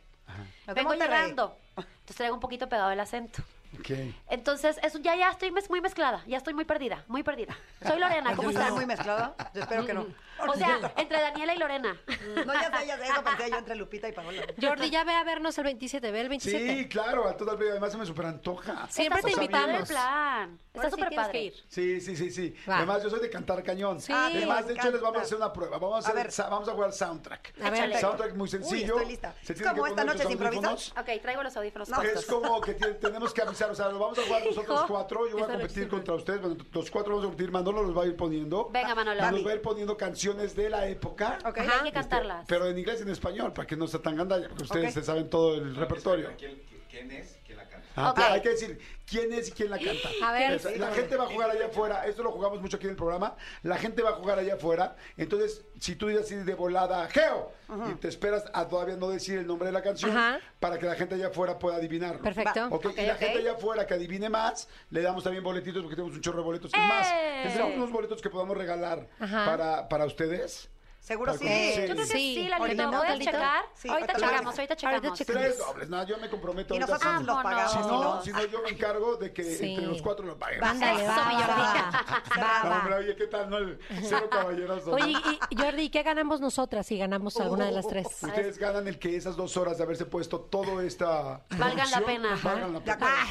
De 0.67 0.73
Vengo 0.73 0.89
Monterrey. 0.91 1.19
llegando. 1.21 1.57
Entonces 1.75 2.15
traigo 2.15 2.35
un 2.35 2.39
poquito 2.39 2.69
pegado 2.69 2.91
el 2.91 2.99
acento. 3.01 3.41
Ok. 3.77 3.89
Entonces, 4.29 4.77
eso 4.83 4.99
ya 4.99 5.15
ya 5.17 5.29
estoy 5.31 5.51
muy 5.69 5.81
mezclada, 5.81 6.23
ya 6.27 6.37
estoy 6.37 6.53
muy 6.53 6.63
perdida, 6.65 7.03
muy 7.07 7.23
perdida. 7.23 7.57
Soy 7.85 7.99
Lorena, 7.99 8.29
¿cómo 8.37 8.43
¿Yo 8.43 8.49
estoy 8.49 8.61
estás? 8.63 8.71
muy 8.75 8.85
mezclada? 8.85 9.35
Yo 9.53 9.61
espero 9.61 9.85
que 9.85 9.93
no. 9.93 10.05
O 10.51 10.55
sea, 10.55 10.93
entre 10.97 11.19
Daniela 11.21 11.55
y 11.55 11.57
Lorena. 11.57 11.97
No, 12.45 12.53
ya 12.53 12.77
sé, 12.79 12.87
ya 12.87 12.97
sé. 12.97 13.03
Eso 13.07 13.23
pensé 13.23 13.49
yo 13.51 13.57
entre 13.57 13.75
Lupita 13.75 14.09
y 14.09 14.11
Paola. 14.11 14.41
Jordi, 14.61 14.89
ya 14.89 15.03
ve 15.03 15.13
a 15.13 15.23
vernos 15.23 15.57
el 15.57 15.63
27, 15.65 16.11
ve 16.11 16.21
el 16.21 16.29
27. 16.29 16.75
Sí, 16.77 16.87
claro, 16.89 17.27
al 17.27 17.37
Total. 17.37 17.57
Además 17.71 17.91
se 17.91 17.97
me 17.97 18.05
super 18.05 18.25
antoja. 18.25 18.87
Siempre 18.89 19.19
Está 19.19 19.27
te 19.29 19.33
invitamos. 19.33 19.79
el 19.81 19.87
plan. 19.87 20.59
Está 20.73 20.85
sí 20.87 20.91
súper 20.91 21.09
tienes 21.09 21.25
padre. 21.27 21.39
que 21.39 21.45
ir. 21.45 21.53
Sí, 21.67 22.01
sí, 22.01 22.15
sí, 22.15 22.31
sí. 22.31 22.55
Va. 22.69 22.77
Además, 22.77 23.03
yo 23.03 23.09
soy 23.09 23.19
de 23.19 23.29
cantar 23.29 23.61
cañón. 23.63 23.99
Sí. 24.01 24.11
Además, 24.13 24.67
de 24.67 24.73
hecho, 24.73 24.89
les 24.91 25.01
vamos 25.01 25.19
a 25.19 25.23
hacer 25.23 25.37
una 25.37 25.51
prueba. 25.53 25.77
Vamos 25.77 26.05
a, 26.05 26.07
A 26.07 26.11
hacer, 26.11 26.23
ver. 26.23 26.31
sa- 26.31 26.49
vamos 26.49 26.67
a 26.69 26.73
jugar 26.73 26.91
soundtrack. 26.93 27.53
A 27.61 27.69
ver. 27.69 27.97
Soundtrack 27.97 28.35
muy 28.35 28.47
sencillo. 28.47 28.95
estoy 28.97 29.05
lista. 29.11 29.35
Se 29.43 29.53
Es 29.53 29.59
tienen 29.59 29.75
como 29.75 29.87
esta 29.87 30.03
noche 30.05 30.19
sus 30.19 30.27
se 30.27 30.33
improvisa. 30.33 30.69
audífonos. 30.69 30.93
Ok, 30.97 31.21
traigo 31.21 31.43
los 31.43 31.57
audífonos 31.57 31.89
No. 31.89 32.01
Es 32.01 32.25
como 32.25 32.61
que 32.61 32.73
tenemos 32.73 33.33
que 33.33 33.41
avisar, 33.41 33.69
o 33.71 33.75
sea, 33.75 33.89
lo 33.89 33.99
vamos 33.99 34.17
a 34.19 34.23
jugar 34.23 34.45
nosotros 34.45 34.79
Hijo. 34.79 34.87
cuatro. 34.87 35.27
Yo 35.27 35.33
voy 35.33 35.43
a 35.43 35.47
competir 35.47 35.87
contra 35.89 36.13
ustedes. 36.15 36.41
Bueno, 36.41 36.57
los 36.71 36.91
cuatro 36.91 37.11
vamos 37.13 37.25
a 37.25 37.27
competir. 37.29 37.51
Manolo 37.51 37.83
los 37.83 37.97
va 37.97 38.03
a 38.03 38.05
ir 38.05 38.15
poniendo. 38.15 38.69
Venga, 38.71 38.95
Manolo. 38.95 39.31
Nos 39.31 39.45
va 39.45 39.51
a 39.51 39.53
ir 39.55 39.61
poniendo 39.61 39.97
canciones 39.97 40.30
de 40.37 40.69
la 40.69 40.87
época. 40.87 41.37
Ok. 41.45 41.57
Ajá, 41.59 41.79
hay 41.79 41.83
que 41.89 41.91
cantarlas. 41.91 42.45
Pero 42.47 42.67
en 42.67 42.77
inglés 42.77 42.99
y 42.99 43.03
en 43.03 43.09
español, 43.09 43.53
para 43.53 43.67
que 43.67 43.75
no 43.75 43.87
sea 43.87 44.01
tan 44.01 44.15
gandalla, 44.15 44.47
porque 44.47 44.63
ustedes 44.63 44.87
Ok. 44.87 44.93
se 44.93 45.03
saben 45.03 45.29
todo 45.29 45.55
el 45.55 45.75
repertorio. 45.75 46.31
¿Quién 46.37 47.11
es? 47.11 47.37
¿Quién 47.45 47.57
la? 47.57 47.67
Ah, 48.01 48.09
Ok. 48.11 48.15
pero 48.17 48.33
hay 48.33 48.41
que 48.41 48.49
decir 48.49 48.79
quién 49.05 49.31
es 49.33 49.49
y 49.49 49.51
quién 49.51 49.69
la 49.69 49.77
canta. 49.79 50.09
A 50.23 50.31
ver. 50.33 50.59
Sea, 50.59 50.77
la 50.77 50.91
gente 50.91 51.15
va 51.15 51.23
a 51.25 51.27
jugar 51.27 51.49
allá 51.51 51.67
afuera. 51.67 52.05
Esto 52.05 52.23
lo 52.23 52.31
jugamos 52.31 52.61
mucho 52.61 52.77
aquí 52.77 52.85
en 52.85 52.91
el 52.91 52.95
programa. 52.97 53.35
La 53.63 53.77
gente 53.77 54.01
va 54.01 54.09
a 54.09 54.13
jugar 54.13 54.39
allá 54.39 54.55
afuera. 54.55 54.95
Entonces, 55.17 55.63
si 55.79 55.95
tú 55.95 56.07
dices 56.07 56.25
así 56.25 56.35
de 56.35 56.53
volada, 56.55 57.07
Geo, 57.09 57.51
y 57.89 57.95
te 57.95 58.07
esperas 58.07 58.43
a 58.53 58.67
todavía 58.67 58.95
no 58.97 59.09
decir 59.09 59.37
el 59.39 59.47
nombre 59.47 59.67
de 59.67 59.71
la 59.71 59.81
canción 59.81 60.11
Ajá. 60.15 60.39
para 60.59 60.77
que 60.77 60.85
la 60.85 60.95
gente 60.95 61.15
allá 61.15 61.27
afuera 61.27 61.57
pueda 61.59 61.77
adivinar. 61.77 62.19
Perfecto. 62.19 62.67
Ok, 62.71 62.85
Ok, 62.87 62.93
y 62.97 63.05
la 63.05 63.15
gente 63.15 63.39
allá 63.39 63.53
afuera 63.53 63.85
que 63.87 63.93
adivine 63.93 64.29
más, 64.29 64.67
le 64.89 65.01
damos 65.01 65.23
también 65.23 65.43
boletitos 65.43 65.81
porque 65.81 65.95
tenemos 65.95 66.15
un 66.15 66.21
chorro 66.21 66.39
de 66.39 66.43
boletos. 66.43 66.71
Es 66.73 66.79
más, 66.79 67.07
¡Eh! 67.11 67.41
tendremos 67.43 67.75
unos 67.75 67.91
boletos 67.91 68.21
que 68.21 68.29
podamos 68.29 68.57
regalar 68.57 69.07
para, 69.19 69.87
para 69.89 70.05
ustedes. 70.05 70.69
Seguro 71.01 71.33
sí. 71.33 71.39
conocer. 71.39 71.87
Yo 71.89 71.93
creo 71.95 71.97
que 71.97 72.05
Sí. 72.05 72.11
sí, 72.35 72.43
Lalito. 72.47 72.63
¿Original, 72.63 72.89
¿Puedes 72.91 73.09
Lalito? 73.09 73.31
checar? 73.31 73.65
Sí, 73.73 73.89
ahorita 73.89 74.11
ahorita 74.13 74.27
checamos, 74.29 74.55
ahorita 74.59 74.75
checamos. 74.75 75.03
Ahorita 75.03 75.15
checamos. 75.25 75.41
Tres 75.43 75.57
dobles, 75.57 75.89
nada, 75.89 76.03
yo 76.05 76.17
me 76.19 76.29
comprometo 76.29 76.73
Y 76.75 76.77
ahorita. 76.77 76.93
nosotros 76.93 77.19
sí. 77.19 77.25
los 77.25 77.43
pagamos. 77.43 77.71
Si 77.71 77.77
no, 77.79 78.03
no. 78.03 78.21
si 78.21 78.31
no, 78.31 78.45
yo 78.45 78.61
me 78.61 78.69
encargo 78.69 79.15
de 79.17 79.33
que 79.33 79.43
Sí. 79.43 79.73
entre 79.73 79.87
los 79.87 80.01
cuatro 80.01 80.25
lo 80.25 80.37
paguemos. 80.37 80.69
Ándale, 80.69 81.01
Eso, 81.03 81.11
va, 81.11 81.15
va, 81.17 81.23
Jordi. 81.31 82.39
va, 82.39 82.63
No, 82.69 82.75
hombre, 82.77 82.95
oye, 82.95 83.15
¿qué 83.15 83.27
tal? 83.27 83.49
No, 83.49 83.57
el 83.57 83.79
cero 84.03 84.29
caballeroso. 84.29 84.91
Oye, 84.91 85.11
y, 85.11 85.39
y, 85.49 85.57
Jordi, 85.57 85.89
¿qué 85.89 86.03
ganamos 86.03 86.39
nosotras 86.39 86.85
si 86.85 86.99
ganamos 86.99 87.35
alguna 87.39 87.65
de 87.65 87.71
las 87.71 87.87
tres? 87.87 88.05
Ustedes 88.21 88.59
ganan 88.59 88.87
el 88.87 88.99
que 88.99 89.15
esas 89.15 89.35
dos 89.35 89.57
horas 89.57 89.79
de 89.79 89.83
haberse 89.83 90.05
puesto 90.05 90.39
todo 90.39 90.81
esta. 90.81 91.41
Valgan 91.49 91.89
la 91.89 92.01
pena. 92.01 92.39
Valgan 92.43 92.73
la 92.73 92.79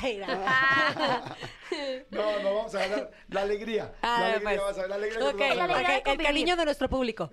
pena. 0.02 1.36
No, 2.10 2.40
no, 2.42 2.54
vamos 2.56 2.74
a 2.74 2.80
ganar 2.80 3.10
la 3.28 3.42
alegría. 3.42 3.94
Ah, 4.02 4.16
la 4.20 4.26
alegría, 4.26 4.42
pues. 4.42 4.60
vas 4.60 4.78
a 4.78 4.80
ver, 4.80 4.90
la 4.90 4.96
alegría. 4.96 5.66
la 5.66 5.96
el 5.98 6.18
cariño 6.18 6.56
de 6.56 6.64
nuestro 6.64 6.88
público. 6.88 7.30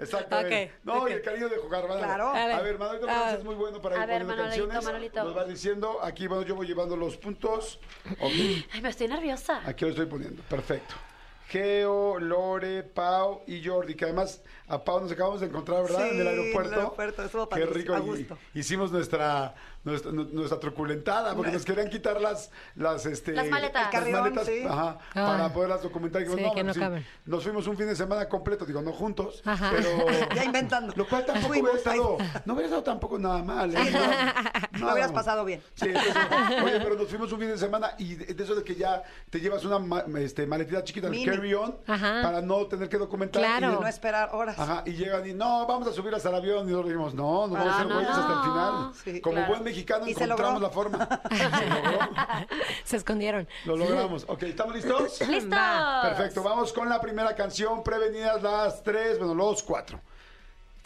No, 0.84 1.08
y 1.08 1.12
el 1.14 1.22
cariño 1.22 1.49
de 1.49 1.58
jugar, 1.58 1.84
¿verdad? 1.84 1.98
Claro. 2.04 2.28
A 2.28 2.44
A 2.58 2.62
ver. 2.62 2.78
Manolito 2.78 3.08
Ah. 3.10 3.34
Es 3.38 3.44
muy 3.44 3.56
bueno 3.56 3.82
para 3.82 3.95
ir 3.95 4.02
A 4.02 4.06
ver, 4.06 4.24
Manolito, 4.24 4.44
canciones. 4.68 4.84
Manolito. 4.86 5.24
Nos 5.24 5.38
va 5.38 5.45
diciendo, 5.45 5.99
aquí, 6.04 6.28
bueno, 6.28 6.44
yo 6.44 6.56
voy 6.56 6.68
llevando 6.68 6.95
los 6.95 7.18
puntos. 7.18 7.80
Ok, 8.20 8.32
Ay, 8.74 8.82
me 8.82 8.90
estoy 8.90 9.08
nerviosa. 9.08 9.62
aquí 9.66 9.86
lo 9.86 9.91
estoy 9.91 10.06
poniendo. 10.06 10.41
Perfecto. 10.44 10.95
Geo, 11.49 12.20
Lore, 12.20 12.84
Pau 12.84 13.41
y 13.48 13.66
Jordi, 13.66 13.95
que 13.95 14.04
además 14.06 14.41
a 14.69 14.84
Pau 14.84 14.99
nos 15.02 15.11
acabamos 15.11 15.39
de 15.41 15.48
encontrar, 15.48 15.84
¿verdad? 15.84 15.99
Sí, 16.03 16.10
en 16.10 16.15
el 16.15 16.27
en 16.27 16.34
el 16.34 16.39
aeropuerto. 16.39 16.76
aeropuerto, 16.76 17.23
estuvo 17.23 17.49
Qué 17.49 17.65
rico. 17.65 17.94
a 17.94 17.99
y 17.99 18.02
gusto. 18.02 18.38
hicimos 18.53 18.91
nuestra, 18.91 19.56
nuestra, 19.84 20.11
nu- 20.11 20.27
nuestra 20.34 20.60
truculentada, 20.60 21.35
porque 21.35 21.52
nos 21.52 21.64
querían 21.64 21.89
quitar 21.89 22.19
las, 22.19 22.52
las, 22.76 23.06
este, 23.06 23.31
Las 23.34 23.48
maletas. 23.48 23.94
las 23.94 24.06
El 24.06 24.11
maletas, 24.11 24.45
sí. 24.45 24.64
ajá, 24.68 24.98
Ah. 24.99 25.14
para 25.14 25.53
poderlas 25.53 25.84
documentar. 25.84 26.22
Y 26.22 26.26
digo, 26.26 26.38
Sí, 26.38 26.44
no, 26.44 26.53
que 26.53 26.64
no 26.64 26.73
sí, 26.73 26.80
caben. 26.80 27.06
nos 27.26 27.44
fuimos 27.44 27.65
un 27.68 27.77
fin 27.77 27.88
de 27.88 27.95
semana 27.95 28.27
completo, 28.27 28.65
digo, 28.65 28.81
no 28.81 28.91
juntos, 28.91 29.41
Ajá. 29.45 29.72
pero... 29.73 29.88
Ya 30.35 30.44
inventando. 30.44 30.94
Lo 30.95 31.07
cual 31.07 31.26
tampoco 31.26 31.48
Fuimos, 31.48 31.72
hubiera 31.72 31.77
estado, 31.95 32.18
no 32.45 32.53
hubiera 32.53 32.65
estado 32.68 32.84
tampoco 32.84 33.18
nada 33.18 33.41
mal. 33.44 33.73
¿eh? 33.73 33.80
Sí, 33.84 33.94
no. 33.94 34.80
Lo 34.88 34.91
hubieras 34.94 35.11
pasado 35.11 35.45
bien. 35.45 35.61
Sí, 35.76 35.88
entonces, 35.88 36.14
oye, 36.64 36.80
pero 36.81 36.95
nos 36.95 37.07
fuimos 37.07 37.31
un 37.31 37.39
fin 37.39 37.48
de 37.49 37.57
semana 37.57 37.91
y 37.98 38.15
de, 38.15 38.34
de 38.34 38.44
eso 38.44 38.53
de 38.53 38.64
que 38.64 38.76
ya 38.76 39.02
te 39.30 39.39
llevas 39.39 39.64
una 39.65 39.80
ma- 39.80 40.03
este, 40.19 40.45
maletita 40.45 40.84
chiquita 40.84 41.10
Mini. 41.10 41.26
carry-on 41.26 41.77
para 41.85 42.41
no 42.41 42.65
tener 42.68 42.89
que 42.89 42.98
documentar. 42.98 43.41
Claro. 43.41 43.77
y 43.77 43.81
No 43.81 43.88
esperar 43.88 44.30
horas. 44.34 44.57
Ajá, 44.58 44.84
y 44.86 44.92
llegan 44.94 45.28
y 45.28 45.34
no, 45.34 45.66
vamos 45.68 45.88
a 45.88 45.94
subir 45.94 46.14
hasta 46.16 46.30
el 46.30 46.36
avión. 46.36 46.68
Y 46.68 46.72
nosotros 46.72 46.86
dijimos, 46.90 47.14
no, 47.14 47.48
nos 47.48 47.52
vamos 47.52 47.68
a 47.68 47.72
Ah, 47.72 47.76
hacer 47.76 47.88
no, 47.88 47.94
güeyes 47.96 48.12
hasta 48.12 48.32
el 48.32 48.38
no. 48.38 48.44
final. 48.44 48.92
Sí, 49.04 49.22
Como 49.22 49.36
claro. 49.36 49.48
buen 49.50 49.64
mexicano 49.64 50.08
Y 50.08 50.12
encontramos 50.12 50.62
la 50.62 50.70
forma. 50.70 51.08
Se 51.32 51.70
logró. 51.70 52.00
Se 52.84 52.98
escondieron. 52.98 53.48
Lo 53.66 53.78
logramos. 53.78 54.26
Ok, 54.28 54.44
¿estamos 54.44 54.76
listos? 54.76 55.22
¡Listos! 55.28 55.60
Perfecto, 56.04 56.44
vamos 56.44 56.74
con 56.74 56.90
la 56.90 57.00
primera 57.00 57.36
canción. 57.36 57.84
Prevenidas 57.84 58.42
las 58.42 58.84
tres, 58.84 59.18
bueno, 59.20 59.34
los 59.36 59.62
cuatro. 59.64 60.00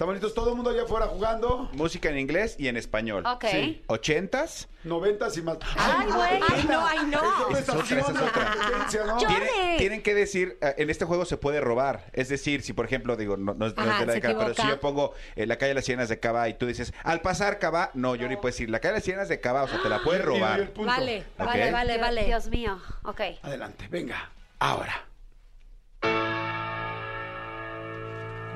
¿Estamos 0.01 0.15
listos? 0.15 0.33
¿Todo 0.33 0.49
el 0.49 0.55
mundo 0.55 0.71
allá 0.71 0.81
afuera 0.81 1.05
jugando? 1.05 1.69
Música 1.73 2.09
en 2.09 2.17
inglés 2.17 2.55
y 2.57 2.67
en 2.69 2.75
español. 2.75 3.23
Ok. 3.23 3.45
Sí. 3.51 3.83
¿Ochentas? 3.85 4.67
Noventas 4.83 5.37
y 5.37 5.43
más. 5.43 5.59
Ay, 5.77 6.07
güey. 6.07 6.39
Ay, 6.49 6.65
no, 6.67 6.83
ay, 6.87 6.99
no. 7.05 7.55
Es 7.55 7.69
otra, 7.69 7.99
es 7.99 8.09
otra. 8.09 8.31
competencia, 8.31 9.03
¿no? 9.05 9.17
Tienen, 9.17 9.77
tienen 9.77 10.01
que 10.01 10.15
decir, 10.15 10.57
eh, 10.59 10.73
en 10.79 10.89
este 10.89 11.05
juego 11.05 11.23
se 11.25 11.37
puede 11.37 11.61
robar. 11.61 12.05
Es 12.13 12.29
decir, 12.29 12.63
si 12.63 12.73
por 12.73 12.85
ejemplo, 12.85 13.15
digo, 13.15 13.37
no, 13.37 13.53
no 13.53 13.67
es, 13.67 13.77
no 13.77 13.83
es 13.83 13.99
de 13.99 14.05
la 14.07 14.13
década, 14.13 14.39
pero 14.39 14.55
si 14.55 14.67
yo 14.67 14.79
pongo 14.79 15.13
eh, 15.35 15.45
la 15.45 15.57
calle 15.59 15.67
de 15.69 15.75
las 15.75 15.85
Sienas 15.85 16.09
de 16.09 16.19
Cava 16.19 16.49
y 16.49 16.55
tú 16.55 16.65
dices, 16.65 16.95
al 17.03 17.21
pasar 17.21 17.59
Cava, 17.59 17.91
no, 17.93 18.15
yo 18.15 18.27
ni 18.27 18.37
puedo 18.37 18.47
decir, 18.47 18.71
la 18.71 18.79
calle 18.79 18.93
de 18.93 18.97
las 19.01 19.05
Sienas 19.05 19.29
de 19.29 19.39
Cava, 19.39 19.61
o 19.61 19.67
sea, 19.67 19.83
te 19.83 19.89
la 19.89 20.01
puedes 20.01 20.21
Y- 20.21 20.23
y 20.23 20.25
doy 20.25 20.35
el 20.37 20.41
robar. 20.41 20.69
punto. 20.71 20.91
Vale, 20.91 21.19
Ok. 21.37 21.45
vale, 21.45 21.71
vale, 21.71 21.91
Dios- 21.93 22.01
vale. 22.01 22.25
Dios 22.25 22.47
mío. 22.47 22.81
Ok. 23.03 23.21
Adelante, 23.43 23.87
venga. 23.91 24.31
Ahora. 24.57 25.05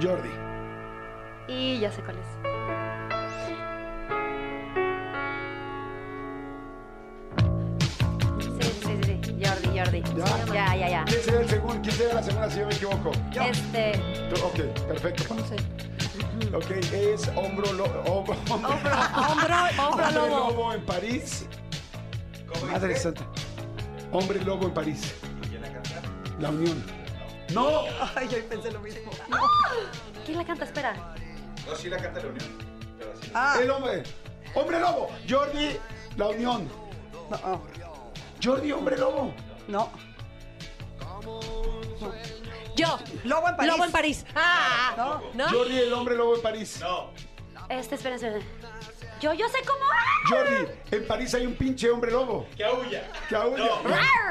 Jordi. 0.02 0.55
Y 1.48 1.80
ya 1.80 1.92
sé 1.92 2.02
cuál 2.02 2.18
es. 2.18 2.26
Sí, 8.40 8.62
sí, 8.62 8.98
sí, 9.04 9.22
sí. 9.24 9.46
Jordi, 9.46 9.80
Jordi. 9.80 10.04
¿Ya? 10.16 10.46
Ya, 10.54 10.76
ya, 10.76 10.90
ya. 10.90 11.06
¿Quién 11.06 11.22
será 11.22 11.42
el 11.42 11.50
segundo? 11.50 11.82
¿Quién 11.82 11.96
será 11.96 12.14
la 12.16 12.24
segunda 12.24 12.50
si 12.50 12.60
yo 12.60 12.68
me 12.68 12.74
equivoco? 12.74 13.12
Este. 13.32 13.92
Tú- 14.34 14.46
Ok, 14.46 14.60
perfecto. 14.88 15.36
Ok, 16.54 16.72
es 16.94 17.28
hombro, 17.36 17.72
lo- 17.74 17.84
hombro, 18.06 18.36
hombro, 18.50 18.70
Hombro, 18.70 19.56
hombro 19.78 20.06
hombre 20.08 20.12
lobo. 20.30 20.74
en 20.74 20.86
París. 20.86 21.46
Madre 22.72 22.96
santa. 22.96 23.24
Hombre 24.12 24.40
lobo 24.44 24.66
en 24.68 24.74
París. 24.74 25.14
La 26.40 26.50
Unión. 26.50 26.84
¡No! 27.54 27.84
Ay, 28.16 28.28
yo 28.30 28.38
pensé 28.50 28.72
lo 28.72 28.80
mismo. 28.80 29.12
¿Quién 30.26 30.38
la 30.38 30.46
canta? 30.46 30.66
Espera. 30.66 31.16
No, 31.68 31.76
sí 31.76 31.90
la 31.90 31.98
canta 31.98 32.20
la 32.22 32.28
Unión. 32.30 32.46
Ah, 33.34 33.58
El 33.62 33.70
hombre. 33.72 34.04
¡Hombre 34.54 34.80
lobo! 34.80 35.10
Jordi, 35.28 35.78
La 36.18 36.28
Unión. 36.28 36.70
no, 37.30 37.62
Jordi, 38.44 38.72
hombre 38.72 38.98
lobo. 38.98 39.34
no. 39.68 39.92
Yo. 42.76 43.00
Lobo 43.24 43.50
en 43.50 43.56
París. 43.56 43.72
Lobo 43.72 43.86
en 43.86 43.92
París. 43.92 44.26
Ah, 44.36 44.94
No. 44.98 45.22
¿no? 45.34 45.50
Jordi, 45.50 45.78
el 45.80 45.94
hombre 45.94 46.16
lobo 46.16 46.36
en 46.36 46.42
París. 46.42 46.82
Este, 47.70 47.96
espera, 47.96 48.16
espera. 48.16 48.40
Yo, 49.22 49.34
yo 49.34 49.48
sé 49.50 49.60
cómo. 49.66 49.86
Jordi, 50.30 50.68
en 50.92 51.08
París 51.08 51.34
hay 51.36 51.46
un 51.46 51.56
pinche 51.56 51.90
hombre 51.90 52.12
lobo. 52.12 52.48
Que 52.58 52.66
aúlla. 52.66 53.04
Que 53.30 53.36
aúlla. 53.36 53.70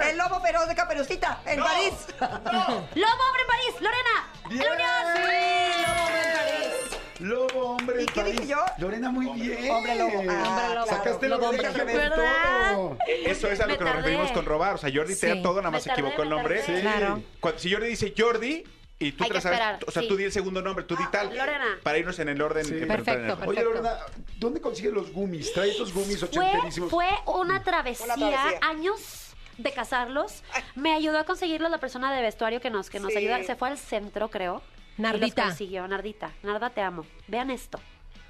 El 0.09 0.19
lobo 0.19 0.41
feroz 0.41 0.69
de 0.69 0.75
Caperucita, 0.75 1.41
en 1.47 1.61
París. 1.61 1.93
Lobo, 2.21 3.23
hombre 3.29 3.43
en 3.43 3.47
París. 3.49 3.75
Lorena. 3.81 4.33
Bien. 4.49 4.63
Unión. 4.73 4.91
Sí, 5.17 5.83
lobo 5.87 6.09
en 6.09 6.35
París. 6.35 6.99
Lobo, 7.21 7.61
hombre 7.71 8.03
¿Y 8.03 8.07
qué 8.07 8.21
París. 8.21 8.37
dije 8.41 8.47
yo? 8.49 8.65
Lorena, 8.79 9.11
muy 9.11 9.27
bien. 9.41 9.71
Hombre 9.71 9.95
lobo. 9.97 10.23
Ah, 10.29 10.47
Hombre 10.49 10.75
lobo. 10.75 10.87
Sacaste 10.87 11.29
Lobo 11.29 11.51
que 11.51 11.67
hombre 11.69 12.11
todo. 12.11 12.99
Eso 13.25 13.49
es 13.51 13.61
a 13.61 13.67
lo 13.67 13.79
que 13.79 13.85
nos 13.85 13.97
referimos 13.97 14.33
con 14.33 14.45
robar. 14.45 14.75
O 14.75 14.79
sea, 14.79 14.91
Jordi 14.93 15.15
te 15.15 15.21
Sí. 15.33 15.37
da 15.37 15.43
todo, 15.43 15.57
nada 15.59 15.71
más 15.71 15.85
tardé, 15.85 16.01
equivocó 16.03 16.23
el 16.25 16.31
nombre. 16.31 16.63
Sí. 16.63 16.73
Claro. 16.81 17.23
Cuando- 17.41 17.59
si 17.61 17.73
Jordi 17.73 17.89
dice 17.89 18.13
Jordi 18.17 18.65
y 18.99 19.13
tú 19.13 19.25
Hay 19.25 19.29
te 19.29 19.33
que 19.33 19.35
la 19.35 19.41
sabes, 19.41 19.59
esperar, 19.59 19.79
o 19.87 19.91
sea, 19.91 20.03
sí. 20.03 20.09
tú 20.09 20.17
di 20.17 20.25
el 20.25 20.33
segundo 20.33 20.63
nombre, 20.63 20.85
tú 20.85 20.97
di 20.97 21.05
tal. 21.11 21.37
Lorena. 21.37 21.79
Para 21.83 21.99
irnos 21.99 22.19
en 22.21 22.29
el 22.29 22.41
orden 22.41 22.65
Sí. 22.65 22.75
que 22.75 22.87
preguntaron 22.87 23.25
en 23.25 23.31
el 23.31 23.37
Perfecto. 23.37 23.51
Oye, 23.51 23.65
Lorena, 23.65 23.97
¿dónde 24.39 24.61
consigues 24.61 24.93
los 24.93 25.13
gummies? 25.13 25.53
Trae 25.53 25.71
esos 25.71 25.93
gummies 25.93 26.21
Fue, 26.21 26.29
ochenterísimos. 26.29 26.91
fue 26.91 27.09
una 27.27 27.63
travesía, 27.63 28.07
Una 28.15 28.15
travesía. 28.31 28.59
años 28.63 29.35
de 29.59 29.73
casarlos. 29.73 30.43
Me 30.75 30.95
ayudó 30.95 31.19
a 31.19 31.25
conseguirlos 31.25 31.71
la 31.71 31.79
persona 31.79 32.15
de 32.15 32.23
vestuario 32.23 32.61
que 32.61 32.71
nos, 32.71 32.89
que 32.91 33.01
nos 33.01 33.13
Sí. 33.13 33.19
ayuda. 33.19 33.43
Se 33.45 33.57
fue 33.57 33.69
al 33.69 33.79
centro, 33.79 34.29
creo. 34.31 34.63
Y 34.97 35.03
Nardita. 35.03 35.43
los 35.43 35.51
consiguió, 35.51 35.87
Nardita. 35.89 36.33
Narda, 36.43 36.71
te 36.71 36.81
amo. 36.81 37.05
Vean 37.27 37.51
esto. 37.51 37.81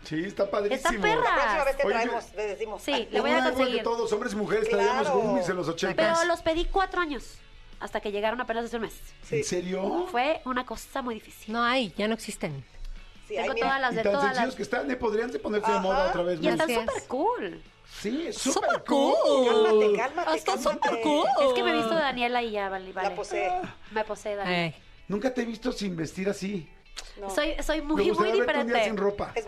Sí, 0.02 0.22
está 0.24 0.50
padrísimo. 0.50 0.76
Está 0.76 1.00
perra. 1.00 1.22
La 1.22 1.34
próxima 1.34 1.64
vez 1.64 1.76
te 1.78 1.86
Oye, 1.86 1.94
traemos, 1.94 2.34
le 2.34 2.46
decimos. 2.46 2.82
Sí, 2.82 3.08
le 3.10 3.20
voy 3.20 3.30
a 3.30 3.38
Igual 3.38 3.50
que 3.52 3.56
conseguir. 3.58 3.82
todos, 3.82 4.12
hombres 4.12 4.32
y 4.32 4.36
mujeres, 4.36 4.68
traíamos 4.68 5.10
gummies 5.10 5.48
en 5.48 5.56
los 5.56 5.68
ochentas. 5.68 6.18
Pero 6.18 6.28
los 6.28 6.42
pedí 6.42 6.66
cuatro 6.66 7.00
años. 7.00 7.38
Hasta 7.80 8.00
que 8.00 8.12
llegaron 8.12 8.40
apenas 8.40 8.64
hace 8.66 8.76
un 8.76 8.82
mes. 8.82 8.94
¿En 9.30 9.44
serio? 9.44 10.06
Fue 10.10 10.40
una 10.44 10.64
cosa 10.64 11.02
muy 11.02 11.14
difícil. 11.16 11.52
No 11.52 11.62
hay, 11.62 11.92
ya 11.96 12.08
no 12.08 12.14
existen. 12.14 12.64
Sí, 13.28 13.34
Tengo 13.36 13.42
ay, 13.52 13.54
mira. 13.54 13.66
todas 13.66 13.80
las 13.80 13.92
Y 13.92 13.96
de 13.96 14.02
tan 14.02 14.12
todas 14.12 14.24
sencillos 14.26 14.46
las. 14.48 14.54
que 14.56 14.62
están, 14.62 14.90
¿eh? 14.90 14.96
Podrían 14.96 15.30
ponerse 15.30 15.72
de 15.72 15.80
moda 15.80 16.00
Ajá. 16.02 16.08
otra 16.10 16.22
vez 16.22 16.40
Y 16.42 16.48
están 16.48 16.68
súper 16.68 17.02
cool. 17.08 17.62
Sí, 18.00 18.32
Súper 18.32 18.52
súper 18.70 18.84
cool. 18.84 19.14
Cálmate, 19.48 19.96
cálmate, 19.96 20.36
Está 20.36 20.54
cálmate. 20.54 20.74
súper 20.88 21.00
cool. 21.02 21.26
Es 21.46 21.52
que 21.54 21.62
me 21.62 21.70
he 21.70 21.74
visto 21.74 21.94
Daniela 21.94 22.42
y 22.42 22.50
ya, 22.50 22.68
vale, 22.68 22.92
vale. 22.92 23.08
La 23.10 23.14
posee. 23.14 23.50
Me 23.92 24.04
posee 24.04 24.36
Daniela. 24.36 24.66
Eh, 24.66 24.74
Nunca 25.08 25.32
te 25.32 25.42
he 25.42 25.44
visto 25.44 25.70
sin 25.72 25.94
vestir 25.96 26.28
así. 26.28 26.68
No. 27.20 27.30
Soy, 27.30 27.54
soy 27.62 27.80
Me 27.80 27.86
muy, 27.86 28.10
muy 28.12 28.32
diferente. 28.32 28.84
sin 28.84 28.96
ropa. 28.96 29.30
Es, 29.34 29.46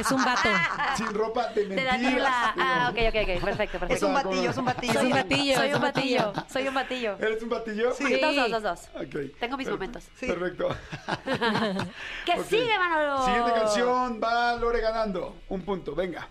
es 0.00 0.10
un 0.10 0.24
vato. 0.24 0.48
Sin 0.96 1.14
ropa 1.14 1.48
de 1.48 1.66
De 1.66 1.68
mentiras. 1.76 2.00
Daniela. 2.02 2.54
Ah, 2.58 2.90
ok, 2.90 2.98
ok, 3.08 3.14
ok. 3.22 3.44
Perfecto, 3.44 3.76
es 3.76 3.80
perfecto. 3.80 4.06
un 4.06 4.14
batillo, 4.14 4.50
es 4.50 4.56
un 4.56 4.64
batillo. 4.64 4.92
Es 4.92 5.02
un 5.04 5.10
batillo, 5.10 5.56
Soy 5.56 5.68
es 5.68 5.74
un 5.76 5.82
batillo. 5.82 6.32
Soy 6.48 6.68
un 6.68 6.74
batillo. 6.74 7.16
¿Eres 7.18 7.42
un 7.42 7.48
batillo? 7.48 7.94
Sí. 7.94 8.20
Dos, 8.20 8.36
dos, 8.36 8.50
dos, 8.50 8.62
dos. 8.62 8.80
Tengo 9.38 9.56
mis 9.56 9.68
momentos. 9.68 10.04
Perfecto. 10.18 10.68
¿Qué 12.26 12.42
sigue, 12.44 12.78
Manolo? 12.78 13.24
Siguiente 13.24 13.52
canción, 13.52 14.20
va 14.22 14.56
Lore 14.56 14.80
ganando. 14.80 15.36
Un 15.48 15.62
punto, 15.62 15.94
venga. 15.94 16.28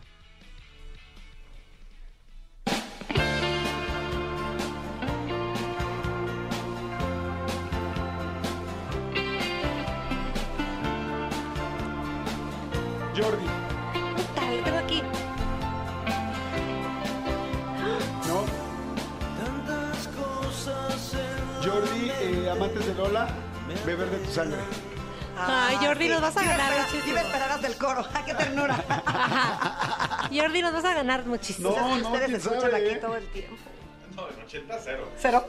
Jordi, 13.16 13.46
Puta, 14.16 14.52
lo 14.52 14.64
tengo 14.64 14.78
aquí. 14.80 15.02
¿no? 18.28 18.46
Jordi, 21.64 22.12
eh, 22.22 22.50
amantes 22.52 22.86
de 22.88 22.94
Lola, 22.96 23.28
beber 23.86 24.10
de 24.10 24.18
tu 24.18 24.32
sangre. 24.32 24.60
Ay, 25.38 25.78
Jordi, 25.82 26.10
nos 26.10 26.22
vas 26.22 26.38
a 26.38 26.44
ganar 26.44 26.72
muchísimo. 26.80 27.04
yo 27.06 27.12
iba 27.12 27.20
a 27.20 27.24
esperar 27.24 27.52
hasta 27.52 27.68
el 27.68 27.78
coro. 27.78 28.06
¡Ay, 28.14 28.24
qué 28.26 28.34
ternura! 28.34 28.76
Jordi, 30.34 30.62
nos 30.62 30.74
vas 30.74 30.86
a 30.86 30.94
ganar 30.94 31.26
muchísimo. 31.26 31.70
No, 31.70 31.98
no, 31.98 32.08
Ustedes 32.10 32.34
escuchan 32.34 32.62
sabe, 32.62 32.76
aquí 32.78 32.96
¿eh? 32.96 33.00
todo 33.00 33.16
el 33.16 33.28
tiempo. 33.28 33.56
No, 34.16 34.30
en 34.30 34.42
80 34.46 34.80
cero. 34.84 35.10
Cero. 35.18 35.46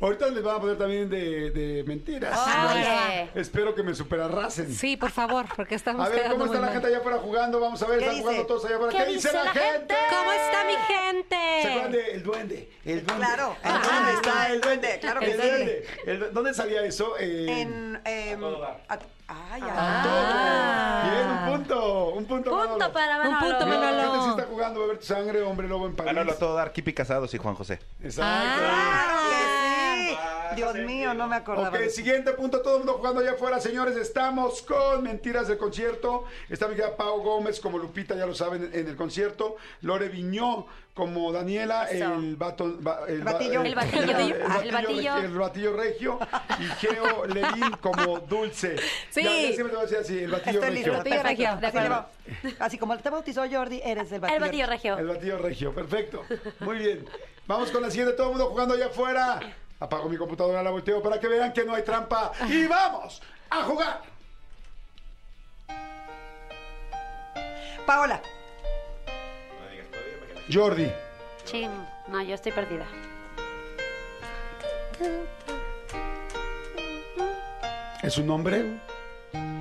Ahorita 0.00 0.26
les 0.28 0.42
van 0.42 0.56
a 0.56 0.60
poner 0.60 0.76
también 0.76 1.08
de, 1.08 1.50
de 1.50 1.84
mentiras. 1.86 2.32
Ah. 2.34 3.24
Espero 3.34 3.74
que 3.74 3.82
me 3.82 3.94
superarrasen. 3.94 4.70
Sí, 4.74 4.96
por 4.96 5.10
favor, 5.10 5.46
porque 5.54 5.76
estamos 5.76 6.04
A 6.04 6.08
ver, 6.10 6.18
quedando 6.18 6.34
¿cómo 6.34 6.44
está 6.46 6.56
la 6.58 6.66
mal. 6.66 6.72
gente 6.74 6.88
allá 6.88 6.98
afuera 6.98 7.18
jugando? 7.18 7.60
Vamos 7.60 7.80
a 7.82 7.86
ver, 7.86 7.98
¿Qué 8.00 8.04
están 8.04 8.14
dice? 8.16 8.22
jugando 8.26 8.46
todos 8.46 8.64
allá 8.66 8.76
afuera. 8.76 8.92
¿Qué 8.98 9.12
dice 9.12 9.32
la 9.32 9.44
gente? 9.52 9.94
¿Cómo 10.10 10.32
está 10.32 10.64
mi 10.64 10.72
¿Se 10.74 10.80
acuerdan 10.82 11.92
gente? 11.92 11.96
de 11.96 12.10
El 12.12 12.22
Duende? 12.22 12.70
El 12.84 13.06
Duende. 13.06 13.24
Claro. 13.26 13.56
El 13.62 13.70
Ah, 13.70 13.80
Duende, 13.84 14.12
está 14.14 14.50
el 14.52 14.60
duende, 14.60 14.98
claro 15.00 15.20
que 15.20 15.30
el 15.32 15.40
sí. 15.40 15.48
Duende. 15.48 15.86
El 16.06 16.34
¿Dónde 16.34 16.54
salía 16.54 16.84
eso? 16.84 17.14
Eh, 17.18 17.46
En. 17.62 18.00
em, 18.04 18.44
a- 18.44 18.98
ay, 19.28 19.62
Ah. 19.64 21.04
ay. 21.04 21.10
Bien, 21.10 21.30
un 21.30 21.56
punto. 21.58 22.08
Un 22.10 22.24
punto, 22.26 22.50
Punto 22.50 22.56
Manolo. 22.66 22.92
para 22.92 23.16
Un 23.22 23.32
Manolo. 23.32 23.50
punto, 23.58 23.66
Mira, 23.66 23.80
La 23.80 23.86
Manolo. 23.92 24.12
gente 24.12 24.24
sí 24.24 24.30
está 24.30 24.42
jugando 24.52 24.80
Beber 24.80 24.98
tu 24.98 25.06
sangre, 25.06 25.42
hombre 25.42 25.68
lobo 25.68 25.86
en 25.86 25.94
París. 25.96 26.12
Manolo, 26.12 26.32
a 26.32 26.36
todo 26.36 26.54
dar, 26.56 26.72
Kipi 26.72 26.92
Casados 26.92 27.32
y 27.32 27.38
Juan 27.38 27.54
José. 27.54 27.78
Exacto. 28.02 28.58
Claro 28.60 29.63
Dios 30.56 30.74
mío, 30.76 31.14
no 31.14 31.26
me 31.26 31.36
acordaba. 31.36 31.68
Ok, 31.68 31.88
siguiente 31.88 32.32
punto, 32.32 32.60
todo 32.62 32.74
el 32.74 32.78
mundo 32.80 32.94
jugando 32.98 33.20
allá 33.20 33.32
afuera, 33.32 33.60
señores. 33.60 33.96
Estamos 33.96 34.62
con 34.62 35.02
Mentiras 35.02 35.48
del 35.48 35.58
concierto. 35.58 36.24
Está 36.48 36.68
mi 36.68 36.74
querida 36.76 36.96
Pau 36.96 37.20
Gómez 37.22 37.60
como 37.60 37.78
Lupita, 37.78 38.14
ya 38.14 38.26
lo 38.26 38.34
saben, 38.34 38.70
en 38.72 38.86
el 38.88 38.96
concierto. 38.96 39.56
Lore 39.82 40.08
Viñó 40.08 40.66
como 40.94 41.32
Daniela, 41.32 41.90
Eso. 41.90 42.14
el 42.14 42.36
bato, 42.36 42.76
ba- 42.78 43.00
el, 43.08 43.22
ba- 43.24 43.32
batillo. 43.32 43.62
El 43.62 43.74
batillo. 43.74 44.02
el 44.02 44.10
El 44.66 44.72
batillo. 44.72 45.16
el 45.16 45.34
batillo 45.38 45.76
regio. 45.76 46.18
Y 46.60 46.64
Geo 46.86 47.26
Levín 47.26 47.70
como 47.80 48.20
Dulce. 48.20 48.76
Sí. 49.10 49.24
Ya, 49.24 49.30
ya 49.32 49.52
siempre 49.54 49.70
te 49.70 49.74
voy 49.76 49.78
a 49.78 49.82
decir 49.88 49.98
así, 49.98 50.18
el 50.20 50.30
batillo 50.30 50.60
Estoy 50.60 50.70
regio. 50.76 50.92
listo. 50.92 50.98
Batillo 50.98 51.22
perfecto. 51.22 51.58
regio, 51.58 51.60
de 51.60 52.46
Así 52.46 52.56
Así 52.60 52.78
como 52.78 52.96
te 52.98 53.10
bautizó 53.10 53.42
Jordi, 53.50 53.80
eres 53.84 54.12
el 54.12 54.20
batillo. 54.20 54.36
El 54.36 54.40
batillo 54.42 54.66
regio. 54.66 54.98
El 54.98 55.06
batillo 55.08 55.38
regio, 55.38 55.74
perfecto. 55.74 56.22
Muy 56.60 56.78
bien. 56.78 57.04
Vamos 57.46 57.70
con 57.72 57.82
la 57.82 57.90
siguiente, 57.90 58.14
todo 58.14 58.26
el 58.28 58.32
mundo 58.36 58.50
jugando 58.50 58.74
allá 58.74 58.86
afuera. 58.86 59.40
Apago 59.84 60.08
mi 60.08 60.16
computadora, 60.16 60.62
la 60.62 60.70
volteo 60.70 61.02
para 61.02 61.20
que 61.20 61.28
vean 61.28 61.52
que 61.52 61.62
no 61.62 61.74
hay 61.74 61.82
trampa. 61.82 62.32
Y 62.48 62.66
vamos 62.66 63.20
a 63.50 63.64
jugar. 63.64 64.00
Paola. 67.84 68.22
Jordi, 70.50 70.90
Chin. 71.44 71.70
No, 72.08 72.22
yo 72.22 72.34
estoy 72.34 72.52
perdida. 72.52 72.86
¿es 78.02 78.16
un 78.16 78.26
nombre? 78.26 78.64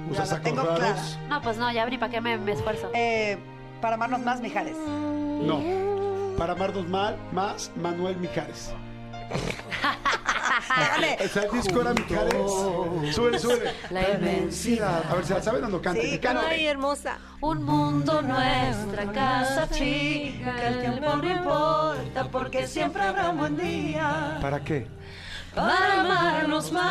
¿Usa 0.10 0.26
sacos 0.26 0.44
tengo 0.46 0.64
raros? 0.64 0.78
clara. 0.78 1.28
No, 1.28 1.42
pues 1.42 1.58
no, 1.58 1.70
ya 1.70 1.86
ni 1.86 1.98
para 1.98 2.12
qué 2.14 2.22
me, 2.22 2.38
me 2.38 2.54
esfuerzo. 2.54 2.90
Eh, 2.94 3.38
para 3.82 3.96
amarnos 3.96 4.22
más, 4.22 4.40
Mijares. 4.40 4.78
No. 4.78 5.62
Para 6.38 6.54
amarnos 6.54 6.88
mal, 6.88 7.18
más 7.34 7.72
Manuel 7.76 8.16
Mijares. 8.16 8.74
Dale. 10.70 11.18
El 11.20 11.52
disco 11.52 11.82
era 11.82 11.94
Mijares. 11.94 12.52
Súbele, 13.16 13.40
súbele. 13.40 13.74
La 13.90 14.10
inmensidad. 14.10 15.04
A 15.10 15.16
ver, 15.16 15.26
¿se 15.26 15.34
la 15.34 15.42
saben 15.42 15.64
o 15.66 15.68
no 15.68 15.82
canten? 15.82 16.10
Sí, 16.10 16.20
Canten. 16.20 16.46
Ay, 16.50 16.66
hermosa. 16.68 17.18
Un 17.42 17.64
mundo 17.64 18.22
nuestra 18.22 19.12
casa 19.12 19.70
chica, 19.70 20.68
el 20.68 20.80
tiempo 20.82 21.16
no 21.16 21.30
importa 21.30 22.24
porque 22.32 22.68
siempre 22.68 23.02
habrá 23.04 23.30
un 23.32 23.38
buen 23.38 23.58
día 23.58 24.38
¿Para 24.42 24.64
qué? 24.64 24.88
para 25.54 26.02
amarnos 26.02 26.72
más. 26.72 26.84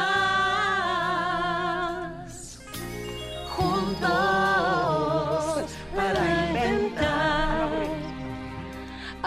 Juntos 3.57 4.11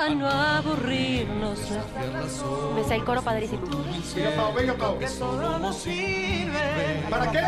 a 0.05 0.09
no 0.09 0.29
aburrirnos. 0.29 1.59
Me 2.75 2.83
sé 2.83 2.95
el 2.95 3.03
coro 3.03 3.21
padrísimo. 3.21 3.65
Venga, 4.15 4.31
Pau, 4.35 4.53
venga, 4.53 4.73
Pau. 4.75 4.99
¿Para 7.09 7.31
qué? 7.31 7.39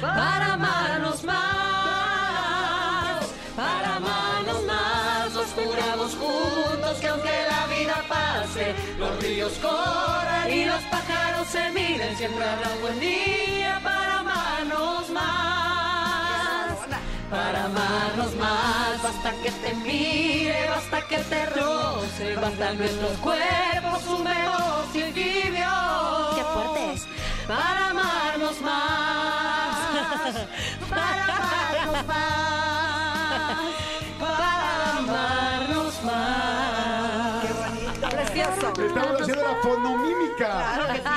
Para 0.00 0.54
amarnos 0.54 1.24
más, 1.24 1.36
para 3.54 3.96
amarnos 3.96 4.64
más, 4.64 5.32
nos 5.32 5.46
juramos 5.46 6.16
juntos 6.16 6.98
que 7.00 7.08
aunque 7.08 7.30
la 7.50 7.66
vida 7.74 8.04
pase, 8.08 8.74
los 8.98 9.18
ríos 9.22 9.52
corran 9.62 10.50
y 10.50 10.66
los 10.66 10.82
pájaros 10.82 11.48
se 11.48 11.70
miren, 11.70 12.14
siempre 12.16 12.44
habrá 12.44 12.68
un 12.74 12.82
buen 12.82 13.00
día 13.00 13.80
para 13.82 14.18
amarnos 14.18 15.08
más. 15.10 15.65
Para 17.30 17.64
amarnos 17.64 18.36
más, 18.36 19.02
basta 19.02 19.32
que 19.42 19.50
te 19.50 19.74
mire, 19.74 20.68
basta 20.68 21.00
que 21.08 21.18
te 21.18 21.46
roce, 21.46 22.36
basta 22.36 22.72
nuestros 22.74 23.18
cuerpos 23.18 24.06
húmedos 24.06 24.94
y 24.94 25.02
tibios. 25.12 26.36
¡Qué 26.36 26.44
fuerte! 26.44 27.02
Para 27.48 27.90
amarnos 27.90 28.60
más, 28.60 29.76
para 30.88 31.24
amarnos 31.24 32.06
más, 32.06 33.58
para 34.20 34.96
amarnos 34.98 36.02
más. 36.04 37.44
Qué 37.44 37.52
bonito. 37.52 38.08
Precioso. 38.08 38.72
Estamos 38.86 39.20
haciendo 39.20 39.42
la 39.42 39.56
fonomímica. 39.62 40.46
Claro 40.46 40.86
que 40.92 40.98
sí. 40.98 41.15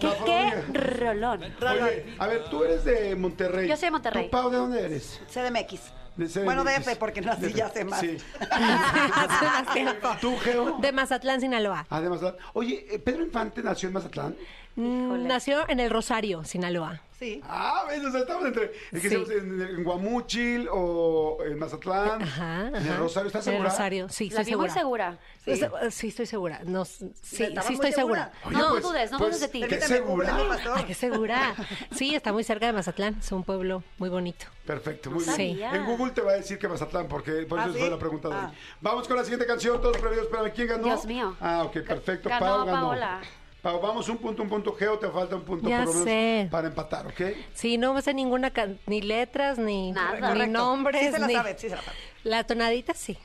¿Qué, 0.00 0.12
qué 0.24 0.78
rolón? 0.78 1.42
Oye, 1.42 2.14
a 2.18 2.26
ver, 2.26 2.44
tú 2.50 2.64
eres 2.64 2.84
de 2.84 3.14
Monterrey. 3.16 3.68
Yo 3.68 3.76
soy 3.76 3.86
de 3.86 3.90
Monterrey. 3.92 4.24
¿Tú, 4.24 4.30
Pau, 4.30 4.50
de 4.50 4.56
dónde 4.56 4.84
eres? 4.84 5.20
CDMX. 5.28 5.80
De 6.16 6.26
CDMX. 6.28 6.44
Bueno, 6.44 6.64
DF, 6.64 6.96
porque 6.98 7.20
nací 7.20 7.52
ya 7.52 7.66
hace 7.70 7.84
más. 7.84 8.00
Sí. 8.00 8.16
Hace 8.40 9.44
más 9.44 9.72
tiempo. 9.72 10.08
¿Tú, 10.20 10.36
Geo? 10.38 10.78
De 10.78 10.92
Mazatlán, 10.92 11.40
Sinaloa. 11.40 11.86
Ah, 11.90 12.00
de 12.00 12.08
Mazatlán. 12.08 12.36
Oye, 12.54 12.86
eh, 12.90 12.98
¿Pedro 12.98 13.22
Infante 13.24 13.62
nació 13.62 13.88
en 13.88 13.94
Mazatlán? 13.94 14.36
Mm, 14.76 15.26
Nació 15.26 15.68
en 15.68 15.80
el 15.80 15.90
Rosario, 15.90 16.44
Sinaloa. 16.44 17.00
Sí. 17.18 17.40
Ah, 17.48 17.84
ves, 17.88 18.04
o 18.04 18.10
sea, 18.10 18.20
estamos 18.20 18.44
entre. 18.44 18.64
Es 18.92 19.00
que 19.00 19.08
Sí. 19.08 19.14
estamos 19.14 19.30
en, 19.30 19.62
en 19.62 19.84
Guamúchil 19.84 20.68
o 20.70 21.38
en 21.46 21.58
Mazatlán. 21.58 22.20
Ajá, 22.20 22.68
En 22.68 22.74
el. 22.76 22.96
Rosario, 22.98 23.28
¿estás 23.28 23.46
En 23.46 23.54
el 23.54 23.56
segura? 23.60 23.70
Rosario, 23.70 24.08
sí, 24.10 24.24
La 24.28 24.40
estoy 24.42 24.44
segura. 24.52 24.72
segura. 24.74 25.18
Sí. 25.42 25.60
sí, 25.92 26.08
estoy 26.08 26.26
segura. 26.26 26.60
No, 26.66 26.84
sí, 26.84 27.10
sí 27.22 27.42
¿Estabas 27.44 27.70
estoy 27.70 27.76
muy 27.86 27.92
segura. 27.94 28.32
segura? 28.32 28.32
Oye, 28.44 28.58
No 28.58 28.68
pues- 28.68 28.82
dudes, 28.82 29.10
no 29.12 29.16
pues, 29.18 29.30
dudes 29.30 29.40
de 29.40 29.48
ti. 29.48 29.64
¿Qué 29.66 29.80
segura? 29.80 30.36
Ay, 30.74 30.84
qué 30.84 30.92
segura. 30.94 31.54
Sí, 31.92 32.14
está 32.14 32.34
muy 32.34 32.44
cerca 32.44 32.66
de 32.66 32.74
Mazatlán. 32.74 33.16
Es 33.18 33.32
un 33.32 33.44
pueblo 33.44 33.82
muy 33.96 34.10
bonito. 34.10 34.44
Perfecto, 34.66 35.10
muy 35.10 35.24
bien. 35.24 35.74
En 35.74 35.86
Google 35.86 36.10
te 36.12 36.20
va 36.20 36.32
a 36.32 36.34
decir 36.34 36.58
que 36.58 36.68
Mazatlán, 36.68 37.08
porque 37.08 37.46
por 37.48 37.58
¿Ah, 37.60 37.64
eso 37.64 37.72
sí? 37.72 37.78
fue 37.80 37.88
la 37.88 37.98
pregunta 37.98 38.28
de 38.28 38.34
hoy. 38.34 38.40
Ah. 38.44 38.52
Vamos 38.82 39.08
con 39.08 39.16
la 39.16 39.22
siguiente 39.24 39.46
canción, 39.46 39.80
todos 39.80 39.96
premios. 39.96 40.24
Espérame, 40.24 40.52
¿quién 40.54 40.68
ganó? 40.68 40.84
Dios 40.84 41.06
mío. 41.06 41.34
Ah, 41.40 41.62
ok, 41.64 41.78
perfecto. 41.80 42.28
Ganó 42.28 42.44
Pau 42.44 42.66
ganó. 42.66 42.78
Paola. 42.88 43.20
Pau, 43.66 43.80
vamos 43.80 44.08
un 44.08 44.18
punto, 44.18 44.44
un 44.44 44.48
punto. 44.48 44.72
Geo, 44.76 44.96
te 44.96 45.08
falta 45.10 45.34
un 45.34 45.42
punto 45.42 45.68
Ya 45.68 45.78
por 45.78 45.86
lo 45.88 45.92
menos 45.94 46.04
sé. 46.04 46.48
para 46.52 46.68
empatar, 46.68 47.04
¿ok? 47.08 47.20
Sí, 47.52 47.76
no 47.78 47.94
me 47.94 48.00
sé 48.00 48.14
ninguna, 48.14 48.52
ni 48.86 49.02
letras, 49.02 49.58
ni, 49.58 49.90
Nada. 49.90 50.32
ni 50.36 50.46
nombres. 50.46 51.02
Sí 51.04 51.10
se 51.10 51.18
la 51.18 51.26
ni- 51.26 51.34
sabe, 51.34 51.58
sí 51.58 51.68
se 51.68 51.74
la 51.74 51.82
sabe. 51.82 51.96
La 52.22 52.44
tonadita 52.44 52.94
sí. 52.94 53.18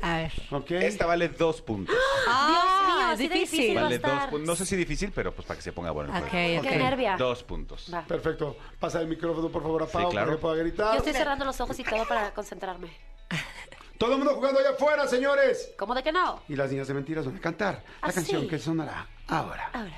A 0.00 0.16
ver. 0.16 0.32
Ok. 0.52 0.70
Esta 0.70 1.04
vale 1.04 1.28
dos 1.28 1.60
puntos. 1.60 1.94
Ah, 2.30 2.86
mío, 2.86 3.06
es 3.08 3.14
así 3.14 3.28
de 3.28 3.34
difícil 3.40 3.74
Vale 3.74 3.98
dos 3.98 4.20
puntos. 4.30 4.46
No 4.46 4.56
sé 4.56 4.64
si 4.64 4.74
difícil, 4.74 5.12
pero 5.14 5.34
pues 5.34 5.46
para 5.46 5.58
que 5.58 5.62
se 5.62 5.72
ponga 5.72 5.90
bueno 5.90 6.16
el 6.16 6.22
Ok, 6.22 6.30
juego. 6.30 6.60
ok. 6.62 6.66
Qué 6.66 6.76
nervia. 6.78 7.16
Dos 7.18 7.42
puntos. 7.42 7.90
Va. 7.92 8.00
Perfecto. 8.06 8.56
Pasa 8.80 9.02
el 9.02 9.06
micrófono, 9.08 9.50
por 9.50 9.60
favor, 9.60 9.82
a 9.82 9.86
Pau, 9.86 10.04
Sí, 10.06 10.12
claro. 10.12 10.28
para 10.28 10.36
que 10.38 10.40
pueda 10.40 10.54
gritar. 10.56 10.92
Yo 10.92 10.98
estoy 11.00 11.12
cerrando 11.12 11.44
los 11.44 11.60
ojos 11.60 11.78
y 11.78 11.84
todo 11.84 12.08
para 12.08 12.32
concentrarme. 12.32 12.88
Todo 13.98 14.12
el 14.12 14.18
mundo 14.18 14.32
jugando 14.34 14.60
allá 14.60 14.70
afuera, 14.70 15.06
señores. 15.08 15.72
¿Cómo 15.76 15.94
de 15.94 16.02
que 16.04 16.12
no? 16.12 16.40
Y 16.48 16.54
las 16.56 16.70
niñas 16.70 16.86
de 16.88 16.94
mentiras 16.94 17.26
van 17.26 17.36
a 17.36 17.40
cantar 17.40 17.82
la 18.00 18.08
¿Ah, 18.08 18.12
canción 18.12 18.42
sí? 18.42 18.48
que 18.48 18.58
sonará 18.58 19.06
ahora. 19.28 19.70
Ahora. 19.72 19.92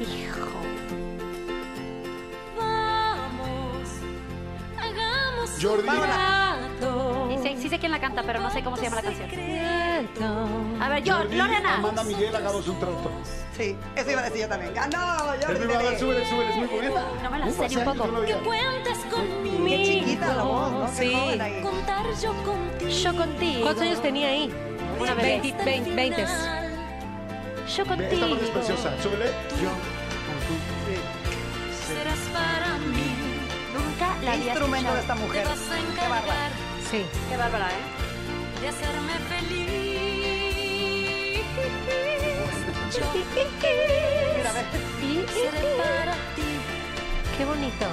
Hijo. 0.00 0.46
Vamos, 2.56 3.88
hagamos 4.78 5.50
Jordi. 5.60 5.88
Y 7.34 7.38
sí, 7.42 7.62
sí 7.62 7.68
sé 7.68 7.78
quién 7.78 7.92
la 7.92 8.00
canta, 8.00 8.22
pero 8.22 8.40
no 8.40 8.50
sé 8.50 8.62
cómo 8.62 8.76
se 8.76 8.84
llama 8.84 8.96
la 8.96 9.02
canción. 9.02 9.28
A 10.80 10.88
ver, 10.88 11.02
yo, 11.02 11.14
Jordi, 11.16 11.36
Lorena. 11.36 11.74
Amanda 11.76 12.04
Miguel, 12.04 12.34
hagamos 12.34 12.66
un 12.68 12.78
trato. 12.78 13.10
Sí, 13.56 13.76
eso 13.96 14.10
iba 14.10 14.20
a 14.20 14.24
decir 14.24 14.42
yo 14.42 14.48
también. 14.48 14.72
¡Ganó! 14.74 15.34
Yo 15.40 15.48
Es 15.52 15.64
muy 15.66 15.74
a 15.74 15.78
ver, 15.78 15.98
súbele, 15.98 16.28
súbele, 16.28 16.50
es 16.50 16.56
muy 16.56 16.66
bonita. 16.66 17.04
No 17.22 17.30
me 17.30 17.38
la 17.40 17.50
sé 17.50 17.68
ni 17.68 17.76
un 17.76 17.84
poco. 17.84 18.12
veía. 18.20 18.38
cuentes 18.38 18.98
conmigo. 19.10 19.64
Qué 19.66 19.84
chiquita 19.84 20.34
la 20.34 20.42
voz, 20.42 20.70
¿no? 20.72 20.86
Qué 20.86 20.92
Sí. 21.08 21.12
joven 21.14 21.40
ahí. 21.40 21.62
Contar 21.62 22.06
yo 22.22 22.32
contigo. 22.44 22.90
Yo 22.90 23.16
contigo. 23.16 23.62
¿Cuántos 23.62 23.82
años 23.82 24.02
tenía 24.02 24.28
ahí? 24.28 24.54
Una 25.00 25.14
bebé. 25.14 25.40
Veinte- 25.40 25.64
veinte- 25.64 25.94
Veintes. 25.94 26.30
Yo 27.76 27.84
Ve, 27.84 27.88
contigo. 27.88 28.12
Esta 28.12 28.28
parte 28.28 28.44
es 28.44 28.50
preciosa. 28.50 29.02
Súbele. 29.02 29.24
Yo. 29.60 29.70
Serás 31.86 32.18
para 32.32 32.78
mí. 32.78 33.14
Nunca 33.74 34.06
la 34.14 34.20
Qué 34.20 34.28
había 34.28 34.44
instrumento 34.52 34.94
de 34.94 35.00
esta 35.00 35.14
mujer. 35.16 35.42
Qué 35.46 36.08
bárbara. 36.08 36.50
Sí. 36.90 37.04
Qué 37.28 37.36
bárbara, 37.36 37.66
¿eh? 37.70 38.60
De 38.60 38.68
hacerme 38.68 39.12
feliz. 39.28 39.87
Mira, 42.92 44.52
ve. 44.52 45.06
Y 45.06 45.26
seré 45.28 45.76
para 45.76 46.12
ti. 46.34 46.50
Qué 47.36 47.44
bonito. 47.44 47.86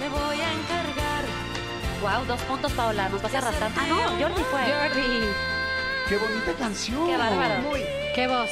Me 0.00 0.08
voy 0.08 0.40
a 0.40 0.52
encargar. 0.52 1.24
Wow, 2.02 2.24
dos 2.26 2.40
puntos, 2.42 2.72
Paola. 2.72 3.08
Nos 3.08 3.22
vas 3.22 3.34
arrastrando. 3.34 3.78
Ah, 3.80 3.86
no, 3.88 3.96
Jordi 4.20 4.42
fue. 4.50 4.60
Jordi. 4.62 5.20
Qué 6.08 6.16
bonita 6.16 6.52
canción. 6.58 7.06
Qué 7.06 7.16
bárbaro. 7.16 7.60
Muy. 7.62 7.80
Qué 8.14 8.26
voz. 8.26 8.50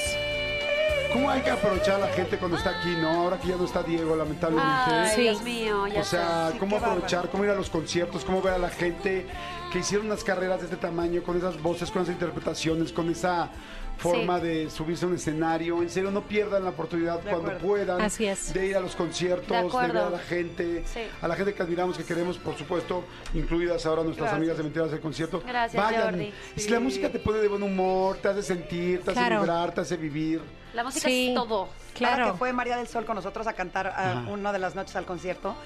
¿Cómo 1.12 1.30
hay 1.30 1.40
que 1.40 1.50
aprovechar 1.50 1.94
a 1.96 1.98
la 2.00 2.08
gente 2.08 2.36
cuando 2.36 2.58
está 2.58 2.78
aquí, 2.78 2.90
no? 2.90 3.08
Ahora 3.22 3.38
que 3.38 3.48
ya 3.48 3.56
no 3.56 3.64
está 3.64 3.82
Diego, 3.82 4.14
lamentablemente. 4.14 4.70
Ay, 4.90 5.10
Sí. 5.16 5.22
Dios 5.22 5.42
mío, 5.42 5.86
ya 5.86 6.00
o 6.02 6.04
sea, 6.04 6.50
sé. 6.52 6.58
cómo 6.58 6.76
aprovechar, 6.76 7.30
cómo 7.30 7.44
ir 7.44 7.50
a 7.50 7.54
los 7.54 7.70
conciertos, 7.70 8.24
cómo 8.26 8.42
ver 8.42 8.54
a 8.54 8.58
la 8.58 8.68
gente 8.68 9.26
que 9.72 9.78
hicieron 9.80 10.06
unas 10.06 10.24
carreras 10.24 10.60
de 10.60 10.64
este 10.66 10.76
tamaño, 10.76 11.22
con 11.22 11.36
esas 11.36 11.60
voces, 11.60 11.90
con 11.90 12.02
esas 12.02 12.14
interpretaciones, 12.14 12.92
con 12.92 13.10
esa 13.10 13.50
forma 13.98 14.38
de 14.38 14.70
subirse 14.70 15.04
a 15.04 15.08
un 15.08 15.14
escenario. 15.16 15.82
En 15.82 15.90
serio, 15.90 16.10
no 16.12 16.22
pierdan 16.22 16.62
la 16.62 16.70
oportunidad 16.70 17.16
De 17.20 17.30
cuando 17.30 17.50
acuerdo. 17.50 17.66
puedan 17.66 18.00
Así 18.00 18.26
es. 18.26 18.54
de 18.54 18.66
ir 18.68 18.76
a 18.76 18.80
los 18.80 18.94
conciertos, 18.94 19.48
De 19.48 19.56
de, 19.56 19.86
ver 19.88 19.96
a 19.96 20.10
la 20.10 20.18
gente, 20.20 20.84
Sí. 20.86 21.00
a 21.20 21.26
la 21.28 21.34
gente 21.34 21.52
que 21.52 21.62
admiramos, 21.62 21.98
que 21.98 22.04
queremos, 22.04 22.38
por 22.38 22.56
supuesto, 22.56 23.04
incluidas 23.34 23.84
ahora 23.86 24.04
nuestras 24.04 24.26
Gracias. 24.30 24.36
amigas 24.38 24.56
de 24.56 24.62
Mentiras 24.62 24.90
del 24.92 25.00
Concierto. 25.00 25.42
Gracias, 25.44 25.82
Vayan. 25.82 26.02
Jordi. 26.12 26.32
Es 26.56 26.66
que 26.66 26.72
la 26.72 26.80
música 26.80 27.10
te 27.10 27.18
pone 27.18 27.38
de 27.38 27.48
buen 27.48 27.62
humor, 27.62 28.18
te 28.18 28.28
hace 28.28 28.42
sentir, 28.44 29.02
te 29.02 29.10
hace 29.10 29.20
Claro. 29.20 29.40
vibrar, 29.40 29.74
te 29.74 29.80
hace 29.80 29.96
vivir. 29.96 30.40
La 30.74 30.84
música 30.84 31.08
Sí. 31.08 31.28
es 31.30 31.34
todo. 31.34 31.62
Ahora 31.62 31.72
Claro. 31.94 32.32
que 32.32 32.38
fue 32.38 32.52
María 32.52 32.76
del 32.76 32.86
Sol 32.86 33.04
con 33.04 33.16
nosotros 33.16 33.48
a 33.48 33.52
cantar 33.54 33.88
a 33.88 34.24
una 34.28 34.52
de 34.52 34.60
las 34.60 34.76
noches 34.76 34.94
al 34.94 35.04
concierto, 35.06 35.56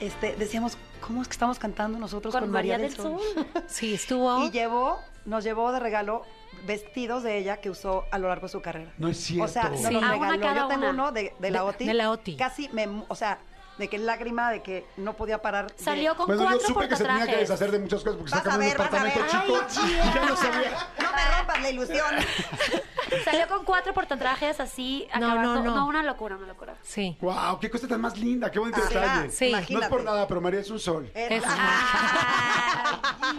este, 0.00 0.36
decíamos, 0.36 0.76
¿cómo 1.00 1.22
es 1.22 1.28
que 1.28 1.32
estamos 1.32 1.58
cantando 1.58 1.98
nosotros 1.98 2.32
con, 2.32 2.42
Con 2.42 2.50
María 2.50 2.78
del 2.78 2.94
Sol. 2.94 3.18
Sí, 3.66 3.94
estuvo. 3.94 4.44
Y 4.44 4.50
llevó, 4.50 4.98
nos 5.24 5.44
llevó 5.44 5.72
de 5.72 5.80
regalo 5.80 6.22
vestidos 6.66 7.22
de 7.22 7.38
ella 7.38 7.58
que 7.58 7.70
usó 7.70 8.04
a 8.10 8.18
lo 8.18 8.28
largo 8.28 8.46
de 8.46 8.52
su 8.52 8.60
carrera. 8.60 8.92
No 8.98 9.08
es 9.08 9.18
cierto. 9.18 9.44
O 9.44 9.48
sea, 9.48 9.68
nos 9.70 9.80
Sí. 9.82 9.92
los 9.92 10.08
regaló. 10.08 10.54
Yo 10.54 10.66
tengo 10.68 10.82
una. 10.82 10.90
uno 10.90 11.12
de, 11.12 11.34
de 11.38 11.50
la 11.50 11.62
De- 11.62 11.68
OTI. 11.68 11.84
de 11.86 11.94
la 11.94 12.10
OTI. 12.10 12.36
Casi 12.36 12.68
me, 12.70 12.88
o 13.08 13.14
sea, 13.14 13.38
de 13.78 13.88
que 13.88 13.98
lágrima 13.98 14.50
de 14.50 14.62
que 14.62 14.86
no 14.96 15.14
podía 15.14 15.40
parar. 15.40 15.72
de- 15.72 15.82
Salió 15.82 16.16
con 16.16 16.26
Bueno, 16.26 16.42
yo 16.42 16.48
cuatro 16.50 16.66
supe 16.68 16.88
que 16.88 16.96
se 16.96 17.02
tenía 17.04 17.18
que 17.18 17.20
portatrajes. 17.26 17.48
deshacer 17.48 17.70
de 17.70 17.78
muchas 17.78 18.00
cosas 18.02 18.16
porque 18.18 18.30
Vas 18.32 18.40
a 18.40 18.42
cambiando 18.42 18.82
un 18.84 18.90
ver, 18.90 18.92
vas 18.92 19.00
a 19.00 19.04
departamento 19.06 19.54
ver. 19.54 19.66
chico. 19.66 19.82
Ay, 20.04 20.12
ya 20.14 20.26
no 20.26 20.36
sabía. 20.36 20.70
No 21.02 21.12
me 21.12 21.36
rompas 21.38 21.62
la 21.62 21.70
ilusión. 21.70 22.14
Salió 23.24 23.48
con 23.48 23.64
cuatro 23.64 23.94
portatrajes 23.94 24.60
así, 24.60 25.08
No, 25.18 25.26
acabando. 25.28 25.62
no, 25.62 25.74
no. 25.76 25.86
una 25.86 26.02
locura, 26.02 26.36
una 26.36 26.46
locura. 26.46 26.74
Sí. 26.82 27.16
Wow, 27.20 27.58
qué 27.60 27.70
cosa 27.70 27.88
tan 27.88 28.00
más 28.00 28.18
linda, 28.18 28.50
qué 28.50 28.58
bonito 28.58 28.80
Ah, 28.84 28.88
detalle. 28.88 29.30
sí. 29.30 29.52
No 29.70 29.80
es 29.80 29.88
por 29.88 30.02
nada, 30.04 30.26
pero 30.28 30.40
María 30.40 30.60
es 30.60 30.70
un 30.70 30.78
sol. 30.78 31.10
Es- 31.14 31.42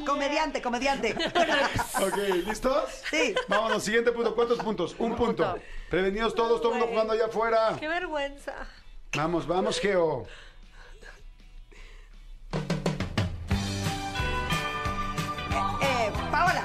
comediante, 0.06 0.62
comediante. 0.62 1.16
Ok, 2.02 2.18
¿listos? 2.46 2.84
Sí. 3.10 3.36
Vámonos, 3.48 3.84
siguiente 3.84 4.12
punto. 4.12 4.34
¿Cuántos 4.34 4.58
puntos? 4.60 4.96
Un 5.00 5.16
punto. 5.16 5.56
Prevenidos 5.90 6.34
todos, 6.34 6.62
todo 6.62 6.74
el 6.74 6.80
mundo 6.80 6.92
jugando 6.92 7.14
allá 7.14 7.26
afuera. 7.26 7.76
Qué 7.80 7.88
vergüenza. 7.88 8.54
Vamos, 9.16 9.48
vamos, 9.48 9.80
Geo. 9.80 10.28
Eh, 15.82 16.12
Paola. 16.32 16.64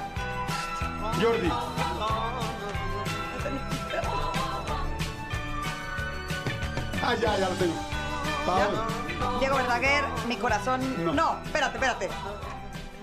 Jordi. 1.19 1.49
Ah, 7.03 7.15
ya, 7.15 7.37
ya 7.37 7.49
lo 7.49 7.55
tengo. 7.55 7.73
Paola. 8.45 8.87
Diego 9.39 9.55
Verdaguer, 9.55 10.03
mi 10.27 10.37
corazón. 10.37 11.05
No. 11.05 11.13
no, 11.13 11.41
espérate, 11.45 11.77
espérate. 11.77 12.09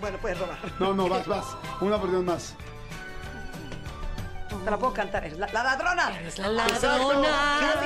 Bueno, 0.01 0.19
puedes 0.19 0.39
robar. 0.39 0.59
No, 0.79 0.95
no, 0.95 1.09
vas, 1.09 1.27
vas. 1.27 1.45
Una 1.81 1.97
oportunidad 1.97 2.33
más. 2.33 2.55
Te 4.65 4.71
la 4.71 4.79
puedo 4.79 4.93
cantar. 4.93 5.25
Es 5.25 5.37
la, 5.39 5.47
la 5.49 5.63
ladrona. 5.65 6.13
Es 6.27 6.39
la 6.39 6.49
ladrona. 6.49 7.29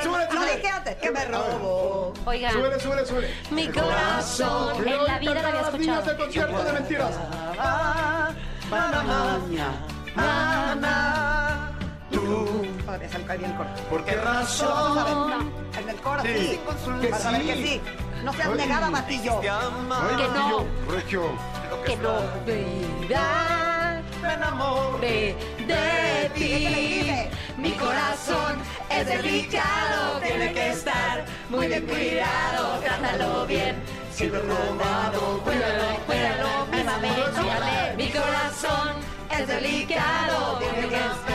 Súbele, 0.03 0.27
Lo 0.33 0.41
dije 0.57 0.69
antes. 0.69 0.97
Que 0.97 1.11
me 1.11 1.25
robo. 1.27 2.13
Oigan, 2.25 2.53
Súbele, 2.53 2.81
súbele, 2.81 3.07
súbele. 3.07 3.35
Mi 3.51 3.69
corazón. 3.69 4.87
En 4.87 5.05
la 5.05 5.19
vida 5.19 5.35
la 5.35 5.49
había 5.49 5.51
niñas 5.71 5.75
escuchado. 5.75 6.03
del 6.03 6.17
concierto 6.17 6.65
de 6.65 6.73
mentiras. 6.73 7.15
Ahora 12.87 13.09
sale 13.09 13.25
cae 13.25 13.39
bien 13.39 13.51
el 13.51 13.57
coro. 13.57 13.69
¿Por 13.91 14.05
qué 14.05 14.17
ver. 14.17 14.25
En 15.83 15.89
el 15.89 15.97
coro, 15.97 16.23
Sí. 16.23 16.29
sí. 16.39 16.61
Que 17.01 17.09
Vas 17.11 17.27
a 17.27 17.31
ver 17.33 17.41
sí. 17.43 17.47
que 17.49 17.55
sí. 17.55 17.81
No 18.25 18.33
seas 18.33 18.49
Ay. 18.49 18.55
negada, 18.57 18.91
Batillo. 18.91 19.41
Ay, 19.41 20.17
Que 20.17 20.29
no. 20.29 20.65
Que 21.85 21.97
no. 21.97 23.66
Me 24.27 24.33
enamoré 24.35 25.37
de 25.67 26.31
ti. 26.35 27.11
Mi 27.59 27.71
corazón 27.73 28.59
es 28.91 29.07
delicado, 29.07 30.21
tiene 30.21 30.53
que 30.53 30.71
estar 30.71 31.25
muy 31.49 31.69
bien 31.69 31.87
cuidado. 31.87 32.79
Trátalo 32.81 33.47
bien, 33.47 33.77
si 34.13 34.27
lo 34.27 34.39
he 34.39 34.43
robado, 34.43 35.41
cuídalo, 35.45 35.97
cuídalo, 36.07 36.67
mímame, 36.73 37.09
cuídale. 37.09 37.97
Mi 37.97 38.09
corazón 38.11 38.95
es 39.31 39.47
delicado, 39.47 40.59
tiene 40.59 40.89
que 40.89 40.97
estar. 40.97 41.27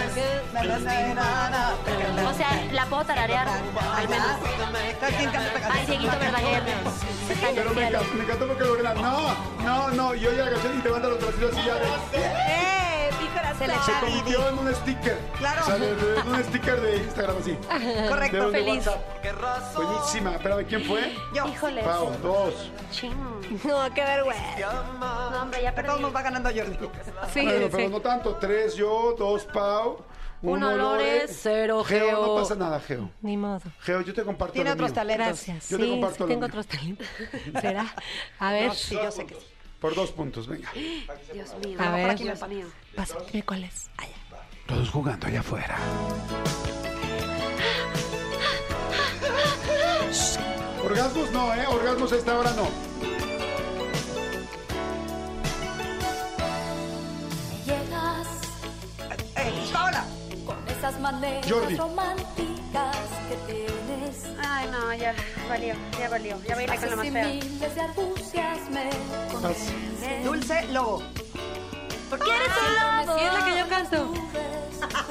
O 2.28 2.34
sea, 2.34 2.68
la 2.72 2.86
puedo 2.86 3.06
tararear, 3.06 3.48
al 3.48 4.10
menos. 4.10 4.28
Ay, 5.72 5.86
Dieguito 5.88 6.20
Verdaguer. 6.20 6.64
Pero 7.56 7.70
me, 7.74 7.90
me 7.90 8.24
encantó 8.24 8.48
porque 8.48 8.64
Lorena, 8.64 8.94
no, 8.94 9.34
no, 9.64 9.90
no, 9.92 10.16
y 10.16 10.28
oye 10.28 10.44
la 10.44 10.52
canción 10.52 10.78
y 10.78 10.82
te 10.82 10.90
manda 10.90 11.08
los 11.08 11.20
bracitos 11.20 11.52
así 11.58 11.66
ya 11.66 12.71
Se 13.62 13.68
le 13.68 13.74
Se 13.74 13.92
echa 13.92 14.00
convirtió 14.02 14.50
en 14.50 14.58
un 14.60 14.76
sticker. 14.76 15.18
Claro. 15.38 15.62
O 15.62 15.66
sea, 15.66 15.76
de- 15.78 15.96
de- 15.96 16.20
en 16.20 16.28
un 16.28 16.44
sticker 16.44 16.82
de 16.82 16.98
Instagram 16.98 17.36
así. 17.40 17.58
Correcto, 18.10 18.38
De- 18.38 18.52
de 18.60 18.66
feliz. 18.66 18.88
WhatsApp. 18.88 19.76
Buenísima. 19.76 20.36
Espérame, 20.36 20.66
¿quién 20.66 20.84
fue? 20.86 21.14
Yo. 21.36 21.48
Híjole. 21.48 21.84
Pau, 21.84 22.12
dos. 22.22 22.72
Ching. 22.92 23.14
No, 23.66 23.94
qué 23.94 24.04
vergüenza. 24.04 24.84
No, 25.00 25.42
hombre, 25.42 25.62
ya 25.62 25.72
De 25.72 25.76
todos 25.84 25.88
perdí. 25.96 26.02
nos 26.04 26.16
va 26.16 26.22
ganando 26.22 26.50
Jordi. 26.50 26.78
Sí, 27.34 27.44
Bueno, 27.44 27.68
pero 27.72 27.78
sí. 27.84 27.88
no 27.90 28.00
tanto. 28.02 28.36
Tres 28.36 28.76
yo, 28.76 29.16
dos 29.18 29.44
Pau. 29.46 30.04
Uno 30.44 30.76
Lores, 30.76 31.38
cero 31.44 31.84
Geo. 31.84 32.12
No 32.14 32.24
Geo. 32.24 32.36
pasa 32.38 32.56
nada, 32.56 32.80
Geo. 32.80 33.12
Ni 33.22 33.38
modo. 33.38 33.62
Geo, 33.82 34.02
yo 34.02 34.12
te 34.14 34.24
comparto 34.24 34.54
Tiene 34.54 34.72
lo 34.72 34.74
otros 34.74 34.90
mío. 34.90 34.96
talentos. 34.96 35.26
Gracias. 35.28 35.70
Yo 35.70 35.78
te 35.78 35.84
sí, 35.84 35.90
comparto 35.92 36.16
sí 36.16 36.20
lo 36.22 36.28
tengo 36.28 36.40
mío. 36.40 36.48
otros 36.48 36.68
talentos. 36.68 37.08
¿Será? 37.62 37.96
A 38.40 38.52
ver. 38.52 38.68
No, 38.70 38.74
sí, 38.74 38.96
yo 38.96 39.12
sé 39.12 39.26
que 39.28 39.36
sí. 39.36 39.46
Por 39.80 39.94
dos 39.96 40.12
puntos, 40.12 40.48
venga. 40.48 40.70
Dios 41.34 41.54
mío. 41.64 41.78
A 41.80 41.92
ver. 41.92 42.18
Dios 42.18 42.48
mío. 42.48 42.66
Pasa, 42.96 43.18
dime 43.32 43.44
cuál 43.44 43.64
es. 43.64 43.90
Allá. 43.98 44.16
Todos 44.68 44.90
jugando 44.90 45.28
allá 45.28 45.40
afuera. 45.40 45.78
Orgasmos 50.84 51.32
no, 51.32 51.54
¿eh? 51.54 51.66
Orgasmos 51.68 52.12
a 52.12 52.16
esta 52.18 52.38
hora 52.38 52.52
no. 52.52 52.68
Llegas 57.66 58.28
Eh, 59.36 59.70
Paola. 59.72 60.06
con 60.46 60.58
esas 60.68 61.00
maneras 61.00 61.50
Jordi. 61.50 61.76
románticas 61.76 62.98
que 63.30 63.54
tienes. 63.54 64.26
Ay, 64.44 64.68
no, 64.72 64.94
ya 64.94 65.14
valió, 65.48 65.76
ya 66.00 66.10
valió. 66.10 66.38
Ya 66.48 66.56
bailé 66.56 66.76
con 66.78 66.90
la 66.90 66.96
más 66.96 67.10
fea. 67.10 67.30
Dulce 70.24 70.68
Lobo. 70.72 71.04
¿Por 72.12 72.20
qué 72.20 72.30
eres 72.36 72.50
un 72.50 73.06
lobo? 73.06 73.18
Sí, 73.18 73.24
es 73.24 73.34
la 73.34 73.46
que 73.46 73.58
yo 73.58 73.70
canto. 73.70 74.14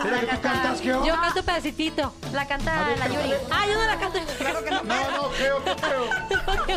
¿Era 0.06 0.20
que 0.20 0.26
tú 0.26 0.40
cantas, 0.42 0.80
Geo? 0.82 1.02
Yo 1.06 1.14
canto 1.14 1.42
pedacitito. 1.42 2.12
La 2.32 2.46
canta 2.46 2.74
la 2.98 3.06
Yuri. 3.08 3.32
Ah, 3.50 3.66
yo 3.66 3.74
no 3.74 3.86
la 3.86 3.98
canto. 3.98 4.18
Claro 4.36 4.62
que 4.62 4.70
no. 4.70 4.82
No, 4.82 5.10
no, 5.10 5.30
Geo, 5.30 5.64
qué. 5.64 5.76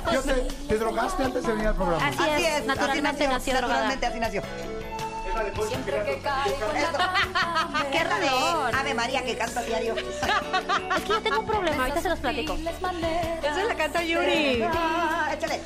Geo, 0.10 0.22
¿te, 0.22 0.34
te 0.70 0.78
drogaste 0.78 1.24
antes 1.26 1.44
de 1.44 1.52
venir 1.52 1.68
al 1.68 1.76
programa? 1.76 2.08
Así 2.08 2.20
Así 2.20 2.46
es, 2.46 2.60
es, 2.62 2.66
naturalmente 2.66 3.26
así 3.26 3.34
nació, 3.34 3.54
naturalmente 3.56 4.06
así 4.06 4.20
nació. 4.22 4.42
Siempre 5.68 6.04
que 6.06 6.20
caigo 6.20 6.72
en 6.74 6.84
la 6.84 7.86
¡Qué 7.92 8.00
de! 8.00 8.78
Ave 8.78 8.94
María 8.94 9.26
que 9.26 9.36
canta 9.36 9.62
diario. 9.64 9.96
Es 10.98 11.04
que 11.04 11.10
yo 11.10 11.22
tengo 11.22 11.40
un 11.40 11.48
problema, 11.48 11.84
ahorita 11.84 12.02
se 12.02 12.10
los 12.10 12.20
platico. 12.20 12.54
Esa 12.54 13.64
la 13.68 13.76
canta 13.76 14.02
Yuri. 14.04 14.64
Ah, 14.64 15.32
échale. 15.34 15.60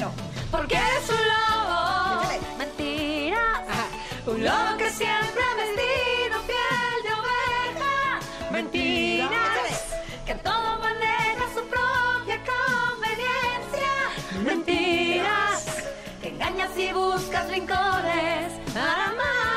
No. 0.00 0.12
Porque 0.50 0.76
eres 0.76 1.08
un 1.10 1.16
lobo. 1.16 2.22
Échale. 2.22 2.40
Mentira. 2.56 3.64
Lobo 4.38 4.76
que 4.78 4.90
siempre 4.90 5.42
ha 5.42 5.54
vestido 5.56 6.40
piel 6.46 7.02
de 7.02 7.12
oveja. 7.20 8.20
Mentiras. 8.52 9.96
Que 10.24 10.34
todo 10.36 10.78
maneja 10.78 11.44
su 11.52 11.62
propia 11.66 12.40
conveniencia. 12.52 13.92
Mentiras. 14.44 15.66
Que 16.22 16.28
engañas 16.28 16.78
y 16.78 16.92
buscas 16.92 17.48
rincones 17.48 18.52
para 18.72 19.06
amar. 19.06 19.49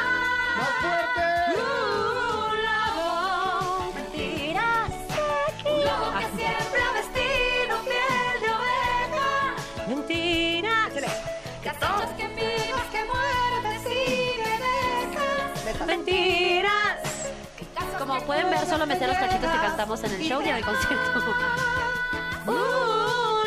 Pueden 18.24 18.50
ver, 18.50 18.66
solo 18.66 18.86
me 18.86 18.98
sé 18.98 19.08
los 19.08 19.18
cachitos 19.18 19.52
que 19.52 19.58
cantamos 19.58 20.04
en 20.04 20.12
el 20.14 20.22
show 20.22 20.41
y 20.41 20.50
en 20.50 20.56
el 20.58 20.66
concierto. 20.66 21.20
Lobo. 22.45 23.41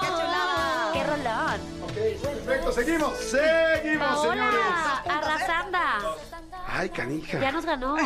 ¡Qué 0.00 0.06
chulada! 0.08 0.90
¡Qué 0.92 1.04
rolón! 1.04 1.60
Ok, 1.84 2.22
perfecto, 2.22 2.72
seguimos, 2.72 3.16
seguimos, 3.18 4.22
señores. 4.22 4.60
Paola, 5.04 5.18
arrasanda. 5.18 5.98
Ay, 6.66 6.88
canija. 6.90 7.40
Ya 7.40 7.52
nos 7.52 7.64
ganó. 7.64 7.96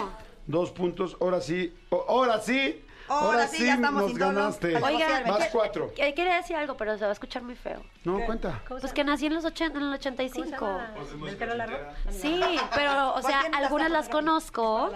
Dos 0.46 0.70
puntos, 0.72 1.16
ahora 1.20 1.40
sí, 1.40 1.72
ahora 2.08 2.40
sí, 2.40 2.84
Ahora 3.20 3.46
sí, 3.48 3.66
ya 3.66 3.74
estamos 3.74 4.02
nos 4.02 4.10
sin 4.10 4.18
tono. 4.18 4.34
ganaste. 4.40 4.76
Oigan, 4.76 5.26
Más 5.28 5.44
¿qué- 5.44 5.50
cuatro. 5.52 5.92
Eh, 5.96 6.14
Quería 6.14 6.36
decir 6.36 6.56
algo, 6.56 6.76
pero 6.76 6.96
se 6.96 7.04
va 7.04 7.10
a 7.10 7.12
escuchar 7.12 7.42
muy 7.42 7.54
feo. 7.54 7.82
No, 8.04 8.18
cuenta. 8.26 8.62
Pues 8.68 8.92
que 8.92 9.04
nací 9.04 9.26
en 9.26 9.34
los 9.34 9.44
80, 9.44 9.78
en 9.78 9.84
el 9.84 9.92
85. 9.94 10.80
¿Del 11.24 11.36
pelo 11.36 11.54
largo? 11.54 11.76
Sí, 12.10 12.40
pero, 12.74 13.14
o 13.14 13.22
sea, 13.22 13.30
¿Cuál 13.30 13.40
tiene 13.42 13.56
algunas 13.58 13.90
la 13.90 13.98
las 13.98 14.08
conozco, 14.08 14.90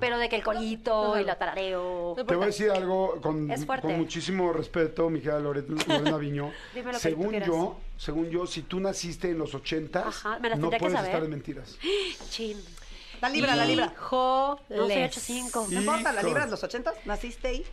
pero 0.00 0.18
de 0.18 0.28
que 0.28 0.36
el 0.36 0.42
colito 0.44 1.18
y 1.18 1.24
la 1.24 1.36
tarareo. 1.36 2.14
Te 2.16 2.22
voy 2.22 2.42
a 2.42 2.46
decir 2.46 2.70
algo 2.70 3.20
con, 3.20 3.50
Es 3.50 3.64
fuerte. 3.66 3.86
con 3.86 3.96
muchísimo 3.98 4.52
respeto, 4.52 5.08
mi 5.10 5.20
querida 5.20 5.40
Lorena, 5.40 5.66
Lorena 5.88 6.16
Viñó. 6.16 6.52
Dime 6.74 6.86
lo 6.92 6.92
que 6.92 6.96
tú 6.96 7.00
según 7.00 7.28
quieras. 7.30 7.48
yo, 7.48 7.78
según 7.96 8.30
yo, 8.30 8.46
si 8.46 8.62
tú 8.62 8.78
naciste 8.80 9.30
en 9.30 9.38
los 9.38 9.54
ochentas, 9.54 10.06
Ajá, 10.06 10.38
me 10.38 10.50
las 10.50 10.58
no 10.58 10.68
tendría 10.70 10.78
que 10.78 10.82
puedes 10.84 10.96
saber. 10.98 11.10
estar 11.10 11.24
en 11.24 11.30
mentiras. 11.30 11.78
Chin. 12.30 12.56
La 13.20 13.28
libra, 13.28 13.56
la 13.56 13.64
libra. 13.64 13.92
No 14.10 14.58
soy 14.68 14.76
85. 14.78 15.66
No 15.70 15.80
importa, 15.80 16.12
la 16.12 16.20
Hijo. 16.20 16.28
libra 16.28 16.44
de 16.44 16.50
los 16.50 16.62
ochentas. 16.62 16.94
Naciste 17.04 17.48
ahí. 17.48 17.66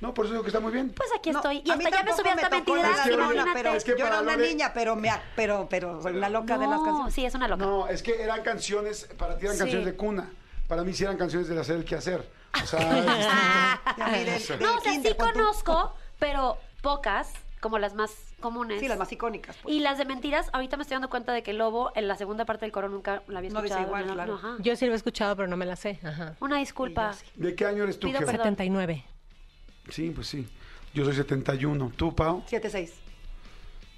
No, 0.00 0.14
por 0.14 0.26
eso 0.26 0.32
digo 0.34 0.44
que 0.44 0.50
está 0.50 0.60
muy 0.60 0.70
bien. 0.72 0.90
Pues 0.90 1.08
aquí 1.16 1.32
No, 1.32 1.38
estoy. 1.40 1.60
Y 1.64 1.70
a 1.72 1.76
mí 1.76 1.84
hasta 1.84 1.96
ya 1.98 2.02
me 2.04 2.10
tampoco 2.10 2.16
subí 2.18 2.28
hasta 2.44 2.58
tocó 2.58 2.76
la 2.76 2.82
Lorena, 2.82 2.96
ladrona, 2.98 3.24
imagínate. 3.24 3.50
pero 3.54 3.74
Es 3.74 3.84
que 3.84 3.90
yo 3.98 4.06
era 4.06 4.20
una 4.20 4.36
Lore- 4.36 4.48
niña, 4.48 4.72
pero 4.72 4.94
me, 4.94 5.08
ac- 5.10 5.22
pero, 5.34 5.66
pero 5.68 6.00
soy 6.02 6.16
una 6.16 6.28
loca 6.28 6.56
de 6.56 6.66
las 6.68 6.78
No, 6.78 6.84
canciones. 6.84 7.14
sí, 7.14 7.24
es 7.26 7.34
una 7.34 7.48
loca. 7.48 7.64
No, 7.66 7.88
es 7.88 8.02
que 8.04 8.22
eran 8.22 8.42
canciones, 8.42 9.08
para 9.18 9.36
ti 9.36 9.46
eran 9.46 9.56
Sí. 9.56 9.60
canciones 9.60 9.86
de 9.86 9.96
cuna. 9.96 10.30
Para 10.68 10.84
mí 10.84 10.92
sí 10.94 11.02
eran 11.02 11.16
canciones 11.16 11.48
de 11.48 11.58
hacer 11.60 11.76
el 11.76 11.84
quehacer. 11.84 12.24
O 12.62 12.66
sea, 12.66 12.78
es 12.80 12.94
distinto. 13.06 13.94
Ya, 13.98 14.06
mire, 14.06 14.38
Sí. 14.38 14.46
del 14.52 14.60
No, 14.60 14.68
o 14.76 14.80
sea, 14.80 14.82
sí 14.84 14.90
kinder, 14.98 15.16
pon 15.16 15.32
tú. 15.32 15.38
conozco, 15.40 15.94
pero 16.20 16.58
pocas, 16.80 17.32
como 17.60 17.78
las 17.78 17.94
más 17.94 18.12
comunes. 18.40 18.80
Sí, 18.80 18.88
las 18.88 18.98
más 18.98 19.10
icónicas. 19.12 19.56
pues. 19.62 19.74
Y 19.74 19.80
las 19.80 19.98
de 19.98 20.04
mentiras, 20.04 20.48
ahorita 20.52 20.76
me 20.76 20.82
estoy 20.82 20.94
dando 20.96 21.10
cuenta 21.10 21.32
de 21.32 21.42
que 21.42 21.52
Lobo 21.52 21.90
en 21.94 22.06
la 22.08 22.16
segunda 22.16 22.44
parte 22.44 22.64
del 22.64 22.72
coro 22.72 22.88
nunca 22.88 23.22
la 23.28 23.38
había 23.38 23.50
No 23.50 23.62
dice 23.62 23.74
escuchado. 23.74 23.86
igual, 23.88 24.06
no, 24.06 24.12
claro. 24.14 24.58
Yo 24.60 24.76
sí 24.76 24.86
lo 24.86 24.92
he 24.92 24.96
escuchado, 24.96 25.34
pero 25.36 25.48
no 25.48 25.56
me 25.56 25.66
la 25.66 25.76
sé. 25.76 25.98
Ajá. 26.02 26.36
Una 26.40 26.58
disculpa. 26.58 27.14
¿De 27.34 27.54
qué 27.54 27.66
año 27.66 27.82
eres 27.84 27.98
tú, 27.98 28.06
Pido 28.08 28.18
Geo? 28.18 28.26
perdón. 28.26 28.44
79. 28.44 29.04
Sí, 29.90 30.10
pues 30.14 30.26
sí. 30.26 30.46
Yo 30.94 31.04
soy 31.04 31.14
71. 31.14 31.92
¿Tú, 31.96 32.14
Pau? 32.14 32.42
7-6. 32.48 32.90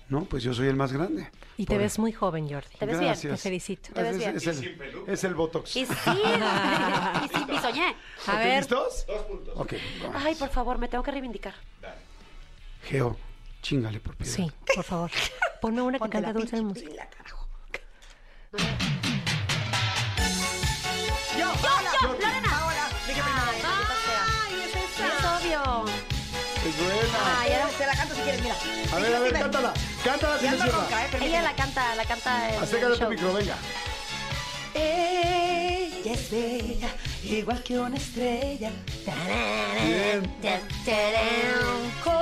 No, 0.08 0.24
pues 0.24 0.42
yo 0.42 0.52
soy 0.52 0.66
el 0.66 0.74
más 0.74 0.92
grande. 0.92 1.28
Y 1.56 1.66
te 1.66 1.74
Por- 1.74 1.82
ves 1.82 1.98
muy 2.00 2.10
joven, 2.10 2.48
Jordi. 2.50 2.74
Te 2.78 2.84
ves 2.86 2.98
bien. 2.98 3.14
Te 3.14 3.36
felicito. 3.36 3.92
Te 3.92 4.02
ves 4.02 4.12
Es- 4.16 4.18
bien. 4.18 4.36
Es, 4.36 4.46
el, 4.46 5.04
es 5.06 5.24
el 5.24 5.34
Botox. 5.34 5.76
Y 5.76 5.86
sí, 5.86 5.92
y 7.24 7.28
sí, 7.28 7.44
y 7.52 7.58
soñé. 7.58 7.94
A 8.26 8.32
Ok, 8.32 8.38
ver. 8.38 8.58
¿Listos? 8.58 9.06
Ok, 9.54 9.74
vamos. 10.02 10.22
Ay, 10.24 10.34
por 10.34 10.48
favor, 10.48 10.78
me 10.78 10.88
tengo 10.88 11.04
que 11.04 11.12
reivindicar. 11.12 11.54
Geo, 12.82 13.16
chingale 13.60 14.00
por 14.00 14.16
piedad. 14.16 14.32
Sí, 14.34 14.50
por 14.74 14.84
favor. 14.84 15.10
Ponme 15.60 15.82
una 15.82 15.98
que 15.98 16.00
Ponte 16.00 16.12
canta 16.14 16.28
la 16.28 16.32
dulce 16.32 16.56
de 16.56 16.62
pinche 16.62 16.80
música. 16.84 16.90
pila, 16.90 17.10
carajo. 17.10 17.46
Yo, 18.52 18.58
Yo, 21.38 21.52
Paola, 21.62 21.90
yo, 22.02 22.08
Lorena. 22.12 22.50
Paola, 22.50 22.88
dije 23.06 23.22
primero. 23.22 23.52
Ay, 23.64 24.54
es 24.64 24.74
obvio. 25.24 25.62
mira. 28.42 28.54
A 28.92 28.94
ver, 29.00 29.14
a 29.14 29.20
ver, 29.20 29.32
cántala. 29.32 29.72
Cántala 30.04 30.38
sin 30.38 30.50
decirla. 30.50 30.72
ronca, 30.72 31.04
¿eh? 31.04 31.08
Permíteme. 31.10 31.38
Ella 31.38 31.42
la 31.42 31.54
canta, 31.56 31.94
la 31.94 32.04
canta 32.04 32.48
en 32.54 32.62
Acércate 32.62 32.86
el 32.86 32.92
a 32.92 32.94
tu 32.94 33.00
show. 33.02 33.10
micro, 33.10 33.32
venga. 33.34 33.56
Ella 34.74 36.12
es 36.12 36.30
bella, 36.30 36.88
igual 37.24 37.62
que 37.62 37.78
una 37.78 37.96
estrella. 37.96 38.70
Bien. 39.84 40.36
Con 42.04 42.14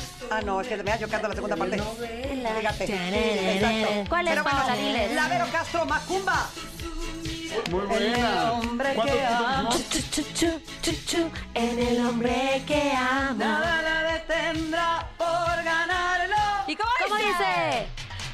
sus... 0.00 0.30
Ah, 0.30 0.40
no, 0.44 0.60
es 0.60 0.68
que 0.68 0.76
mira, 0.78 0.96
yo 0.96 1.08
canto 1.08 1.28
la 1.28 1.34
segunda 1.34 1.56
parte. 1.56 1.78
Fíjate. 1.78 2.84
Exacto. 3.54 4.04
¿Cuál 4.08 4.26
es, 4.28 4.32
Pero 4.34 4.42
bueno, 4.44 4.58
Paola? 4.58 4.76
Diles. 4.76 5.12
La 5.14 5.28
Vero 5.28 5.46
Castro, 5.52 5.84
Macumba. 5.86 6.50
Muy 7.70 7.80
El 7.80 7.86
buena. 7.86 8.52
hombre 8.52 8.94
¿Cuántos 8.94 9.16
que 9.16 9.26
amo. 9.26 9.70
en 11.54 11.78
el 11.78 12.06
hombre 12.06 12.62
que 12.66 12.92
amo. 12.92 13.38
Nada 13.38 13.82
la 13.82 14.12
detendrá 14.14 15.06
por 15.18 15.62
ganarlo. 15.62 16.36
¿Y 16.66 16.76
cómo, 16.76 16.90
¿Cómo 17.04 17.16
dice? 17.16 17.86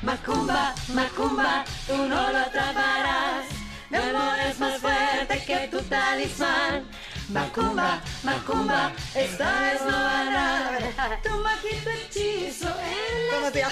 Macumba, 0.03 0.75
Macumba, 0.95 1.65
tú 1.89 1.97
no 1.97 2.31
lo 2.31 2.39
atraparás. 2.39 3.47
Mi 3.91 3.97
amor 3.97 4.39
es 4.47 4.59
más 4.61 4.79
fuerte 4.81 5.45
que 5.47 5.69
tu 5.69 5.81
talismán. 5.83 6.87
Macumba, 7.31 8.01
Macumba, 8.23 8.93
esta 9.15 9.61
vez 9.61 9.83
no 9.83 9.97
hará 9.97 10.79
tu 11.23 11.31
mágico 11.37 11.91
hechizo 11.91 12.69
en 12.69 13.31
¿Cómo 13.35 13.51
te 13.53 13.61
la... 13.61 13.69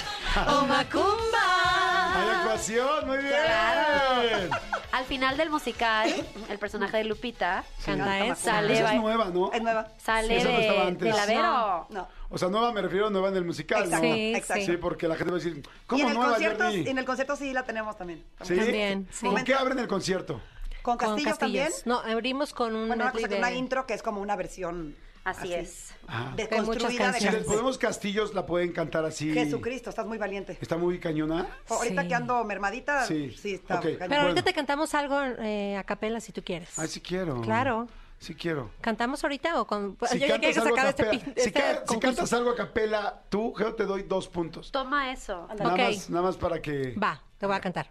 ¡Oh, 0.47 0.61
Hay 0.61 0.67
Macumba! 0.69 2.41
actuación, 2.41 3.07
muy 3.07 3.19
bien. 3.19 3.31
Claro. 3.45 4.51
Al 4.97 5.05
final 5.05 5.37
del 5.37 5.51
musical, 5.51 6.09
el 6.49 6.59
personaje 6.59 6.97
de 6.97 7.05
Lupita 7.05 7.65
Canta 7.85 8.25
esa. 8.27 8.35
sale, 8.37 8.75
Esa 8.79 8.95
es 8.95 9.01
nueva, 9.01 9.27
¿no? 9.27 9.53
Es 9.53 9.63
nueva. 9.63 9.89
sale 9.99 10.39
Esa 10.39 10.49
no 10.51 10.59
estaba 10.59 10.81
de, 10.83 10.89
antes. 10.89 11.13
de 11.13 11.19
la 11.19 11.27
Vero. 11.27 11.87
No. 11.91 12.09
O 12.31 12.39
sea, 12.39 12.49
nueva 12.49 12.73
me 12.73 12.81
refiero 12.81 13.09
a 13.09 13.11
nueva 13.11 13.29
en 13.29 13.37
el 13.37 13.45
musical, 13.45 13.85
Exacto, 13.85 14.07
¿no? 14.07 14.15
Sí, 14.15 14.35
exacto. 14.35 14.65
Sí, 14.65 14.77
porque 14.79 15.07
la 15.07 15.17
gente 15.17 15.31
va 15.33 15.37
a 15.39 15.41
decir, 15.43 15.59
Y 15.59 15.63
¿cómo 15.87 16.03
en 16.05 16.09
el, 16.09 16.15
nueva, 16.15 16.31
concierto, 16.33 16.65
Jordi? 16.65 16.89
en 16.89 16.99
el 16.99 17.05
concierto 17.05 17.37
sí 17.37 17.53
la 17.53 17.63
tenemos 17.65 17.97
también. 17.99 18.25
¿Sí? 18.43 18.57
También, 18.57 19.07
sí. 19.13 19.27
¿Con 19.27 19.45
qué 19.45 19.55
abren 19.55 19.79
el 19.79 19.87
concierto? 19.89 20.41
Con 20.83 20.97
Con 20.97 21.09
Castillo 21.15 21.37
también. 21.37 21.65
castillos. 21.67 21.87
No, 21.87 21.99
abrimos 22.01 22.53
con 22.55 22.75
un 22.75 22.87
Bueno, 22.89 23.03
una, 23.05 23.13
cosa 23.13 23.29
de- 23.29 23.37
una 23.39 23.53
intro 23.53 23.87
que 23.87 23.95
es 23.95 24.03
como 24.03 24.21
una 24.21 24.35
versión 24.35 24.97
Así 25.27 25.53
es. 25.53 25.93
Ah. 26.07 26.31
muchas 26.31 26.51
deconstruida 26.51 27.11
de 27.13 27.19
Si 27.21 27.29
les 27.29 27.45
ponemos 27.45 27.79
castillos, 27.79 28.33
la 28.33 28.47
pueden 28.47 28.73
cantar 28.73 29.05
así. 29.05 29.33
Jesucristo, 29.33 29.91
estás 29.91 30.07
muy 30.07 30.19
valiente. 30.19 30.57
¿Está 30.61 30.77
muy 30.77 31.01
cañona? 31.01 31.49
Ahorita 31.69 32.03
Sí. 32.03 32.09
que 32.09 32.15
ando 32.15 32.45
mermadita, 32.45 33.05
Sí. 33.07 33.33
sí, 33.37 33.55
está. 33.55 33.77
Ok. 33.77 33.81
cañón. 33.83 33.97
Pero 33.99 34.09
Bueno. 34.09 34.23
ahorita 34.29 34.43
te 34.43 34.53
cantamos 34.55 34.95
algo 34.95 35.21
eh, 35.21 35.77
a 35.77 35.83
capela 35.83 36.21
si 36.21 36.31
tú 36.33 36.43
quieres. 36.45 36.79
Ay, 36.79 36.87
sí 36.87 37.01
quiero. 37.01 37.41
Claro. 37.41 37.89
Sí 38.21 38.35
quiero. 38.35 38.71
¿Cantamos 38.81 39.23
ahorita 39.25 39.61
o 39.61 39.67
con.? 39.67 39.99
Si 40.09 40.19
ya, 40.21 40.29
ya 40.29 40.35
a 40.63 40.69
acabe 40.69 40.89
este, 40.91 41.11
si, 41.11 41.17
este 41.17 41.51
si 41.51 41.53
concurso. 41.87 42.01
cantas 42.01 42.33
algo 42.33 42.51
a 42.51 42.57
capela, 42.57 43.23
tú, 43.29 43.53
Geo, 43.53 43.75
te 43.75 43.85
doy 43.85 44.05
dos 44.05 44.29
puntos. 44.29 44.71
Toma 44.71 45.11
eso. 45.13 45.49
Nada, 45.59 45.73
Ok. 45.73 45.79
más, 45.79 46.11
nada 46.11 46.23
más 46.23 46.37
para 46.37 46.63
que... 46.63 46.95
Va, 46.95 47.21
te 47.37 47.47
voy 47.47 47.57
a 47.57 47.61
cantar. 47.61 47.91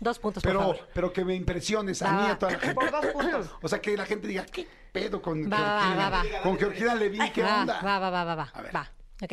Dos 0.00 0.18
puntos, 0.18 0.42
por 0.42 0.50
Pero, 0.50 0.60
favor. 0.60 0.78
pero 0.94 1.12
que 1.12 1.24
me 1.24 1.34
impresiones 1.34 2.02
a 2.02 2.12
mí 2.12 2.22
y 2.26 2.30
a 2.30 2.38
toda 2.38 2.52
la 2.52 2.58
gente. 2.58 2.74
Por 2.80 2.90
dos 2.90 3.06
puntos. 3.06 3.50
O 3.62 3.68
sea, 3.68 3.80
que 3.80 3.96
la 3.96 4.04
gente 4.06 4.26
diga, 4.28 4.44
¿qué 4.46 4.66
pedo 4.92 5.20
con 5.22 5.42
Va, 5.50 5.56
Georgina? 5.56 6.10
va, 6.10 6.22
va. 6.22 6.24
Con 6.42 6.58
Georgina 6.58 6.94
Levin, 6.94 7.22
¿qué 7.32 7.42
onda? 7.44 7.80
Va, 7.82 7.98
va, 7.98 8.10
va, 8.10 8.24
va, 8.24 8.34
va. 8.34 8.50
A 8.54 8.62
ver. 8.62 8.74
Va, 8.76 8.90
ok. 9.22 9.32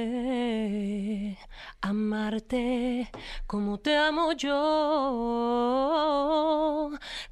Imposible 0.00 1.36
amarte 1.82 3.10
como 3.46 3.78
te 3.78 3.96
amo 3.98 4.32
yo. 4.32 4.50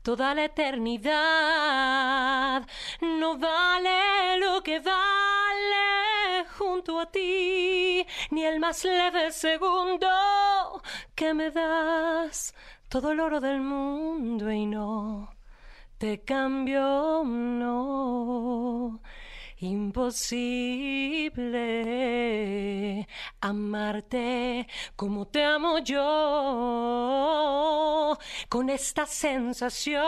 Toda 0.02 0.34
la 0.34 0.44
eternidad 0.44 1.16
no 3.00 3.38
vale 3.38 4.38
lo 4.40 4.62
que 4.62 4.80
vale 4.80 4.96
junto 6.58 6.98
a 7.00 7.10
ti, 7.10 8.04
ni 8.30 8.44
el 8.44 8.58
más 8.60 8.84
leve 8.84 9.32
segundo 9.32 10.08
que 11.14 11.32
me 11.34 11.50
das. 11.50 12.54
Todo 12.88 13.12
el 13.12 13.20
oro 13.20 13.40
del 13.40 13.60
mundo 13.60 14.50
y 14.50 14.66
no 14.66 15.38
te 15.98 16.20
cambio, 16.20 17.24
no. 17.24 19.00
Imposible 19.60 21.48
amarte 23.40 24.68
como 24.94 25.26
te 25.26 25.42
amo 25.42 25.80
yo, 25.80 26.06
con 28.48 28.70
esta 28.70 29.04
sensación 29.04 29.98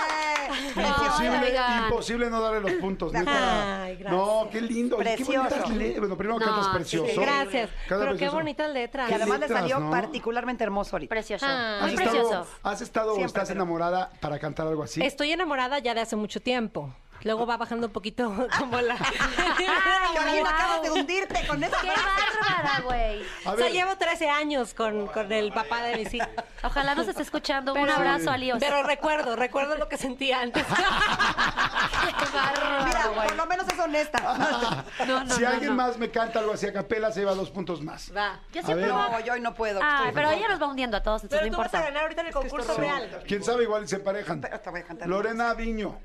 Imposible, 0.77 1.57
imposible 1.87 2.31
no 2.31 2.41
darle 2.41 2.61
los 2.61 2.73
puntos. 2.81 3.13
neta. 3.13 3.83
Ay, 3.85 3.97
gracias. 3.97 4.13
No, 4.23 4.49
qué 4.51 4.61
lindo. 4.61 4.97
Oye, 4.97 5.17
Qué 5.17 5.25
Precioso. 5.25 5.49
bonitas 5.49 5.71
le- 5.71 5.99
Bueno, 5.99 6.17
primero 6.17 6.39
No, 6.39 6.45
cantas 6.45 6.67
sí, 6.67 6.71
precioso. 6.75 7.21
Gracias. 7.21 7.71
Pero 7.89 8.01
qué 8.03 8.07
precioso. 8.11 8.37
bonitas 8.37 8.71
letras. 8.71 9.11
Y 9.11 9.15
además 9.15 9.41
le 9.41 9.47
letras, 9.49 9.61
salió 9.61 9.81
¿no? 9.81 9.91
particularmente 9.91 10.63
hermoso 10.65 10.97
ahorita. 10.97 11.09
Precioso. 11.09 11.47
Ah. 11.49 11.79
Muy 11.83 11.91
¿Has 11.91 11.97
precioso. 11.97 12.23
estado, 12.29 12.47
¿Has 12.63 12.81
estado 12.83 13.11
o 13.13 13.15
Siempre, 13.15 13.27
estás 13.27 13.49
pero- 13.49 13.61
enamorada 13.61 14.11
para 14.21 14.39
cantar 14.39 14.67
algo 14.69 14.83
así? 14.83 15.03
Estoy 15.03 15.33
enamorada 15.33 15.79
ya 15.79 15.95
de 15.95 16.01
hace 16.03 16.17
mucho 16.17 16.41
tiempo. 16.41 16.95
Luego 17.23 17.47
va 17.47 17.57
bajando 17.57 17.87
un 17.87 17.93
poquito 17.93 18.49
como 18.59 18.81
la... 18.81 18.97
Carolina, 18.97 20.51
acabas 20.51 20.83
de 20.83 20.91
hundirte 20.91 21.47
con 21.47 21.63
esa 21.63 21.81
¡Qué 21.81 21.89
bárbara, 21.89 22.81
güey! 22.85 23.23
O 23.45 23.57
sea, 23.57 23.69
llevo 23.69 23.97
13 23.97 24.29
años 24.31 24.75
con, 24.75 25.07
con 25.09 25.31
el 25.33 25.53
papá 25.53 25.83
de 25.83 25.97
mis 25.97 26.15
hijos. 26.15 26.29
Ojalá 26.63 26.95
nos 26.95 27.09
esté 27.09 27.23
escuchando. 27.23 27.75
Un 27.75 27.89
abrazo 27.91 28.31
a 28.31 28.37
Líos. 28.37 28.59
Pero 28.61 28.83
recuerdo, 28.83 29.37
recuerdo 29.37 29.77
lo 29.77 29.89
que 29.89 29.97
sentía 29.97 30.41
antes. 30.41 30.65
¡Qué 30.67 32.25
bárbaro, 32.37 32.85
Mira, 32.85 33.07
güey! 33.09 33.29
por 33.29 33.37
lo 33.37 33.47
menos 33.47 33.67
es 33.69 33.79
honesta. 33.79 34.85
No, 35.07 35.25
no, 35.25 35.35
si 35.35 35.43
no, 35.43 35.49
alguien 35.49 35.71
no. 35.71 35.77
más 35.77 35.99
me 35.99 36.11
canta 36.11 36.41
algo 36.41 36.53
así 36.53 36.67
a 36.67 36.73
capela, 36.73 37.13
se 37.13 37.21
lleva 37.21 37.35
dos 37.35 37.51
puntos 37.51 37.83
más. 37.83 38.13
Va. 38.17 38.41
Yo 38.53 38.61
A 38.61 38.65
siempre 38.65 38.87
No, 38.87 39.21
yo 39.21 39.35
hoy 39.35 39.41
no 39.41 39.55
puedo. 39.55 39.81
Ah, 39.83 40.11
pero 40.15 40.31
ella 40.31 40.49
nos 40.49 40.61
va 40.61 40.67
hundiendo 40.67 40.97
a 40.97 41.03
todos, 41.03 41.23
entonces 41.23 41.41
Pero 41.45 41.53
no 41.53 41.57
tú 41.59 41.63
vas 41.63 41.75
a 41.75 41.85
ganar 41.85 42.03
ahorita 42.03 42.21
en 42.23 42.27
el 42.29 42.33
concurso 42.33 42.75
real. 42.77 43.23
¿Quién 43.27 43.45
sabe? 43.45 43.65
Igual 43.65 43.87
se 43.87 43.97
emparejan. 43.97 44.41
Pero 44.41 44.61
te 44.61 44.71
voy 44.71 44.81
a 44.81 44.85
cantar. 44.85 45.09
Lorena 45.09 45.55
Viño. 45.55 45.99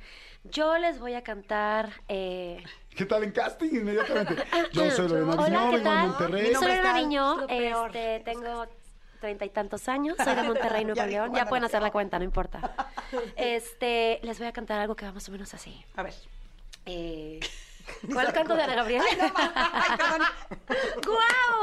Yo 0.43 0.77
les 0.77 0.99
voy 0.99 1.13
a 1.13 1.23
cantar. 1.23 1.91
Eh... 2.07 2.63
¿Qué 2.95 3.05
tal 3.05 3.23
en 3.23 3.31
casting 3.31 3.69
inmediatamente? 3.69 4.35
Yo 4.73 4.91
soy 4.91 5.07
Lorena 5.07 5.34
Hola, 5.34 5.45
¿qué 5.45 5.51
vengo 5.51 5.77
de 5.77 5.84
tal? 5.84 6.07
Monterrey. 6.07 6.55
Soy 6.55 6.68
Lorena 6.68 7.47
peor. 7.47 7.95
este, 7.95 8.19
tengo 8.26 8.65
treinta 9.19 9.45
y 9.45 9.49
tantos 9.49 9.88
años, 9.88 10.18
soy 10.22 10.35
de 10.35 10.43
Monterrey, 10.47 10.84
Nuevo 10.84 11.05
León. 11.05 11.34
Ya 11.34 11.45
pueden 11.45 11.63
hacer 11.63 11.81
la 11.81 11.91
cuenta, 11.91 12.18
no 12.18 12.26
importa. 12.26 12.76
Este, 13.35 14.22
les 14.23 14.39
voy 14.39 14.47
a 14.47 14.53
cantar 14.53 14.80
algo 14.80 14.95
que 14.95 15.05
va 15.05 15.11
más 15.11 15.27
o 15.27 15.31
menos 15.34 15.53
así. 15.53 15.84
A 15.95 16.03
ver. 16.03 16.13
Eh, 16.85 17.41
¿Cuál 18.13 18.34
canto 18.34 18.55
de 18.55 18.63
Ana 18.63 18.76
Gabriel? 18.76 19.03
Ay, 19.09 19.18
no, 19.27 19.34
ay. 19.35 20.22
¡Guau! 21.05 21.61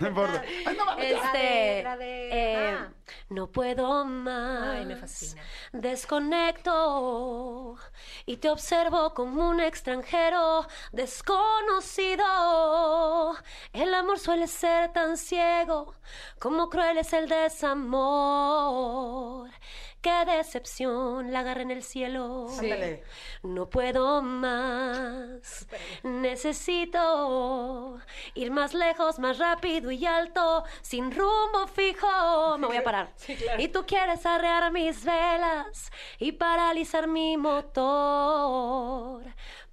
No 0.00 0.08
importa. 0.08 0.42
Ay, 0.66 0.76
no, 0.76 0.84
mames. 0.84 1.12
Este, 1.12 1.82
La 1.82 1.96
de- 1.96 2.30
eh, 2.32 2.76
ah. 2.78 2.88
no 3.30 3.46
puedo 3.50 4.04
más. 4.04 4.76
Ay, 4.78 4.84
me 4.86 4.96
fascina. 4.96 5.42
Desconecto 5.72 7.76
y 8.26 8.36
te 8.38 8.50
observo 8.50 9.14
como 9.14 9.48
un 9.48 9.60
extranjero 9.60 10.66
desconocido. 10.92 12.24
El 13.72 13.94
amor 13.94 14.18
suele 14.18 14.46
ser 14.46 14.92
tan 14.92 15.16
ciego 15.16 15.94
como 16.38 16.68
cruel 16.68 16.98
es 16.98 17.12
el 17.12 17.28
desamor. 17.28 18.00
Qué 20.00 20.24
decepción, 20.24 21.30
la 21.30 21.40
agarré 21.40 21.62
en 21.62 21.70
el 21.72 21.82
cielo. 21.82 22.46
No 23.42 23.68
puedo 23.68 24.22
más. 24.22 25.66
Necesito 26.02 27.98
ir 28.34 28.50
más 28.50 28.72
lejos, 28.72 29.18
más 29.18 29.36
rápido 29.36 29.90
y 29.90 30.06
alto, 30.06 30.64
sin 30.80 31.10
rumbo 31.10 31.66
fijo. 31.66 32.56
Me 32.58 32.66
voy 32.66 32.78
a 32.78 32.84
parar. 32.84 33.12
Y 33.58 33.68
tú 33.68 33.84
quieres 33.86 34.24
arrear 34.24 34.72
mis 34.72 35.04
velas 35.04 35.90
y 36.18 36.32
paralizar 36.32 37.06
mi 37.06 37.36
motor. 37.36 39.22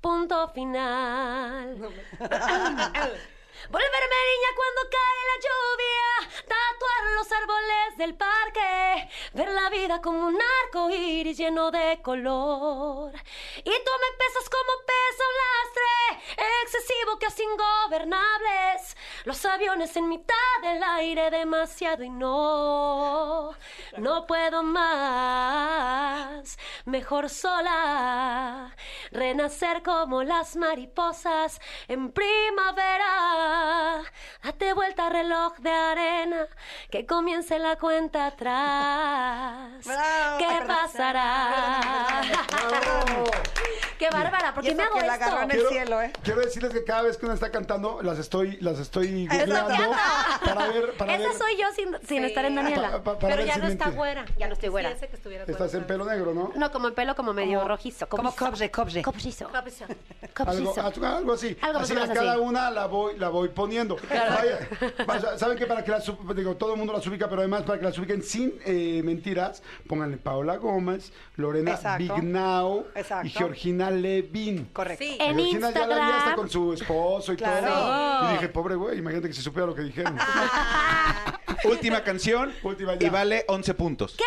Punto 0.02 0.50
final. 0.50 1.90
Volverme 3.70 4.18
niña 4.32 4.50
cuando 4.56 4.82
cae 4.90 5.22
la 5.32 5.38
lluvia, 5.46 6.10
tatuar 6.48 7.04
los 7.16 7.32
árboles 7.32 7.98
del 7.98 8.16
parque, 8.16 9.10
ver 9.34 9.50
la 9.50 9.70
vida 9.70 10.02
como 10.02 10.28
un 10.28 10.40
arco 10.64 10.90
iris 10.90 11.38
lleno 11.38 11.70
de 11.72 12.00
color. 12.02 13.14
Y 13.58 13.64
tú 13.64 13.92
me 14.02 14.18
pesas 14.18 14.50
como 14.50 14.72
pesa 14.86 15.24
un 15.28 15.36
lastre, 15.44 15.94
excesivo, 16.64 17.20
casi 17.20 17.44
ingobernables. 17.44 18.96
Los 19.26 19.44
aviones 19.44 19.96
en 19.98 20.08
mitad 20.08 20.34
del 20.62 20.82
aire, 20.84 21.30
demasiado 21.30 22.04
y 22.04 22.10
no, 22.10 23.54
no 23.98 24.26
puedo 24.28 24.64
más. 24.64 26.58
mejor 26.86 27.30
sola. 27.30 28.76
Renacer 29.12 29.84
como 29.84 30.24
las 30.24 30.56
mariposas 30.56 31.60
en 31.88 32.12
primavera. 32.12 33.47
Date 34.44 34.74
vuelta 34.74 35.10
reloj 35.10 35.58
de 35.58 35.72
arena, 35.72 36.48
que 36.90 37.06
comience 37.06 37.58
la 37.60 37.76
cuenta 37.78 38.28
atrás. 38.28 39.86
Bravo. 39.86 40.38
¿Qué 40.38 40.48
pasará? 40.68 42.22
Qué 43.98 44.10
bárbara, 44.12 44.54
¿por 44.54 44.64
Y 44.64 44.68
qué 44.70 44.76
me 44.76 44.84
hago 44.84 44.96
que 45.00 45.08
la 45.08 45.14
esto? 45.16 45.26
agarró 45.26 45.42
en 45.44 45.52
el 45.52 45.68
cielo, 45.70 46.02
¿eh? 46.02 46.14
Quiero 46.24 46.42
decirles 46.42 46.72
que 46.72 46.84
cada 46.84 47.02
vez 47.02 47.18
que 47.18 47.26
una 47.26 47.34
está 47.34 47.50
cantando, 47.52 48.02
las 48.04 48.20
estoy, 48.20 48.58
las 48.62 48.78
estoy 48.80 49.28
googleando 49.28 49.92
para 50.46 50.68
ver, 50.68 50.94
para 50.98 51.16
Esa 51.16 51.28
ver. 51.30 51.38
soy 51.38 51.58
yo 51.58 51.66
sin, 51.76 51.98
sin 52.08 52.24
estar 52.24 52.46
en 52.46 52.56
Daniela. 52.56 52.92
Pa- 52.92 53.04
pa- 53.04 53.20
para 53.20 53.36
Pero 53.36 53.48
ya 53.48 53.56
si 53.56 53.60
no 53.62 53.68
está 53.68 53.90
güera. 53.90 54.26
Ya 54.38 54.48
no 54.48 54.54
estoy 54.54 54.70
güera. 54.70 54.94
Que 54.96 55.52
Estás 55.52 55.74
en 55.74 55.86
pelo 55.86 56.06
negro, 56.06 56.34
¿no? 56.34 56.52
No, 56.56 56.72
como 56.72 56.88
el 56.88 56.94
pelo 56.94 57.16
como 57.16 57.34
medio 57.34 57.68
rojizo. 57.68 58.08
Como 58.08 58.34
cobre, 58.36 58.70
cobre. 58.70 59.02
Cobrizo. 59.02 59.50
Algo, 59.52 60.74
Cobrizo. 60.74 61.06
algo 61.06 61.34
así. 61.34 61.58
Algo 61.62 61.80
así 61.80 61.94
a 61.98 62.08
cada 62.14 62.40
una 62.40 62.70
la 62.72 62.86
voy, 62.86 63.18
la 63.18 63.30
voy 63.30 63.37
poniendo. 63.50 63.98
Vaya, 64.10 64.60
vaya, 65.06 65.38
Saben 65.38 65.58
que 65.58 65.66
para 65.66 65.84
que 65.84 65.92
las 65.92 66.12
digo, 66.36 66.56
todo 66.56 66.74
el 66.74 66.78
mundo 66.78 66.94
las 66.94 67.06
ubica, 67.08 67.30
pero 67.30 67.42
además 67.42 67.64
para 67.64 67.80
que 67.80 67.86
las 67.86 67.98
ubiquen 67.98 68.22
sin 68.24 68.54
eh, 68.66 69.02
mentiras, 69.04 69.62
pónganle 69.88 70.18
Paola 70.18 70.58
Gómez, 70.58 71.12
Lorena 71.36 71.72
Exacto. 71.72 72.16
Bignau 72.16 72.88
Exacto. 72.96 73.28
y 73.28 73.30
Georgina 73.30 73.92
Levin. 73.92 74.66
Correcto. 74.74 75.04
Sí. 75.06 75.18
En 75.20 75.36
Georgina 75.38 75.72
ya 75.72 75.88
la 75.88 75.96
vi 75.96 76.12
hasta 76.12 76.36
con 76.36 76.50
su 76.50 76.74
esposo 76.74 77.34
y 77.34 77.38
Claro. 77.38 77.68
todo. 77.68 78.30
Y 78.30 78.34
dije, 78.34 78.50
pobre 78.50 78.76
güey, 78.76 78.98
imagínate 79.00 79.28
que 79.28 79.34
se 79.34 79.42
supiera 79.42 79.68
lo 79.68 79.76
que 79.76 79.82
dijeron. 79.84 80.18
Última 81.66 82.04
canción 82.04 82.54
Última 82.64 82.94
y 83.00 83.10
vale 83.10 83.46
11 83.48 83.74
puntos. 83.74 84.16
¿Qué? 84.18 84.24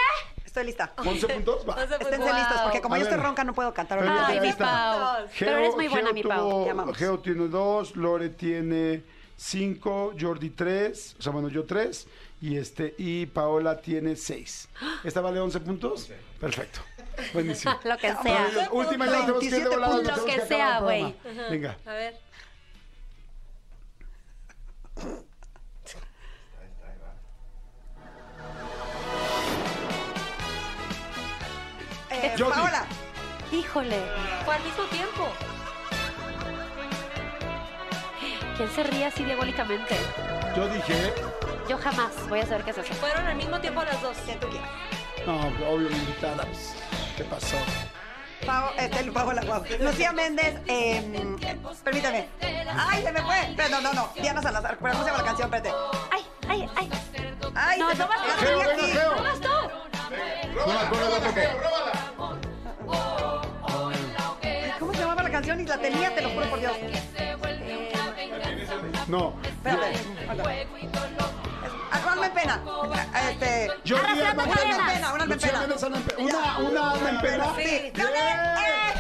Estoy 0.51 0.65
lista. 0.65 0.93
11 0.97 1.29
puntos, 1.29 1.65
va. 1.69 1.81
Esténse 1.81 2.33
listos, 2.35 2.61
porque 2.65 2.81
como 2.81 2.97
A 2.97 2.99
yo 2.99 3.05
estoy 3.05 3.19
ver. 3.19 3.25
ronca, 3.27 3.45
no 3.45 3.55
puedo 3.55 3.73
cantar 3.73 4.01
Pero 4.01 4.13
Ay, 4.13 4.41
mi. 4.41 4.53
Pau. 4.53 5.27
Pero 5.39 5.59
eres 5.59 5.77
muy 5.77 5.87
buena, 5.87 6.13
mi 6.13 6.25
Pau. 6.25 6.51
tuvo- 6.51 6.65
Te 6.65 6.71
amamos. 6.71 6.97
Geo 6.97 7.21
tiene 7.21 7.47
dos, 7.47 7.95
Lore 7.95 8.31
tiene 8.31 9.05
cinco, 9.37 10.13
Jordi 10.21 10.51
tres, 10.51 11.15
o 11.21 11.23
sea, 11.23 11.31
bueno, 11.31 11.49
yo 11.51 11.65
tres, 11.67 12.09
y 12.41 12.57
este, 12.57 12.97
y 12.99 13.27
Paola 13.27 13.81
tiene 13.81 14.17
seis. 14.17 14.69
¿Esta 15.05 15.21
vale 15.21 15.39
11 15.39 15.61
puntos? 15.61 16.11
Perfecto. 16.41 16.81
Buenísimo. 17.33 17.79
Lo 17.85 17.97
que 17.97 18.13
sea. 18.21 18.69
Última 18.73 19.07
ya 19.07 19.13
tenemos 19.21 19.39
que 19.39 19.47
ir 19.47 19.53
de 19.53 19.59
27 19.61 19.69
volada, 19.69 19.93
nos 19.95 20.01
puntos. 20.03 20.15
tenemos 20.25 20.37
Lo 20.37 20.43
que 20.43 20.49
sea, 20.49 20.81
güey. 20.81 21.15
Venga. 21.49 21.77
A 21.87 21.93
ver. 21.93 22.19
Jordi. 32.41 32.59
Paola. 32.61 32.85
Híjole. 33.53 33.99
Fue 34.45 34.55
al 34.55 34.63
mismo 34.63 34.85
tiempo. 34.85 35.29
¿Quién 38.57 38.71
se 38.71 38.83
ríe 38.83 39.07
así 39.07 39.25
diabólicamente? 39.25 39.97
Yo 40.57 40.69
dije, 40.69 41.15
Yo 41.69 41.79
jamás 41.79 42.11
voy 42.29 42.41
a 42.41 42.47
saber 42.47 42.65
qué 42.65 42.71
es 42.71 42.79
eso. 42.79 42.95
Fueron 42.95 43.27
al 43.27 43.37
mismo 43.37 43.61
tiempo 43.61 43.83
las 43.83 44.01
dos. 44.03 44.17
no, 45.27 45.41
obvio, 45.69 45.91
invitada, 45.91 46.45
pues, 46.45 46.75
¿qué 47.17 47.25
pasó? 47.25 47.57
Pao, 48.47 48.71
este, 48.79 49.05
Paola, 49.13 49.43
guau. 49.45 49.63
Lucía 49.81 50.13
Méndez, 50.13 50.59
eh, 50.67 51.37
permítame. 51.85 52.29
Ay, 52.75 53.03
se 53.03 53.13
me 53.13 53.23
fue. 53.23 53.55
Pero 53.57 53.69
no, 53.69 53.81
no, 53.81 53.93
no. 53.93 54.11
Diana 54.15 54.41
Salazar. 54.41 54.79
Pero 54.81 54.93
¿cómo 54.93 55.05
se 55.05 55.11
llama 55.11 55.23
la 55.23 55.29
canción? 55.29 55.55
Espérate. 55.55 55.75
Ay, 56.11 56.27
ay, 56.49 56.71
ay. 56.77 56.91
Ay, 57.55 57.81
No, 57.81 57.91
se 57.91 57.97
no 57.97 58.07
tú. 58.07 58.13
Geo. 58.87 59.15
¿No 59.17 59.35
tú? 59.35 59.49
No 60.55 60.67
me 60.67 60.81
acuerdo 60.81 61.17
tampoco. 61.19 62.00
Canción? 65.51 65.61
Y 65.61 65.67
la 65.67 65.79
tenía, 65.79 66.15
te 66.15 66.23
lo 66.23 66.31
juro 66.31 66.51
por 66.51 66.61
Dios. 66.61 66.73
No. 69.09 69.35
Espérate. 69.43 69.99
Alma 72.11 72.27
en 72.27 72.33
pena. 72.33 72.63
Este. 73.31 73.71
Arrastrando 73.95 74.43
Alma 74.43 74.45
en 74.45 74.51
cadenas. 74.51 74.93
pena, 74.93 75.13
una 75.13 75.23
alma 75.23 75.35
en 75.35 75.41
pena. 75.41 76.19
Una, 76.19 76.59
una 76.59 76.91
alma 76.93 77.11
en 77.11 77.21
pena. 77.21 77.45
Sí. 77.57 77.93
¡Bien! 77.95 78.07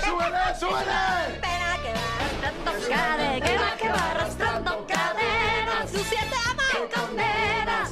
¡Súbele, 0.04 0.54
súbele! 0.58 1.00
Espera 1.28 1.70
que 1.82 1.90
va 1.94 2.04
arrastrando 2.18 2.70
cadenas. 2.88 3.50
Que 3.50 3.58
va, 3.58 3.76
que 3.76 3.88
va 3.88 4.10
arrastrando 4.10 4.86
cadenas. 4.86 5.92
Lucía 5.92 6.20
te 6.20 6.50
ama 6.50 6.62
y 6.72 6.94
condenas. 6.94 7.90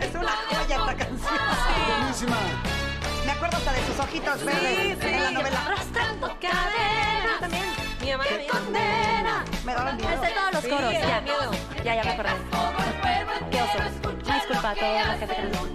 Es 0.00 0.14
una 0.14 0.32
joya 0.48 0.76
esta 0.76 0.96
canción. 0.96 1.40
Buenísima. 1.98 2.36
Me 3.24 3.32
acuerdo 3.32 3.56
hasta 3.56 3.72
de 3.72 3.86
sus 3.86 3.98
ojitos 3.98 4.44
verdes 4.44 5.04
en 5.04 5.22
la 5.24 5.30
novela. 5.32 5.66
Arrastrando 5.66 6.26
cadenas. 6.40 7.40
También. 7.40 7.85
Condena. 8.50 9.44
Me 9.64 9.74
daban 9.74 9.96
miedo. 9.96 10.10
Es 10.10 10.20
de 10.20 10.28
todos 10.28 10.52
los 10.52 10.62
Sí, 10.62 10.70
coros. 10.70 10.92
me 10.92 10.98
da 11.00 11.08
Ya, 11.08 11.20
miedo. 11.20 11.50
ya, 11.84 11.94
ya 11.96 12.04
me 12.04 12.10
acordé. 12.10 12.30
Qué 13.50 13.62
oso. 13.62 13.78
Una 14.24 14.34
disculpa 14.34 14.70
a 14.70 14.74
toda 14.74 14.92
la 14.92 15.14
gente 15.18 15.36
que 15.36 15.42
nos 15.42 15.66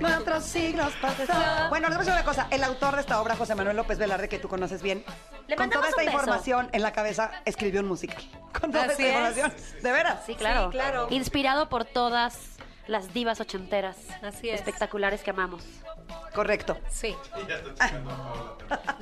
Cuatro 0.00 0.40
siglos 0.40 0.92
pasaron. 1.00 1.68
Bueno, 1.70 1.88
les 1.88 1.96
voy 1.98 2.06
a 2.06 2.10
decir 2.10 2.12
una 2.12 2.24
cosa. 2.24 2.46
El 2.50 2.64
autor 2.64 2.94
de 2.94 3.00
esta 3.02 3.20
obra, 3.20 3.36
José 3.36 3.54
Manuel 3.54 3.76
López 3.76 3.98
Velarde, 3.98 4.28
que 4.28 4.38
tú 4.38 4.48
conoces 4.48 4.82
bien, 4.82 5.04
Le 5.48 5.56
con 5.56 5.70
toda 5.70 5.88
esta 5.88 6.04
información 6.04 6.68
en 6.72 6.82
la 6.82 6.92
cabeza, 6.92 7.30
escribió 7.44 7.80
un 7.80 7.88
musical. 7.88 8.22
Con 8.60 8.72
toda 8.72 8.84
Así 8.84 8.92
esta 9.04 9.04
es. 9.04 9.08
información. 9.36 9.54
¿De 9.82 9.92
veras? 9.92 10.18
Sí, 10.26 10.34
claro. 10.34 10.66
Sí, 10.70 10.78
claro. 10.78 11.06
Inspirado 11.10 11.68
por 11.68 11.84
todas 11.84 12.36
las 12.86 13.12
divas 13.14 13.40
ochenteras. 13.40 13.96
Así 14.22 14.48
es. 14.50 14.56
Espectaculares 14.60 15.22
que 15.22 15.30
amamos. 15.30 15.64
Correcto. 16.34 16.76
Sí. 16.88 17.14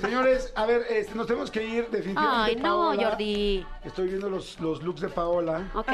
Señores, 0.01 0.53
a 0.57 0.65
ver, 0.67 0.83
este, 0.89 1.15
nos 1.15 1.27
tenemos 1.27 1.51
que 1.51 1.63
ir 1.63 1.89
definitivamente. 1.91 2.51
Ay, 2.51 2.57
no, 2.57 2.63
Paola. 2.63 3.09
Jordi. 3.11 3.67
Estoy 3.85 4.09
viendo 4.09 4.31
los, 4.31 4.59
los 4.61 4.83
looks 4.83 5.01
de 5.01 5.09
Paola. 5.09 5.69
Ok, 5.75 5.89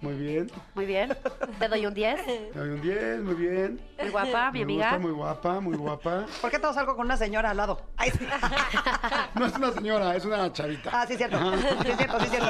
Muy 0.00 0.14
bien. 0.14 0.50
muy 0.74 0.86
bien. 0.86 1.16
Te 1.58 1.68
doy 1.68 1.84
un 1.86 1.94
10. 1.94 2.20
Hay 2.54 2.60
un 2.60 2.80
10, 2.80 3.20
muy 3.20 3.34
bien. 3.34 3.80
Muy 4.00 4.10
guapa, 4.10 4.50
mi 4.52 4.58
Me 4.60 4.62
amiga. 4.64 4.84
gusta, 4.90 4.98
muy 4.98 5.12
guapa, 5.12 5.60
muy 5.60 5.76
guapa. 5.76 6.26
¿Por 6.40 6.50
qué 6.50 6.58
todos 6.58 6.74
salgo 6.74 6.96
con 6.96 7.06
una 7.06 7.16
señora 7.16 7.50
al 7.50 7.56
lado? 7.56 7.80
Ay, 7.96 8.10
sí. 8.10 8.26
No 9.34 9.46
es 9.46 9.54
una 9.54 9.72
señora, 9.72 10.16
es 10.16 10.24
una 10.24 10.52
chavita. 10.52 10.90
Ah, 10.92 11.06
sí, 11.06 11.12
es 11.12 11.18
cierto. 11.18 11.38
Sí, 11.38 11.88
es 11.90 11.96
cierto, 11.96 12.18
sí, 12.18 12.24
es 12.24 12.30
cierto. 12.30 12.48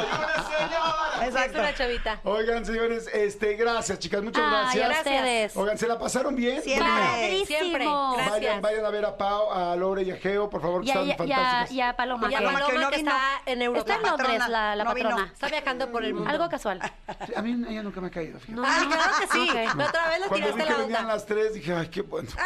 Es 1.21 1.29
Exacto. 1.29 1.59
una 1.59 1.75
chavita. 1.75 2.21
Oigan, 2.25 2.65
señores, 2.65 3.09
este, 3.13 3.55
gracias, 3.57 3.99
chicas, 3.99 4.23
muchas 4.23 4.43
Ay, 4.45 4.79
gracias. 4.79 4.97
a 4.97 4.99
ustedes. 5.01 5.57
Oigan, 5.57 5.79
¿se 5.79 5.87
la 5.89 5.99
pasaron 5.99 6.35
bien? 6.37 6.63
Siempre. 6.63 6.87
Primero, 6.89 7.45
Siempre. 7.69 7.85
Padrísimo. 7.85 8.13
Gracias. 8.15 8.31
Vayan, 8.41 8.63
vayan 8.63 8.85
a 8.85 8.91
ver 8.91 9.05
a 9.05 9.17
Pau, 9.17 9.53
a 9.53 9.77
Lore 9.77 10.03
y 10.03 10.11
a 10.11 10.17
Geo, 10.17 10.49
por 10.51 10.61
favor, 10.61 10.83
que 10.83 10.89
Y 10.89 10.91
a, 10.91 10.95
están 10.95 11.07
y 11.07 11.13
a- 11.13 11.17
fantásticas. 11.37 11.71
y 11.73 11.81
a 11.81 11.97
Paloma. 11.97 12.31
Y 12.31 12.35
a 12.35 12.39
Paloma, 12.39 12.59
que 12.67 12.79
no 12.79 12.91
que 12.91 12.97
vino. 12.99 13.11
está 13.11 13.23
en 13.47 13.63
Europa. 13.63 13.81
Está 13.81 13.95
en 13.97 14.03
La 14.03 14.09
Londres 14.11 14.29
patrona, 14.29 14.49
la, 14.49 14.77
la 14.77 14.85
no 14.85 14.95
vino. 14.95 15.09
patrona. 15.11 15.33
Está 15.33 15.49
viajando 15.49 15.91
por 15.93 16.05
el 16.05 16.15
mundo. 16.15 16.31
Algo 16.31 16.49
casual. 16.49 16.81
Sí, 17.27 17.33
A 17.37 17.43
mí 17.43 17.65
ella 17.69 17.83
nunca 17.83 18.01
me 18.01 18.07
ha 18.09 18.11
caído, 18.11 18.39
fíjate. 18.41 18.61
No, 18.61 18.63
Claro 18.63 19.13
que 19.21 19.27
sí. 19.29 19.49
Ok. 19.51 19.77
La 19.77 19.87
otra 19.87 20.09
vez 20.09 20.21
le 20.21 20.29
vi 20.29 20.35
tiraste 20.35 20.65
que 20.65 20.71
la 20.71 20.77
venían 20.79 21.01
onda. 21.03 21.15
las 21.15 21.27
tres, 21.27 21.55
dije, 21.55 21.75
ay, 21.75 21.89
qué 21.89 22.03
bueno. 22.03 22.29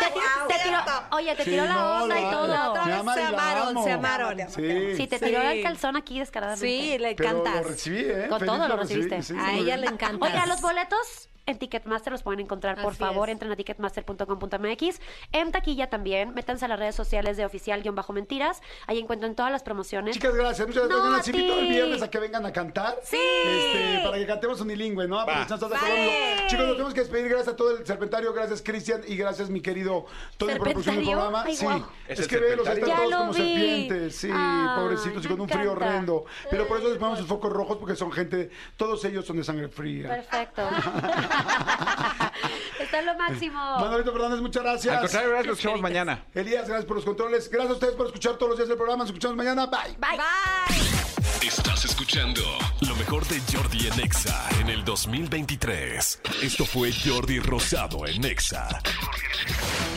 Te, 0.00 0.54
te 0.54 0.62
tiró, 0.64 0.78
oye, 1.12 1.34
te 1.36 1.44
Sí, 1.44 1.50
tiró 1.50 1.64
la 1.66 2.02
onda 2.02 2.20
y 2.20 2.30
todo. 2.30 2.46
La 2.46 2.70
otra 2.70 2.84
vez 2.84 3.14
se 3.14 3.22
amaron, 3.24 3.84
se 3.84 3.92
amaron. 3.92 4.38
Sí. 4.50 5.06
Te 5.08 5.18
tiró 5.18 5.40
el 5.42 5.62
calzón 5.62 5.96
aquí 5.96 6.18
descaradamente. 6.18 6.66
Sí, 6.66 6.98
le 6.98 7.14
Pero 7.14 7.30
encantas. 7.40 7.62
lo 7.62 7.68
recibí, 7.68 8.00
¿eh? 8.00 8.26
Con 8.28 8.44
todo 8.46 8.68
lo 8.68 8.76
recibiste. 8.76 9.20
A 9.38 9.52
ella 9.54 9.76
le 9.76 9.86
encanta. 9.86 10.24
Oiga, 10.26 10.46
los 10.46 10.60
boletos 10.60 11.28
en 11.50 11.58
Ticketmaster 11.58 12.12
los 12.12 12.22
pueden 12.22 12.40
encontrar. 12.40 12.80
Por 12.80 12.92
Así 12.92 12.98
favor, 12.98 13.28
es. 13.28 13.32
entren 13.34 13.52
a 13.52 13.56
ticketmaster.com.mx. 13.56 15.00
En 15.32 15.52
taquilla 15.52 15.88
también, 15.88 16.34
métanse 16.34 16.64
a 16.64 16.68
las 16.68 16.78
redes 16.78 16.94
sociales 16.94 17.36
de 17.36 17.44
oficial-mentiras. 17.44 18.60
Ahí 18.86 18.98
encuentran 18.98 19.34
todas 19.34 19.52
las 19.52 19.62
promociones. 19.62 20.14
Chicas, 20.14 20.34
gracias. 20.34 20.66
Muchas 20.66 20.84
gracias. 20.88 21.04
No, 21.04 21.16
Las 21.16 21.26
a 21.26 21.30
invito 21.30 21.54
ti. 21.54 21.60
el 21.60 21.68
viernes 21.68 22.02
a 22.02 22.10
que 22.10 22.18
vengan 22.18 22.46
a 22.46 22.52
cantar. 22.52 22.96
Sí. 23.02 23.16
Este, 23.16 24.00
para 24.04 24.16
que 24.18 24.26
cantemos 24.26 24.60
unilingüe, 24.60 25.06
¿no? 25.08 25.20
Aprovechando. 25.20 25.68
Vale. 25.68 26.36
Chicos, 26.48 26.64
nos 26.66 26.74
tenemos 26.74 26.94
que 26.94 27.00
despedir. 27.00 27.28
Gracias 27.28 27.48
a 27.54 27.56
todo 27.56 27.76
el 27.76 27.86
serpentario. 27.86 28.32
Gracias, 28.32 28.62
Cristian. 28.62 29.02
Y 29.06 29.16
gracias, 29.16 29.50
mi 29.50 29.60
querido 29.60 30.06
Tony, 30.36 30.54
por 30.54 30.62
producción 30.70 30.96
del 30.96 31.04
¿Serpentario? 31.06 31.12
programa. 31.30 31.44
Ay, 31.46 31.56
sí. 31.56 31.64
guau. 31.64 31.86
Es, 32.08 32.18
¿Es 32.18 32.20
el 32.20 32.28
que 32.28 32.36
velos, 32.38 32.66
ahí 32.68 32.74
están 32.74 32.88
Ya 32.88 32.96
todos 32.96 33.10
lo 33.10 33.18
como 33.18 33.32
vi. 33.32 33.38
serpientes. 33.38 34.16
Sí, 34.16 34.28
Ay, 34.32 34.76
pobrecitos 34.80 35.24
y 35.24 35.28
me 35.28 35.34
con 35.34 35.40
un 35.42 35.48
frío 35.48 35.62
encanta. 35.72 35.86
horrendo. 35.86 36.24
Pero 36.50 36.66
por 36.68 36.78
eso 36.78 36.88
les 36.88 36.98
ponemos 36.98 37.18
sus 37.18 37.28
focos 37.28 37.52
rojos 37.52 37.76
porque 37.78 37.96
son 37.96 38.10
gente, 38.12 38.50
todos 38.76 39.04
ellos 39.04 39.24
son 39.24 39.36
de 39.36 39.44
sangre 39.44 39.68
fría. 39.68 40.08
Perfecto. 40.08 40.62
Está 42.80 42.98
en 43.00 43.06
lo 43.06 43.14
máximo. 43.16 43.60
Manolito 43.78 44.12
Fernández, 44.12 44.40
muchas 44.40 44.62
gracias. 44.62 44.94
Al 44.94 45.00
contrario, 45.02 45.28
gracias, 45.30 45.46
nos 45.46 45.58
escuchamos 45.58 45.80
mañana. 45.80 46.24
Elías, 46.34 46.66
gracias 46.66 46.84
por 46.86 46.96
los 46.96 47.04
controles. 47.04 47.50
Gracias 47.50 47.70
a 47.70 47.74
ustedes 47.74 47.94
por 47.94 48.06
escuchar 48.06 48.34
todos 48.34 48.50
los 48.50 48.58
días 48.58 48.68
del 48.68 48.76
programa. 48.76 49.04
Nos 49.04 49.10
escuchamos 49.10 49.36
mañana. 49.36 49.66
Bye. 49.66 49.96
Bye. 49.98 51.46
Estás 51.46 51.84
escuchando 51.84 52.42
lo 52.80 52.94
mejor 52.96 53.26
de 53.26 53.40
Jordi 53.52 53.88
en 53.88 54.00
Exa 54.00 54.48
en 54.60 54.68
el 54.68 54.84
2023. 54.84 56.20
Esto 56.42 56.66
fue 56.66 56.92
Jordi 56.92 57.38
Rosado 57.38 58.06
en 58.06 58.24
Exa. 58.24 58.68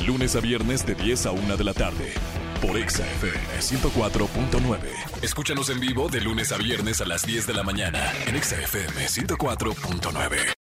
Lunes 0.06 0.36
a 0.36 0.40
viernes 0.40 0.86
de 0.86 0.95
10 0.95 1.26
a 1.26 1.32
1 1.32 1.57
de 1.57 1.64
la 1.64 1.74
tarde. 1.74 2.14
Por 2.61 2.78
Exa 2.78 3.03
FM 3.03 3.60
104.9. 3.60 4.78
Escúchanos 5.22 5.70
en 5.70 5.80
vivo 5.80 6.07
de 6.07 6.22
lunes 6.22 6.52
a 6.53 6.57
viernes 6.57 7.02
a 7.02 7.06
las 7.06 7.26
10 7.26 7.45
de 7.48 7.53
la 7.53 7.64
mañana 7.64 8.14
en 8.26 8.36
Exa 8.36 8.56
FM 8.61 9.06
104.9. 9.06 10.53